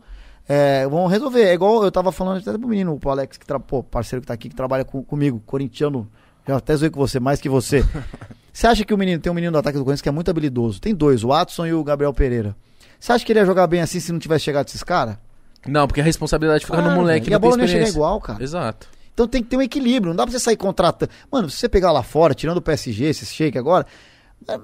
[0.48, 1.42] é, vão resolver.
[1.42, 3.60] É igual eu tava falando até pro menino, pro Alex, que tra...
[3.60, 6.10] pô, parceiro que tá aqui, que trabalha com- comigo, corintiano,
[6.46, 7.84] eu até zoei com você, mais que você.
[8.58, 10.28] Você acha que o menino, tem um menino do ataque do Corinthians que é muito
[10.28, 10.80] habilidoso?
[10.80, 12.56] Tem dois, o Watson e o Gabriel Pereira.
[12.98, 15.16] Você acha que ele ia jogar bem assim se não tivesse chegado esses caras?
[15.64, 17.30] Não, porque a responsabilidade fica no moleque.
[17.30, 17.96] E a bola não ia chegar experiência.
[17.96, 18.42] igual, cara.
[18.42, 18.88] Exato.
[19.14, 21.12] Então tem que ter um equilíbrio, não dá pra você sair contratando.
[21.30, 23.86] Mano, se você pegar lá fora, tirando o PSG, esse shake agora,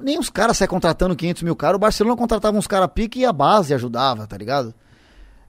[0.00, 1.76] nem os caras saem contratando 500 mil caras.
[1.76, 4.74] O Barcelona contratava uns caras pique e a base ajudava, tá ligado?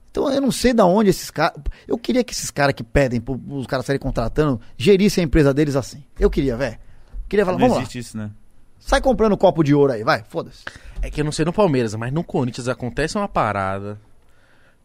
[0.08, 1.60] Então eu não sei da onde esses caras.
[1.88, 5.74] Eu queria que esses caras que pedem os caras saírem contratando gerissem a empresa deles
[5.74, 6.04] assim.
[6.16, 6.85] Eu queria, velho.
[7.28, 7.82] Queria falar, Não vamos lá.
[7.82, 8.30] existe isso, né?
[8.78, 10.62] Sai comprando copo de ouro aí, vai, foda-se.
[11.02, 14.00] É que eu não sei no Palmeiras, mas no Corinthians acontece uma parada.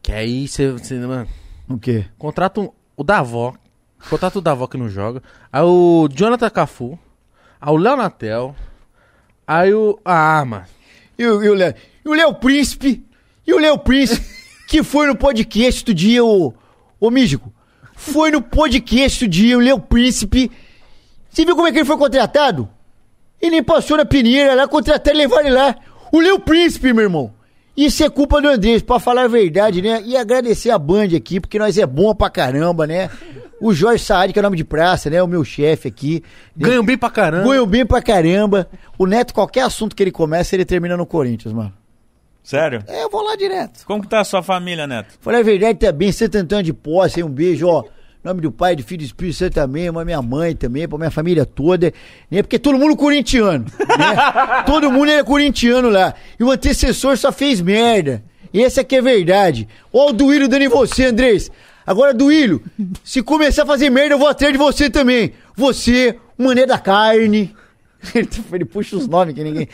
[0.01, 0.71] Que aí você.
[0.71, 1.27] você, mano,
[1.69, 2.05] O quê?
[2.17, 3.53] contrata um- o Davó.
[4.09, 5.21] Contrata o Davó que não joga.
[5.53, 6.97] Aí o Jonathan Cafu.
[7.59, 8.55] Aí o Léo Natel.
[9.45, 9.99] Aí o.
[10.03, 10.65] Ah, mano.
[11.17, 13.05] E o, e o Léo, e o Léo Príncipe,
[13.45, 14.25] e o Léo Príncipe,
[14.67, 16.51] que foi no podcast do dia, o,
[16.99, 17.53] o Mígico,
[17.95, 20.49] foi no podcast do dia, o Léo Príncipe,
[21.31, 22.67] você viu como é que ele foi contratado?
[23.41, 25.75] Ele passou na peneira lá, contrataram e levaram ele lá.
[26.11, 27.33] O Léo Príncipe, meu irmão.
[27.75, 30.03] Isso é culpa do Andrés, pra falar a verdade, né?
[30.05, 33.09] E agradecer a Band aqui, porque nós é bom pra caramba, né?
[33.61, 35.23] O Jorge Saad, que é nome de praça, né?
[35.23, 36.21] O meu chefe aqui.
[36.55, 37.47] Ganham bem pra caramba.
[37.47, 38.67] Ganhou bem pra caramba.
[38.97, 41.73] O Neto, qualquer assunto que ele começa, ele termina no Corinthians, mano.
[42.43, 42.83] Sério?
[42.87, 43.85] É, eu vou lá direto.
[43.85, 45.13] Como que tá a sua família, Neto?
[45.21, 47.85] Falei a verdade, tá bem, Santo Antônio de Posse, aí um beijo, ó.
[48.23, 50.87] Em nome do Pai, do Filho e do Espírito Santo também, pra minha mãe também,
[50.87, 51.91] pra minha família toda,
[52.29, 52.43] né?
[52.43, 54.15] Porque todo mundo corintiano, né?
[54.63, 56.13] todo mundo é corintiano lá.
[56.39, 58.23] E o antecessor só fez merda.
[58.53, 59.67] E essa aqui é verdade.
[59.91, 61.49] Ó o Duílio dando em você, Andrés.
[61.83, 62.61] Agora, Duílio,
[63.03, 65.33] se começar a fazer merda, eu vou atrás de você também.
[65.55, 67.55] Você, o Mané da Carne.
[68.53, 69.67] Ele puxa os nomes que ninguém...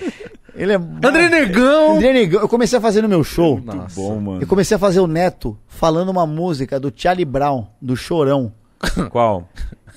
[0.58, 0.76] Ele é...
[0.76, 1.96] André Negão.
[1.96, 2.42] André Negão.
[2.42, 3.62] Eu comecei a fazer no meu show.
[3.64, 3.96] Nossa.
[3.96, 4.42] Bom, mano.
[4.42, 8.52] Eu comecei a fazer o Neto falando uma música do Charlie Brown, do Chorão.
[9.10, 9.48] Qual?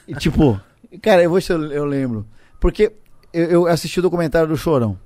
[0.07, 0.61] E, tipo,
[1.01, 2.27] cara, eu vou ver se eu, eu lembro.
[2.61, 2.93] Porque
[3.33, 4.99] eu, eu assisti o documentário do Chorão.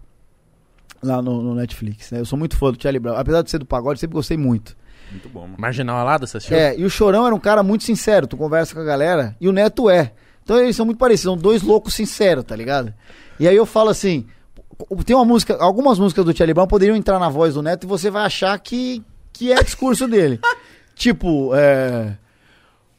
[1.03, 2.21] Lá no, no Netflix, né?
[2.21, 3.17] Eu sou muito fã do Charlie Brown.
[3.17, 4.77] Apesar de ser do pagode, sempre gostei muito.
[5.11, 5.55] Muito bom, mano.
[5.59, 6.57] Marginal Alada, você assistiu?
[6.57, 8.27] É, e o Chorão era um cara muito sincero.
[8.27, 9.37] Tu conversa com a galera.
[9.41, 10.13] E o Neto é.
[10.43, 11.35] Então eles são muito parecidos.
[11.35, 12.93] São dois loucos sinceros, tá ligado?
[13.39, 14.27] E aí eu falo assim.
[15.05, 15.57] Tem uma música.
[15.61, 18.59] Algumas músicas do Charlie Brown poderiam entrar na voz do Neto e você vai achar
[18.59, 19.03] que,
[19.33, 20.41] que é discurso dele.
[20.95, 22.17] tipo, é.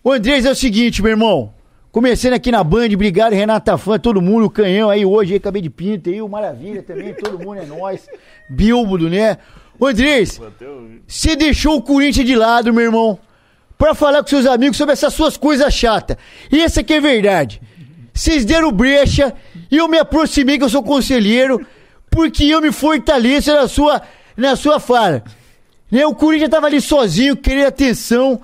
[0.04, 1.54] Ô Andrés, é o seguinte, meu irmão.
[1.92, 5.62] Começando aqui na Band, obrigado, Renata Fã, todo mundo, o Canhão aí hoje, aí, acabei
[5.62, 8.06] de pinta aí, o Maravilha também, todo mundo é nós.
[8.50, 9.38] Bilbo, né?
[9.80, 10.40] Ô Andrés,
[11.08, 13.18] você deixou o Corinthians de lado, meu irmão,
[13.78, 16.18] pra falar com seus amigos sobre essas suas coisas chatas.
[16.52, 17.62] E essa aqui é verdade.
[18.14, 19.34] Vocês deram brecha
[19.76, 21.66] e eu me aproximei, que eu sou conselheiro,
[22.10, 24.02] porque eu me fortaleço na sua,
[24.38, 25.22] na sua fala.
[25.92, 26.06] Né?
[26.06, 28.42] O Corinthians tava ali sozinho, querendo atenção.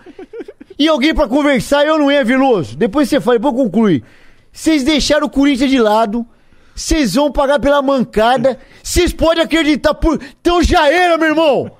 [0.77, 2.75] E alguém pra conversar, eu não ia, Veloso.
[2.75, 4.03] Depois você fala, depois conclui.
[4.51, 6.27] Vocês deixaram o Corinthians de lado.
[6.75, 8.59] Vocês vão pagar pela mancada.
[8.83, 10.19] Vocês podem acreditar por.
[10.41, 11.71] Então já era, meu irmão!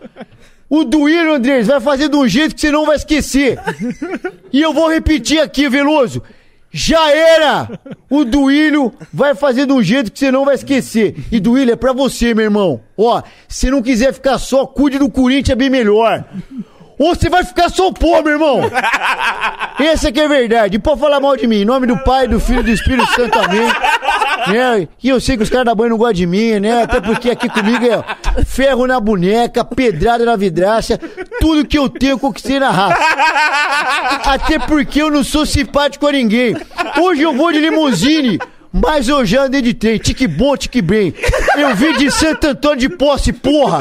[0.70, 3.60] O Duílio, Andrés, vai fazer de um jeito que você não vai esquecer.
[4.54, 6.24] E eu vou repetir aqui, Veloso.
[6.72, 7.80] Já era!
[8.10, 11.16] O Duílio vai fazer de um jeito que você não vai esquecer.
[11.32, 12.82] E Duílio é pra você, meu irmão.
[12.98, 16.26] Ó, se não quiser ficar só, cuide do Corinthians é bem melhor.
[17.02, 18.62] Ou você vai ficar só pô, meu irmão.
[19.82, 20.76] Essa aqui é verdade.
[20.76, 21.62] E pode falar mal de mim.
[21.62, 23.68] Em nome do Pai, do Filho e do Espírito Santo, amém.
[24.48, 24.88] Né?
[25.02, 26.84] E eu sei que os caras da banha não gostam de mim, né?
[26.84, 31.00] Até porque aqui comigo é ferro na boneca, pedrada na vidraça,
[31.40, 33.02] tudo que eu tenho eu conquistei na raça.
[34.24, 36.56] Até porque eu não sou simpático a ninguém.
[37.02, 38.40] Hoje eu vou de limusine,
[38.72, 39.98] mas eu já andei de trem.
[39.98, 41.16] Tique bom, tique bem.
[41.58, 43.80] Eu vim de Santo Antônio de Posse, porra.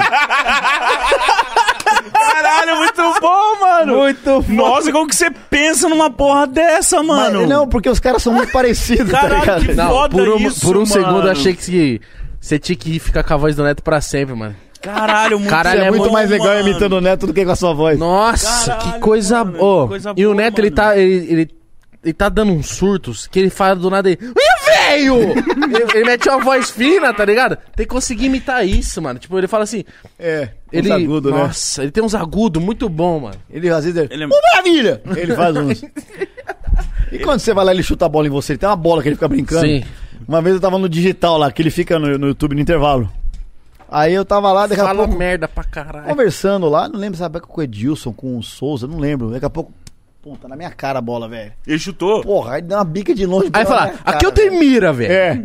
[2.12, 3.96] Caralho, muito bom, mano.
[3.96, 7.40] Muito Nossa, como que você pensa numa porra dessa, mano?
[7.40, 9.66] Mas, não, porque os caras são muito parecidos, tá Caralho, ligado?
[9.66, 10.86] que Não, foda por um, isso, por um mano.
[10.92, 12.00] segundo eu achei que
[12.40, 14.54] você tinha que ficar com a voz do Neto pra sempre, mano.
[14.80, 16.68] Caralho, muito Caralho, Você é, é muito bom, mais legal mano.
[16.68, 17.98] imitando o Neto do que com a sua voz.
[17.98, 19.88] Nossa, Caralho, que coisa mano, boa.
[19.88, 20.76] coisa E o boa, Neto, ele mano.
[20.76, 20.96] tá.
[20.96, 21.50] Ele, ele,
[22.02, 24.18] ele tá dando uns surtos que ele fala do nada aí.
[24.20, 25.16] Ih, velho!
[25.76, 27.56] ele, ele mete uma voz fina, tá ligado?
[27.76, 29.18] Tem que conseguir imitar isso, mano.
[29.18, 29.84] Tipo, ele fala assim.
[30.18, 31.36] É, Ele, uns agudo, né?
[31.38, 33.36] nossa, ele tem uns agudos muito bom, mano.
[33.50, 34.08] Ele às vezes...
[34.10, 35.02] Ele é- Ô, maravilha!
[35.16, 35.82] Ele faz uns...
[37.12, 39.02] E quando você vai lá, ele chuta a bola em você, ele tem uma bola
[39.02, 39.66] que ele fica brincando.
[39.66, 39.82] Sim.
[40.28, 43.10] Uma vez eu tava no digital lá, que ele fica no, no YouTube no intervalo.
[43.90, 46.06] Aí eu tava lá, daqui a Fala pouco, merda pra caralho.
[46.06, 49.30] conversando lá, não lembro, sabe, com o Edilson, com o Souza, não lembro.
[49.32, 49.72] Daqui a pouco,
[50.22, 51.52] puta, na minha cara a bola, velho.
[51.66, 52.20] Ele chutou.
[52.22, 53.50] Porra, aí dá uma bica de longe.
[53.52, 55.12] Aí fala, cara, aqui eu tenho mira, velho.
[55.12, 55.42] É.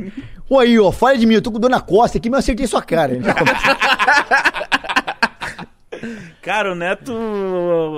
[0.50, 2.40] Ô aí, ó, fala de mim, eu tô com dor na costa aqui, mas eu
[2.40, 3.14] acertei sua cara.
[6.42, 7.12] Cara, o Neto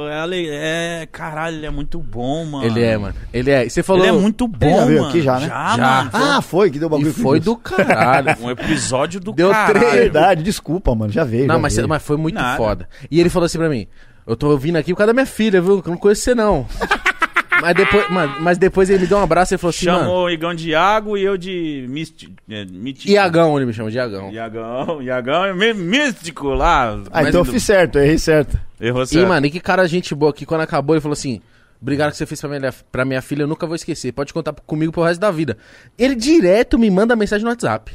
[0.09, 1.05] é, é.
[1.07, 2.65] Caralho, ele é muito bom, mano.
[2.65, 3.13] Ele é, mano.
[3.33, 3.67] Ele é.
[3.67, 4.03] Você falou.
[4.03, 5.09] Ele é muito Ele bom, já veio mano.
[5.09, 5.47] aqui já, né?
[5.47, 6.03] Já, Já.
[6.03, 6.09] mano.
[6.13, 8.35] ah, foi que deu bagulho E foi do caralho.
[8.39, 9.79] Um episódio do Deu caralho.
[9.79, 9.93] três.
[9.93, 11.47] Verdade, desculpa, mano, já veio.
[11.47, 11.89] Não, já mas, veio.
[11.89, 12.55] mas foi muito Nada.
[12.55, 12.89] foda.
[13.11, 13.87] E ele falou assim pra mim:
[14.27, 15.81] Eu tô ouvindo aqui por causa da minha filha, viu?
[15.81, 16.67] Que eu não conheço você, não.
[17.61, 20.25] mas, depois, mano, mas depois ele me deu um abraço e falou assim: Mano, Chamou
[20.25, 22.33] o Igão de Iago e eu de Místico.
[22.49, 23.09] É, mítico.
[23.09, 24.29] Iagão, ele me chama de Iagão.
[24.31, 26.91] Iagão, Iagão é mí- místico lá.
[26.91, 28.59] Ah, Mas então eu do- fiz certo, eu errei certo.
[28.81, 29.27] Errou E, certo.
[29.27, 30.45] mano, e que cara gente boa aqui.
[30.45, 31.41] Quando acabou, ele falou assim:
[31.81, 34.11] Obrigado que você fez pra minha, pra minha filha, eu nunca vou esquecer.
[34.11, 35.57] Pode contar comigo pro resto da vida.
[35.97, 37.93] Ele direto me manda mensagem no WhatsApp.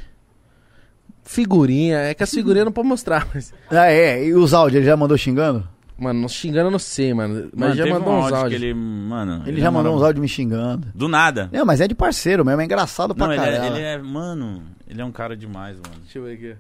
[1.25, 3.53] Figurinha, é que as figurinhas não pode mostrar, mas.
[3.71, 5.69] Ah, é, e os áudios, ele já mandou xingando?
[5.99, 7.51] Mano, não xingando eu não sei, mano.
[7.55, 8.61] Mas Mano, já mandou um uns áudio áudios.
[8.61, 10.89] que ele, mano, Ele, já mandou uns áudios me xingando.
[10.95, 11.49] Do nada.
[11.53, 13.63] Não, mas é de parceiro mesmo, é engraçado pra Não, ele caralho.
[13.63, 16.01] é, ele é, mano, ele é um cara demais, mano.
[16.03, 16.57] Deixa eu ver aqui.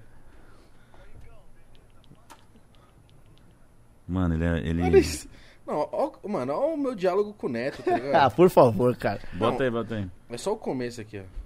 [4.06, 4.82] Mano, ele é, ele...
[4.82, 5.28] Olha isso.
[5.66, 8.34] Não, ó, mano, olha o meu diálogo com o Neto, tá Ah, ligado?
[8.34, 9.20] por favor, cara.
[9.32, 10.06] Bota aí, bota aí.
[10.30, 11.41] é só o começo aqui, ó.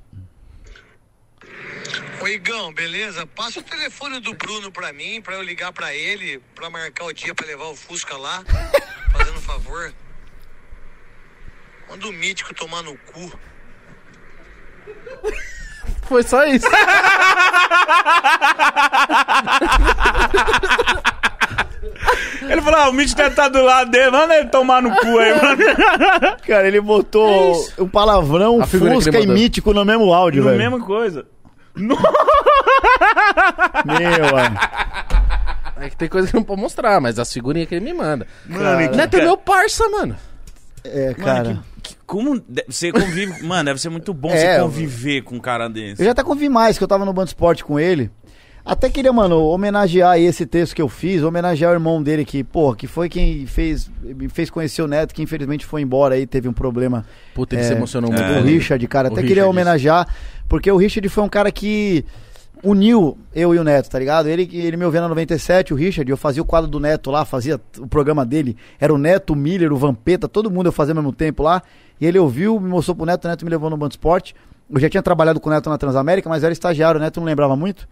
[2.20, 3.26] Ô Igão, beleza?
[3.26, 7.12] Passa o telefone do Bruno pra mim, pra eu ligar pra ele, pra marcar o
[7.12, 8.42] dia pra levar o Fusca lá.
[9.12, 9.92] Fazendo um favor.
[11.88, 13.32] Manda o mítico tomar no cu.
[16.08, 16.66] Foi só isso.
[22.48, 25.18] Ele falou, ah, o Mitch deve estar do lado dele, manda ele tomar no cu
[25.18, 25.62] aí, mano.
[26.46, 29.34] Cara, ele botou um palavrão, A que fusca e mandou.
[29.34, 30.58] mítico no mesmo áudio, No velho.
[30.62, 31.26] mesma coisa.
[33.84, 34.56] Meu, mano.
[35.78, 38.26] É que tem coisa que não pode mostrar, mas as figurinhas que ele me manda.
[38.46, 40.16] Mano, e que Neto é meu parça, mano.
[40.82, 41.48] É, cara.
[41.50, 43.42] Mano, que, que- como de- você convive...
[43.42, 46.00] Mano, deve ser muito bom É, você eu- conviver com um cara desse.
[46.00, 48.10] Eu já até convi mais, que eu tava no Band Esporte com ele.
[48.66, 52.74] Até queria, mano, homenagear esse texto que eu fiz, homenagear o irmão dele que, porra,
[52.74, 56.48] que foi quem fez, me fez conhecer o Neto, que infelizmente foi embora aí, teve
[56.48, 58.24] um problema Puta, ele É, se emocionou muito.
[58.24, 58.40] é.
[58.40, 59.08] o Richard, cara.
[59.08, 60.08] O Até queria Richard, homenagear,
[60.48, 62.04] porque o Richard foi um cara que
[62.60, 64.28] uniu eu e o Neto, tá ligado?
[64.28, 67.24] Ele, ele me ouviu na 97, o Richard, eu fazia o quadro do Neto lá,
[67.24, 68.56] fazia o programa dele.
[68.80, 71.62] Era o Neto, o Miller, o Vampeta, todo mundo eu fazia ao mesmo tempo lá.
[72.00, 74.34] E ele ouviu, me mostrou pro Neto, o Neto me levou no Band Esporte.
[74.68, 77.26] Eu já tinha trabalhado com o Neto na Transamérica, mas era estagiário, o Neto não
[77.26, 77.86] lembrava muito.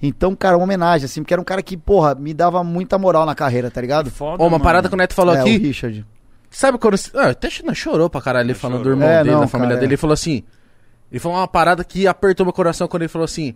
[0.00, 3.26] Então, cara, uma homenagem, assim, porque era um cara que, porra, me dava muita moral
[3.26, 4.10] na carreira, tá ligado?
[4.10, 4.64] Foda, Ó, uma mano.
[4.64, 5.58] parada que o Neto falou é, o aqui.
[5.58, 6.06] Richard.
[6.50, 6.94] Sabe quando.
[7.14, 9.80] Ah, até chorou pra caralho ele falando do irmão É, dele, não, da família cara,
[9.80, 9.86] dele.
[9.86, 9.94] é.
[9.94, 10.42] Ele falou assim.
[11.10, 13.54] Ele falou uma parada que apertou meu coração quando ele falou assim: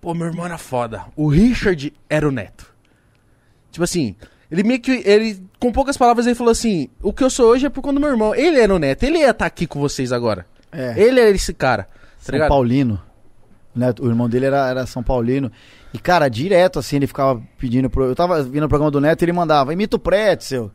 [0.00, 1.04] Pô, meu irmão era foda.
[1.16, 2.66] O Richard era o neto.
[3.72, 4.14] Tipo assim,
[4.50, 5.02] ele meio que.
[5.04, 7.94] Ele, com poucas palavras, ele falou assim: O que eu sou hoje é por conta
[7.94, 8.34] do meu irmão.
[8.34, 10.44] Ele era o neto, ele ia estar aqui com vocês agora.
[10.70, 10.94] É.
[11.00, 11.84] Ele é esse cara.
[11.84, 11.90] Tá
[12.20, 12.48] São ligado?
[12.50, 13.00] Paulino.
[13.74, 13.92] Né?
[14.00, 15.50] O irmão dele era, era São Paulino.
[15.94, 18.04] E, cara, direto assim, ele ficava pedindo pro.
[18.04, 20.70] Eu tava vindo no programa do Neto e ele mandava: imita o Pretzel,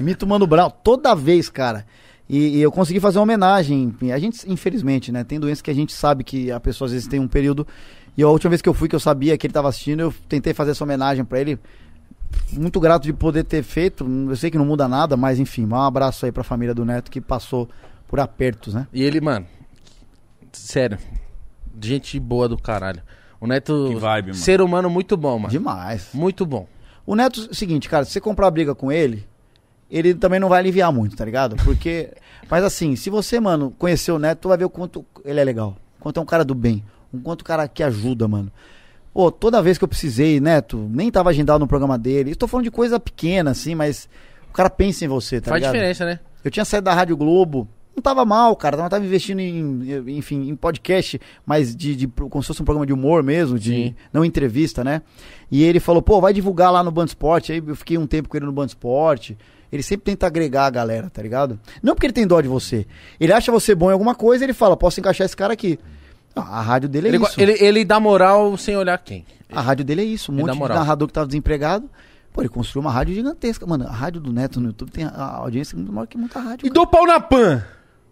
[0.00, 0.70] imita o Mano Brown.
[0.70, 1.86] Toda vez, cara.
[2.28, 3.94] E, e eu consegui fazer uma homenagem.
[4.12, 5.24] A gente, infelizmente, né?
[5.24, 7.66] Tem doenças que a gente sabe que a pessoa às vezes tem um período.
[8.16, 10.14] E a última vez que eu fui, que eu sabia que ele tava assistindo, eu
[10.28, 11.58] tentei fazer essa homenagem pra ele.
[12.52, 14.06] Muito grato de poder ter feito.
[14.28, 17.10] Eu sei que não muda nada, mas enfim, um abraço aí pra família do Neto
[17.10, 17.68] que passou
[18.06, 18.86] por apertos, né?
[18.92, 19.46] E ele, mano.
[20.52, 20.98] Sério.
[21.80, 23.02] Gente boa do caralho.
[23.40, 23.86] O Neto.
[23.88, 24.34] Que vibe, mano.
[24.34, 25.50] Ser humano muito bom, mano.
[25.50, 26.08] Demais.
[26.12, 26.66] Muito bom.
[27.06, 29.26] O Neto, é o seguinte, cara, se você comprar briga com ele,
[29.90, 31.56] ele também não vai aliviar muito, tá ligado?
[31.64, 32.10] Porque.
[32.50, 35.44] Mas assim, se você, mano, conhecer o Neto, tu vai ver o quanto ele é
[35.44, 35.76] legal.
[35.98, 36.84] O quanto é um cara do bem.
[37.12, 38.50] O quanto o cara que ajuda, mano.
[39.12, 42.32] Pô, toda vez que eu precisei, Neto, nem tava agendado no programa dele.
[42.32, 44.08] Estou falando de coisa pequena, assim, mas
[44.50, 45.72] o cara pensa em você, tá Faz ligado?
[45.74, 46.20] diferença, né?
[46.44, 47.68] Eu tinha saído da Rádio Globo.
[47.98, 48.76] Não tava mal, cara.
[48.76, 52.86] Não tava investindo em, enfim, em podcast, mas de, de, como se fosse um programa
[52.86, 53.94] de humor mesmo, de Sim.
[54.12, 55.02] não entrevista, né?
[55.50, 57.50] E ele falou, pô, vai divulgar lá no Band Esporte.
[57.52, 59.36] Aí eu fiquei um tempo com ele no Band Esporte.
[59.72, 61.58] Ele sempre tenta agregar a galera, tá ligado?
[61.82, 62.86] Não porque ele tem dó de você.
[63.18, 65.78] Ele acha você bom em alguma coisa, ele fala, posso encaixar esse cara aqui.
[66.36, 67.40] Ah, a rádio dele é Ele, isso.
[67.40, 69.26] ele, ele dá moral sem olhar quem.
[69.50, 70.30] A rádio dele é isso.
[70.30, 71.90] Um Ele monte de narrador que tava desempregado.
[72.32, 73.66] Pô, ele construiu uma rádio gigantesca.
[73.66, 76.66] Mano, a rádio do Neto no YouTube tem a- audiência muito maior que muita rádio.
[76.66, 76.74] E cara.
[76.74, 77.64] dou pau na pan.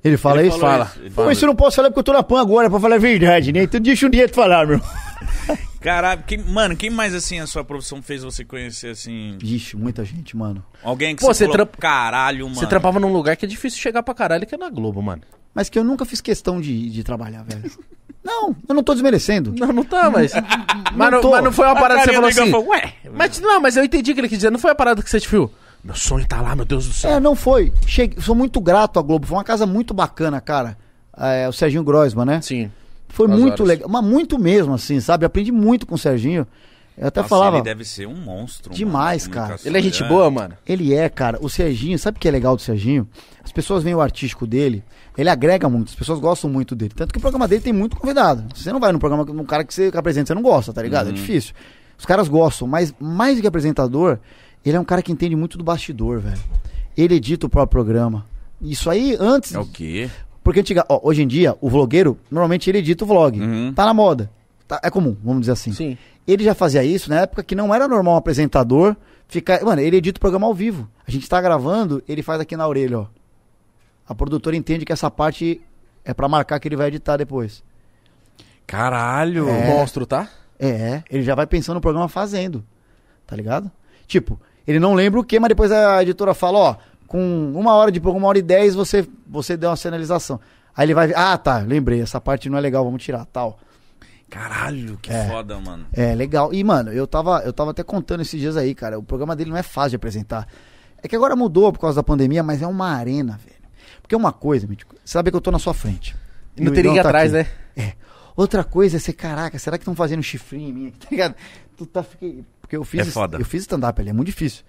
[0.07, 0.59] Ele fala Ele isso?
[0.59, 0.85] Fala.
[0.85, 2.71] isso, ele Pô, falou isso eu não posso falar porque eu tô na PAN agora,
[2.71, 3.65] pra falar a verdade, né?
[3.65, 4.81] Então deixa um dia de falar, meu.
[5.81, 9.37] Caralho, quem, mano, quem mais assim a sua profissão fez você conhecer assim?
[9.41, 10.65] Vixe, muita gente, mano.
[10.83, 12.59] Alguém que Pô, você você falou, caralho, mano.
[12.59, 15.23] Você trampava num lugar que é difícil chegar pra caralho, que é na Globo, mano.
[15.55, 17.71] Mas que eu nunca fiz questão de, de trabalhar, velho.
[18.23, 19.55] Não, eu não tô desmerecendo.
[19.57, 20.33] Não, não tá, mas.
[20.93, 22.51] mas, não, mas não foi uma A parada que você falou assim.
[22.51, 24.51] Falou, Ué, Mas não, mas eu entendi o que ele quis dizer.
[24.51, 25.49] Não foi a parada que você te viu.
[25.87, 27.13] Meu sonho tá lá, meu Deus do céu.
[27.13, 27.73] É, não foi.
[27.87, 29.25] Cheguei, sou muito grato à Globo.
[29.25, 30.77] Foi uma casa muito bacana, cara.
[31.17, 32.41] É, o Serginho Groisman, né?
[32.43, 32.71] Sim.
[33.09, 33.69] Foi muito horas.
[33.69, 33.89] legal.
[33.89, 35.25] Mas muito mesmo, assim, sabe?
[35.25, 36.45] Aprendi muito com o Serginho.
[36.99, 37.57] Eu até Nossa, falava.
[37.59, 38.75] ele deve ser um monstro.
[38.75, 39.57] Demais, cara.
[39.65, 40.55] Ele é gente boa, mano.
[40.67, 41.39] Ele é, cara.
[41.41, 43.07] O Serginho, sabe o que é legal do Serginho?
[43.45, 44.83] As pessoas veem o artístico dele,
[45.17, 46.93] ele agrega muito, as pessoas gostam muito dele.
[46.97, 48.45] Tanto que o programa dele tem muito convidado.
[48.55, 51.11] Você não vai num programa num cara que você apresenta, você não gosta, tá ligado?
[51.11, 51.55] É difícil.
[51.99, 54.19] Os caras gostam, mas mais do que apresentador,
[54.69, 56.39] ele é um cara que entende muito do bastidor, velho.
[56.97, 58.27] Ele edita o próprio programa.
[58.61, 59.55] Isso aí antes.
[59.55, 60.11] É o quê?
[60.43, 63.41] Porque antiga, ó, hoje em dia, o vlogueiro, normalmente ele edita o vlog.
[63.41, 63.73] Uhum.
[63.75, 64.31] Tá na moda.
[64.67, 65.73] Tá- é comum, vamos dizer assim.
[65.73, 65.99] Sim.
[66.27, 68.97] Ele já fazia isso na época que não era normal um apresentador
[69.29, 69.63] ficar.
[69.63, 70.89] Mano, ele edita o programa ao vivo.
[71.07, 73.07] A gente tá gravando, ele faz aqui na orelha, ó.
[74.09, 75.61] A produtora entende que essa parte
[76.05, 77.63] é pra marcar que ele vai editar depois.
[78.67, 79.49] Caralho.
[79.49, 79.67] É.
[79.69, 80.29] Monstro, tá?
[80.59, 82.65] É, ele já vai pensando no programa fazendo.
[83.27, 83.71] Tá ligado?
[84.07, 86.77] Tipo, ele não lembra o que, mas depois a editora fala, ó,
[87.07, 90.41] com uma hora de programa, uma hora e dez, você, você deu uma sinalização.
[90.77, 93.59] Aí ele vai ver, ah, tá, lembrei, essa parte não é legal, vamos tirar, tal.
[94.29, 95.29] Caralho, que É.
[95.29, 95.87] foda, mano.
[95.93, 96.53] É, legal.
[96.53, 98.99] E, mano, eu tava, eu tava até contando esses dias aí, cara.
[98.99, 100.49] O programa dele não é fácil de apresentar.
[101.03, 103.57] É que agora mudou por causa da pandemia, mas é uma arena, velho.
[104.03, 106.17] Porque uma coisa, Mítico, você sabe que eu tô na sua frente.
[106.57, 107.49] E não teria que ir tá atrás, aqui.
[107.77, 107.85] né?
[107.85, 107.93] É.
[108.37, 111.35] Outra coisa é ser, caraca, será que estão fazendo chifrinho em mim aqui, tá ligado?
[111.77, 113.39] Tu tá, fiquei, porque eu fiz, É foda.
[113.39, 114.63] eu fiz stand-up ali, é muito difícil.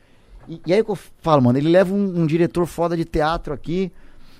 [0.47, 3.53] E, e aí que eu falo, mano, ele leva um, um diretor foda de teatro
[3.53, 3.91] aqui,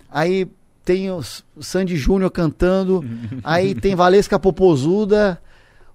[0.10, 0.50] aí
[0.86, 1.22] tem o
[1.60, 3.04] Sandy Júnior cantando,
[3.44, 5.42] aí tem Valesca Popozuda,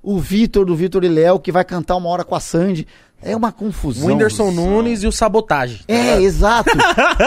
[0.03, 2.87] o Vitor do Vitor e Léo, que vai cantar uma hora com a Sandy.
[3.23, 4.05] É uma confusão.
[4.05, 5.81] O Whindersson Nunes e o Sabotagem.
[5.87, 6.71] É, exato.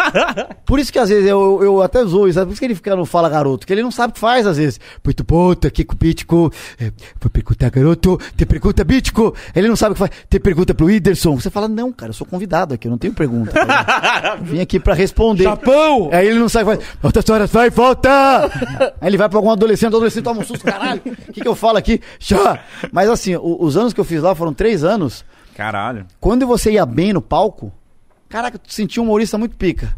[0.65, 2.47] Por isso que às vezes eu, eu até zoo, sabe?
[2.47, 4.45] Por isso que ele fica no Fala Garoto, que ele não sabe o que faz
[4.45, 4.79] às vezes.
[5.03, 6.51] Muito puta, aqui com o Bitico.
[6.79, 8.19] É, vou perguntar, garoto.
[8.35, 9.33] Te pergunta, Bitico.
[9.55, 10.11] Ele não sabe o que faz.
[10.29, 11.35] Te pergunta pro Whindersson.
[11.35, 13.51] Você fala, não, cara, eu sou convidado aqui, eu não tenho pergunta.
[13.51, 14.35] cara.
[14.43, 15.43] Vim aqui pra responder.
[15.43, 16.09] Chapão!
[16.11, 16.97] Aí ele não sabe o que faz.
[17.01, 18.09] Outras horas, vai, volta!
[18.99, 21.01] Aí ele vai pra algum adolescente, o adolescente toma um susto, caralho.
[21.05, 22.01] O que, que eu falo aqui?
[22.19, 22.59] Já!
[22.91, 25.23] Mas assim, os anos que eu fiz lá foram três anos.
[25.55, 26.05] Caralho.
[26.19, 27.71] Quando você ia bem no palco,
[28.29, 29.95] caraca, tu sentia um humorista muito pica.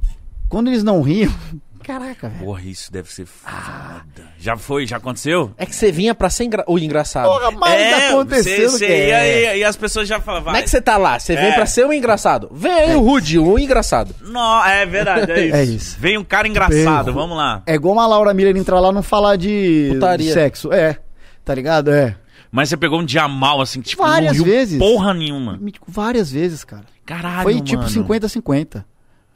[0.48, 1.34] Quando eles não riam,
[1.84, 2.46] caraca, velho.
[2.46, 4.28] Porra, isso deve ser foda.
[4.40, 5.52] Já foi, já aconteceu?
[5.58, 6.64] É que você vinha pra ser engra...
[6.68, 7.28] o engraçado.
[7.28, 9.56] Porra, mas tá acontecendo cê- cê que é.
[9.58, 10.60] e, e as pessoas já falam, Não vai.
[10.62, 11.52] é que você tá lá, você vem É.
[11.54, 12.50] pra ser o engraçado.
[12.52, 14.14] Vem aí o Rude, o engraçado.
[14.22, 15.56] Não, é verdade, é isso.
[15.56, 15.98] É isso.
[16.00, 17.64] Vem um cara engraçado, Bem, vamos lá.
[17.66, 20.28] É igual uma Laura Miller entrar lá e não falar de, Putaria.
[20.28, 20.72] de sexo.
[20.72, 20.98] É,
[21.44, 21.92] tá ligado?
[21.92, 22.16] É.
[22.58, 24.80] Mas você pegou um dia mal, assim, que, tipo, Várias não vezes.
[24.80, 25.58] porra nenhuma.
[25.58, 26.86] Mítico, Várias vezes, cara.
[27.06, 28.08] Caralho, Foi tipo mano.
[28.08, 28.84] 50-50.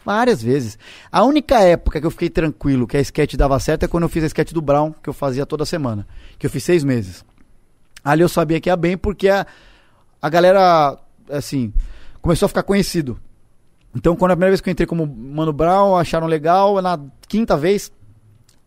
[0.03, 0.75] Várias vezes.
[1.11, 4.09] A única época que eu fiquei tranquilo que a sketch dava certo é quando eu
[4.09, 6.07] fiz a sketch do Brown, que eu fazia toda semana.
[6.39, 7.23] Que eu fiz seis meses.
[8.03, 9.45] Ali eu sabia que ia bem porque a,
[10.19, 10.97] a galera,
[11.29, 11.71] assim,
[12.23, 13.19] começou a ficar conhecido.
[13.95, 16.81] Então, quando a primeira vez que eu entrei como Mano Brown, acharam legal.
[16.81, 17.91] Na quinta vez,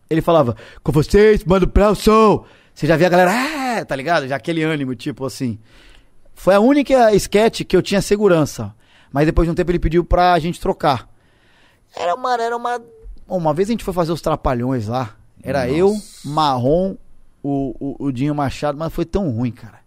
[0.09, 2.47] ele falava, com vocês, Mano Brown, sou.
[2.75, 3.31] Você já via a galera,
[3.79, 4.27] ah, tá ligado?
[4.27, 5.57] Já aquele ânimo, tipo assim.
[6.33, 8.75] Foi a única sketch que eu tinha segurança.
[9.13, 11.07] Mas depois de um tempo ele pediu pra gente trocar.
[11.95, 12.33] Era uma.
[12.33, 12.81] Era uma,
[13.29, 15.15] uma vez a gente foi fazer os trapalhões lá.
[15.41, 15.95] Era eu,
[16.25, 16.97] Marrom,
[17.41, 19.79] o, o, o Dinho Machado, mas foi tão ruim, cara.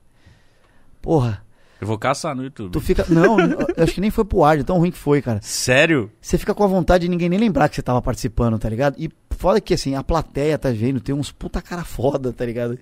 [1.02, 1.47] Porra.
[1.80, 2.72] Eu vou caçar no YouTube.
[2.72, 3.05] Tu fica.
[3.09, 3.38] Não,
[3.76, 5.38] eu acho que nem foi pro ar, de tão ruim que foi, cara.
[5.42, 6.10] Sério?
[6.20, 8.96] Você fica com a vontade de ninguém nem lembrar que você tava participando, tá ligado?
[8.98, 12.78] E foda que assim, a plateia tá vendo, tem uns puta cara foda, tá ligado?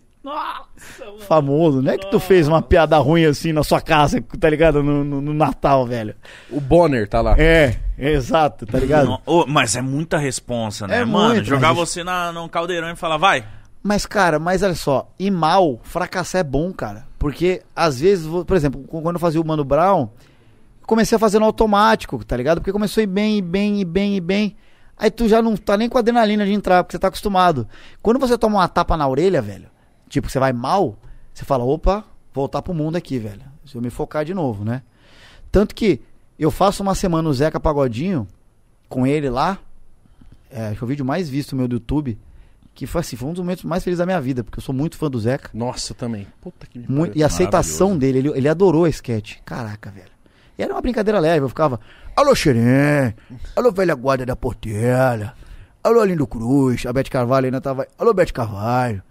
[1.20, 4.82] Famoso, não é que tu fez uma piada ruim assim na sua casa, tá ligado?
[4.82, 6.14] No, no- no Natal, velho.
[6.51, 7.35] O Bonner tá lá.
[7.39, 9.06] É, exato, tá ligado?
[9.06, 11.35] Não, ô, mas é muita responsa, né, É mano?
[11.35, 13.44] muito, Jogar mas- você na, num caldeirão e falar, vai.
[13.82, 17.06] Mas, cara, mas olha só, e mal, fracassar é bom, cara.
[17.18, 20.09] Porque às vezes, por exemplo, quando eu fazia o Mano Brown,
[20.86, 22.59] comecei a fazer no automático, tá ligado?
[22.59, 24.56] Porque começou a ir bem, e bem, e bem, e bem.
[24.97, 27.68] Aí tu já não tá nem com adrenalina de entrar, porque você tá acostumado.
[28.01, 29.68] Quando você toma uma tapa na orelha, velho,
[30.09, 30.97] tipo, você vai mal,
[31.34, 33.43] você fala, opa, voltar pro mundo aqui, velho.
[33.66, 34.82] Se eu me focar de novo, né?
[35.51, 36.01] Tanto que
[36.38, 38.26] eu faço uma semana o Zeca Pagodinho
[38.88, 39.59] com ele lá.
[40.51, 42.18] É, acho que é o vídeo mais visto meu do YouTube.
[42.77, 44.74] Que foi assim, foi um dos momentos mais felizes da minha vida, porque eu sou
[44.74, 45.48] muito fã do Zeca.
[45.55, 46.27] Nossa, eu também.
[46.43, 49.36] Puta que me Muito, e a aceitação dele, ele, ele adorou a sketch.
[49.47, 50.11] Caraca, velho.
[50.59, 51.81] E era uma brincadeira leve, eu ficava,
[52.15, 53.15] alô Xerém,
[53.57, 55.35] alô velha guarda da Portela,
[55.82, 59.03] alô Lindo Cruz, a Bete Carvalho ainda tava, alô Bete Carvalho,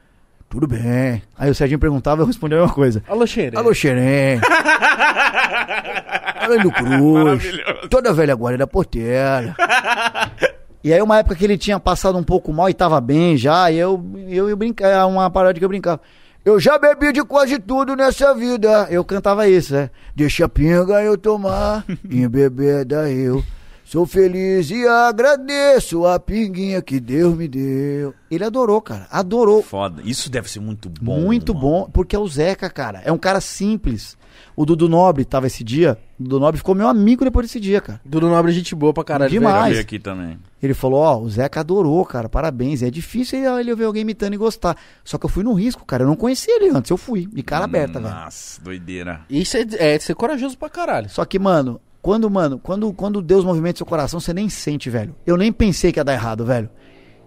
[0.48, 1.24] tudo bem.
[1.36, 3.04] Aí o Serginho perguntava, eu respondia a mesma coisa.
[3.08, 3.58] Alô, Xerê.
[3.58, 4.40] Alô Xerém,
[6.40, 7.44] alô Lindo Cruz,
[7.90, 9.56] toda velha guarda da Portela.
[10.86, 13.72] E aí uma época que ele tinha passado um pouco mal e tava bem já,
[13.72, 16.00] e eu, eu, eu brincava, uma parada que eu brincava.
[16.46, 18.86] Eu já bebi de quase tudo nessa vida.
[18.92, 19.90] Eu cantava isso, né?
[20.16, 23.44] Deixa a pinga eu tomar, em bebida eu.
[23.84, 28.14] Sou feliz e agradeço a pinguinha que Deus me deu.
[28.30, 29.08] Ele adorou, cara.
[29.10, 29.64] Adorou.
[29.64, 30.04] Foda.
[30.06, 31.20] Isso deve ser muito bom.
[31.20, 31.66] Muito mano.
[31.66, 33.02] bom, porque é o Zeca, cara.
[33.04, 34.16] É um cara simples.
[34.56, 35.98] O Dudu Nobre tava esse dia.
[36.20, 38.02] O Dudu Nobre ficou meu amigo depois desse dia, cara.
[38.06, 39.32] Dudu Nobre, gente boa pra caralho.
[39.32, 39.78] Demais.
[39.78, 40.38] aqui também.
[40.62, 42.82] Ele falou, ó, o Zeca adorou, cara, parabéns.
[42.82, 44.76] É difícil ele ele ver alguém imitando e gostar.
[45.04, 46.04] Só que eu fui no risco, cara.
[46.04, 48.14] Eu não conhecia ele antes, eu fui, de cara aberta, velho.
[48.14, 49.22] Nossa, doideira.
[49.30, 51.10] Isso é, é ser corajoso pra caralho.
[51.10, 55.16] Só que, mano, quando, mano, quando, quando Deus movimenta seu coração, você nem sente, velho.
[55.26, 56.70] Eu nem pensei que ia dar errado, velho.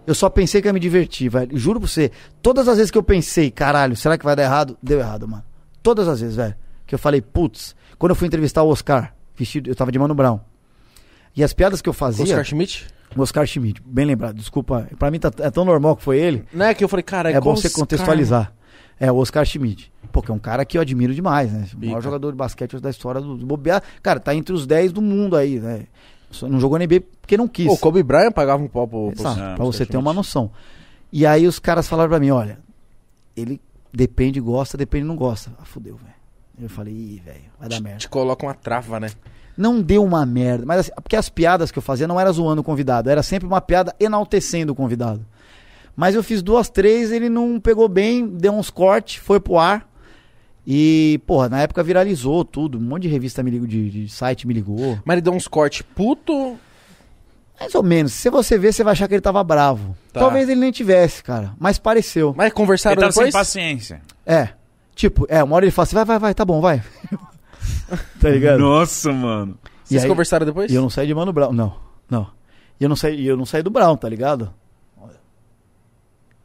[0.07, 1.57] Eu só pensei que ia me divertir, velho.
[1.57, 2.11] Juro pra você,
[2.41, 4.77] todas as vezes que eu pensei, caralho, será que vai dar errado?
[4.81, 5.43] Deu errado, mano.
[5.83, 6.55] Todas as vezes, velho.
[6.89, 10.15] Que eu falei, putz, quando eu fui entrevistar o Oscar, vestido, eu tava de Mano
[10.15, 10.39] Brown.
[11.37, 12.25] E as piadas que eu fazia.
[12.25, 12.87] Oscar Schmidt?
[13.15, 14.89] Oscar Schmidt, bem lembrado, desculpa.
[14.97, 16.45] Pra mim tá, é tão normal que foi ele.
[16.51, 18.51] Não é que eu falei, cara, É bom qual você contextualizar.
[18.99, 19.91] É, o Oscar Schmidt.
[20.11, 21.67] Pô, que é um cara que eu admiro demais, né?
[21.75, 23.83] O maior jogador de basquete da história do do bobear.
[24.01, 25.85] Cara, tá entre os 10 do mundo aí, né?
[26.31, 27.71] Só não jogou NBA porque não quis.
[27.71, 29.11] O Kobe Bryant pagava um pau pro...
[29.11, 30.51] pro- Exato, Ah, pra você ter uma noção.
[31.13, 32.59] E aí os caras falaram pra mim, olha,
[33.37, 33.61] ele
[33.93, 35.51] depende, gosta, depende, não gosta.
[35.59, 36.18] Ah, fudeu, velho.
[36.61, 37.99] Eu falei, ih, velho, vai dar merda.
[37.99, 39.09] Te coloca uma trava, né?
[39.57, 42.61] Não deu uma merda, mas assim, porque as piadas que eu fazia não era zoando
[42.61, 45.25] o convidado, era sempre uma piada enaltecendo o convidado.
[45.95, 49.87] Mas eu fiz duas, três, ele não pegou bem, deu uns cortes, foi pro ar.
[50.65, 52.77] E, porra, na época viralizou tudo.
[52.77, 54.99] Um monte de revista me ligou, de, de site me ligou.
[55.03, 56.57] Mas ele deu uns cortes puto...
[57.59, 58.13] Mais ou menos.
[58.13, 59.93] Se você ver, você vai achar que ele tava bravo.
[60.13, 60.21] Tá.
[60.21, 61.51] Talvez ele nem tivesse, cara.
[61.59, 62.33] Mas pareceu.
[62.37, 63.33] Mas conversaram Ele tava sem depois?
[63.33, 64.01] paciência.
[64.25, 64.49] É.
[64.99, 66.83] Tipo, é, uma hora ele fala assim, vai, vai, vai, tá bom, vai.
[68.19, 68.59] tá ligado?
[68.59, 69.57] Nossa, mano.
[69.85, 70.69] E Vocês aí- conversaram depois?
[70.69, 71.73] E eu não saí de Mano Brown, não.
[72.09, 72.27] Não.
[72.77, 74.53] E eu não saí, eu não saí do Brown, tá ligado?
[75.01, 75.15] Olha.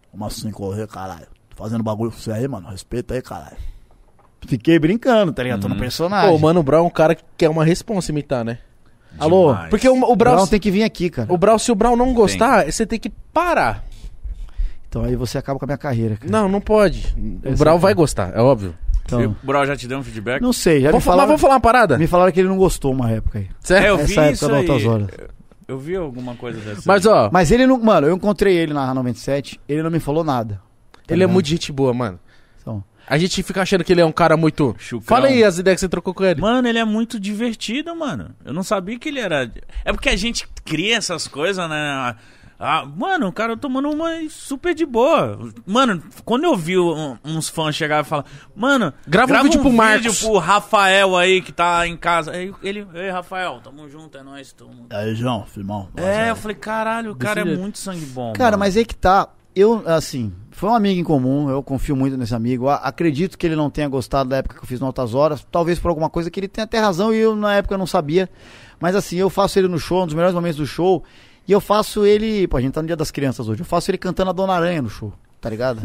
[0.09, 1.27] Como assim correr, caralho?
[1.51, 2.69] Tô fazendo bagulho com você aí, mano.
[2.69, 3.57] Respeita aí, caralho.
[4.47, 5.63] Fiquei brincando, tá ligado?
[5.63, 6.31] Tô no personagem.
[6.31, 8.59] Pô, o Mano Brown é um cara que quer uma responsa imitar, né?
[9.19, 9.49] Alô?
[9.53, 9.71] Demais.
[9.71, 10.37] Porque o, o o Brown...
[10.37, 11.33] Brown tem que vir aqui, cara.
[11.33, 13.83] O Brown, se o Brown não gostar, você tem que parar.
[14.95, 16.31] Então aí você acaba com a minha carreira, cara.
[16.31, 17.13] Não, não pode.
[17.45, 18.77] O Brown é- vai gostar, é óbvio.
[19.05, 20.41] Então, E o Brau já te deu um feedback?
[20.41, 21.99] não sei, já me Vamos, falar, falaram, vamos falar uma parada?
[21.99, 23.49] me falaram que ele não gostou uma época aí.
[23.61, 23.85] Certo?
[23.85, 24.61] É, eu Essa vi época isso do aí.
[24.61, 25.09] Altas Horas.
[25.67, 26.83] Eu vi alguma coisa dessa.
[26.87, 27.13] Mas, aí.
[27.13, 30.55] ó, Mas ele não, mano, eu encontrei ele na 97, ele não me falou nada.
[30.93, 31.33] Tá ele é ligado?
[31.33, 32.19] muito gente boa, mano.
[32.63, 34.75] Então, A gente fica achando que ele é um cara muito...
[34.79, 35.03] Chucrão.
[35.07, 36.41] Fala aí as ideias que você trocou com ele.
[36.41, 38.31] Mano, ele é muito divertido, mano.
[38.45, 39.51] Eu não sabia que ele era.
[39.85, 42.15] É porque a gente cria essas coisas, né?
[42.65, 45.39] Ah, mano, o cara tomando uma super de boa.
[45.67, 48.25] Mano, quando eu vi um- uns fãs chegar e falar,
[48.57, 52.33] mano, Grava um vídeo pro Marcos." pro Rafael aí que tá em casa.
[52.33, 54.87] Aí ele, ei, Rafael, tamo junto, é nóis, tamo.
[54.91, 55.89] Aí, João, filmão.
[55.97, 57.61] É, eu falei, caralho, o cara é jeito.
[57.61, 58.33] muito sangue bom.
[58.33, 58.61] Cara, mano.
[58.61, 59.29] mas aí que tá.
[59.57, 62.69] Eu, assim, foi um amigo em comum, eu confio muito nesse amigo.
[62.69, 65.79] Acredito que ele não tenha gostado da época que eu fiz no Altas Horas, talvez
[65.79, 68.29] por alguma coisa que ele tenha até razão e eu na época não sabia.
[68.81, 71.05] Mas assim, eu faço ele no show, um dos melhores momentos do show,
[71.47, 72.47] e eu faço ele.
[72.49, 74.55] Pô, a gente tá no Dia das Crianças hoje, eu faço ele cantando a Dona
[74.55, 75.81] Aranha no show, tá ligado?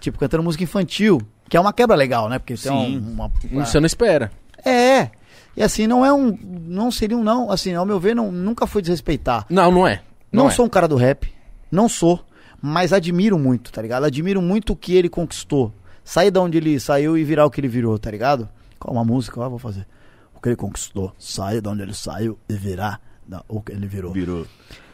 [0.00, 2.38] tipo, cantando música infantil, que é uma quebra legal, né?
[2.38, 2.98] Porque tem Sim.
[2.98, 4.30] um, uma, Você não espera.
[4.64, 5.10] É.
[5.56, 6.36] E assim, não é um.
[6.42, 7.50] Não seria um não.
[7.50, 9.46] Assim, ao meu ver, não, nunca foi desrespeitar.
[9.48, 10.02] Não, não é.
[10.30, 10.50] Não, é.
[10.50, 11.32] sou um cara do rap,
[11.70, 12.22] não sou,
[12.60, 14.04] mas admiro muito, tá ligado?
[14.04, 15.72] Admiro muito o que ele conquistou.
[16.04, 18.48] Sair da onde ele saiu e virar o que ele virou, tá ligado?
[18.78, 19.86] Qual uma música, ó, vou fazer.
[20.34, 23.86] O que ele conquistou, sair da onde ele saiu e virar da- o que ele
[23.86, 24.12] virou.
[24.12, 24.46] Virou.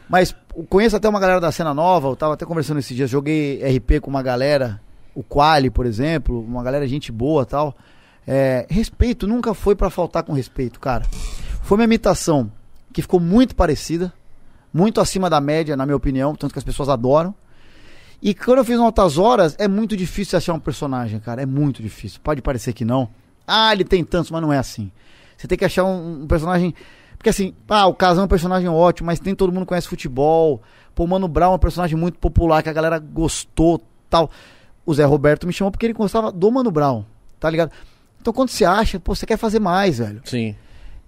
[0.09, 0.35] Mas
[0.69, 3.99] conheço até uma galera da cena nova, eu tava até conversando esses dias, joguei RP
[4.01, 4.81] com uma galera,
[5.15, 7.75] o Quali, por exemplo, uma galera gente boa tal.
[8.27, 11.05] É, respeito nunca foi pra faltar com respeito, cara.
[11.61, 12.51] Foi uma imitação
[12.91, 14.13] que ficou muito parecida,
[14.73, 17.33] muito acima da média, na minha opinião, tanto que as pessoas adoram.
[18.21, 21.41] E quando eu fiz no Altas Horas, é muito difícil achar um personagem, cara.
[21.41, 22.21] É muito difícil.
[22.23, 23.09] Pode parecer que não.
[23.45, 24.89] Ah, ele tem tantos, mas não é assim.
[25.35, 26.73] Você tem que achar um, um personagem.
[27.23, 30.61] Porque assim, ah, o Casão é um personagem ótimo, mas nem todo mundo conhece futebol.
[30.93, 34.29] Pô, o Mano Brown é um personagem muito popular que a galera gostou tal.
[34.85, 37.05] O Zé Roberto me chamou porque ele gostava do Mano Brown,
[37.39, 37.71] tá ligado?
[38.19, 40.21] Então quando você acha, pô, você quer fazer mais, velho.
[40.25, 40.53] Sim.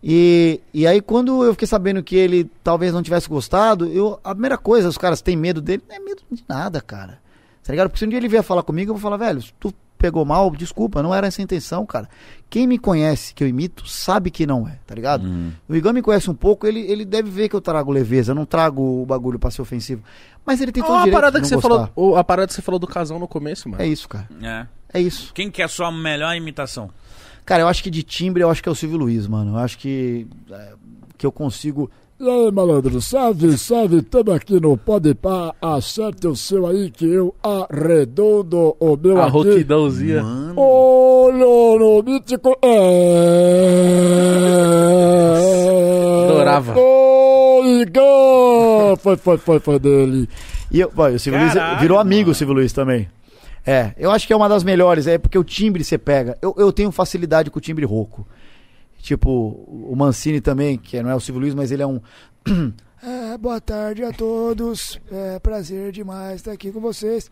[0.01, 4.31] E, e aí, quando eu fiquei sabendo que ele talvez não tivesse gostado, eu, a
[4.31, 7.19] primeira coisa, os caras têm medo dele, não é medo de nada, cara.
[7.61, 7.89] Tá ligado?
[7.89, 10.51] Porque se um dia ele vier falar comigo, eu vou falar, velho, tu pegou mal,
[10.51, 12.07] desculpa, não era essa a intenção, cara.
[12.49, 15.27] Quem me conhece, que eu imito, sabe que não é, tá ligado?
[15.67, 18.35] O Igor me conhece um pouco, ele, ele deve ver que eu trago leveza, eu
[18.35, 20.03] não trago o bagulho pra ser ofensivo.
[20.45, 21.91] Mas ele tem todo o Ó, a direito parada de que não você gostar.
[21.93, 23.81] falou, a parada que você falou do casão no começo, mano.
[23.81, 24.27] É isso, cara.
[24.41, 24.67] É.
[24.93, 25.34] É isso.
[25.34, 26.89] Quem que é a sua melhor imitação?
[27.45, 29.51] Cara, eu acho que de timbre, eu acho que é o Silvio Luiz, mano.
[29.53, 30.73] Eu acho que, é,
[31.17, 36.33] que eu consigo E aí, malandro, salve, salve, tamo aqui no Pode Pá, acerte o
[36.33, 39.33] seu aí que eu arredondo o meu A aqui.
[39.33, 40.23] roquidãozinha.
[40.55, 42.57] Olho no mítico.
[45.35, 46.25] É...
[46.25, 46.73] Adorava.
[48.97, 50.29] Foi, foi, foi, foi dele.
[50.71, 52.31] E eu, o Silvio Luiz Caralho, virou amigo, mano.
[52.31, 53.09] o Silvio Luiz também.
[53.67, 56.37] É, eu acho que é uma das melhores, é porque o timbre você pega.
[56.41, 58.25] Eu, eu tenho facilidade com o timbre rouco.
[59.06, 62.02] Tipo, o Mancini também, que não é o Silvio Luiz, mas ele é um.
[63.07, 64.99] É, boa tarde a todos.
[65.11, 67.30] É prazer demais estar aqui com vocês.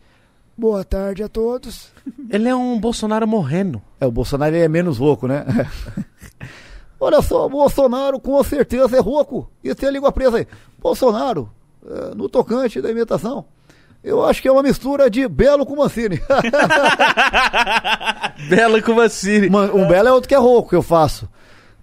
[0.56, 1.90] Boa tarde a todos.
[2.30, 3.82] Ele é um Bolsonaro morrendo.
[4.00, 5.44] É, o Bolsonaro é menos rouco, né?
[7.00, 9.50] Olha só, Bolsonaro com certeza é rouco.
[9.64, 10.46] E tem a língua presa aí.
[10.78, 11.50] Bolsonaro,
[11.84, 13.44] é, no tocante da imitação,
[14.04, 16.20] eu acho que é uma mistura de Belo com Mancini.
[18.48, 18.92] Bela com.
[18.92, 21.28] Uma- um Belo é outro que é rouco que eu faço.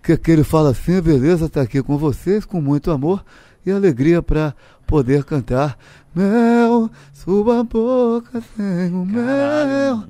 [0.03, 3.23] Que, que ele fala assim, beleza, tá aqui com vocês, com muito amor
[3.65, 4.53] e alegria pra
[4.87, 5.77] poder cantar.
[6.13, 10.03] Mel, sua boca tem o mel.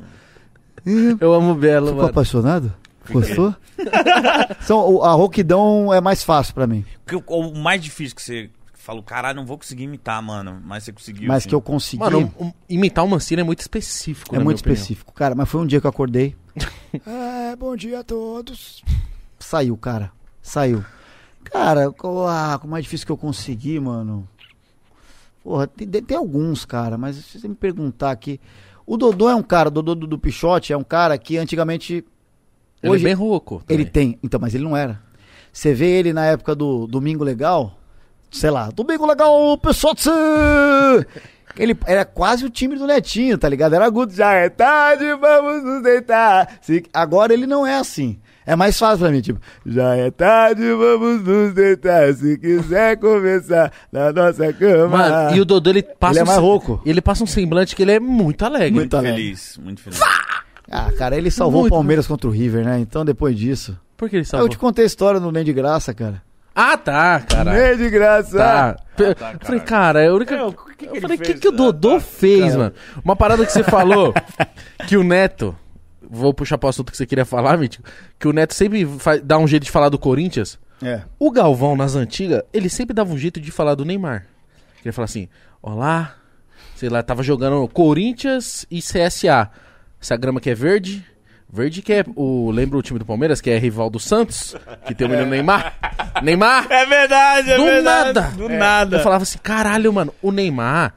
[0.85, 2.09] E Eu amo Belo, ficou mano.
[2.09, 2.73] apaixonado?
[3.11, 3.53] Gostou?
[4.61, 6.85] São, a rouquidão é mais fácil pra mim.
[7.27, 10.59] O, o mais difícil que você falou, caralho, não vou conseguir imitar, mano.
[10.65, 11.27] Mas você conseguiu.
[11.27, 11.49] Mas assim.
[11.49, 11.99] que eu consegui.
[12.03, 14.33] Mano, um- imitar o Mancini é muito específico.
[14.33, 14.73] é na muito minha opinião.
[14.81, 15.13] específico.
[15.13, 16.35] Cara, mas foi um dia que eu acordei.
[17.05, 18.83] É, bom dia a todos.
[19.41, 20.11] Saiu, cara.
[20.41, 20.83] Saiu.
[21.43, 24.27] Cara, qual- ah, o mais difícil que eu consegui, mano.
[25.43, 28.39] Porra, tem, tem alguns, cara, mas se você me perguntar aqui.
[28.85, 32.05] O Dodô é um cara, o Dodô do, do Pichote é um cara que antigamente.
[32.83, 33.63] Ele Hoje- é bem rouco.
[33.69, 34.11] Ele também.
[34.13, 34.19] tem.
[34.23, 35.01] Então, mas ele não era.
[35.51, 37.77] Você vê ele na época do Domingo Legal.
[38.29, 40.09] Sei lá, Domingo Legal, Pichote!
[41.57, 43.73] Ele era quase o time do Netinho, tá ligado?
[43.73, 44.13] Era agudo.
[44.13, 46.59] Já é tarde, vamos nos deitar.
[46.93, 48.19] Agora ele não é assim.
[48.45, 52.13] É mais fácil pra mim, tipo, já é tarde, vamos nos deitar.
[52.13, 54.97] Se quiser conversar na nossa cama.
[54.97, 56.13] Mano, e o Dodô, ele passa.
[56.13, 56.81] Ele é um mais se- rouco.
[56.85, 58.71] Ele passa um semblante que ele é muito alegre.
[58.71, 59.21] Muito alegre.
[59.21, 59.99] Feliz, muito feliz.
[60.71, 62.79] Ah, cara, ele salvou Muito, o Palmeiras contra o River, né?
[62.79, 63.77] Então depois disso.
[63.97, 64.49] Por que ele Eu salvou?
[64.49, 66.21] te contei a história no Nem de Graça, cara.
[66.55, 67.61] Ah, tá, caralho.
[67.61, 68.37] Nem de Graça!
[68.37, 68.75] Tá.
[68.97, 70.35] Eu tá, falei, cara, a única.
[70.35, 71.99] É, o que que eu falei, o que, que o Dodô Ah, tá.
[72.01, 72.73] fez, mano?
[73.05, 74.13] Uma parada que você falou
[74.87, 75.55] que o Neto.
[76.13, 77.83] Vou puxar pro assunto que você queria falar, Mítico.
[78.19, 80.59] Que o Neto sempre fa- dá um jeito de falar do Corinthians.
[80.83, 81.01] É.
[81.17, 84.25] O Galvão, nas antigas, ele sempre dava um jeito de falar do Neymar.
[84.83, 85.29] Ele fala assim:
[85.61, 86.15] Olá,
[86.75, 89.49] sei lá, tava jogando Corinthians e CSA.
[90.01, 91.05] Essa grama que é verde
[91.53, 92.49] Verde que é o.
[92.49, 94.55] Lembra o time do Palmeiras, que é rival do Santos?
[94.85, 95.75] Que tem o menino Neymar?
[96.23, 96.65] Neymar?
[96.71, 98.13] É verdade, é Do verdade.
[98.13, 98.21] nada.
[98.37, 98.57] Do É.
[98.57, 98.97] nada.
[98.97, 100.93] Eu falava assim, caralho, mano, o Neymar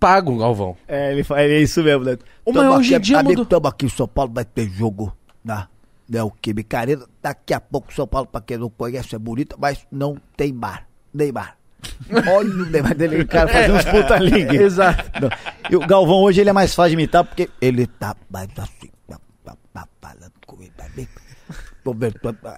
[0.00, 0.76] paga o Galvão.
[0.88, 2.16] É, ele fala, é isso mesmo, né?
[2.44, 3.46] Ô, mas hoje em dia amigo, mudou.
[3.46, 5.14] tamo aqui em São Paulo, vai ter jogo
[5.44, 5.68] na
[6.08, 6.80] Neoquímica
[7.22, 10.88] Daqui a pouco São Paulo, pra quem não conhece, é bonita, mas não tem bar.
[11.12, 11.56] Neymar.
[12.28, 14.56] Olha o Neymar dele, o cara fazendo uns puta ligue.
[14.62, 15.20] Exato.
[15.20, 15.30] Não.
[15.70, 18.90] E o Galvão hoje ele é mais fácil de imitar porque Ele tá mais assim,
[19.06, 21.06] tá, tá, tá falando comigo, tá bem?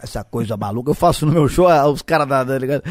[0.02, 0.90] Essa coisa maluca.
[0.90, 2.82] eu faço no meu show, ah, os caras da, tá ligado?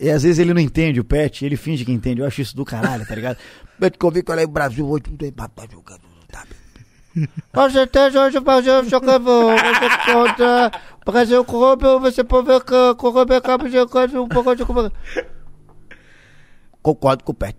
[0.00, 2.20] E às vezes ele não entende o pet, ele finge que entende.
[2.20, 3.38] Eu acho isso do caralho, tá ligado?
[3.78, 6.00] Pet comigo, olha aí, o Brasil hoje não tem bar, tá jogando,
[6.32, 6.44] tá?
[7.52, 9.30] Com certeza hoje o Brasil jogando
[10.04, 10.70] contra
[11.06, 14.64] o Brasil corrompe, você pode ver que corrompe acaba jogando um pouco de
[16.82, 17.56] Concordo com o Pet.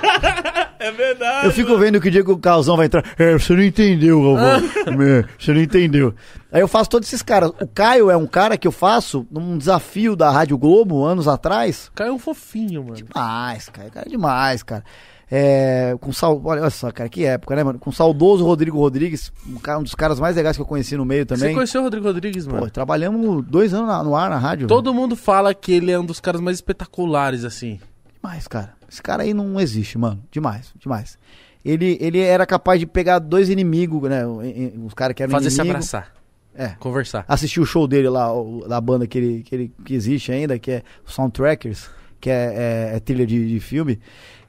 [0.78, 1.46] É verdade.
[1.46, 3.02] Eu fico vendo que o dia que o Carlzão vai entrar.
[3.18, 4.60] É, você não entendeu, Galvão.
[5.02, 6.14] É, você não entendeu.
[6.52, 7.50] Aí eu faço todos esses caras.
[7.60, 11.90] O Caio é um cara que eu faço num desafio da Rádio Globo, anos atrás.
[11.94, 12.94] Caiu um fofinho, mano.
[12.96, 13.90] Demais, cara.
[13.96, 14.84] É demais, cara.
[15.28, 16.40] É, com sal...
[16.44, 17.78] Olha só, cara, que época, né, mano?
[17.80, 20.96] Com o saudoso Rodrigo Rodrigues, um, cara- um dos caras mais legais que eu conheci
[20.96, 21.54] no meio Você também.
[21.54, 22.60] conheceu o Rodrigo Rodrigues, mano?
[22.60, 24.68] Pô, trabalhamos dois anos na- no ar na rádio.
[24.68, 27.80] Todo mundo fala que ele é um dos caras mais espetaculares, assim.
[28.22, 28.75] Demais, cara.
[28.90, 30.22] Esse cara aí não existe, mano.
[30.30, 31.18] Demais, demais.
[31.64, 34.24] Ele, ele era capaz de pegar dois inimigos, né?
[34.26, 35.92] Os caras que eram Fazer se inimigos.
[35.92, 36.12] abraçar.
[36.54, 36.68] É.
[36.78, 37.24] Conversar.
[37.28, 40.58] Assistir o show dele lá, o- da banda que, ele, que, ele, que existe ainda,
[40.58, 41.90] que é Soundtrackers,
[42.20, 43.98] que é, é- é trilha de, de filme,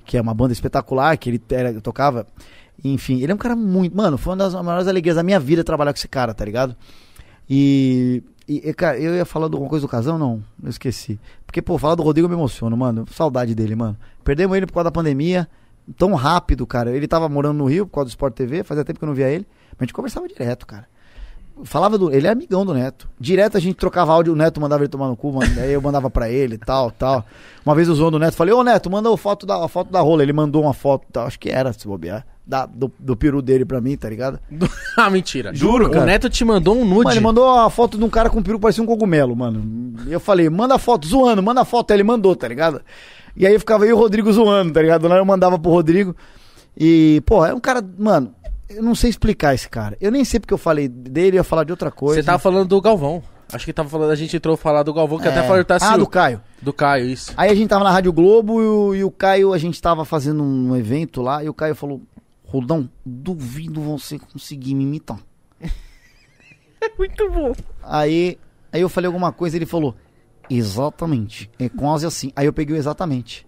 [0.06, 2.26] que é uma banda espetacular, que ele era- tocava.
[2.84, 3.98] Enfim, ele é um cara muito.
[3.98, 6.76] Mano, foi uma das maiores alegrias da minha vida trabalhar com esse cara, tá ligado?
[7.50, 8.24] E.
[8.48, 10.18] e, cara, eu ia falar de alguma coisa do casão?
[10.18, 11.20] Não, eu esqueci.
[11.46, 13.06] Porque, pô, falar do Rodrigo eu me emociono, mano.
[13.12, 13.98] Saudade dele, mano.
[14.24, 15.48] Perdemos ele por causa da pandemia.
[15.98, 16.92] Tão rápido, cara.
[16.92, 19.14] Ele tava morando no Rio por causa do Sport TV, fazia tempo que eu não
[19.14, 19.46] via ele.
[19.72, 20.88] Mas a gente conversava direto, cara.
[21.64, 22.14] Falava do.
[22.14, 23.10] Ele é amigão do Neto.
[23.20, 25.60] Direto a gente trocava áudio, o Neto mandava ele tomar no cu, mano.
[25.60, 27.26] Aí eu mandava pra ele tal, tal.
[27.66, 30.24] Uma vez usou do Neto, falei, ô Neto, manda foto da, a foto da rola.
[30.24, 33.66] Ele mandou uma foto, tal, acho que era, se bobear, da, do, do peru dele
[33.66, 34.40] pra mim, tá ligado?
[34.96, 35.54] ah, mentira.
[35.54, 36.04] Juro, cara.
[36.04, 37.04] O Neto te mandou um nude.
[37.04, 39.36] Mano, ele mandou a foto de um cara com um peru que parecia um cogumelo,
[39.36, 39.94] mano.
[40.08, 41.92] E eu falei, manda a foto, zoando, manda a foto.
[41.92, 42.82] Aí ele mandou, tá ligado?
[43.36, 45.08] E aí ficava eu e o Rodrigo zoando, tá ligado?
[45.08, 46.16] Lá eu mandava pro Rodrigo.
[46.76, 48.34] E, pô, é um cara, mano,
[48.70, 49.98] eu não sei explicar esse cara.
[50.00, 52.22] Eu nem sei porque eu falei dele, eu ia falar de outra coisa.
[52.22, 53.22] Você tava falando do Galvão.
[53.52, 55.32] Acho que tava falando, a gente entrou falar do Galvão, que É.
[55.32, 56.42] até falou que tá Ah, do Caio.
[56.62, 57.32] do Caio, isso.
[57.38, 60.04] Aí a gente tava na Rádio Globo e o, e o Caio, a gente tava
[60.04, 62.02] fazendo um evento lá e o Caio falou:
[62.48, 65.20] Rodão, duvido você conseguir me imitar.
[66.98, 67.54] Muito bom.
[67.84, 68.40] Aí,
[68.72, 69.96] aí eu falei alguma coisa ele falou:
[70.50, 71.52] Exatamente.
[71.60, 72.32] É quase assim.
[72.36, 73.46] Aí eu peguei o exatamente.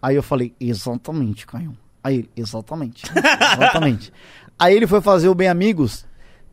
[0.00, 1.76] Aí eu falei: Exatamente, Caio.
[2.02, 3.04] Aí ele: Exatamente.
[3.54, 4.12] Exatamente.
[4.58, 6.06] aí ele foi fazer o Bem Amigos.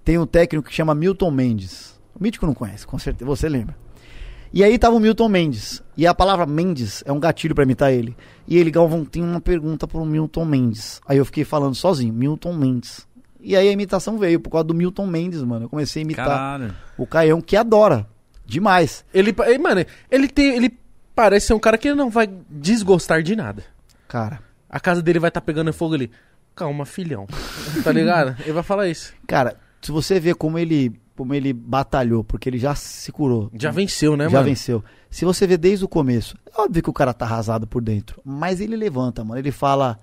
[0.03, 1.99] Tem um técnico que chama Milton Mendes.
[2.13, 3.25] O Mítico não conhece, com certeza.
[3.25, 3.84] Você lembra.
[4.55, 5.83] E aí tava o Milton Mendes.
[5.97, 8.15] E a palavra Mendes é um gatilho pra imitar ele.
[8.47, 11.01] E ele, Galvão, tem uma pergunta pro Milton Mendes.
[11.05, 13.05] Aí eu fiquei falando sozinho, Milton Mendes.
[13.41, 15.65] E aí a imitação veio por causa do Milton Mendes, mano.
[15.65, 16.73] Eu comecei a imitar Caralho.
[16.97, 18.07] o Caião, que adora.
[18.45, 19.03] Demais.
[19.13, 20.79] Ele, mano, ele tem, ele
[21.13, 23.61] parece ser um cara que não vai desgostar de nada.
[24.07, 26.09] Cara, A casa dele vai estar pegando fogo ali.
[26.55, 27.27] Calma, filhão.
[27.83, 28.37] Tá ligado?
[28.43, 29.13] Ele vai falar isso.
[29.27, 33.49] cara, se você ver como ele, como ele batalhou, porque ele já se curou.
[33.53, 34.49] Já venceu, né, já mano?
[34.49, 34.83] venceu.
[35.09, 38.21] Se você ver desde o começo, é óbvio que o cara tá arrasado por dentro,
[38.23, 39.39] mas ele levanta, mano.
[39.39, 39.99] Ele fala: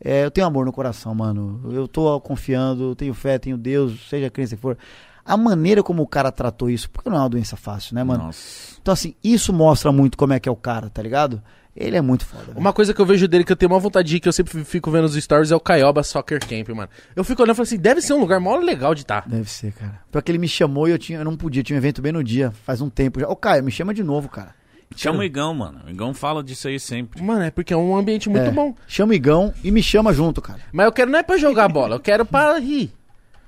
[0.00, 1.60] é, Eu tenho amor no coração, mano.
[1.72, 4.76] Eu tô confiando, eu tenho fé, tenho Deus, seja a crença que for.
[5.24, 8.24] A maneira como o cara tratou isso, porque não é uma doença fácil, né, mano?
[8.24, 8.76] Nossa.
[8.80, 11.42] Então, assim, isso mostra muito como é que é o cara, tá ligado?
[11.76, 12.44] Ele é muito foda.
[12.44, 12.58] velho.
[12.58, 14.32] Uma coisa que eu vejo dele que eu tenho uma vontade de ir, que eu
[14.32, 16.88] sempre fico vendo os stories, é o Caioba Soccer Camp, mano.
[17.16, 19.28] Eu fico olhando e falo assim, deve ser um lugar mó legal de estar.
[19.28, 20.00] Deve ser, cara.
[20.12, 22.12] Pior que ele me chamou e eu, tinha, eu não podia, tinha um evento bem
[22.12, 23.28] no dia, faz um tempo já.
[23.28, 24.54] Ô, Caio, me chama de novo, cara.
[24.96, 25.80] Chama o Igão, mano.
[25.84, 27.20] O Igão fala disso aí sempre.
[27.20, 28.72] Mano, é porque é um ambiente muito É, bom.
[28.86, 30.60] Chama o Igão e me chama junto, cara.
[30.72, 32.92] Mas eu quero não é pra jogar bola, eu quero pra rir.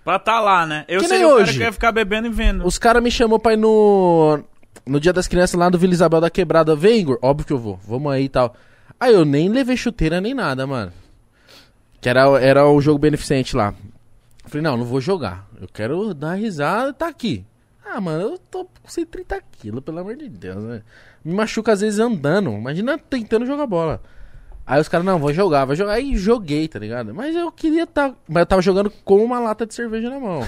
[0.05, 0.85] Pra tá lá, né?
[0.89, 1.53] Eu Que sei nem o cara hoje.
[1.53, 2.67] que quer ficar bebendo e vendo.
[2.67, 4.41] Os caras me chamou pra ir no.
[4.87, 6.77] No dia das crianças lá do Vila Isabel da Quebrada.
[6.77, 7.19] Vem, Igor?
[7.21, 7.79] Óbvio que eu vou.
[7.87, 8.55] Vamos aí e tal.
[9.01, 10.93] Aí eu nem levei chuteira nem nada, mano.
[12.01, 13.75] Que era, era o jogo beneficente lá.
[14.45, 15.49] Falei, não, não vou jogar.
[15.61, 17.45] Eu quero dar risada tá aqui.
[17.85, 20.83] Ah, mano, eu tô com 130 quilos, pelo amor de Deus, né?
[21.25, 22.51] Me machuca às vezes andando.
[22.53, 24.01] Imagina tentando jogar bola.
[24.67, 25.93] Aí os caras, não, vou jogar, vou jogar.
[25.93, 27.15] Aí joguei, tá ligado?
[27.15, 28.13] Mas eu queria estar.
[28.29, 30.41] Mas eu tava jogando com uma lata de cerveja na mão.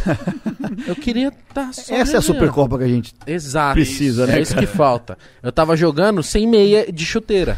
[0.89, 1.95] eu queria estar só.
[1.95, 2.23] Essa é a.
[2.23, 3.15] Supercopa que a gente.
[3.27, 3.75] Exato.
[3.75, 5.17] Precisa, é né, isso que falta.
[5.41, 7.57] Eu tava jogando sem meia de chuteira.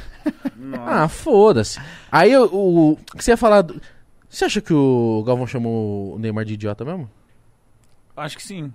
[0.87, 1.81] ah, foda-se.
[2.13, 3.63] Aí eu- o, o que você ia falar?
[3.63, 3.81] do-
[4.29, 7.11] Você acha que o Galvão chamou o Neymar de idiota mesmo?
[8.15, 8.71] Acho que sim.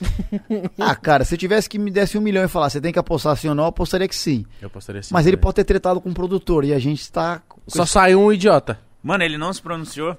[0.78, 2.98] Ah, cara, se eu tivesse que me desse um milhão e falar, você tem que
[2.98, 4.44] apostar sim ou não, eu apostaria que sim.
[4.60, 5.12] Eu apostaria assim.
[5.12, 5.42] Mas ele também.
[5.42, 7.42] pode ter tretado com um produtor e a gente está.
[7.66, 8.78] Só saiu um idiota.
[9.02, 10.16] Mano, ele não se pronunciou.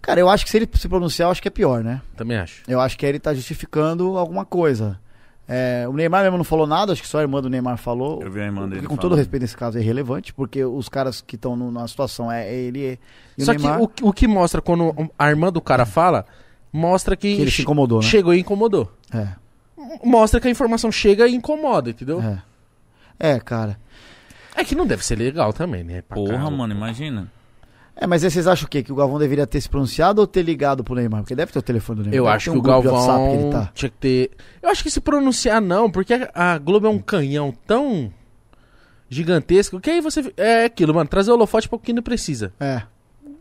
[0.00, 2.00] Cara, eu acho que se ele se pronunciar, eu acho que é pior, né?
[2.16, 2.62] Também acho.
[2.68, 4.98] Eu acho que ele tá justificando alguma coisa.
[5.50, 8.22] É, o Neymar mesmo não falou nada, acho que só a irmã do Neymar falou.
[8.22, 9.00] Eu vi a irmã O dele que, com falando.
[9.10, 12.98] todo respeito nesse caso é irrelevante, porque os caras que estão na situação é ele
[13.36, 13.78] e o Só Neymar.
[13.88, 16.26] que o, o que mostra quando a irmã do cara fala,
[16.72, 18.06] mostra que, Que ele se incomodou, né?
[18.06, 18.92] chegou e incomodou.
[19.12, 19.28] É,
[20.04, 22.20] Mostra que a informação chega e incomoda, entendeu?
[22.22, 22.42] é.
[23.20, 23.78] É, cara.
[24.54, 26.02] É que não deve ser legal também, né?
[26.02, 26.50] Pra Porra, caramba.
[26.52, 27.32] mano, imagina.
[27.96, 28.80] É, mas aí vocês acham o quê?
[28.82, 31.22] Que o Galvão deveria ter se pronunciado ou ter ligado pro Neymar?
[31.22, 32.16] Porque deve ter o telefone do Neymar.
[32.16, 33.70] Eu Deve acho ter que um o Galvão que ele tá.
[33.74, 34.30] tinha que ter.
[34.62, 38.12] Eu acho que se pronunciar não, porque a- Globo é um canhão tão
[39.08, 40.32] gigantesco que aí você.
[40.36, 41.08] É aquilo, mano.
[41.08, 42.52] Trazer o holofote pra o que não precisa.
[42.60, 42.82] É.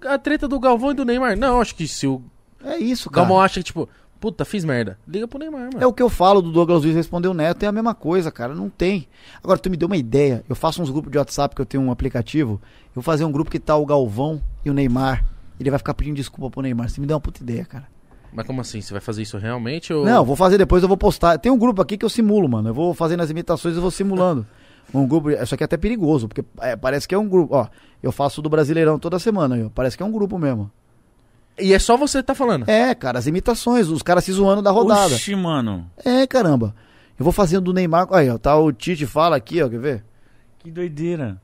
[0.07, 1.37] A treta do Galvão e do Neymar.
[1.37, 2.21] Não, acho que se o
[2.63, 3.25] É isso, cara.
[3.25, 3.87] Galvão acha que, tipo,
[4.19, 4.97] puta, fiz merda.
[5.07, 5.79] Liga pro Neymar, mano.
[5.79, 8.31] É o que eu falo do Douglas Luiz responder o Neto, é a mesma coisa,
[8.31, 8.53] cara.
[8.53, 9.07] Não tem.
[9.43, 10.43] Agora, tu me deu uma ideia.
[10.47, 12.59] Eu faço uns grupos de WhatsApp que eu tenho um aplicativo.
[12.87, 15.25] Eu vou fazer um grupo que tá o Galvão e o Neymar.
[15.59, 16.89] Ele vai ficar pedindo desculpa pro Neymar.
[16.89, 17.87] Você me deu uma puta ideia, cara.
[18.33, 18.81] Mas como assim?
[18.81, 19.91] Você vai fazer isso realmente?
[19.93, 20.05] Ou...
[20.05, 21.37] Não, vou fazer depois, eu vou postar.
[21.39, 22.69] Tem um grupo aqui que eu simulo, mano.
[22.69, 24.45] Eu vou fazendo as imitações e vou simulando.
[24.93, 25.29] Um grupo.
[25.29, 27.53] Isso aqui é até perigoso, porque é, parece que é um grupo.
[27.53, 27.67] Ó,
[28.01, 29.65] eu faço do Brasileirão toda semana.
[29.65, 29.69] ó.
[29.69, 30.71] Parece que é um grupo mesmo.
[31.59, 32.69] E é só você que tá falando.
[32.69, 35.15] É, cara, as imitações, os caras se zoando da rodada.
[35.15, 35.89] Oxi, mano.
[36.05, 36.75] É, caramba.
[37.17, 38.07] Eu vou fazendo do Neymar.
[38.11, 40.03] Aí, ó, tá o Tite fala aqui, ó, quer ver?
[40.59, 41.41] Que doideira.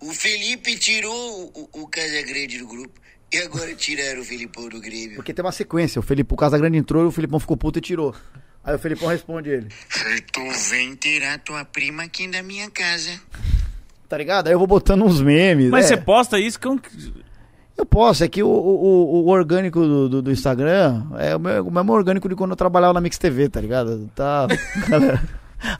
[0.00, 3.00] O Felipe tirou o, o Casagrande do grupo
[3.32, 5.16] e agora tiraram o Felipão do Grêmio.
[5.16, 6.00] Porque tem uma sequência.
[6.00, 8.14] O Felipe, o Casagrande entrou e o Felipão ficou puto e tirou.
[8.62, 9.68] Aí o Felipão responde ele.
[10.32, 13.18] Tu vem tirar tua prima aqui da minha casa.
[14.08, 14.48] Tá ligado?
[14.48, 15.70] Aí eu vou botando uns memes.
[15.70, 15.88] Mas é.
[15.88, 16.68] você posta isso que
[17.80, 17.86] eu...
[17.86, 21.70] Posso, é que o, o, o orgânico do, do, do Instagram é o, meu, o
[21.70, 24.08] mesmo orgânico de quando eu trabalhava na Mix TV, tá ligado?
[24.14, 24.46] Tá.
[24.88, 25.20] Galera,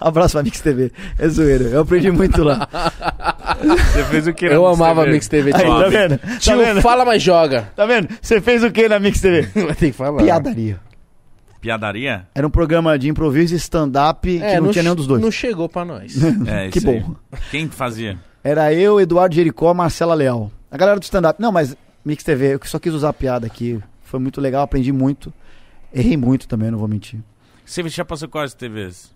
[0.01, 0.93] abraço pra Mix TV.
[1.19, 1.65] É zoeira.
[1.65, 2.69] Eu aprendi muito lá.
[3.93, 4.47] Você fez o que?
[4.47, 5.53] Eu amava a Mix TV.
[5.55, 6.19] Aí, tá vendo?
[6.19, 6.81] Tá Tio, vendo?
[6.81, 7.71] fala, mas joga.
[7.77, 8.09] Tá vendo?
[8.21, 9.43] Você fez o que na Mix TV?
[9.67, 10.23] Vai ter que falar.
[10.23, 10.81] Piadaria.
[11.61, 12.27] Piadaria?
[12.35, 15.21] Era um programa de improviso e stand-up que não, tinha nenhum dos dois.
[15.21, 16.15] É, Não chegou pra nós.
[16.47, 16.85] É, Que aí.
[17.01, 17.15] bom.
[17.51, 18.19] Quem fazia?
[18.43, 20.51] Era eu, Eduardo Jericó, Marcela Leal.
[20.71, 21.41] A galera do stand-up.
[21.41, 23.81] Não, mas Mix TV, eu só quis usar a piada aqui.
[24.03, 25.33] Foi muito legal, aprendi muito.
[25.93, 27.21] Errei muito também, não vou mentir.
[27.65, 29.13] Você já passou quais TVs?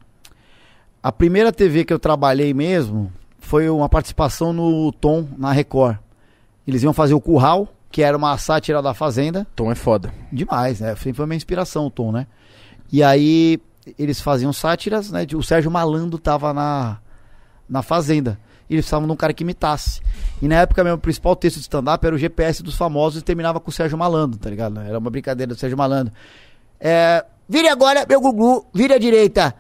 [1.02, 5.98] A primeira TV que eu trabalhei mesmo foi uma participação no Tom, na Record.
[6.66, 9.46] Eles iam fazer o Curral, que era uma sátira da Fazenda.
[9.54, 10.12] Tom é foda.
[10.32, 10.94] Demais, né?
[10.96, 12.26] Sempre foi minha inspiração o Tom, né?
[12.90, 13.60] E aí
[13.98, 15.26] eles faziam sátiras, né?
[15.34, 16.98] O Sérgio Malandro tava na,
[17.68, 18.38] na Fazenda.
[18.68, 20.00] E eles precisavam de um cara que imitasse.
[20.40, 23.60] E na época, meu principal texto de stand-up era o GPS dos famosos e terminava
[23.60, 24.80] com o Sérgio Malandro, tá ligado?
[24.80, 26.12] Era uma brincadeira do Sérgio Malandro.
[26.80, 29.54] É, vire agora, meu Gugu, vire à direita.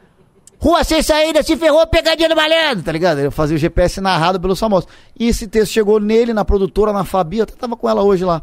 [0.58, 3.18] Rua sem saída, se ferrou, pegadinha do malandro, tá ligado?
[3.18, 4.88] Eu fazia o GPS narrado pelos famosos.
[5.18, 8.24] E esse texto chegou nele, na produtora, na Fabi, eu até tava com ela hoje
[8.24, 8.42] lá.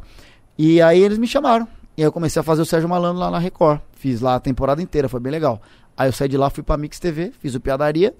[0.55, 1.67] E aí eles me chamaram.
[1.97, 3.79] E aí eu comecei a fazer o Sérgio Malandro lá na Record.
[3.93, 5.59] Fiz lá a temporada inteira, foi bem legal.
[5.97, 8.13] Aí eu saí de lá, fui pra Mix TV, fiz o Piadaria.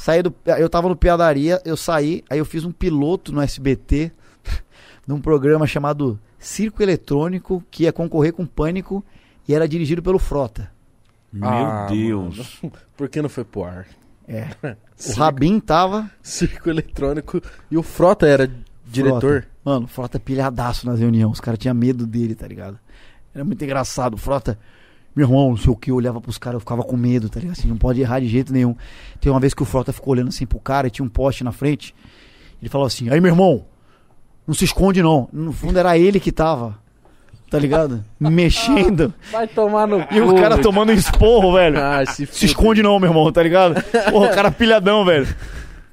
[0.00, 4.10] Saí do, eu tava no Piadaria, eu saí, aí eu fiz um piloto no SBT,
[5.06, 9.04] num programa chamado Circo Eletrônico, que ia concorrer com Pânico
[9.46, 10.70] e era dirigido pelo Frota.
[11.30, 12.58] Meu Ah, Deus.
[12.62, 12.72] mano.
[12.96, 13.86] Por que não foi pro ar?
[14.26, 14.48] É.
[15.08, 16.10] O Rabin tava.
[16.22, 17.40] Circo eletrônico.
[17.70, 18.50] E o Frota era
[18.86, 19.20] diretor.
[19.42, 19.48] Frota.
[19.64, 21.32] Mano, o Frota é pilhadaço nas reuniões.
[21.34, 22.78] Os caras tinham medo dele, tá ligado?
[23.34, 24.14] Era muito engraçado.
[24.14, 24.58] O Frota,
[25.14, 27.40] meu irmão, não sei o que, eu olhava pros caras, eu ficava com medo, tá
[27.40, 27.58] ligado?
[27.58, 28.76] Assim, não pode errar de jeito nenhum.
[29.20, 31.42] Tem uma vez que o Frota ficou olhando assim pro cara e tinha um poste
[31.42, 31.94] na frente.
[32.60, 33.64] Ele falou assim: Aí, meu irmão,
[34.46, 35.28] não se esconde não.
[35.32, 36.78] No fundo era ele que tava,
[37.50, 38.04] tá ligado?
[38.20, 39.12] Mexendo.
[39.32, 41.78] Vai tomar no E o cara tomando um esporro, velho.
[41.78, 43.82] Ah, se, Se esconde não, meu irmão, tá ligado?
[44.10, 45.26] Porra, o cara pilhadão, velho.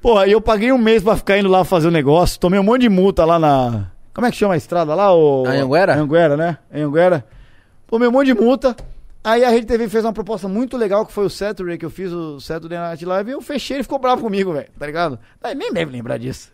[0.00, 2.38] Porra, e eu paguei um mês pra ficar indo lá fazer o negócio.
[2.38, 3.86] Tomei um monte de multa lá na.
[4.14, 5.12] Como é que chama a estrada lá?
[5.14, 5.44] O...
[5.46, 5.94] Anhanguera?
[5.94, 6.58] Anhanguera, né?
[6.72, 7.24] Anhanguera.
[7.86, 8.76] Tomei um monte de multa.
[9.28, 11.90] Aí a Rede TV fez uma proposta muito legal, que foi o Saturday, que eu
[11.90, 15.18] fiz o Saturday Night Live, e eu fechei, ele ficou bravo comigo, velho, tá ligado?
[15.42, 16.50] Aí nem deve lembrar disso.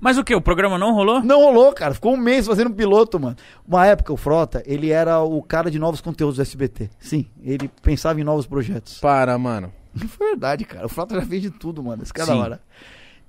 [0.00, 0.34] Mas o que?
[0.34, 1.22] O programa não rolou?
[1.22, 1.94] Não rolou, cara.
[1.94, 3.36] Ficou um mês fazendo um piloto, mano.
[3.64, 6.90] Uma época, o Frota, ele era o cara de novos conteúdos do SBT.
[6.98, 8.98] Sim, ele pensava em novos projetos.
[8.98, 9.72] Para, mano.
[9.94, 10.86] Não foi verdade, cara.
[10.86, 12.02] O Frota já fez de tudo, mano.
[12.02, 12.34] Esse cara Sim.
[12.34, 12.60] da hora.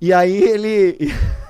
[0.01, 0.97] E aí ele.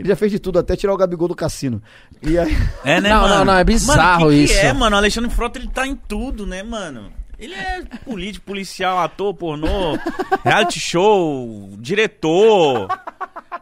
[0.00, 1.82] ele já fez de tudo, até tirar o Gabigol do cassino.
[2.22, 2.56] E aí.
[2.84, 3.34] É, né, Não, mano?
[3.36, 4.54] não, não, é bizarro mano, que isso.
[4.54, 4.96] Que é, mano?
[4.96, 7.12] O Alexandre Frota, ele tá em tudo, né, mano?
[7.38, 9.98] Ele é político, policial, ator, pornô,
[10.44, 12.88] reality show, diretor.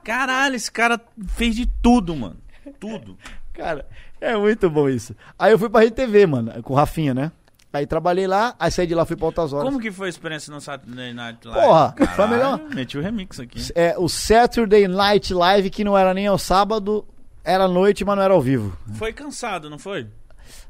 [0.03, 2.37] Caralho, esse cara fez de tudo, mano.
[2.81, 3.17] Tudo.
[3.53, 3.87] Cara,
[4.21, 5.15] é muito bom isso.
[5.39, 7.33] Aí eu fui pra RTV, mano, com o Rafinha, né?
[7.79, 9.65] Aí trabalhei lá, aí saí de lá, fui pra Altas Horas.
[9.65, 11.65] Como que foi a experiência no Saturday Night Live?
[11.65, 12.61] Porra, Caralho, foi melhor.
[12.75, 13.61] Meti o remix aqui.
[13.73, 17.07] É, o Saturday Night Live, que não era nem ao sábado,
[17.45, 18.77] era à noite, mas não era ao vivo.
[18.95, 20.09] Foi cansado, não foi?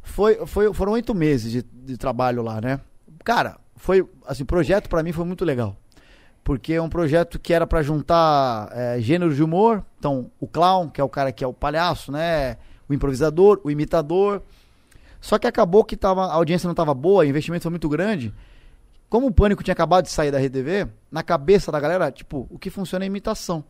[0.02, 2.78] Foi, foi, foram oito meses de, de trabalho lá, né?
[3.24, 5.74] Cara, foi, assim, o projeto pra mim foi muito legal.
[6.44, 9.82] Porque é um projeto que era pra juntar é, gêneros de humor.
[9.98, 12.58] Então, o clown, que é o cara que é o palhaço, né?
[12.86, 14.42] O improvisador, o imitador.
[15.20, 18.32] Só que acabou que tava, a audiência não estava boa, o investimento foi muito grande.
[19.08, 22.58] Como o Pânico tinha acabado de sair da RTV, na cabeça da galera, tipo, o
[22.58, 23.64] que funciona é imitação.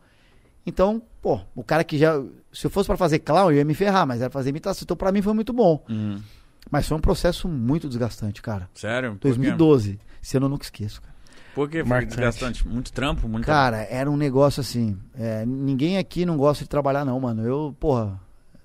[0.65, 2.21] Então, pô, o cara que já.
[2.51, 4.83] Se eu fosse pra fazer clown, eu ia me ferrar, mas era fazer imitação.
[4.83, 5.83] Então, pra mim foi muito bom.
[5.89, 6.21] Uhum.
[6.69, 8.69] Mas foi um processo muito desgastante, cara.
[8.75, 9.11] Sério?
[9.11, 9.27] Por quê?
[9.29, 9.99] 2012.
[10.21, 11.15] Esse ano eu nunca esqueço, cara.
[11.55, 12.09] Por que foi Marcante.
[12.15, 12.67] desgastante?
[12.67, 13.27] Muito trampo?
[13.27, 14.97] Muito Cara, era um negócio assim.
[15.17, 17.43] é, ninguém aqui não gosta de trabalhar, não, mano.
[17.43, 18.19] Eu, porra,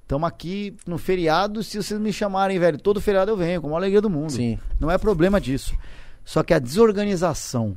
[0.07, 1.63] tamo aqui no feriado.
[1.63, 4.33] Se vocês me chamarem, velho, todo feriado eu venho, com a maior alegria do mundo.
[4.33, 4.59] Sim.
[4.79, 5.77] Não é problema disso.
[6.25, 7.77] Só que a desorganização.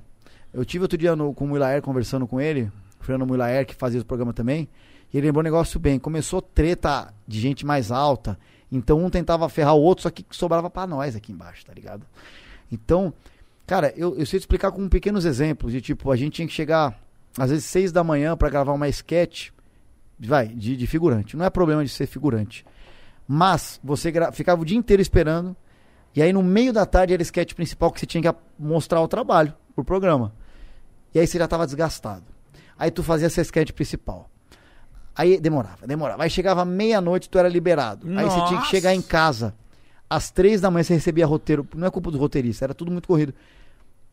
[0.53, 3.75] Eu tive outro dia no, com o Muilaer conversando com ele, o Fernando Muilaer, que
[3.75, 4.67] fazia o programa também,
[5.13, 5.99] e ele lembrou um negócio bem.
[5.99, 8.39] Começou treta de gente mais alta,
[8.71, 12.05] então um tentava ferrar o outro, só que sobrava pra nós aqui embaixo, tá ligado?
[12.71, 13.13] Então,
[13.65, 16.53] cara, eu, eu sei te explicar com pequenos exemplos, de tipo, a gente tinha que
[16.53, 16.97] chegar
[17.37, 19.49] às vezes seis da manhã pra gravar uma sketch,
[20.19, 21.35] vai, de, de figurante.
[21.35, 22.65] Não é problema de ser figurante.
[23.27, 25.55] Mas você ficava o dia inteiro esperando,
[26.15, 29.01] e aí no meio da tarde era a sketch principal que você tinha que mostrar
[29.01, 30.33] o trabalho pro programa.
[31.13, 32.25] E aí você já tava desgastado.
[32.79, 34.29] Aí tu fazia essa sketch principal.
[35.15, 36.23] Aí demorava, demorava.
[36.23, 38.07] Aí chegava meia-noite, tu era liberado.
[38.17, 38.69] Aí você tinha que Nossa.
[38.69, 39.53] chegar em casa.
[40.09, 41.67] Às três da manhã você recebia roteiro.
[41.75, 43.33] Não é culpa do roteirista, era tudo muito corrido.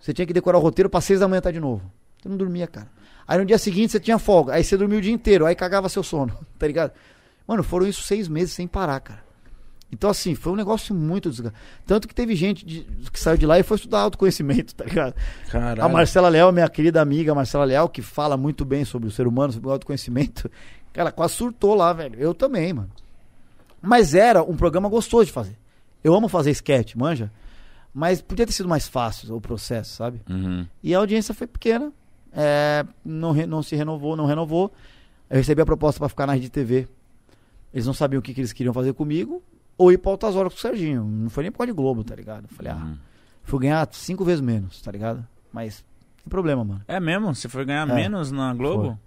[0.01, 1.91] Você tinha que decorar o roteiro pra seis da manhã tá de novo.
[2.21, 2.89] Você não dormia, cara.
[3.27, 4.55] Aí no dia seguinte você tinha folga.
[4.55, 5.47] Aí você dormia o dia inteiro.
[5.47, 6.93] Aí cagava seu sono, tá ligado?
[7.47, 9.25] Mano, foram isso seis meses sem parar, cara.
[9.93, 11.63] Então, assim, foi um negócio muito desgastante.
[11.87, 15.15] Tanto que teve gente de- que saiu de lá e foi estudar autoconhecimento, tá ligado?
[15.51, 15.85] Caralho.
[15.85, 19.27] A Marcela Leal, minha querida amiga Marcela Leal, que fala muito bem sobre o ser
[19.27, 20.51] humano, sobre o autoconhecimento,
[20.93, 22.19] ela quase surtou lá, velho.
[22.19, 22.91] Eu também, mano.
[23.81, 25.57] Mas era um programa gostoso de fazer.
[26.03, 27.31] Eu amo fazer sketch, manja.
[27.93, 30.21] Mas podia ter sido mais fácil o processo, sabe?
[30.29, 30.67] Uhum.
[30.83, 31.93] E a audiência foi pequena.
[32.35, 34.73] É, não, re- não se renovou, não renovou.
[35.31, 36.87] Eu recebi a proposta pra ficar na Rede TV.
[37.73, 39.43] Eles não sabiam o que, que eles queriam fazer comigo.
[39.77, 41.05] Ou ir pra altas horas com o Serginho.
[41.05, 42.45] Não foi nem por causa de Globo, tá ligado?
[42.45, 42.97] Eu falei, ah, Uhum.
[43.43, 45.27] fui ganhar cinco vezes menos, tá ligado?
[45.53, 45.77] Mas,
[46.23, 46.83] sem problema, mano.
[46.87, 47.35] É mesmo?
[47.35, 47.93] Você foi ganhar É.
[47.95, 48.99] menos na Globo?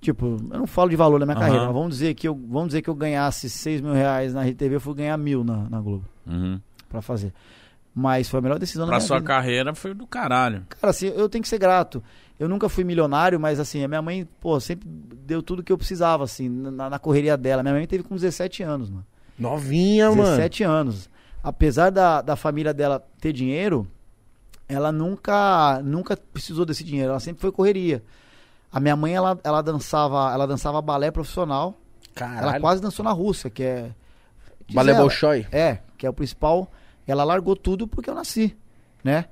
[0.00, 1.44] Tipo, eu não falo de valor na minha Aham.
[1.44, 4.42] carreira, mas vamos dizer que eu, vamos dizer que eu ganhasse 6 mil reais na
[4.44, 6.58] RTV, eu fui ganhar mil na, na Globo Uhum.
[6.88, 7.32] pra fazer.
[7.94, 9.26] Mas foi a melhor decisão da Pra minha sua vida.
[9.26, 10.64] carreira foi do caralho.
[10.68, 12.02] Cara, assim, eu tenho que ser grato.
[12.38, 15.76] Eu nunca fui milionário, mas assim, a minha mãe, pô, sempre deu tudo que eu
[15.76, 17.62] precisava, assim, na, na correria dela.
[17.62, 19.04] Minha mãe teve com 17 anos, mano.
[19.38, 20.22] Novinha, mano.
[20.22, 21.10] 17 anos.
[21.42, 23.86] Apesar da, da família dela ter dinheiro,
[24.68, 27.10] ela nunca nunca precisou desse dinheiro.
[27.10, 28.02] Ela sempre foi correria.
[28.72, 31.76] A minha mãe, ela, ela dançava ela dançava balé profissional.
[32.16, 32.60] Ela Caralho.
[32.60, 33.90] quase dançou na Rússia, que é...
[34.72, 35.46] Balé ela- Bolshoi.
[35.50, 36.70] É, que é o principal.
[37.06, 38.56] Ela largou tudo porque eu nasci,
[39.02, 39.26] né?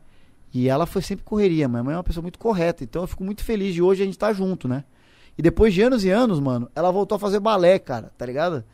[0.52, 1.68] E ela foi sempre correria.
[1.68, 2.82] Minha mãe é uma pessoa muito correta.
[2.82, 4.84] Então eu fico muito feliz de hoje a gente estar junto, né?
[5.36, 8.64] E depois de anos e anos, mano, ela voltou a fazer balé, cara, tá ligado?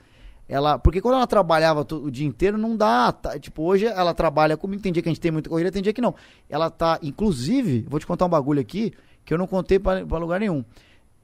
[0.48, 3.12] Ela, porque quando ela trabalhava o dia inteiro, não dá.
[3.12, 3.38] tá?
[3.38, 4.82] tipo, hoje ela trabalha comigo.
[4.82, 6.14] Tem dia que a gente tem muita corrida, tem dia que não.
[6.48, 8.92] Ela tá, inclusive, vou te contar um bagulho aqui
[9.24, 10.64] que eu não contei pra lugar nenhum.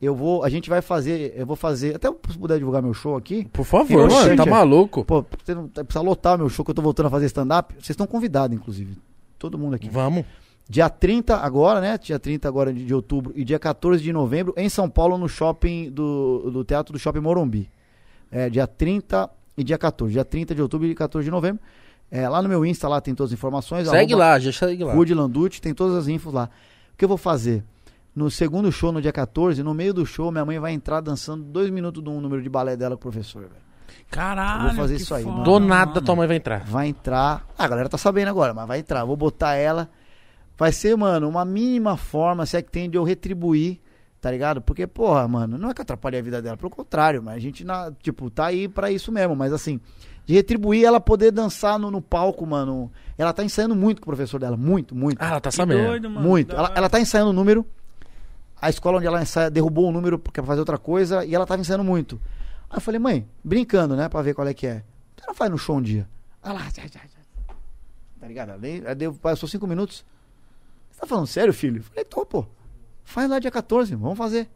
[0.01, 3.17] Eu vou, a gente vai fazer, eu vou fazer, até se puder divulgar meu show
[3.17, 3.47] aqui.
[3.53, 4.37] Por favor, mano.
[4.37, 5.05] Tá maluco?
[5.05, 7.75] Pô, você não precisa lotar meu show que eu tô voltando a fazer stand-up.
[7.75, 8.97] Vocês estão convidados, inclusive.
[9.39, 9.91] Todo mundo aqui.
[9.91, 10.25] Vamos.
[10.69, 11.99] Dia 30 agora, né?
[11.99, 15.29] Dia 30 agora de, de outubro e dia 14 de novembro em São Paulo no
[15.29, 17.69] shopping do, do Teatro do Shopping Morumbi.
[18.31, 20.13] É, dia 30 e dia 14.
[20.13, 21.61] Dia 30 de outubro e 14 de novembro.
[22.11, 23.89] É, lá no meu Insta lá tem todas as informações.
[23.89, 24.95] Segue arroba lá, já segue lá.
[24.95, 26.49] Rude Landucci, tem todas as infos lá.
[26.95, 27.63] O que eu vou fazer?
[28.15, 31.45] No segundo show, no dia 14, no meio do show, minha mãe vai entrar dançando
[31.45, 33.71] dois minutos de um número de balé dela com o professor, velho.
[34.11, 34.63] Caralho.
[34.63, 35.45] Eu vou fazer que isso aí, foda, mano.
[35.45, 36.03] Do nada mano.
[36.03, 36.65] tua mãe vai entrar.
[36.65, 37.47] Vai entrar.
[37.57, 39.05] Ah, a galera tá sabendo agora, mas vai entrar.
[39.05, 39.89] Vou botar ela.
[40.59, 43.81] Vai ser, mano, uma mínima forma, se é que tem de eu retribuir,
[44.21, 44.61] tá ligado?
[44.61, 47.39] Porque, porra, mano, não é que eu atrapalhei a vida dela, pelo contrário, mas a
[47.39, 49.35] gente, na, tipo, tá aí pra isso mesmo.
[49.35, 49.81] Mas assim,
[50.27, 52.91] de retribuir ela poder dançar no, no palco, mano.
[53.17, 54.57] Ela tá ensaiando muito com o professor dela.
[54.57, 55.23] Muito, muito.
[55.23, 55.87] Ah, ela tá sabendo.
[55.87, 56.29] doido, mano.
[56.29, 56.55] Muito.
[56.55, 57.65] Ela, ela tá ensaiando o número.
[58.61, 61.47] A escola onde ela ensaia derrubou o número porque pra fazer outra coisa e ela
[61.47, 62.21] tava ensaiando muito.
[62.69, 64.83] Aí eu falei, mãe, brincando, né, pra ver qual é que é.
[65.23, 66.09] Ela faz no show um dia?
[66.43, 67.55] Aí lá, já, já, já.
[68.21, 68.53] Tá ligado?
[68.63, 70.05] Aí aí deu, passou cinco minutos.
[70.91, 71.79] Você tá falando sério, filho?
[71.79, 72.45] Eu falei, tô, pô.
[73.05, 74.49] Faz lá dia 14, vamos fazer.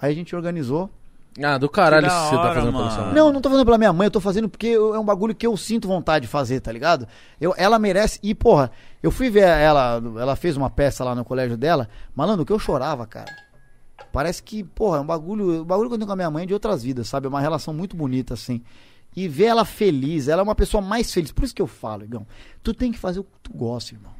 [0.00, 0.88] Aí a gente organizou.
[1.42, 2.94] Ah, do caralho isso que você tá hora, fazendo pela mano.
[2.94, 3.14] sua mãe.
[3.14, 5.34] Não, não tô fazendo pela minha mãe, eu tô fazendo porque eu- é um bagulho
[5.34, 7.06] que eu sinto vontade de fazer, tá ligado?
[7.40, 8.18] Eu, ela merece.
[8.22, 8.70] E, porra,
[9.02, 11.88] eu fui ver ela, ela fez uma peça lá no colégio dela.
[12.14, 13.30] Malandro, que eu chorava, cara.
[14.12, 15.60] Parece que, porra, é um bagulho.
[15.60, 17.26] O bagulho que eu tenho com a minha mãe é de outras vidas, sabe?
[17.26, 18.62] É uma relação muito bonita, assim.
[19.16, 21.32] E ver ela feliz, ela é uma pessoa mais feliz.
[21.32, 22.26] Por isso que eu falo, Igão.
[22.62, 24.12] Tu tem que fazer o que tu gosta, irmão.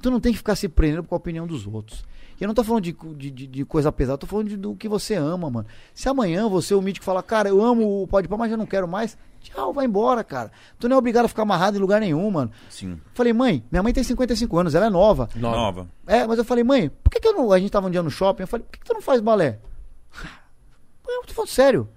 [0.00, 2.04] Tu não tem que ficar se prendendo com a opinião dos outros.
[2.38, 2.92] E eu não tô falando de,
[3.30, 5.66] de, de- coisa pesada, eu tô falando de- do que você ama, mano.
[5.94, 8.66] Se amanhã você, o mítico, falar, cara, eu amo o Pode Pá, mas eu não
[8.66, 9.16] quero mais,
[9.50, 10.50] tchau, vai embora, cara.
[10.78, 12.50] Tu não é obrigado a ficar amarrado em lugar nenhum, mano.
[12.68, 13.00] Sim.
[13.14, 15.28] Falei, mãe, minha mãe tem 55 anos, ela é nova.
[15.34, 15.56] Nova.
[15.56, 15.88] Nova.
[16.06, 17.52] É, mas eu falei, mãe, por que, que eu não.
[17.52, 19.20] A gente tava um dia no shopping, eu falei, por que, que tu não faz
[19.20, 19.58] balé?
[21.08, 21.88] Eu tô falando sério.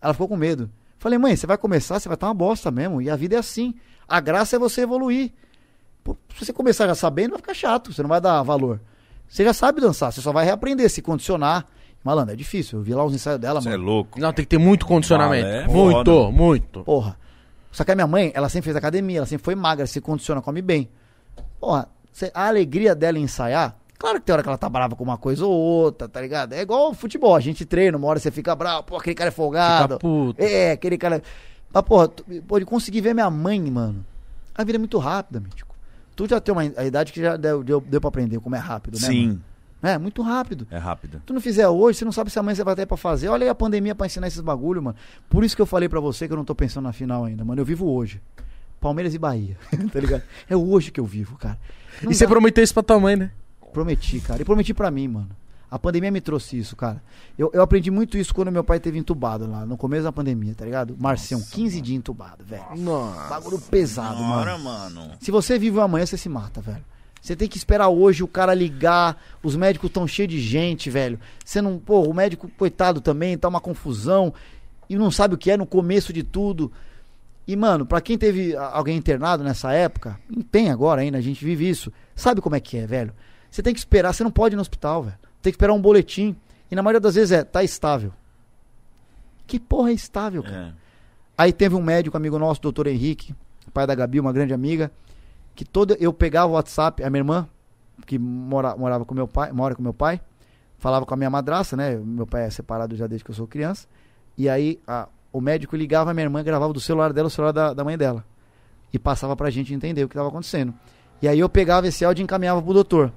[0.00, 0.70] Ela ficou com medo.
[0.98, 3.02] Falei, mãe, você vai começar, você vai estar uma bosta mesmo.
[3.02, 3.74] E a vida é assim.
[4.08, 5.32] A graça é você evoluir.
[6.02, 8.80] Pô, se você começar já sabendo, vai ficar chato, você não vai dar valor.
[9.28, 11.66] Você já sabe dançar, você só vai reaprender, se condicionar.
[12.04, 12.78] Malandro, é difícil.
[12.78, 13.84] Eu vi lá os ensaios dela, Você é mano.
[13.84, 14.18] louco.
[14.20, 15.44] Não, tem que ter muito condicionamento.
[15.44, 16.30] Balé é muito, foda.
[16.32, 16.84] muito.
[16.84, 17.16] Porra.
[17.70, 20.42] Só que a minha mãe, ela sempre fez academia, ela sempre foi magra, se condiciona,
[20.42, 20.88] come bem.
[21.60, 24.94] Porra, cê- a alegria dela em ensaiar, claro que tem hora que ela tá brava
[24.96, 26.52] com uma coisa ou outra, tá ligado?
[26.52, 29.30] É igual futebol, a gente treina, uma hora você fica bravo, pô, aquele cara é
[29.30, 29.94] folgado.
[29.94, 30.42] Fica puto.
[30.42, 31.22] É, aquele cara.
[31.72, 34.04] Mas, porra, tu- pode conseguir ver minha mãe, mano.
[34.54, 35.74] A vida é muito rápida, mítico.
[36.14, 38.58] Tu já tem uma a idade que já deu, deu, deu pra aprender como é
[38.58, 39.06] rápido, né?
[39.06, 39.26] Sim.
[39.28, 39.42] mano?
[39.82, 40.66] É, muito rápido.
[40.70, 41.20] É rápido.
[41.26, 43.28] Tu não fizer hoje, você não sabe se amanhã você vai ter pra fazer.
[43.28, 44.96] Olha aí a pandemia pra ensinar esses bagulho, mano.
[45.28, 47.44] Por isso que eu falei pra você que eu não tô pensando na final ainda,
[47.44, 47.60] mano.
[47.60, 48.20] Eu vivo hoje.
[48.80, 49.56] Palmeiras e Bahia,
[49.92, 50.22] tá ligado?
[50.48, 51.58] É hoje que eu vivo, cara.
[52.02, 53.30] Não E você dá- prometeu isso pra tua mãe, né?
[53.72, 54.40] Prometi, cara.
[54.40, 55.30] E prometi pra mim, mano.
[55.70, 57.02] A pandemia me trouxe isso, cara.
[57.38, 60.54] Eu, eu aprendi muito isso quando meu pai teve entubado lá, no começo da pandemia,
[60.54, 60.94] tá ligado?
[60.98, 62.62] Marcião, 15 dias entubado, velho.
[62.76, 63.28] Nossa.
[63.30, 64.58] Bagulho pesado, mano.
[64.58, 65.10] mano.
[65.18, 66.84] Se você vive o amanhã, você se mata, velho.
[67.22, 71.20] Você tem que esperar hoje o cara ligar, os médicos tão cheios de gente, velho.
[71.44, 74.34] Você não, pô, o médico, coitado também, tá uma confusão
[74.90, 76.72] e não sabe o que é no começo de tudo.
[77.46, 80.18] E, mano, pra quem teve alguém internado nessa época,
[80.50, 83.12] tem agora ainda, a gente vive isso, sabe como é que é, velho?
[83.48, 85.18] Você tem que esperar, você não pode ir no hospital, velho.
[85.40, 86.34] Tem que esperar um boletim.
[86.68, 88.12] E na maioria das vezes é, tá estável.
[89.46, 90.74] Que porra é estável, cara?
[90.76, 90.82] É.
[91.38, 93.32] Aí teve um médico amigo nosso, doutor Henrique,
[93.72, 94.90] pai da Gabi, uma grande amiga,
[95.54, 97.48] que todo eu pegava o WhatsApp, a minha irmã,
[98.06, 100.20] que mora, morava com meu pai, mora com meu pai,
[100.78, 101.96] falava com a minha madraça, né?
[101.96, 103.86] Meu pai é separado já desde que eu sou criança.
[104.36, 107.52] E aí a- o médico ligava a minha irmã, gravava do celular dela o celular
[107.52, 108.24] da, da mãe dela.
[108.92, 110.74] E passava pra gente entender o que estava acontecendo.
[111.20, 113.12] E aí eu pegava esse áudio e encaminhava pro doutor.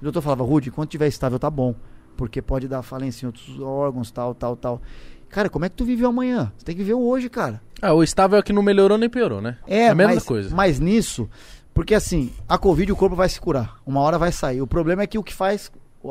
[0.00, 1.74] O doutor falava, Rude, quando tiver estável tá bom.
[2.16, 4.80] Porque pode dar falência em outros órgãos, tal, tal, tal.
[5.28, 6.52] Cara, como é que tu viveu amanhã?
[6.56, 7.60] Você tem que viver o hoje, cara.
[7.82, 9.58] Ah, o estável é que não melhorou nem piorou, né?
[9.66, 10.54] É, a mesma mas, coisa.
[10.54, 11.28] mas nisso,
[11.74, 13.76] porque assim, a Covid o corpo vai se curar.
[13.84, 14.62] Uma hora vai sair.
[14.62, 15.70] O problema é que o que faz,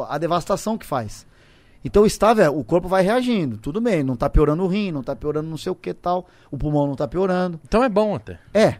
[0.09, 1.25] a devastação que faz.
[1.85, 3.57] Então o estável, é, o corpo vai reagindo.
[3.57, 6.27] Tudo bem, não tá piorando o rim, não tá piorando não sei o que tal.
[6.51, 7.59] O pulmão não tá piorando.
[7.65, 8.39] Então é bom até.
[8.53, 8.75] É.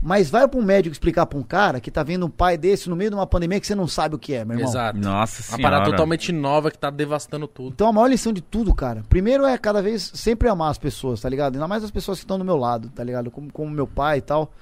[0.00, 2.88] Mas vai pra um médico explicar pra um cara que tá vendo um pai desse
[2.88, 4.70] no meio de uma pandemia que você não sabe o que é, meu irmão.
[4.70, 4.98] Exato.
[4.98, 5.62] Nossa Uma senhora.
[5.62, 7.72] parada totalmente nova que tá devastando tudo.
[7.74, 11.20] Então a maior lição de tudo, cara, primeiro é cada vez sempre amar as pessoas,
[11.20, 11.54] tá ligado?
[11.54, 13.28] Ainda mais as pessoas que estão do meu lado, tá ligado?
[13.30, 14.52] Como, como meu pai e tal.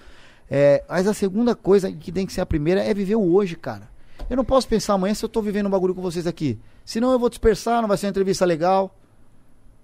[0.51, 3.57] É, mas a segunda coisa que tem que ser a primeira é viver o hoje,
[3.57, 3.89] cara.
[4.31, 6.59] Eu não posso pensar amanhã se eu tô vivendo um bagulho com vocês aqui.
[6.85, 8.95] Senão eu vou dispersar, não vai ser uma entrevista legal.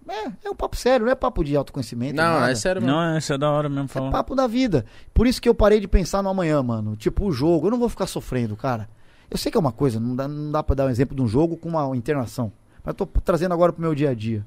[0.09, 2.17] É, é um papo sério, não é papo de autoconhecimento.
[2.17, 2.51] Não, nada.
[2.51, 2.97] é sério mesmo.
[2.97, 4.11] Não, isso é da hora mesmo É falar.
[4.11, 4.85] papo da vida.
[5.15, 6.97] Por isso que eu parei de pensar no amanhã, mano.
[6.97, 7.69] Tipo, o jogo.
[7.69, 8.89] Eu não vou ficar sofrendo, cara.
[9.31, 11.23] Eu sei que é uma coisa, não dá, não dá pra dar um exemplo de
[11.23, 12.53] um jogo com uma internação.
[12.85, 14.45] Mas eu tô trazendo agora pro meu dia a dia.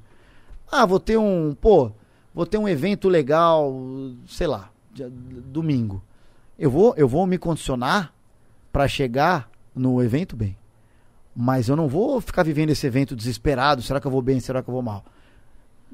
[0.70, 1.56] Ah, vou ter um.
[1.60, 1.92] Pô,
[2.34, 3.74] vou ter um evento legal,
[4.28, 5.12] sei lá, dia-
[5.46, 6.02] domingo.
[6.58, 8.14] Eu vou, eu vou me condicionar
[8.72, 10.58] pra chegar no evento bem.
[11.36, 13.82] Mas eu não vou ficar vivendo esse evento desesperado.
[13.82, 14.40] Será que eu vou bem?
[14.40, 15.04] Será que eu vou mal?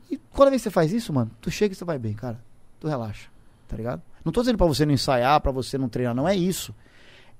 [0.09, 2.39] E toda vez que você faz isso, mano, tu chega e você vai bem, cara.
[2.79, 3.27] Tu relaxa,
[3.67, 4.01] tá ligado?
[4.23, 6.75] Não tô dizendo pra você não ensaiar, pra você não treinar, não é isso.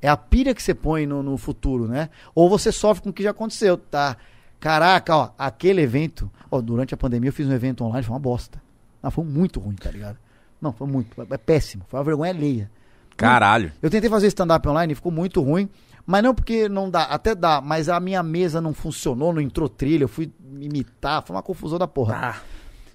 [0.01, 2.09] É a pilha que você põe no, no futuro, né?
[2.33, 4.17] Ou você sofre com o que já aconteceu, tá?
[4.59, 6.31] Caraca, ó, aquele evento.
[6.49, 8.61] Ó, durante a pandemia eu fiz um evento online, foi uma bosta.
[9.01, 10.17] Não, foi muito ruim, tá ligado?
[10.61, 11.09] Não, foi muito.
[11.29, 11.83] É péssimo.
[11.87, 12.71] Foi uma vergonha alheia.
[13.17, 13.71] Caralho.
[13.81, 15.69] Eu tentei fazer stand-up online, ficou muito ruim.
[16.05, 19.69] Mas não porque não dá, até dá, mas a minha mesa não funcionou, não entrou
[19.69, 22.15] trilha, eu fui imitar, foi uma confusão da porra.
[22.15, 22.41] Ah,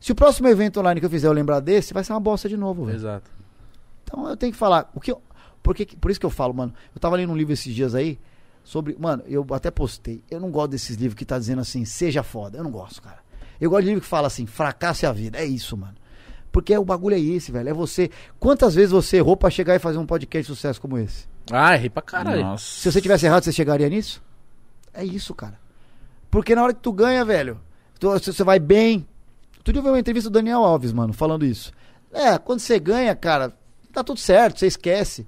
[0.00, 2.48] Se o próximo evento online que eu fizer eu lembrar desse, vai ser uma bosta
[2.48, 2.96] de novo, velho.
[2.96, 3.30] exato.
[4.02, 4.90] Então eu tenho que falar.
[4.92, 5.22] O que eu,
[5.62, 6.72] porque, por isso que eu falo, mano.
[6.94, 8.18] Eu tava lendo um livro esses dias aí
[8.62, 8.96] sobre.
[8.98, 10.22] Mano, eu até postei.
[10.30, 12.58] Eu não gosto desses livros que tá dizendo assim, seja foda.
[12.58, 13.18] Eu não gosto, cara.
[13.60, 15.38] Eu gosto de livro que fala assim, fracasse a vida.
[15.38, 15.94] É isso, mano.
[16.56, 17.68] Porque o bagulho é esse, velho.
[17.68, 18.10] É você.
[18.40, 21.26] Quantas vezes você errou pra chegar e fazer um podcast de sucesso como esse?
[21.52, 22.40] Ah, errei pra caralho.
[22.42, 22.64] Nossa.
[22.64, 24.22] Se você tivesse errado, você chegaria nisso?
[24.94, 25.60] É isso, cara.
[26.30, 27.60] Porque na hora que tu ganha, velho,
[28.00, 29.06] tu- você vai bem,
[29.58, 31.72] Outro dia eu vi uma entrevista do Daniel Alves, mano, falando isso.
[32.10, 33.52] É, quando você ganha, cara,
[33.92, 35.26] tá tudo certo, você esquece.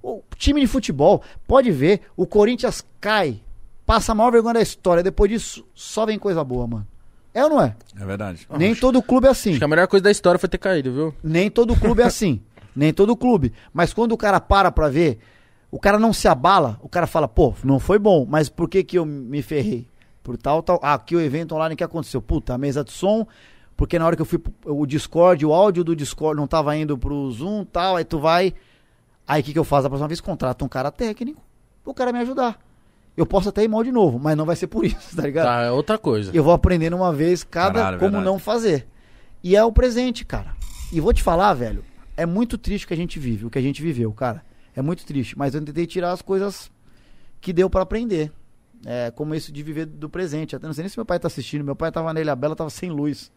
[0.00, 3.40] O time de futebol, pode ver, o Corinthians cai,
[3.84, 5.02] passa a maior vergonha da história.
[5.02, 6.86] Depois disso, só vem coisa boa, mano.
[7.34, 7.76] É ou não é?
[8.00, 8.46] É verdade.
[8.58, 9.50] Nem todo clube é assim.
[9.50, 11.14] Acho que a melhor coisa da história foi ter caído, viu?
[11.22, 12.40] Nem todo clube é assim.
[12.74, 13.52] Nem todo clube.
[13.72, 15.18] Mas quando o cara para pra ver,
[15.70, 18.82] o cara não se abala, o cara fala, pô, não foi bom, mas por que
[18.84, 19.86] que eu me ferrei?
[20.22, 20.78] Por tal, tal.
[20.82, 22.20] Ah, aqui o evento online, o que aconteceu?
[22.22, 23.26] Puta, a mesa de som,
[23.76, 26.76] porque na hora que eu fui, pro- o Discord, o áudio do Discord não tava
[26.76, 28.54] indo pro Zoom tal, aí tu vai.
[29.26, 29.86] Aí o que que eu faço?
[29.86, 31.40] A próxima vez contrato um cara técnico,
[31.84, 32.58] o cara me ajudar.
[33.18, 35.46] Eu posso até ir mal de novo, mas não vai ser por isso, tá ligado?
[35.46, 36.30] Tá, é outra coisa.
[36.32, 38.24] Eu vou aprendendo uma vez cada Caralho, como verdade.
[38.30, 38.86] não fazer.
[39.42, 40.54] E é o presente, cara.
[40.92, 41.84] E vou te falar, velho,
[42.16, 44.44] é muito triste o que a gente vive, o que a gente viveu, cara.
[44.74, 46.70] É muito triste, mas eu tentei tirar as coisas
[47.40, 48.30] que deu pra aprender.
[48.86, 50.54] É, como isso de viver do presente.
[50.54, 51.64] Até não sei nem se meu pai tá assistindo.
[51.64, 53.32] Meu pai tava na Ilha Bela, tava sem luz.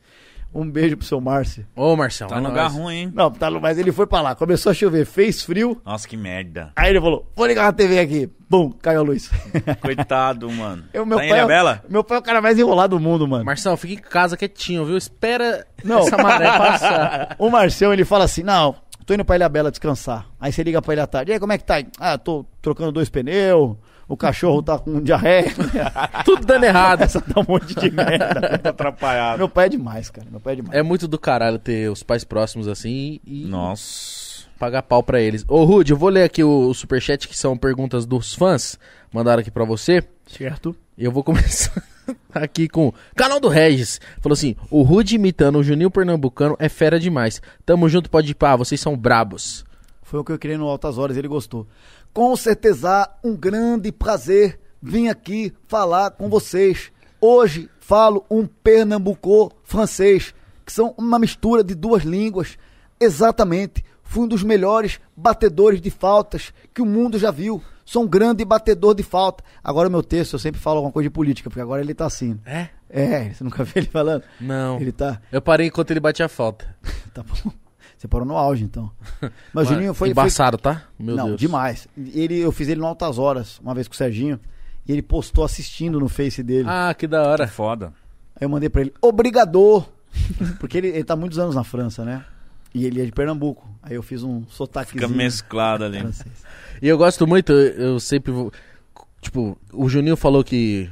[0.54, 1.66] Um beijo pro seu Márcio.
[1.76, 2.30] Ô, Marcelo.
[2.30, 2.74] Tá é no lugar nóis.
[2.76, 3.12] ruim, hein?
[3.14, 4.36] Não, tá, mas ele foi pra lá.
[4.36, 5.82] Começou a chover, fez frio.
[5.86, 6.74] Nossa, que merda.
[6.76, 8.30] Aí ele falou: Vou ligar a TV aqui.
[8.50, 9.32] Bum, caiu a luz.
[9.82, 10.84] Coitado, mano.
[10.94, 11.84] Eu, meu tá pai, é- Ilhabela?
[11.88, 13.46] Meu pai é o cara mais enrolado do mundo, mano.
[13.46, 14.98] Marcelo, fica em casa quietinho, viu?
[14.98, 16.00] Espera Não.
[16.00, 17.36] essa maré passar.
[17.40, 20.26] O Marcião, ele fala assim, não, tô indo pra Ilha Bela descansar.
[20.38, 21.76] Aí você liga pra ele à tarde, e aí, como é que tá?
[21.98, 23.78] Ah, tô trocando dois pneus,
[24.12, 25.46] o cachorro tá com diarreia.
[26.26, 27.02] Tudo dando errado.
[27.02, 28.60] Essa dá um monte de merda.
[28.60, 29.38] Tô atrapalhado.
[29.38, 30.78] Meu pai é demais, cara, meu pai é demais.
[30.78, 34.44] É muito do caralho ter os pais próximos assim e Nossa.
[34.60, 35.46] pagar pau pra eles.
[35.48, 38.78] Ô, Rude, eu vou ler aqui o, o superchat que são perguntas dos fãs.
[39.14, 40.04] Mandaram aqui pra você.
[40.28, 40.76] Certo.
[40.98, 41.82] E eu vou começar
[42.36, 44.02] aqui com canal do Regis.
[44.20, 47.42] Falou assim: o Rude imitando o Juninho Pernambucano é fera demais.
[47.66, 49.64] Tamo junto, pode ir pá, vocês são brabos.
[50.12, 51.66] Foi o que eu criei no Altas Horas, ele gostou.
[52.14, 56.92] Com certeza, um grande prazer vir aqui falar com vocês.
[57.22, 62.58] Hoje falo um pernambuco francês, que são uma mistura de duas línguas.
[63.00, 67.64] Exatamente, fui um dos melhores batedores de faltas que o mundo já viu.
[67.86, 69.42] Sou um grande batedor de falta.
[69.64, 72.08] Agora o meu texto, eu sempre falo alguma coisa de política, porque agora ele tá
[72.08, 72.38] assim.
[72.46, 72.68] É?
[72.90, 74.24] É, você nunca viu ele falando?
[74.40, 74.82] Não.
[74.82, 75.22] Ele tá.
[75.32, 76.76] Eu parei enquanto ele batia a falta.
[77.14, 77.52] Tá bom.
[78.02, 78.90] Você parou no auge, então.
[79.54, 80.08] Mas o Juninho foi.
[80.08, 80.86] foi- Embaçado, tá?
[80.98, 81.40] Meu não, Deus.
[81.40, 81.88] demais.
[81.96, 84.40] Ele, eu fiz ele no Altas Horas, uma vez com o Serginho.
[84.88, 86.68] E ele postou assistindo no Face dele.
[86.68, 87.48] Ah, que da hora.
[87.48, 87.94] Foda.
[88.36, 89.88] Aí eu mandei pra ele, obrigador.
[90.60, 92.26] Porque ele, ele tá muitos anos na França, né?
[92.74, 93.70] E ele é de Pernambuco.
[93.84, 95.08] Aí eu fiz um sotaquezinho.
[95.08, 96.00] Fica mesclado ali.
[96.82, 98.52] E eu gosto muito, eu eu sempre vou.
[99.22, 100.90] Tipo, o Juninho falou que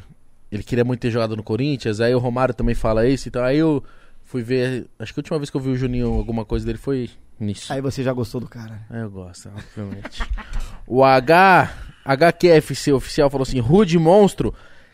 [0.51, 3.57] ele queria muito ter jogado no Corinthians, aí o Romário também fala isso, então aí
[3.57, 3.83] eu
[4.29, 4.87] fui ver.
[4.99, 7.09] Acho que a última vez que eu vi o Juninho, alguma coisa dele foi
[7.39, 7.73] nisso.
[7.73, 8.81] Aí você já gostou do cara.
[8.89, 10.21] Aí eu gosto, obviamente.
[10.87, 11.73] o H.
[12.05, 14.53] HQFC oficial falou assim: Rude Monstro,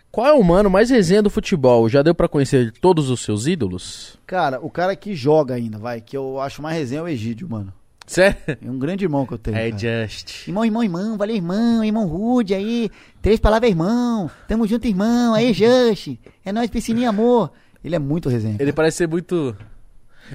[0.10, 1.90] qual é o mano mais resenha do futebol?
[1.90, 4.18] Já deu pra conhecer todos os seus ídolos?
[4.26, 7.50] Cara, o cara que joga ainda, vai, que eu acho mais resenha é o Egídio,
[7.50, 7.74] mano.
[8.08, 8.38] Sério?
[8.48, 9.58] É um grande irmão que eu tenho.
[9.58, 10.08] É cara.
[10.08, 10.48] Just.
[10.48, 12.90] Irmão, irmão, irmão, valeu, irmão, irmão Rude aí.
[13.22, 14.30] Três palavras, irmão.
[14.48, 15.34] Tamo junto, irmão.
[15.34, 16.16] Aí, Just.
[16.46, 17.52] É nóis, piscininha, amor.
[17.86, 18.56] Ele é muito resenha.
[18.60, 19.56] Ele parece ser muito.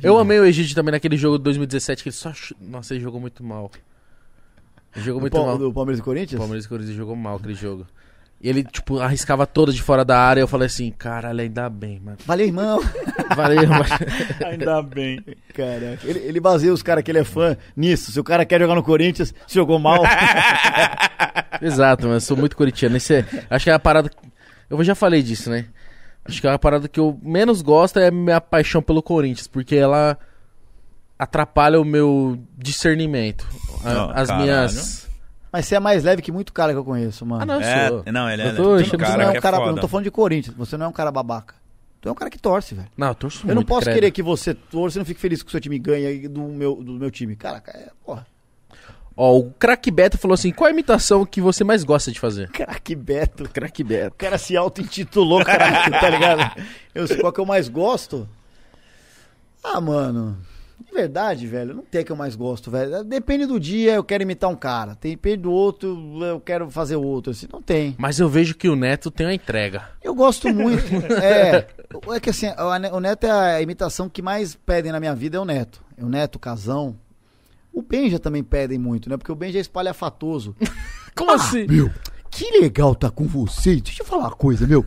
[0.02, 2.32] Eu amei o Egídio também naquele jogo de 2017 que ele só.
[2.32, 3.70] chu- Nossa, ele jogou muito mal.
[4.94, 5.58] Ele jogou muito mal.
[5.58, 6.38] do Palmeiras e O Corinthians?
[6.38, 7.86] Palmeiras e Corinthians jogou mal aquele jogo.
[8.42, 10.40] E ele, tipo, arriscava todas de fora da área.
[10.40, 12.16] Eu falei assim, caralho, ainda bem, mano.
[12.24, 12.80] Valeu, irmão.
[13.36, 13.84] Valeu, mano.
[14.46, 15.22] Ainda bem.
[15.54, 15.98] Caraca.
[16.06, 18.10] Ele, ele baseia os caras que ele é fã nisso.
[18.10, 20.02] Se o cara quer jogar no Corinthians, se jogou mal.
[21.60, 22.96] Exato, mas eu sou muito corintiano.
[22.96, 24.10] Isso é, acho que é a parada.
[24.68, 25.66] Eu já falei disso, né?
[26.30, 29.46] Acho que é a parada que eu menos gosto é a minha paixão pelo Corinthians,
[29.46, 30.16] porque ela
[31.18, 33.46] atrapalha o meu discernimento.
[33.84, 34.42] A- Não, as caralho.
[34.44, 35.08] minhas.
[35.52, 37.42] Mas você é mais leve que muito cara que eu conheço, mano.
[37.42, 38.04] Ah, não, eu É, sou.
[38.12, 38.46] não, ele é.
[38.50, 39.56] Eu tô enchendo- Você cara não é que um é cara.
[39.56, 39.72] Eu foda.
[39.72, 40.56] não tô falando de Corinthians.
[40.56, 41.54] Você não é um cara babaca.
[42.00, 42.88] Tu é um cara que torce, velho.
[42.96, 43.94] Não, eu torço Eu não muito, posso credo.
[43.96, 46.76] querer que você torça e não fique feliz que o seu time ganha do meu,
[46.76, 47.36] do meu time.
[47.36, 48.26] Cara, é, porra.
[49.22, 52.48] Ó, o Crack Beto falou assim: qual a imitação que você mais gosta de fazer?
[52.52, 53.46] Craque Beto.
[53.50, 54.14] Crack Beto.
[54.14, 56.62] O cara se auto-intitulou, craque, tá ligado?
[56.94, 58.26] Eu sei qual que eu mais gosto.
[59.62, 60.38] Ah, mano.
[60.82, 63.04] De verdade, velho, não tem que eu mais gosto, velho.
[63.04, 64.96] Depende do dia, eu quero imitar um cara.
[64.98, 67.32] Depende do outro, eu quero fazer outro.
[67.32, 67.94] Assim, não tem.
[67.98, 69.90] Mas eu vejo que o Neto tem uma entrega.
[70.02, 70.82] Eu gosto muito.
[71.22, 71.66] é,
[72.10, 75.36] é que assim, o o Neto é a imitação que mais pedem na minha vida,
[75.36, 75.84] é o Neto.
[75.98, 76.96] É o Neto, o Casão.
[77.72, 79.16] O Benja também pedem muito, né?
[79.16, 80.56] Porque o Benja é espalhafatoso.
[81.14, 81.66] Como assim?
[81.66, 81.90] Meu,
[82.30, 83.76] que legal tá com você.
[83.80, 84.84] Deixa eu falar uma coisa, meu.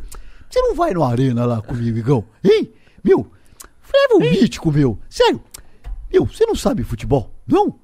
[0.50, 2.26] Você não vai no Arena lá comigo, Igão?
[2.44, 2.72] Hein?
[3.04, 3.32] Meu,
[3.94, 5.00] leva o mítico, meu.
[5.10, 5.42] Sério.
[6.12, 7.34] Meu, você não sabe futebol?
[7.48, 7.80] Não?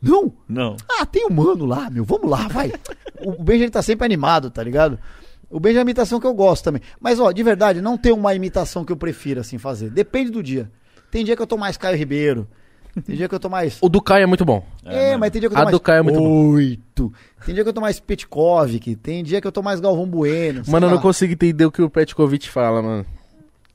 [0.00, 0.32] Não?
[0.48, 0.76] Não.
[0.98, 2.04] Ah, tem um mano lá, meu.
[2.04, 2.72] Vamos lá, vai.
[3.24, 4.98] O Benja ele tá sempre animado, tá ligado?
[5.48, 6.82] O Benja é a imitação que eu gosto também.
[6.98, 9.90] Mas, ó, de verdade, não tem uma imitação que eu prefiro, assim, fazer.
[9.90, 10.68] Depende do dia.
[11.08, 12.48] Tem dia que eu tô mais Caio Ribeiro.
[13.06, 13.78] Tem dia que eu tô mais.
[13.80, 14.64] O do Caio é muito bom.
[14.84, 15.76] É, mas tem dia que eu tô A mais.
[15.76, 16.50] do Caio é muito bom.
[16.52, 17.12] Oito.
[17.46, 18.96] Tem dia que eu tô mais Petkovic.
[18.96, 20.62] Tem dia que eu tô mais Galvão Bueno.
[20.68, 23.06] Mano, eu não consigo entender o que o Petkovic fala, mano.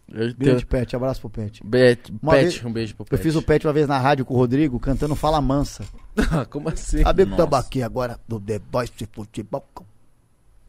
[0.10, 0.68] Eu Beijo, tenho...
[0.68, 0.96] Pet.
[0.96, 1.62] Abraço pro Pet.
[1.66, 3.22] Bet, Uma Pet, vez- um beijo pro Eu Pet.
[3.24, 5.84] fiz o Pet uma vez na rádio com o Rodrigo cantando Fala Mansa.
[6.50, 7.02] Como assim?
[7.02, 7.44] Sabe que Nossa.
[7.44, 9.66] estamos aqui agora do The Voice de Futebol.
[9.74, 9.84] com-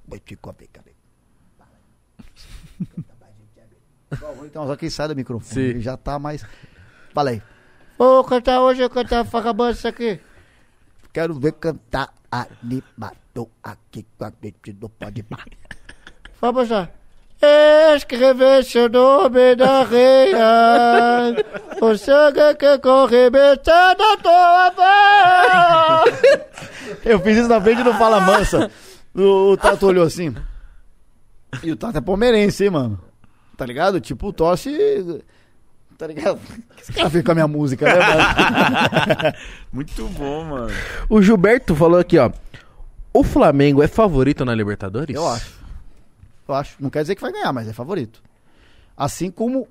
[0.09, 0.89] Vai te comer, cabe.
[4.47, 5.52] Então, só que sai do microfone.
[5.55, 5.60] Sim.
[5.60, 6.44] Ele já tá mais.
[7.12, 7.43] Fala aí.
[7.99, 10.20] Vou cantar hoje, eu cantar Fala Mansa aqui.
[11.12, 15.44] Quero ver cantar animado aqui com a gente do Pode Pá.
[16.41, 16.89] Vamos lá.
[17.97, 21.44] Escrever seu nome na reia.
[21.81, 24.70] O sangue que corre metade da tua
[26.05, 26.20] voz.
[27.05, 28.70] Eu fiz isso na frente do Fala Mansa.
[29.12, 30.33] O, o Tato olhou assim.
[31.65, 33.01] E o Tato é palmeirense, hein, mano?
[33.57, 34.01] Tá ligado?
[34.01, 35.20] Tipo, torce.
[35.99, 36.36] Tá ligado?
[36.39, 39.35] O que esse cara fez com a minha música, né, mano?
[39.73, 40.73] Muito bom, mano.
[41.09, 42.31] O Gilberto falou aqui, ó.
[43.12, 45.15] O Flamengo é favorito na Libertadores?
[45.17, 45.52] Eu acho.
[46.47, 46.77] Eu acho.
[46.78, 48.23] Não quer dizer que vai ganhar, mas é favorito.
[48.97, 49.67] Assim como,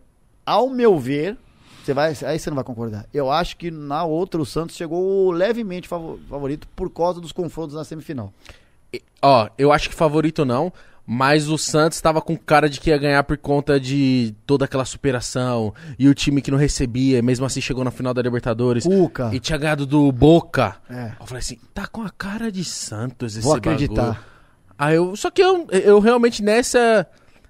[0.46, 1.38] ao meu ver,
[1.84, 3.06] você vai, aí você não vai concordar.
[3.14, 7.74] Eu acho que na outra o Santos chegou levemente favo- favorito por causa dos confrontos
[7.76, 8.34] na semifinal.
[9.22, 10.74] Ó, eu acho que favorito não,
[11.10, 14.84] mas o Santos tava com cara de que ia ganhar por conta de toda aquela
[14.84, 19.30] superação e o time que não recebia, mesmo assim chegou na final da Libertadores Cuca.
[19.34, 20.76] e tinha ganhado do Boca.
[20.90, 21.14] É.
[21.18, 24.02] Eu falei assim, tá com a cara de Santos esse Vou acreditar.
[24.02, 24.20] bagulho.
[24.78, 27.08] Aí eu, só que eu, eu realmente nessa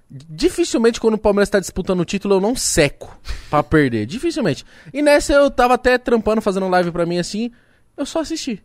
[0.08, 3.20] dificilmente quando o Palmeiras tá disputando o título eu não seco
[3.50, 4.64] pra perder, dificilmente.
[4.94, 7.50] E nessa eu tava até trampando, fazendo live pra mim assim,
[7.96, 8.62] eu só assisti.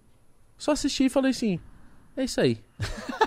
[0.55, 1.59] Só assisti e falei assim,
[2.15, 2.59] é isso aí.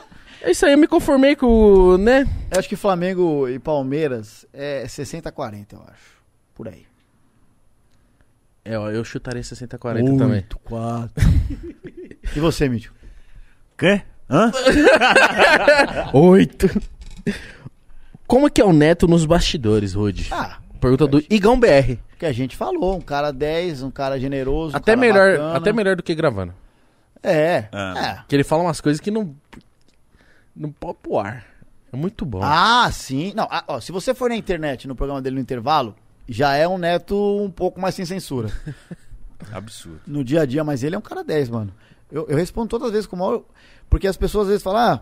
[0.47, 2.25] é isso aí, eu me conformei com, o, né?
[2.51, 6.17] Eu acho que Flamengo e Palmeiras é 60-40, eu acho.
[6.55, 6.87] Por aí.
[8.65, 10.45] É, ó, eu chutaria 60-40 também.
[10.65, 11.13] 4.
[12.37, 12.95] e você, Mítico?
[13.77, 14.03] Quê?
[14.31, 14.53] Hã?
[16.15, 16.69] Oito.
[18.27, 20.29] Como que é o Neto nos bastidores, Rude?
[20.31, 21.97] Ah, Pergunta do Igão BR.
[22.19, 22.97] que a gente falou.
[22.97, 24.75] Um cara 10, um cara generoso.
[24.75, 25.57] um Até cara melhor, bacana.
[25.57, 26.55] até melhor do que gravando.
[27.23, 27.69] É.
[27.73, 28.19] Ah.
[28.21, 28.25] é.
[28.29, 29.35] Que ele fala umas coisas que não.
[30.57, 31.45] Não pode pro ar.
[31.93, 32.41] É muito bom.
[32.43, 33.33] Ah, sim.
[33.35, 35.95] Não, ah, ó, se você for na internet, no programa dele no intervalo,
[36.29, 38.51] já é um neto um pouco mais sem censura.
[39.53, 40.01] Absurdo.
[40.07, 41.73] no dia a dia, mas ele é um cara 10, mano.
[42.11, 43.43] Eu, eu respondo todas as vezes com o maior.
[43.89, 45.01] Porque as pessoas às vezes falam, ah,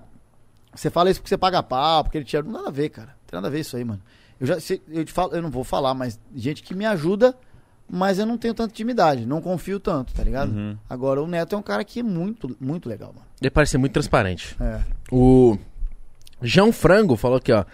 [0.75, 2.37] você fala isso porque você paga pau, porque ele te.
[2.37, 3.09] Não tem nada a ver, cara.
[3.09, 4.03] Não tem nada a ver isso aí, mano.
[4.41, 4.57] Eu já
[4.89, 7.37] eu te falo, eu não vou falar, mas gente que me ajuda,
[7.89, 10.51] mas eu não tenho tanta intimidade, não confio tanto, tá ligado?
[10.53, 10.77] Uhum.
[10.89, 13.27] Agora o Neto é um cara que é muito, muito legal, mano.
[13.41, 14.57] Ele parece ser muito transparente.
[14.61, 14.81] É.
[15.13, 15.57] O
[16.43, 17.65] João Frango falou aqui, ó.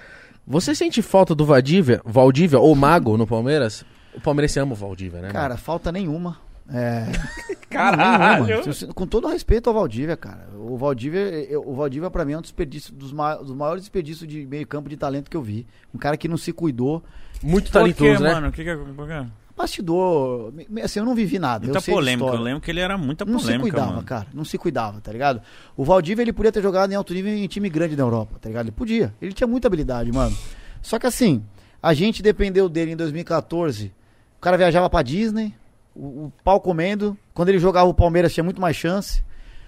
[0.47, 3.84] Você sente falta do Valdívia, Valdívia ou Mago no Palmeiras?
[4.14, 5.30] O Palmeiras ama o Valdívia, né?
[5.30, 6.39] Cara, falta nenhuma.
[6.72, 7.06] É.
[7.70, 8.47] Caralho.
[8.47, 8.94] Nenhuma.
[8.94, 10.48] Com todo respeito ao Valdívia, cara.
[10.56, 14.28] O Valdívia, eu- o Valdívia pra mim é um desperdício dos, ma- dos maiores desperdícios
[14.28, 15.66] de meio campo de talento que eu vi.
[15.94, 16.94] Um cara que não se cuidou.
[16.94, 17.05] mano?
[17.42, 18.34] Muito Por quê, talentoso, né?
[18.34, 18.48] mano?
[18.48, 19.26] O que que é?
[19.60, 21.66] Bastidor, assim, eu não vivi nada.
[21.66, 22.30] Muita eu polêmica.
[22.30, 24.02] Eu lembro que ele era muita Não polêmica, se cuidava, mano.
[24.05, 24.26] cara.
[24.32, 25.42] Não se cuidava, tá ligado?
[25.76, 28.48] O Valdívia, ele podia ter jogado em alto nível em time grande da Europa, tá
[28.48, 28.66] ligado?
[28.66, 29.14] Ele podia.
[29.20, 30.34] Ele tinha muita habilidade, mano.
[30.80, 31.42] Só que assim,
[31.82, 33.92] a gente dependeu dele em 2014.
[34.39, 35.55] O cara viajava pra Disney,
[35.94, 37.14] o, o pau comendo.
[37.34, 39.22] Quando ele jogava o Palmeiras tinha muito mais chance.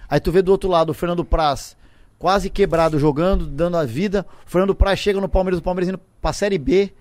[0.09, 1.77] Aí tu vê do outro lado o Fernando Praz
[2.19, 4.25] quase quebrado jogando, dando a vida.
[4.47, 6.95] O Fernando Praz chega no Palmeiras, o Palmeiras indo pra Série B.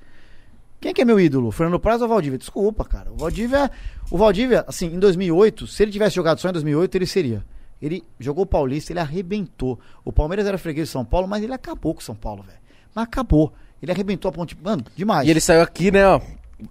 [0.82, 1.52] Quem que é meu ídolo?
[1.52, 2.40] Fernando Praz ou o Valdívia?
[2.40, 3.12] Desculpa, cara.
[3.12, 3.70] O Valdívia,
[4.10, 7.46] o Valdívia, assim, em 2008, se ele tivesse jogado só em 2008, ele seria.
[7.80, 9.80] Ele jogou o Paulista, ele arrebentou.
[10.04, 12.58] O Palmeiras era freguês de São Paulo, mas ele acabou com o São Paulo, velho.
[12.96, 13.54] Mas acabou.
[13.82, 14.58] Ele arrebentou a ponte.
[14.62, 15.28] Mano, demais.
[15.28, 16.20] E ele saiu aqui, né, ó,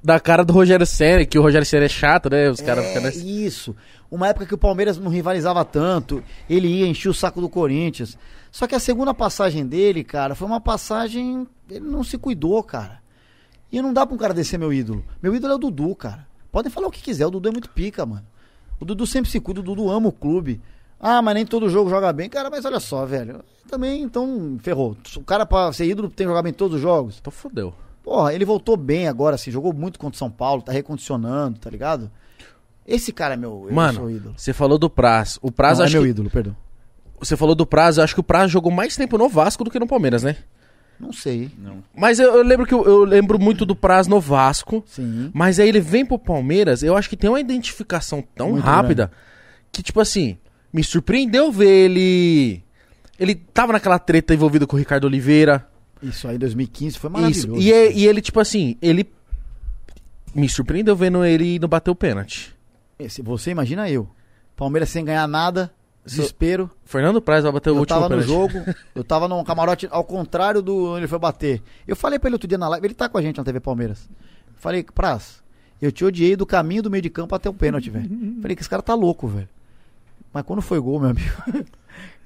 [0.02, 2.50] da cara do Rogério Senna, que o Rogério Senna é chato, né?
[2.50, 3.24] Os caras ficam É, nessa...
[3.24, 3.74] isso.
[4.10, 8.18] Uma época que o Palmeiras não rivalizava tanto, ele ia encher o saco do Corinthians.
[8.50, 11.46] Só que a segunda passagem dele, cara, foi uma passagem.
[11.68, 12.99] Ele não se cuidou, cara.
[13.72, 15.04] E não dá pra um cara descer meu ídolo.
[15.22, 16.26] Meu ídolo é o Dudu, cara.
[16.50, 18.24] Podem falar o que quiser, o Dudu é muito pica, mano.
[18.80, 20.60] O Dudu sempre se cuida, o Dudu ama o clube.
[20.98, 22.28] Ah, mas nem todo jogo joga bem.
[22.28, 23.42] Cara, mas olha só, velho.
[23.68, 24.96] Também, então, ferrou.
[25.16, 27.18] O cara pra ser ídolo tem que jogar bem em todos os jogos.
[27.20, 27.72] Então fodeu.
[28.02, 31.70] Porra, ele voltou bem agora, assim, jogou muito contra o São Paulo, tá recondicionando, tá
[31.70, 32.10] ligado?
[32.86, 34.34] Esse cara é meu, eu Mano, sou ídolo.
[34.36, 35.38] você falou do Praz.
[35.42, 36.08] O Praz, Não, é acho meu que...
[36.08, 36.56] ídolo, perdão.
[37.20, 39.70] Você falou do Praz, eu acho que o Praz jogou mais tempo no Vasco do
[39.70, 40.36] que no Palmeiras, né?
[41.00, 41.50] Não sei.
[41.58, 41.82] Não.
[41.96, 44.84] Mas eu, eu lembro que eu, eu lembro muito do Praz no Vasco.
[44.86, 45.30] Sim.
[45.32, 49.10] Mas aí ele vem pro Palmeiras, eu acho que tem uma identificação tão Muito rápida
[49.72, 50.36] que, tipo assim,
[50.72, 52.62] me surpreendeu ver ele.
[53.18, 55.66] Ele tava naquela treta envolvida com o Ricardo Oliveira.
[56.02, 57.18] Isso aí, 2015, foi Isso.
[57.20, 57.60] maravilhoso.
[57.60, 59.10] E, é- e ele, tipo assim, ele
[60.34, 62.54] me surpreendeu vendo ele não bater o pênalti.
[62.98, 64.08] Esse, você imagina eu.
[64.56, 65.72] Palmeiras sem ganhar nada,
[66.04, 66.70] desespero.
[66.84, 68.52] Fernando Praz vai bater o Eu último tava no pênalti.
[68.52, 71.62] jogo, eu tava num camarote ao contrário do onde ele foi bater.
[71.86, 73.60] Eu falei pra ele outro dia na live, ele tá com a gente na TV
[73.60, 74.08] Palmeiras.
[74.56, 75.42] Falei, Praz,
[75.80, 78.10] eu te odiei do caminho do meio de campo até o pênalti, velho.
[78.42, 79.48] Falei que esse cara tá louco, velho.
[80.32, 81.30] Mas quando foi gol, meu amigo.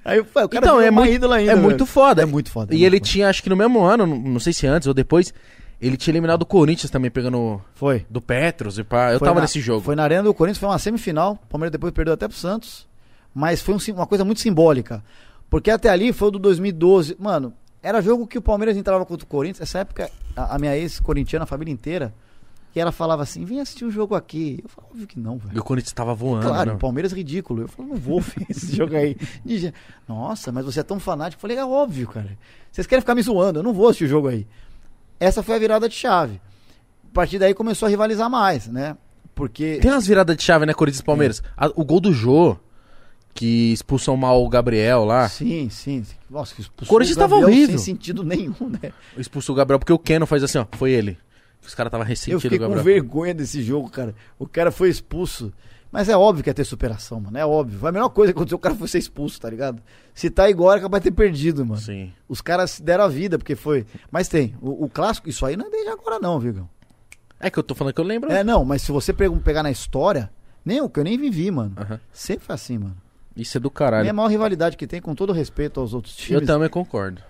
[0.03, 1.51] Aí eu falei, o cara Então, é muito- ídola ainda.
[1.51, 1.65] é velho.
[1.67, 2.21] muito foda.
[2.21, 2.73] É muito foda.
[2.73, 3.09] é E muito ele foda.
[3.09, 5.33] tinha, acho que no mesmo ano, não não sei se antes ou depois,
[5.81, 8.05] ele tinha eliminado o Corinthians também, pegando Foi.
[8.07, 9.11] do Petros e pá.
[9.13, 9.81] Eu Foi tava na- nesse jogo.
[9.81, 11.39] Foi na Arena do Corinthians, foi uma semifinal.
[11.43, 12.87] O Palmeiras depois perdeu até pro Santos.
[13.35, 15.03] Mas foi um uma coisa muito simbólica.
[15.49, 17.17] Porque até ali foi o do 2012.
[17.19, 19.61] Mano, era jogo que o Palmeiras entrava contra o Corinthians.
[19.69, 22.13] Essa época, a, a minha ex-corintiana, a família inteira,
[22.73, 24.59] e ela falava assim: vem assistir um jogo aqui.
[24.63, 25.59] Eu falava, óbvio que não, E velho.
[25.59, 26.75] o Corinthians tava voando, Claro, né?
[26.75, 27.63] o Palmeiras é ridículo.
[27.63, 29.17] Eu falei, não vou ver esse jogo aí.
[29.45, 29.73] Je-
[30.07, 31.37] Nossa, mas você é tão fanático.
[31.39, 32.37] Eu falei, é óbvio, cara.
[32.71, 34.47] Vocês querem ficar me zoando, eu não vou assistir o jogo aí.
[35.19, 36.41] Essa foi a virada de chave.
[37.11, 38.97] A partir daí começou a rivalizar mais, né?
[39.33, 39.79] Porque.
[39.81, 41.43] Tem umas viradas de chave, né, Corinthians e Palmeiras?
[41.57, 42.57] A- o gol do Jô,
[43.35, 45.27] que expulsam mal o Gabriel lá.
[45.29, 46.03] Sim, sim.
[46.29, 47.77] Nossa, que expulsou Corinthians o tava Gabriel horrível.
[47.77, 48.91] Sem sentido nenhum, né?
[49.17, 50.65] Expulsou o Gabriel, porque o Keno faz assim, ó.
[50.71, 51.17] Foi ele.
[51.65, 52.83] Os caras tava Eu ressentindo fiquei com Gabriel.
[52.83, 54.15] vergonha desse jogo, cara.
[54.39, 55.51] O cara foi expulso.
[55.91, 57.37] Mas é óbvio que ia ter superação, mano.
[57.37, 57.85] É óbvio.
[57.87, 59.81] A melhor coisa que aconteceu, o cara foi ser expulso, tá ligado?
[60.13, 61.79] Se tá igual, é capaz de ter perdido, mano.
[61.79, 62.11] Sim.
[62.29, 63.85] Os caras deram a vida, porque foi.
[64.11, 64.55] Mas tem.
[64.61, 66.69] O, o clássico, isso aí não é desde agora, não, Vigão.
[67.39, 68.31] É que eu tô falando que eu lembro.
[68.31, 70.29] É, não, mas se você pe- pegar na história,
[70.63, 71.73] nem o que eu nem vivi, mano.
[71.77, 71.99] Aham.
[72.13, 72.95] Sempre foi assim, mano.
[73.35, 74.09] Isso é do É caralho.
[74.09, 76.41] a maior rivalidade que tem, com todo respeito aos outros times.
[76.41, 77.21] Eu também concordo.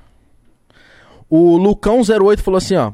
[1.29, 2.93] O Lucão08 falou assim, ó.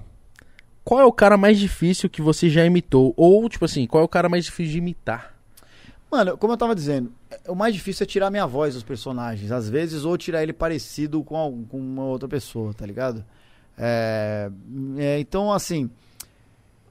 [0.83, 3.13] Qual é o cara mais difícil que você já imitou?
[3.15, 5.33] Ou, tipo assim, qual é o cara mais difícil de imitar?
[6.09, 9.51] Mano, como eu tava dizendo, é- o mais difícil é tirar minha voz dos personagens.
[9.51, 13.23] Às vezes, ou tirar ele parecido com, algum- com uma outra pessoa, tá ligado?
[13.77, 14.49] É,
[14.97, 15.89] é, então, assim,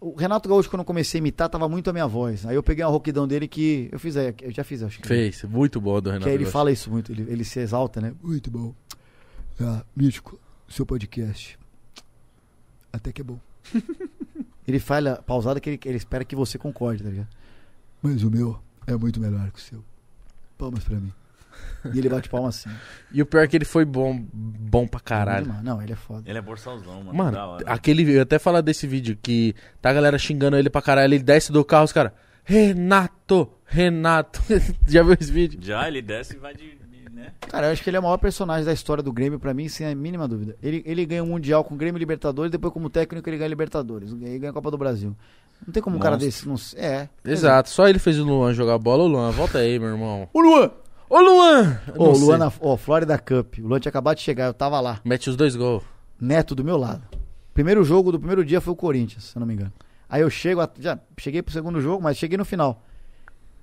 [0.01, 2.47] o Renato Gaúcho, quando eu comecei a imitar, tava muito a minha voz.
[2.47, 5.07] Aí eu peguei uma rouquidão dele que eu fiz aí, eu já fiz, acho que.
[5.07, 5.45] Fez.
[5.45, 6.25] Muito bom do Renato.
[6.25, 6.53] Que aí ele Gaúcho.
[6.53, 8.15] fala isso muito, ele, ele se exalta, né?
[8.23, 8.75] Muito bom.
[9.61, 11.59] Ah, Mítico, seu podcast.
[12.93, 13.39] Até que é bom.
[14.67, 17.29] Ele fala pausada que ele, ele espera que você concorde, tá ligado?
[18.01, 19.85] Mas o meu é muito melhor que o seu.
[20.57, 21.13] Palmas pra mim.
[21.95, 22.71] E ele bate palma assim.
[23.13, 25.49] E o pior é que ele foi bom, bom pra caralho.
[25.49, 26.23] Mano, Não, ele é foda.
[26.31, 27.13] Ele é borsalzão, mano.
[27.15, 27.65] Mano, hora.
[27.67, 28.05] aquele.
[28.05, 31.15] Eu ia até falar desse vídeo que tá a galera xingando ele pra caralho.
[31.15, 32.13] Ele desce do carro, os caras.
[32.45, 33.51] Renato!
[33.67, 34.41] Renato!
[34.87, 35.59] Já viu esse vídeo?
[35.63, 36.79] Já, ele desce e vai de.
[37.13, 37.33] né?
[37.49, 39.69] Cara, eu acho que ele é o maior personagem da história do Grêmio, pra mim,
[39.69, 40.57] sem a mínima dúvida.
[40.63, 43.49] Ele, ele ganha o Mundial com o Grêmio e Libertadores, depois como técnico ele ganha
[43.49, 44.13] Libertadores.
[44.13, 45.17] Ele ganha a Copa do Brasil.
[45.67, 46.53] Não tem como um cara Monstro.
[46.55, 46.83] desse não...
[46.83, 47.09] É.
[47.25, 49.03] Exato, só ele fez o Luan jogar bola.
[49.03, 50.29] Ô Luan, volta aí, meu irmão.
[50.33, 50.71] O Luan!
[51.11, 51.81] Ô Luan!
[51.97, 52.39] Ô, não o Luan sei.
[52.39, 53.59] na ó, Florida Cup.
[53.59, 55.01] O Luan tinha acabado de chegar, eu tava lá.
[55.05, 55.83] Mete os dois gols.
[56.21, 57.03] Neto do meu lado.
[57.53, 59.73] Primeiro jogo do primeiro dia foi o Corinthians, se eu não me engano.
[60.09, 62.83] Aí eu chego, a- já cheguei pro segundo jogo, mas cheguei no final.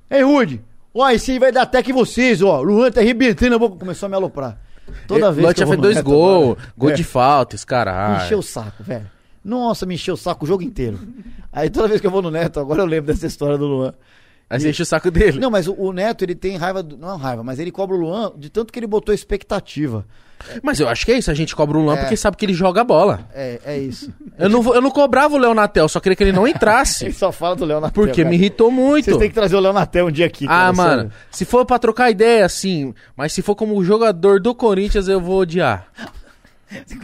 [0.10, 0.62] Ei, Rude!
[0.94, 2.60] Ó, esse aí vai dar até que vocês, ó.
[2.60, 3.78] O Luan tá arrebentando a boca.
[3.78, 4.60] Começou a me aloprar.
[5.08, 6.52] Toda vez Luan que eu tinha vou feito no dois Neto gols.
[6.58, 6.94] agora- Gol É.
[6.94, 8.24] de falta, esse Me cara.
[8.24, 9.10] encheu o saco, velho.
[9.44, 11.00] Nossa, me encheu o saco o jogo inteiro.
[11.52, 13.94] Aí toda vez que eu vou no Neto, agora eu lembro dessa história do Luan.
[14.50, 15.40] Aí você enche o saco dele.
[15.40, 17.96] Não, mas o, o Neto, ele tem raiva, do, não é raiva, mas ele cobra
[17.96, 20.06] o Luan de tanto que ele botou expectativa.
[20.62, 21.30] Mas eu acho que é isso.
[21.32, 21.98] A gente cobra o Luan É.
[21.98, 23.28] porque sabe que ele joga bola.
[23.34, 24.14] É, é isso.
[24.38, 27.06] Eu não, eu não cobrava o Leonatel, só queria que ele não entrasse.
[27.06, 28.04] Ele só fala do Léo Natel.
[28.04, 28.30] porque cara.
[28.30, 29.06] me irritou muito.
[29.06, 30.46] Vocês têm que trazer o Léo Natel um dia aqui.
[30.46, 31.12] Ah, cara, mano, sério.
[31.32, 35.40] se for pra trocar ideia, assim, mas se for como jogador do Corinthians, eu vou
[35.40, 35.88] odiar.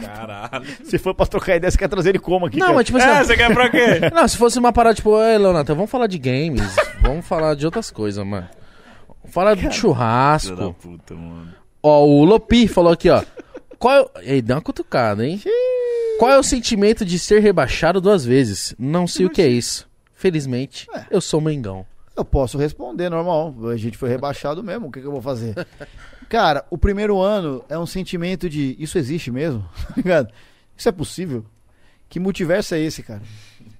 [0.00, 0.66] Caralho.
[0.84, 2.58] Se for pra trocar ideia, você quer trazer ele como aqui?
[2.58, 2.76] Não, cara?
[2.76, 3.08] mas tipo assim.
[3.08, 4.00] É, você quer pra quê?
[4.14, 7.64] Não, se fosse uma parada tipo, ei, Leonardo, vamos falar de games, vamos falar de
[7.64, 8.48] outras coisas, mano.
[9.22, 10.74] Vamos falar de Filho da churrasco.
[10.80, 11.54] puta, mano.
[11.82, 13.22] Ó, o Lopi falou aqui, ó.
[13.78, 14.00] Qual é...
[14.02, 15.40] o- Ei, dá uma cutucada, hein?
[16.18, 18.74] Qual é o sentimento de ser rebaixado duas vezes?
[18.78, 19.88] Não sei o que é isso.
[20.14, 21.84] Felizmente, eu sou Mengão.
[22.16, 23.52] Eu posso responder, normal.
[23.70, 25.54] A gente foi rebaixado mesmo, o que, que eu vou fazer?
[26.28, 29.64] Cara, o primeiro ano é um sentimento de isso existe mesmo,
[30.02, 30.26] tá?
[30.76, 31.44] Isso é possível?
[32.08, 33.22] Que multiverso é esse, cara?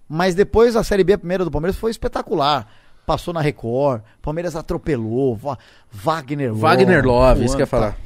[0.08, 2.68] Mas depois a Série B, a primeira do Palmeiras, foi espetacular.
[3.06, 5.38] Passou na Record, Palmeiras atropelou,
[5.90, 6.60] Wagner Love.
[6.60, 7.92] Wagner Love, isso que eu ia Juan, tá.
[7.92, 7.96] falar.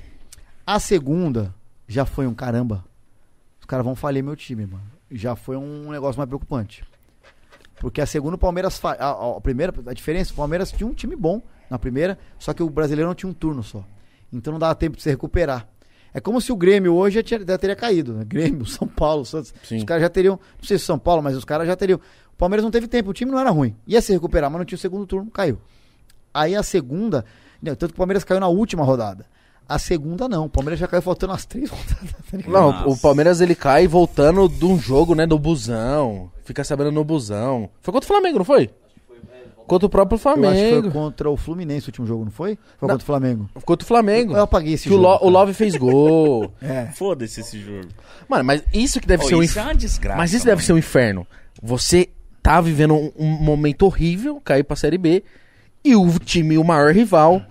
[0.67, 1.55] A segunda
[1.87, 2.85] já foi um caramba.
[3.61, 4.83] Os caras vão falir meu time, mano.
[5.11, 6.85] Já foi um negócio mais preocupante.
[7.81, 8.85] Porque a segunda o Palmeiras.
[8.85, 12.53] A, a- a primeira, a diferença, o Palmeiras tinha um time bom na primeira, só
[12.53, 13.85] que o brasileiro não tinha um turno só.
[14.33, 15.67] Então não dava tempo de se recuperar.
[16.13, 18.25] É como se o Grêmio hoje já, tinha- já teria caído, né?
[18.25, 19.53] Grêmio, São Paulo, Santos.
[19.63, 19.79] Sim.
[19.79, 20.35] Os caras já teriam.
[20.61, 21.99] Não sei se São Paulo, mas os caras já teriam.
[22.33, 23.75] O Palmeiras não teve tempo, o time não era ruim.
[23.87, 25.59] Ia se recuperar, mas não tinha o segundo turno, caiu.
[26.33, 27.25] Aí a segunda.
[27.63, 29.27] né, Tanto que o Palmeiras caiu na última rodada.
[29.69, 30.47] A segunda não.
[30.47, 32.11] O Palmeiras já caiu faltando as três rodadas.
[32.31, 32.39] tá?
[32.51, 32.89] Não, Nossa.
[32.89, 36.31] o Palmeiras ele cai voltando de um jogo, né, do busão.
[36.45, 37.69] Fica sabendo no busão.
[37.83, 38.71] Foi contra o Flamengo, não foi?
[39.69, 40.83] Contra o próprio Eu acho que Flamengo.
[40.83, 42.57] foi contra o Fluminense o último jogo, não foi?
[42.79, 42.95] Foi Não.
[42.95, 43.51] contra o Flamengo.
[43.65, 44.33] Contra o Flamengo.
[44.35, 45.07] Eu apaguei esse Que o, jogo.
[45.07, 45.29] Lo- o.
[45.31, 46.53] Love fez gol.
[46.61, 46.87] É.
[46.87, 47.87] Foda-se esse jogo.
[48.29, 50.19] Mano, mas isso que deve Ô, ser um isso é uma desgraça.
[50.19, 50.57] Mas isso mano.
[50.57, 51.27] deve ser um inferno.
[51.63, 52.09] Você
[52.43, 55.23] tá vivendo um, um momento horrível, cair pra Série B,
[55.85, 57.43] e o time, o maior rival,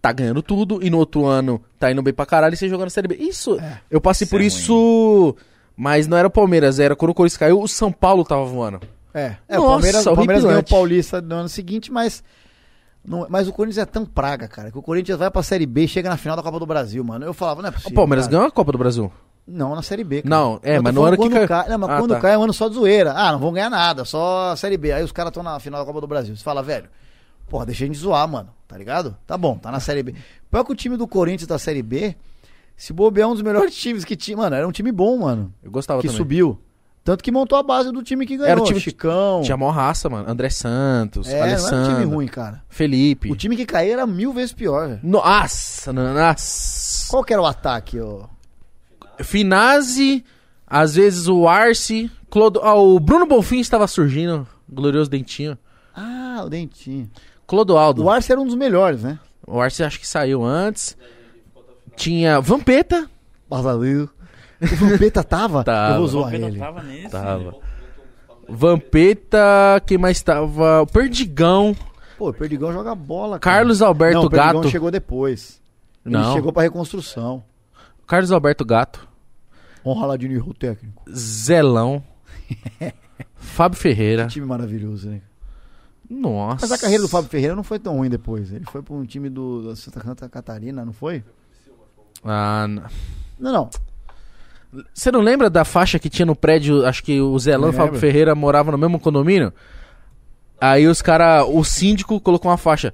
[0.00, 2.86] tá ganhando tudo, e no outro ano tá indo bem pra caralho e você jogando
[2.86, 3.16] na Série B.
[3.16, 3.58] Isso,
[3.90, 5.36] eu passei Isso por é isso,
[5.76, 8.80] mas não era o Palmeiras, era quando o Corinthians caiu, o São Paulo tava voando.
[9.14, 10.64] É, é o Nossa, Palmeiras, o Palmeiras ganhou o.
[10.64, 12.22] Paulista no ano seguinte, mas.
[13.04, 15.84] não- mas o Corinthians é tão praga, cara, que o Corinthians vai pra Série B
[15.84, 17.24] e chega na final da Copa do Brasil, mano.
[17.24, 17.94] Eu falava, não é O possível.
[17.96, 18.36] Palmeiras cara.
[18.36, 19.12] ganhou a Copa do Brasil.
[19.46, 20.22] Não, na Série B.
[20.22, 20.30] cara.
[20.34, 21.68] Não, é, mas no ano que cai- cai.
[21.68, 22.20] Não, mas Ah, quando tá.
[22.20, 23.12] cai é um ano só de zoeira.
[23.12, 24.92] Ah, não vão ganhar nada, só Série B.
[24.92, 26.34] Aí os caras estão na final da Copa do Brasil.
[26.36, 26.88] Você fala, velho,
[27.48, 29.16] porra, deixa a gente zoar, mano, tá ligado?
[29.26, 30.14] Tá bom, tá na Série B.
[30.50, 32.14] Pior que o time do Corinthians da Série B,
[32.76, 34.36] se bobear é um dos melhores times que tinha.
[34.36, 35.52] Mano, era um time bom, mano.
[35.60, 36.16] Eu gostava que também.
[36.16, 36.58] subiu.
[37.04, 38.50] Tanto que montou a base do time que ganhou.
[38.50, 39.40] Era o time Chicão.
[39.42, 40.30] Tinha mó raça, mano.
[40.30, 42.62] André Santos, É, não era um Alessandro, time ruim, cara.
[42.68, 43.30] Felipe.
[43.30, 45.00] O time que caiu era mil vezes pior, velho.
[45.02, 47.10] Nossa, nossa.
[47.10, 48.24] Qual que era o ataque, ô?
[49.20, 50.24] Finazzi,
[50.66, 52.60] às vezes o Arce, Clodo...
[52.62, 55.58] ah, o Bruno Bonfim estava surgindo, glorioso dentinho.
[55.94, 57.10] Ah, o Dentinho.
[57.46, 58.04] Clodoaldo.
[58.04, 59.18] O Arce era um dos melhores, né?
[59.46, 60.96] O Arce acho que saiu antes.
[61.96, 63.10] Tinha Vampeta.
[63.50, 64.08] Basaleu.
[64.62, 65.64] O Vampeta tava?
[65.64, 65.94] Tava.
[65.94, 66.58] Eu vou zoar Vampeta ele.
[66.58, 67.08] tava nesse.
[67.10, 67.54] Tava.
[68.48, 70.82] Vampeta, quem mais tava?
[70.82, 71.74] O Perdigão,
[72.18, 73.56] Pô, o Perdigão joga bola, cara.
[73.56, 74.70] Carlos Alberto Não, o Perdigão Gato.
[74.70, 75.60] chegou depois.
[76.04, 77.42] Ele Não, chegou pra reconstrução.
[78.06, 79.08] Carlos Alberto Gato,
[79.84, 81.02] Honra lá de nível técnico.
[81.12, 82.02] Zelão,
[83.34, 84.26] Fábio Ferreira.
[84.28, 85.20] Time maravilhoso, né?
[86.08, 86.58] Nossa.
[86.66, 88.52] Mas a carreira do Fábio Ferreira não foi tão ruim depois.
[88.52, 91.24] Ele foi pra um time do da Santa Santa Catarina, não foi?
[92.24, 92.82] Ah, n-
[93.40, 93.70] Não, não.
[94.94, 96.86] Você não lembra da faixa que tinha no prédio?
[96.86, 97.98] Acho que o Zelão e o Fábio.
[98.00, 99.52] Ferreira moravam no mesmo condomínio.
[100.60, 102.92] Aí os caras, o síndico colocou uma faixa.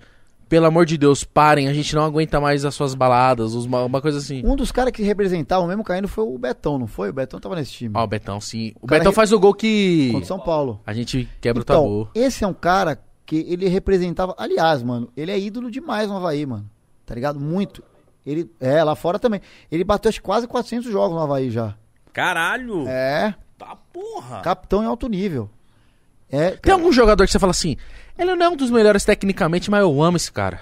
[0.48, 4.00] Pelo amor de Deus, parem, a gente não aguenta mais as suas baladas, os- uma,
[4.00, 4.40] coisa assim.
[4.46, 7.10] Um dos caras que representavam mesmo caindo foi o Betão, não foi?
[7.10, 7.92] O Betão tava nesse time.
[7.94, 8.72] Ó, o Betão, sim.
[8.80, 10.80] O, cara Betão re- faz o gol que Contra o São Paulo.
[10.86, 12.08] a gente quebra o Então, tabu.
[12.14, 14.34] esse é um cara que ele representava.
[14.38, 16.64] Aliás, mano, ele é ídolo demais no Havaí, mano.
[17.04, 17.38] Tá ligado?
[17.38, 17.82] Muito.
[18.28, 19.40] Ele, é, lá fora também.
[19.70, 21.74] Ele bateu quase 400 jogos no Havaí já.
[22.12, 22.86] Caralho.
[22.86, 24.42] É, Tá porra.
[24.42, 25.48] capitão em alto nível.
[26.30, 27.76] É, Tem cara, algum jogador que você fala assim,
[28.18, 30.60] ele não é um dos melhores tecnicamente, mas eu amo esse cara.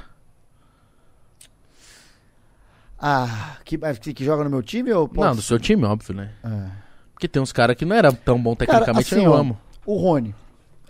[2.98, 3.76] Ah, que,
[4.14, 6.30] que, joga no meu time ou posso- Não, do seu time, óbvio, né?
[6.44, 6.70] É.
[7.12, 9.58] Porque tem uns caras que não era tão bom Cara, tecnicamente, assim, eu ó, amo.
[9.84, 10.34] O Rony.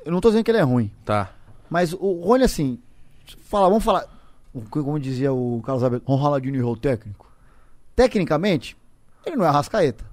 [0.04, 0.90] Eu não tô dizendo que ele é ruim.
[1.04, 1.30] Tá.
[1.70, 2.78] Mas o Rony, assim.
[3.48, 4.04] Fala, vamos falar.
[4.70, 7.30] Como dizia o Carlos Alberto, falar de nível técnico.
[7.94, 8.76] Tecnicamente,
[9.24, 10.04] ele não é arrascaeta.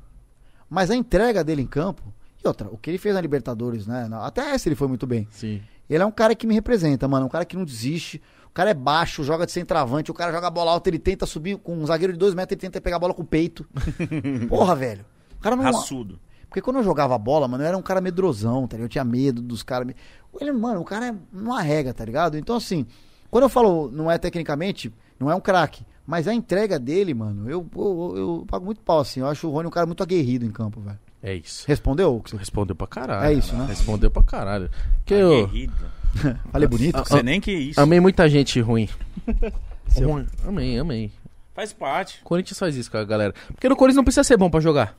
[0.70, 2.02] Mas a entrega dele em campo.
[2.44, 4.10] E outra, o que ele fez na Libertadores, né?
[4.22, 5.28] Até essa ele foi muito bem.
[5.32, 5.62] Sim.
[5.90, 7.26] Ele é um cara que me representa, mano.
[7.26, 8.22] Um cara que não desiste.
[8.48, 10.12] O cara é baixo, joga de centroavante.
[10.12, 12.54] O cara joga a bola alta, ele tenta subir com um zagueiro de dois metros,
[12.54, 13.66] ele tenta pegar a bola com o peito.
[14.50, 15.06] Porra, velho.
[15.38, 15.64] O cara não.
[15.64, 16.20] Raçudo.
[16.48, 18.86] Porque quando eu jogava bola, mano, eu era um cara medrosão, tá ligado?
[18.86, 19.92] Eu tinha medo dos caras.
[20.40, 22.38] Ele, mano, o cara é uma rega, tá ligado?
[22.38, 22.86] Então, assim,
[23.34, 25.84] quando eu falo não é tecnicamente, não é um craque.
[26.06, 29.22] Mas a entrega dele, mano, eu, eu, eu pago muito pau, assim.
[29.22, 31.00] Eu acho o Rony um cara muito aguerrido em campo, velho.
[31.22, 31.64] É isso.
[31.68, 32.22] Respondeu?
[32.24, 33.26] você- Respondeu pra caralho.
[33.26, 33.66] É isso, né?
[33.68, 34.70] Respondeu pra caralho.
[35.06, 35.74] Que eu Aguerrido.
[36.52, 36.96] Falei bonito?
[36.98, 37.80] Ah, Você nem que isso.
[37.82, 38.88] amei muita gente ruim.
[39.88, 40.28] Seu- Ruim.
[40.46, 41.12] Amei, amei.
[41.56, 42.20] Faz parte.
[42.22, 43.34] O Corinthians faz isso com a galera.
[43.48, 44.96] Porque no Corinthians não precisa ser bom pra jogar.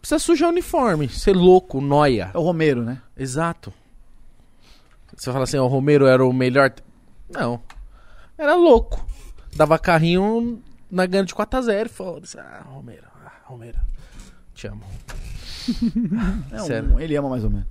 [0.00, 2.30] Precisa sujar o uniforme, ser louco, noia.
[2.34, 3.00] É o Romero, né?
[3.16, 3.72] Exato.
[5.16, 6.72] Você fala assim, ó, o Romero era o melhor.
[7.30, 7.62] Não.
[8.36, 9.04] Era louco.
[9.56, 11.88] Dava carrinho na ganho de 4x0.
[11.88, 12.38] Foda-se.
[12.38, 13.06] Ah, Romero.
[13.24, 13.78] Ah, Romero.
[14.54, 14.84] Te amo.
[16.52, 16.94] É Sério.
[16.94, 17.66] um, ele ama mais ou menos.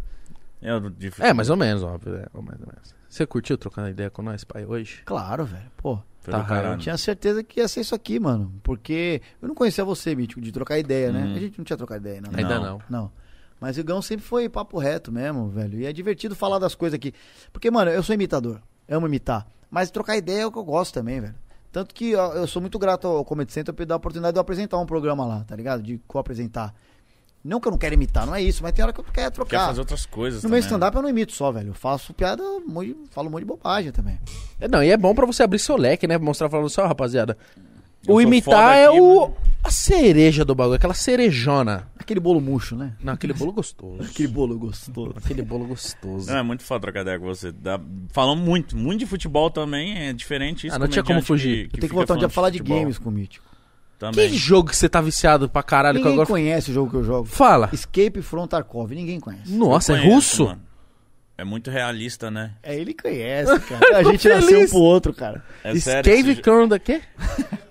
[0.62, 2.16] É, o de É, mais ou menos, óbvio.
[2.16, 2.96] É, mais ou menos.
[3.10, 5.02] Você curtiu trocando ideia com nós, pai, hoje?
[5.06, 5.72] Claro, velho.
[5.78, 6.76] Pô, Foi Tá caralho.
[6.76, 8.54] eu tinha certeza que ia ser isso aqui, mano.
[8.62, 11.24] Porque eu não conhecia você, Mítico, de trocar ideia, né?
[11.26, 11.36] Uhum.
[11.36, 12.30] A gente não tinha trocado ideia, não.
[12.38, 12.64] Ainda Não.
[12.64, 12.82] não.
[12.90, 13.12] Não.
[13.60, 15.80] Mas o Igão sempre foi papo reto mesmo, velho.
[15.80, 17.14] E é divertido falar das coisas aqui.
[17.52, 18.62] Porque, mano, eu sou imitador.
[18.88, 19.46] Eu amo imitar.
[19.70, 21.36] Mas trocar ideia é o que eu gosto também, velho.
[21.72, 24.38] Tanto que ó, eu sou muito grato ao Comedy Center por dar a oportunidade de
[24.38, 25.84] eu apresentar um programa lá, tá ligado?
[25.84, 26.74] De co-apresentar.
[27.44, 29.14] Não que eu não quero imitar, não é isso, mas tem hora que eu quero
[29.14, 29.68] Quer trocar.
[29.68, 30.66] fazer outras coisas No meu também, né?
[30.68, 31.70] stand-up eu não imito só, velho.
[31.70, 32.44] Eu faço piada,
[33.12, 34.20] falo um monte de bobagem também.
[34.60, 36.18] É, Não, e é bom pra você abrir seu leque, né?
[36.18, 37.38] Mostrar falando só, rapaziada.
[38.08, 39.22] Eu o imitar é aqui, o.
[39.22, 39.36] mano.
[39.64, 41.90] A cereja do bagulho, aquela cerejona.
[42.00, 42.94] Aquele bolo murcho, né?
[43.04, 44.02] Não, aquele bolo gostoso.
[44.02, 45.14] Aquele bolo gostoso.
[45.18, 46.32] Aquele bolo gostoso.
[46.32, 47.52] Não, é muito foda trocar ideia com você.
[47.52, 47.78] Dá...
[48.14, 50.76] Falamos muito, muito de futebol também, é diferente isso.
[50.76, 51.66] Ah, não tinha como fugir.
[51.66, 53.46] Eu tenho que voltar um dia falar de futebol games com o Mítico.
[54.00, 54.30] Também.
[54.30, 56.28] Que jogo que você tá viciado pra caralho que Ninguém agora.
[56.30, 57.26] conhece o jogo que eu jogo.
[57.26, 57.70] Fala.
[57.74, 59.52] Escape from Tarkov, ninguém conhece.
[59.52, 60.46] Nossa, é conheço, russo?
[60.46, 60.62] mano.
[61.38, 62.54] É muito realista, né?
[62.64, 63.98] É, ele conhece, cara.
[63.98, 64.42] A gente feliz.
[64.42, 65.44] nasceu um pro outro, cara.
[65.64, 66.10] É sério.
[66.10, 67.02] Escape jo- from da quê?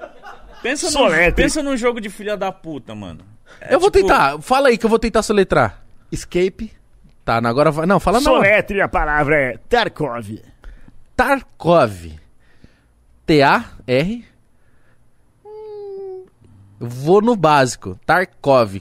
[0.70, 1.26] Pensa, Soletre.
[1.28, 3.24] num, pensa num jogo de filha da puta, mano.
[3.60, 4.40] É eu vou tipo- tentar.
[4.42, 5.82] Fala aí que eu vou tentar soletrar.
[6.10, 6.72] Escape,
[7.24, 7.86] Tá, agora vai.
[7.86, 8.34] Não, fala não.
[8.34, 10.40] Soletre, a palavra é Tarkov.
[11.16, 12.12] Tarkov.
[13.26, 14.24] T-A-R.
[15.44, 16.24] Hum,
[16.78, 17.98] Vou no básico.
[18.06, 18.80] Tarkov.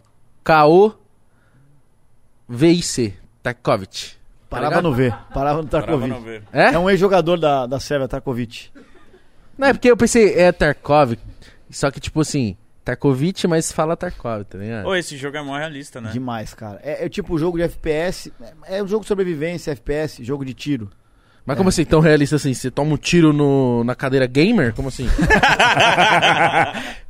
[2.47, 3.13] K-O-V-I-C.
[3.41, 4.15] Tarkovich.
[4.15, 4.17] Tá
[4.49, 4.83] Parava ligado?
[4.83, 5.13] no V.
[5.33, 6.19] Parava no Tarkovic.
[6.21, 6.43] ver.
[6.53, 6.73] É?
[6.73, 8.69] É um ex-jogador da, da Sérvia, Tarkovic.
[9.57, 11.15] Não, é porque eu pensei, é Tarkov.
[11.75, 12.55] Só que, tipo assim,
[12.85, 14.87] Tarkovich, mas fala Tarkov, tá ligado?
[14.87, 16.09] Ô, esse jogo é mó realista, né?
[16.09, 16.79] Demais, cara.
[16.81, 18.31] É, é tipo jogo de FPS.
[18.63, 20.89] É, é um jogo de sobrevivência, FPS, jogo de tiro.
[21.45, 22.53] Mas como assim, tão realista assim?
[22.53, 24.73] Você toma um tiro no, na cadeira gamer?
[24.73, 25.07] Como assim?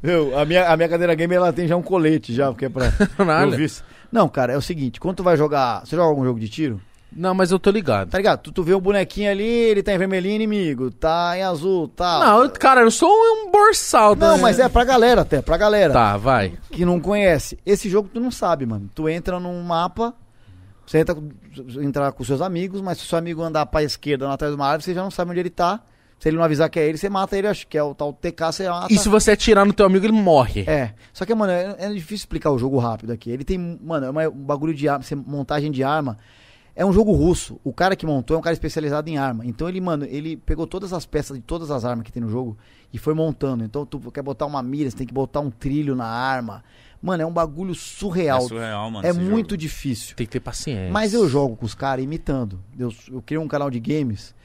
[0.02, 2.70] Meu, a minha, a minha cadeira gamer ela tem já um colete já, porque é
[2.70, 2.92] pra.
[4.12, 5.86] Não, cara, é o seguinte, quando tu vai jogar.
[5.86, 6.82] Você joga algum jogo de tiro?
[7.16, 8.10] Não, mas eu tô ligado.
[8.10, 8.42] Tá ligado?
[8.42, 12.20] Tu, tu vê um bonequinho ali, ele tá em vermelhinho inimigo, tá em azul, tá.
[12.20, 14.16] Não, eu- cara, eu sou um borsal.
[14.16, 14.42] Não, né?
[14.42, 16.54] mas é pra galera até, pra galera Tá, vai.
[16.72, 17.58] que não conhece.
[17.66, 18.90] Esse jogo tu não sabe, mano.
[18.94, 20.14] Tu entra num mapa,
[20.86, 21.16] você entra,
[21.82, 24.66] entra com seus amigos, mas se o seu amigo andar pra esquerda, atrás de uma
[24.68, 25.80] árvore, você já não sabe onde ele tá.
[26.20, 28.12] Se ele não avisar que é ele, você mata ele, acho que é o tal
[28.14, 28.94] TK, você mata.
[28.94, 30.64] E se você atirar no teu amigo, ele morre.
[30.68, 30.94] É.
[31.14, 33.30] Só que, mano, é, é difícil explicar o jogo rápido aqui.
[33.30, 36.18] Ele tem, mano, é um bagulho de arma, montagem de arma.
[36.76, 37.60] É um jogo russo.
[37.64, 39.46] O cara que montou é um cara especializado em arma.
[39.46, 42.30] Então ele, mano, ele pegou todas as peças de todas as armas que tem no
[42.30, 42.58] jogo
[42.92, 43.64] e foi montando.
[43.64, 46.64] Então tu quer botar uma mira, você tem que botar um trilho na arma.
[47.02, 48.40] Mano, é um bagulho surreal.
[48.40, 49.08] É surreal, mano.
[49.08, 49.58] É muito jogo.
[49.58, 50.16] difícil.
[50.16, 50.92] Tem que ter paciência.
[50.92, 52.60] Mas eu jogo com os caras imitando.
[52.78, 54.36] Eu, eu criei um canal de games.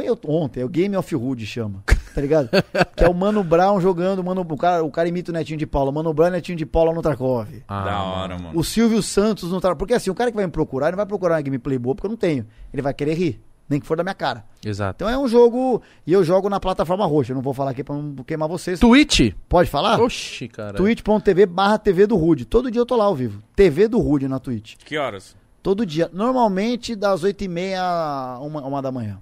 [0.00, 1.82] Eu, ontem, é o Game of Hood chama,
[2.14, 2.48] tá ligado?
[2.96, 5.58] que é o Mano Brown jogando, o Mano, o, cara, o cara imita o Netinho
[5.58, 5.90] de Paula.
[5.90, 7.48] O Mano Brown e o Netinho de Paula no Tarkov.
[7.68, 8.04] Ah, Da mano.
[8.12, 8.58] hora, mano.
[8.58, 9.78] O Silvio Santos no Tarkov.
[9.78, 11.94] Porque assim, o cara que vai me procurar, ele não vai procurar uma gameplay boa,
[11.94, 12.46] porque eu não tenho.
[12.72, 14.44] Ele vai querer rir, nem que for da minha cara.
[14.64, 14.96] Exato.
[15.04, 17.32] Então é um jogo, e eu jogo na plataforma roxa.
[17.32, 18.78] Eu não vou falar aqui pra não queimar vocês.
[18.80, 19.32] Twitch?
[19.48, 20.00] Pode falar?
[20.00, 20.74] Oxi, cara.
[20.74, 22.44] twitch.tv barra TV do Rude.
[22.44, 23.42] Todo dia eu tô lá ao vivo.
[23.56, 24.76] TV do Rude na Twitch.
[24.84, 25.34] Que horas?
[25.62, 26.10] Todo dia.
[26.12, 29.20] Normalmente das 8h30 a uma, uma da manhã.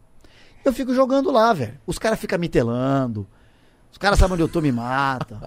[0.65, 1.79] Eu fico jogando lá, velho.
[1.87, 3.27] Os caras ficam me telando.
[3.91, 5.41] Os caras sabem onde eu tô, me matam.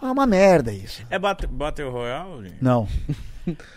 [0.00, 1.02] É uma merda isso.
[1.10, 2.48] É bate, Battle Royale?
[2.48, 2.62] gente?
[2.62, 2.86] Não.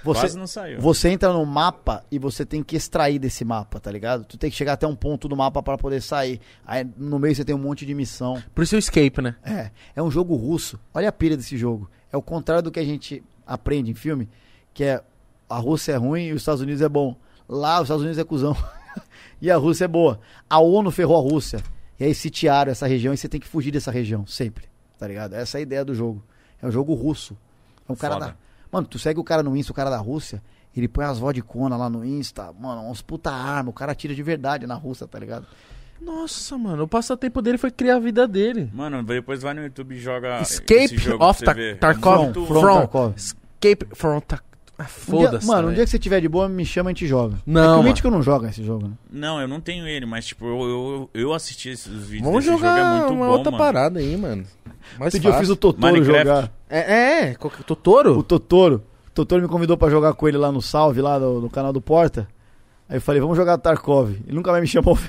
[0.04, 0.80] Quase Você, não saiu.
[0.82, 4.26] você entra no mapa e você tem que extrair desse mapa, tá ligado?
[4.26, 6.40] Tu tem que chegar até um ponto do mapa pra poder sair.
[6.68, 8.44] Aí no meio você tem um monte de missão.
[8.54, 9.36] Por isso o escape, né?
[9.44, 10.80] É, é um jogo russo.
[10.94, 11.90] Olha a pilha desse jogo.
[12.12, 14.30] É o contrário do que a gente aprende em filme,
[14.74, 15.02] que é
[15.50, 17.16] a Rússia é ruim e os Estados Unidos é bom.
[17.48, 18.56] Lá os Estados Unidos é cuzão.
[19.44, 20.20] e a Rússia é boa.
[20.50, 21.62] A ONU ferrou a Rússia.
[22.00, 24.66] E aí sitiaram essa região e você tem que fugir dessa região, sempre.
[24.98, 25.34] Tá ligado?
[25.36, 26.24] Essa é a ideia do jogo.
[26.62, 27.38] É um jogo russo.
[27.88, 28.26] É um cara Foda.
[28.28, 28.36] da.
[28.72, 30.42] Mano, tu segue o cara no Insta, o cara da Rússia,
[30.76, 34.24] ele põe as vodicona lá no Insta, mano, uns puta arma, o cara tira de
[34.24, 35.46] verdade na Rússia, tá ligado?
[36.02, 38.70] Nossa, mano, o passatempo dele foi criar a vida dele.
[38.74, 41.44] Mano, depois vai no YouTube e joga Escape esse jogo of.
[41.80, 42.24] Tarkov.
[42.24, 42.78] Muito- From From.
[42.80, 43.14] Tarkov.
[43.16, 44.44] Escape from Tar...
[44.78, 45.46] Ah, Um Foda-se.
[45.48, 47.36] mano, um dia que você tiver de boa, me chama e a gente joga.
[47.46, 47.84] Não, é que o.
[47.84, 48.94] Mítico não joga esse jogo, né?
[49.12, 52.58] Não, eu não tenho ele, mas tipo, eu, eu, eu assisti esses vídeos Vamos desse
[52.58, 53.64] jogar jogo, é muito uma bom, outra mano.
[53.64, 54.44] parada aí, mano.
[54.98, 55.56] Mais Esse dia eu fiz o.
[55.56, 56.28] Totoro Minecraft.
[56.28, 56.52] jogar.
[56.70, 56.80] É,
[57.30, 58.18] é, que- Totoro?
[58.18, 58.84] O Totoro.
[59.08, 61.72] O Totoro me convidou pra jogar com ele lá no Salve, lá no, no canal
[61.72, 62.28] do Porta.
[62.90, 64.10] Aí eu falei, vamos jogar Tarkov.
[64.26, 64.98] Ele nunca mais me chamou.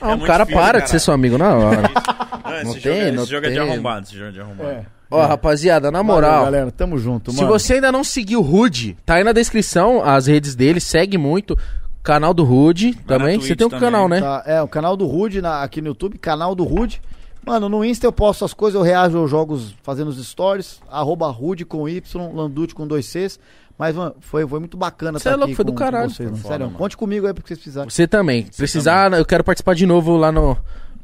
[0.00, 0.86] Ah, É o muito cara difícil, para de cara.
[0.86, 1.82] ser seu amigo na hora.
[1.82, 3.68] Não, esse Não jogo, tem, é- não esse jogo é de tem.
[3.70, 4.86] arrombado, esse jogo é de arrombado.
[5.10, 7.48] Ó, rapaziada, na moral, Valeu, galera, tamo junto, se mano.
[7.48, 11.56] você ainda não seguiu o Rude, tá aí na descrição as redes dele, segue muito.
[12.02, 13.38] Canal do Rude também.
[13.40, 13.84] Você tem um também.
[13.84, 14.20] canal, né?
[14.20, 17.00] Tá, é, o canal do Rude na- aqui no YouTube, canal do Rude.
[17.44, 20.80] Mano, no Insta eu posto as coisas, eu reajo aos jogos fazendo os stories.
[20.90, 22.02] Arroba Rude com Y,
[22.34, 23.38] Landute com dois Cs.
[23.78, 26.08] Mas, mano, foi, foi muito bacana Cê estar é louco, aqui foi do caralho.
[26.10, 26.36] vocês, Foi mano.
[26.38, 26.78] foda, Sério, mano.
[26.78, 27.90] conte comigo aí porque vocês precisarem.
[27.90, 28.46] Você também.
[28.56, 30.56] Precisar, eu quero participar de novo lá no,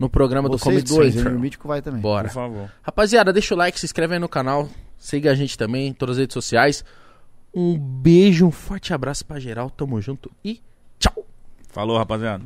[0.02, 1.34] no programa do Vocês Comedy dois, Central.
[1.34, 2.00] o Mítico vai também.
[2.00, 2.28] Bora.
[2.28, 2.70] Por favor.
[2.82, 6.16] Rapaziada, deixa o like, se inscreve aí no canal, siga a gente também em todas
[6.16, 6.84] as redes sociais.
[7.54, 10.60] Um beijo, um forte abraço pra geral, tamo junto e
[10.98, 11.24] tchau!
[11.68, 12.44] Falou, rapaziada.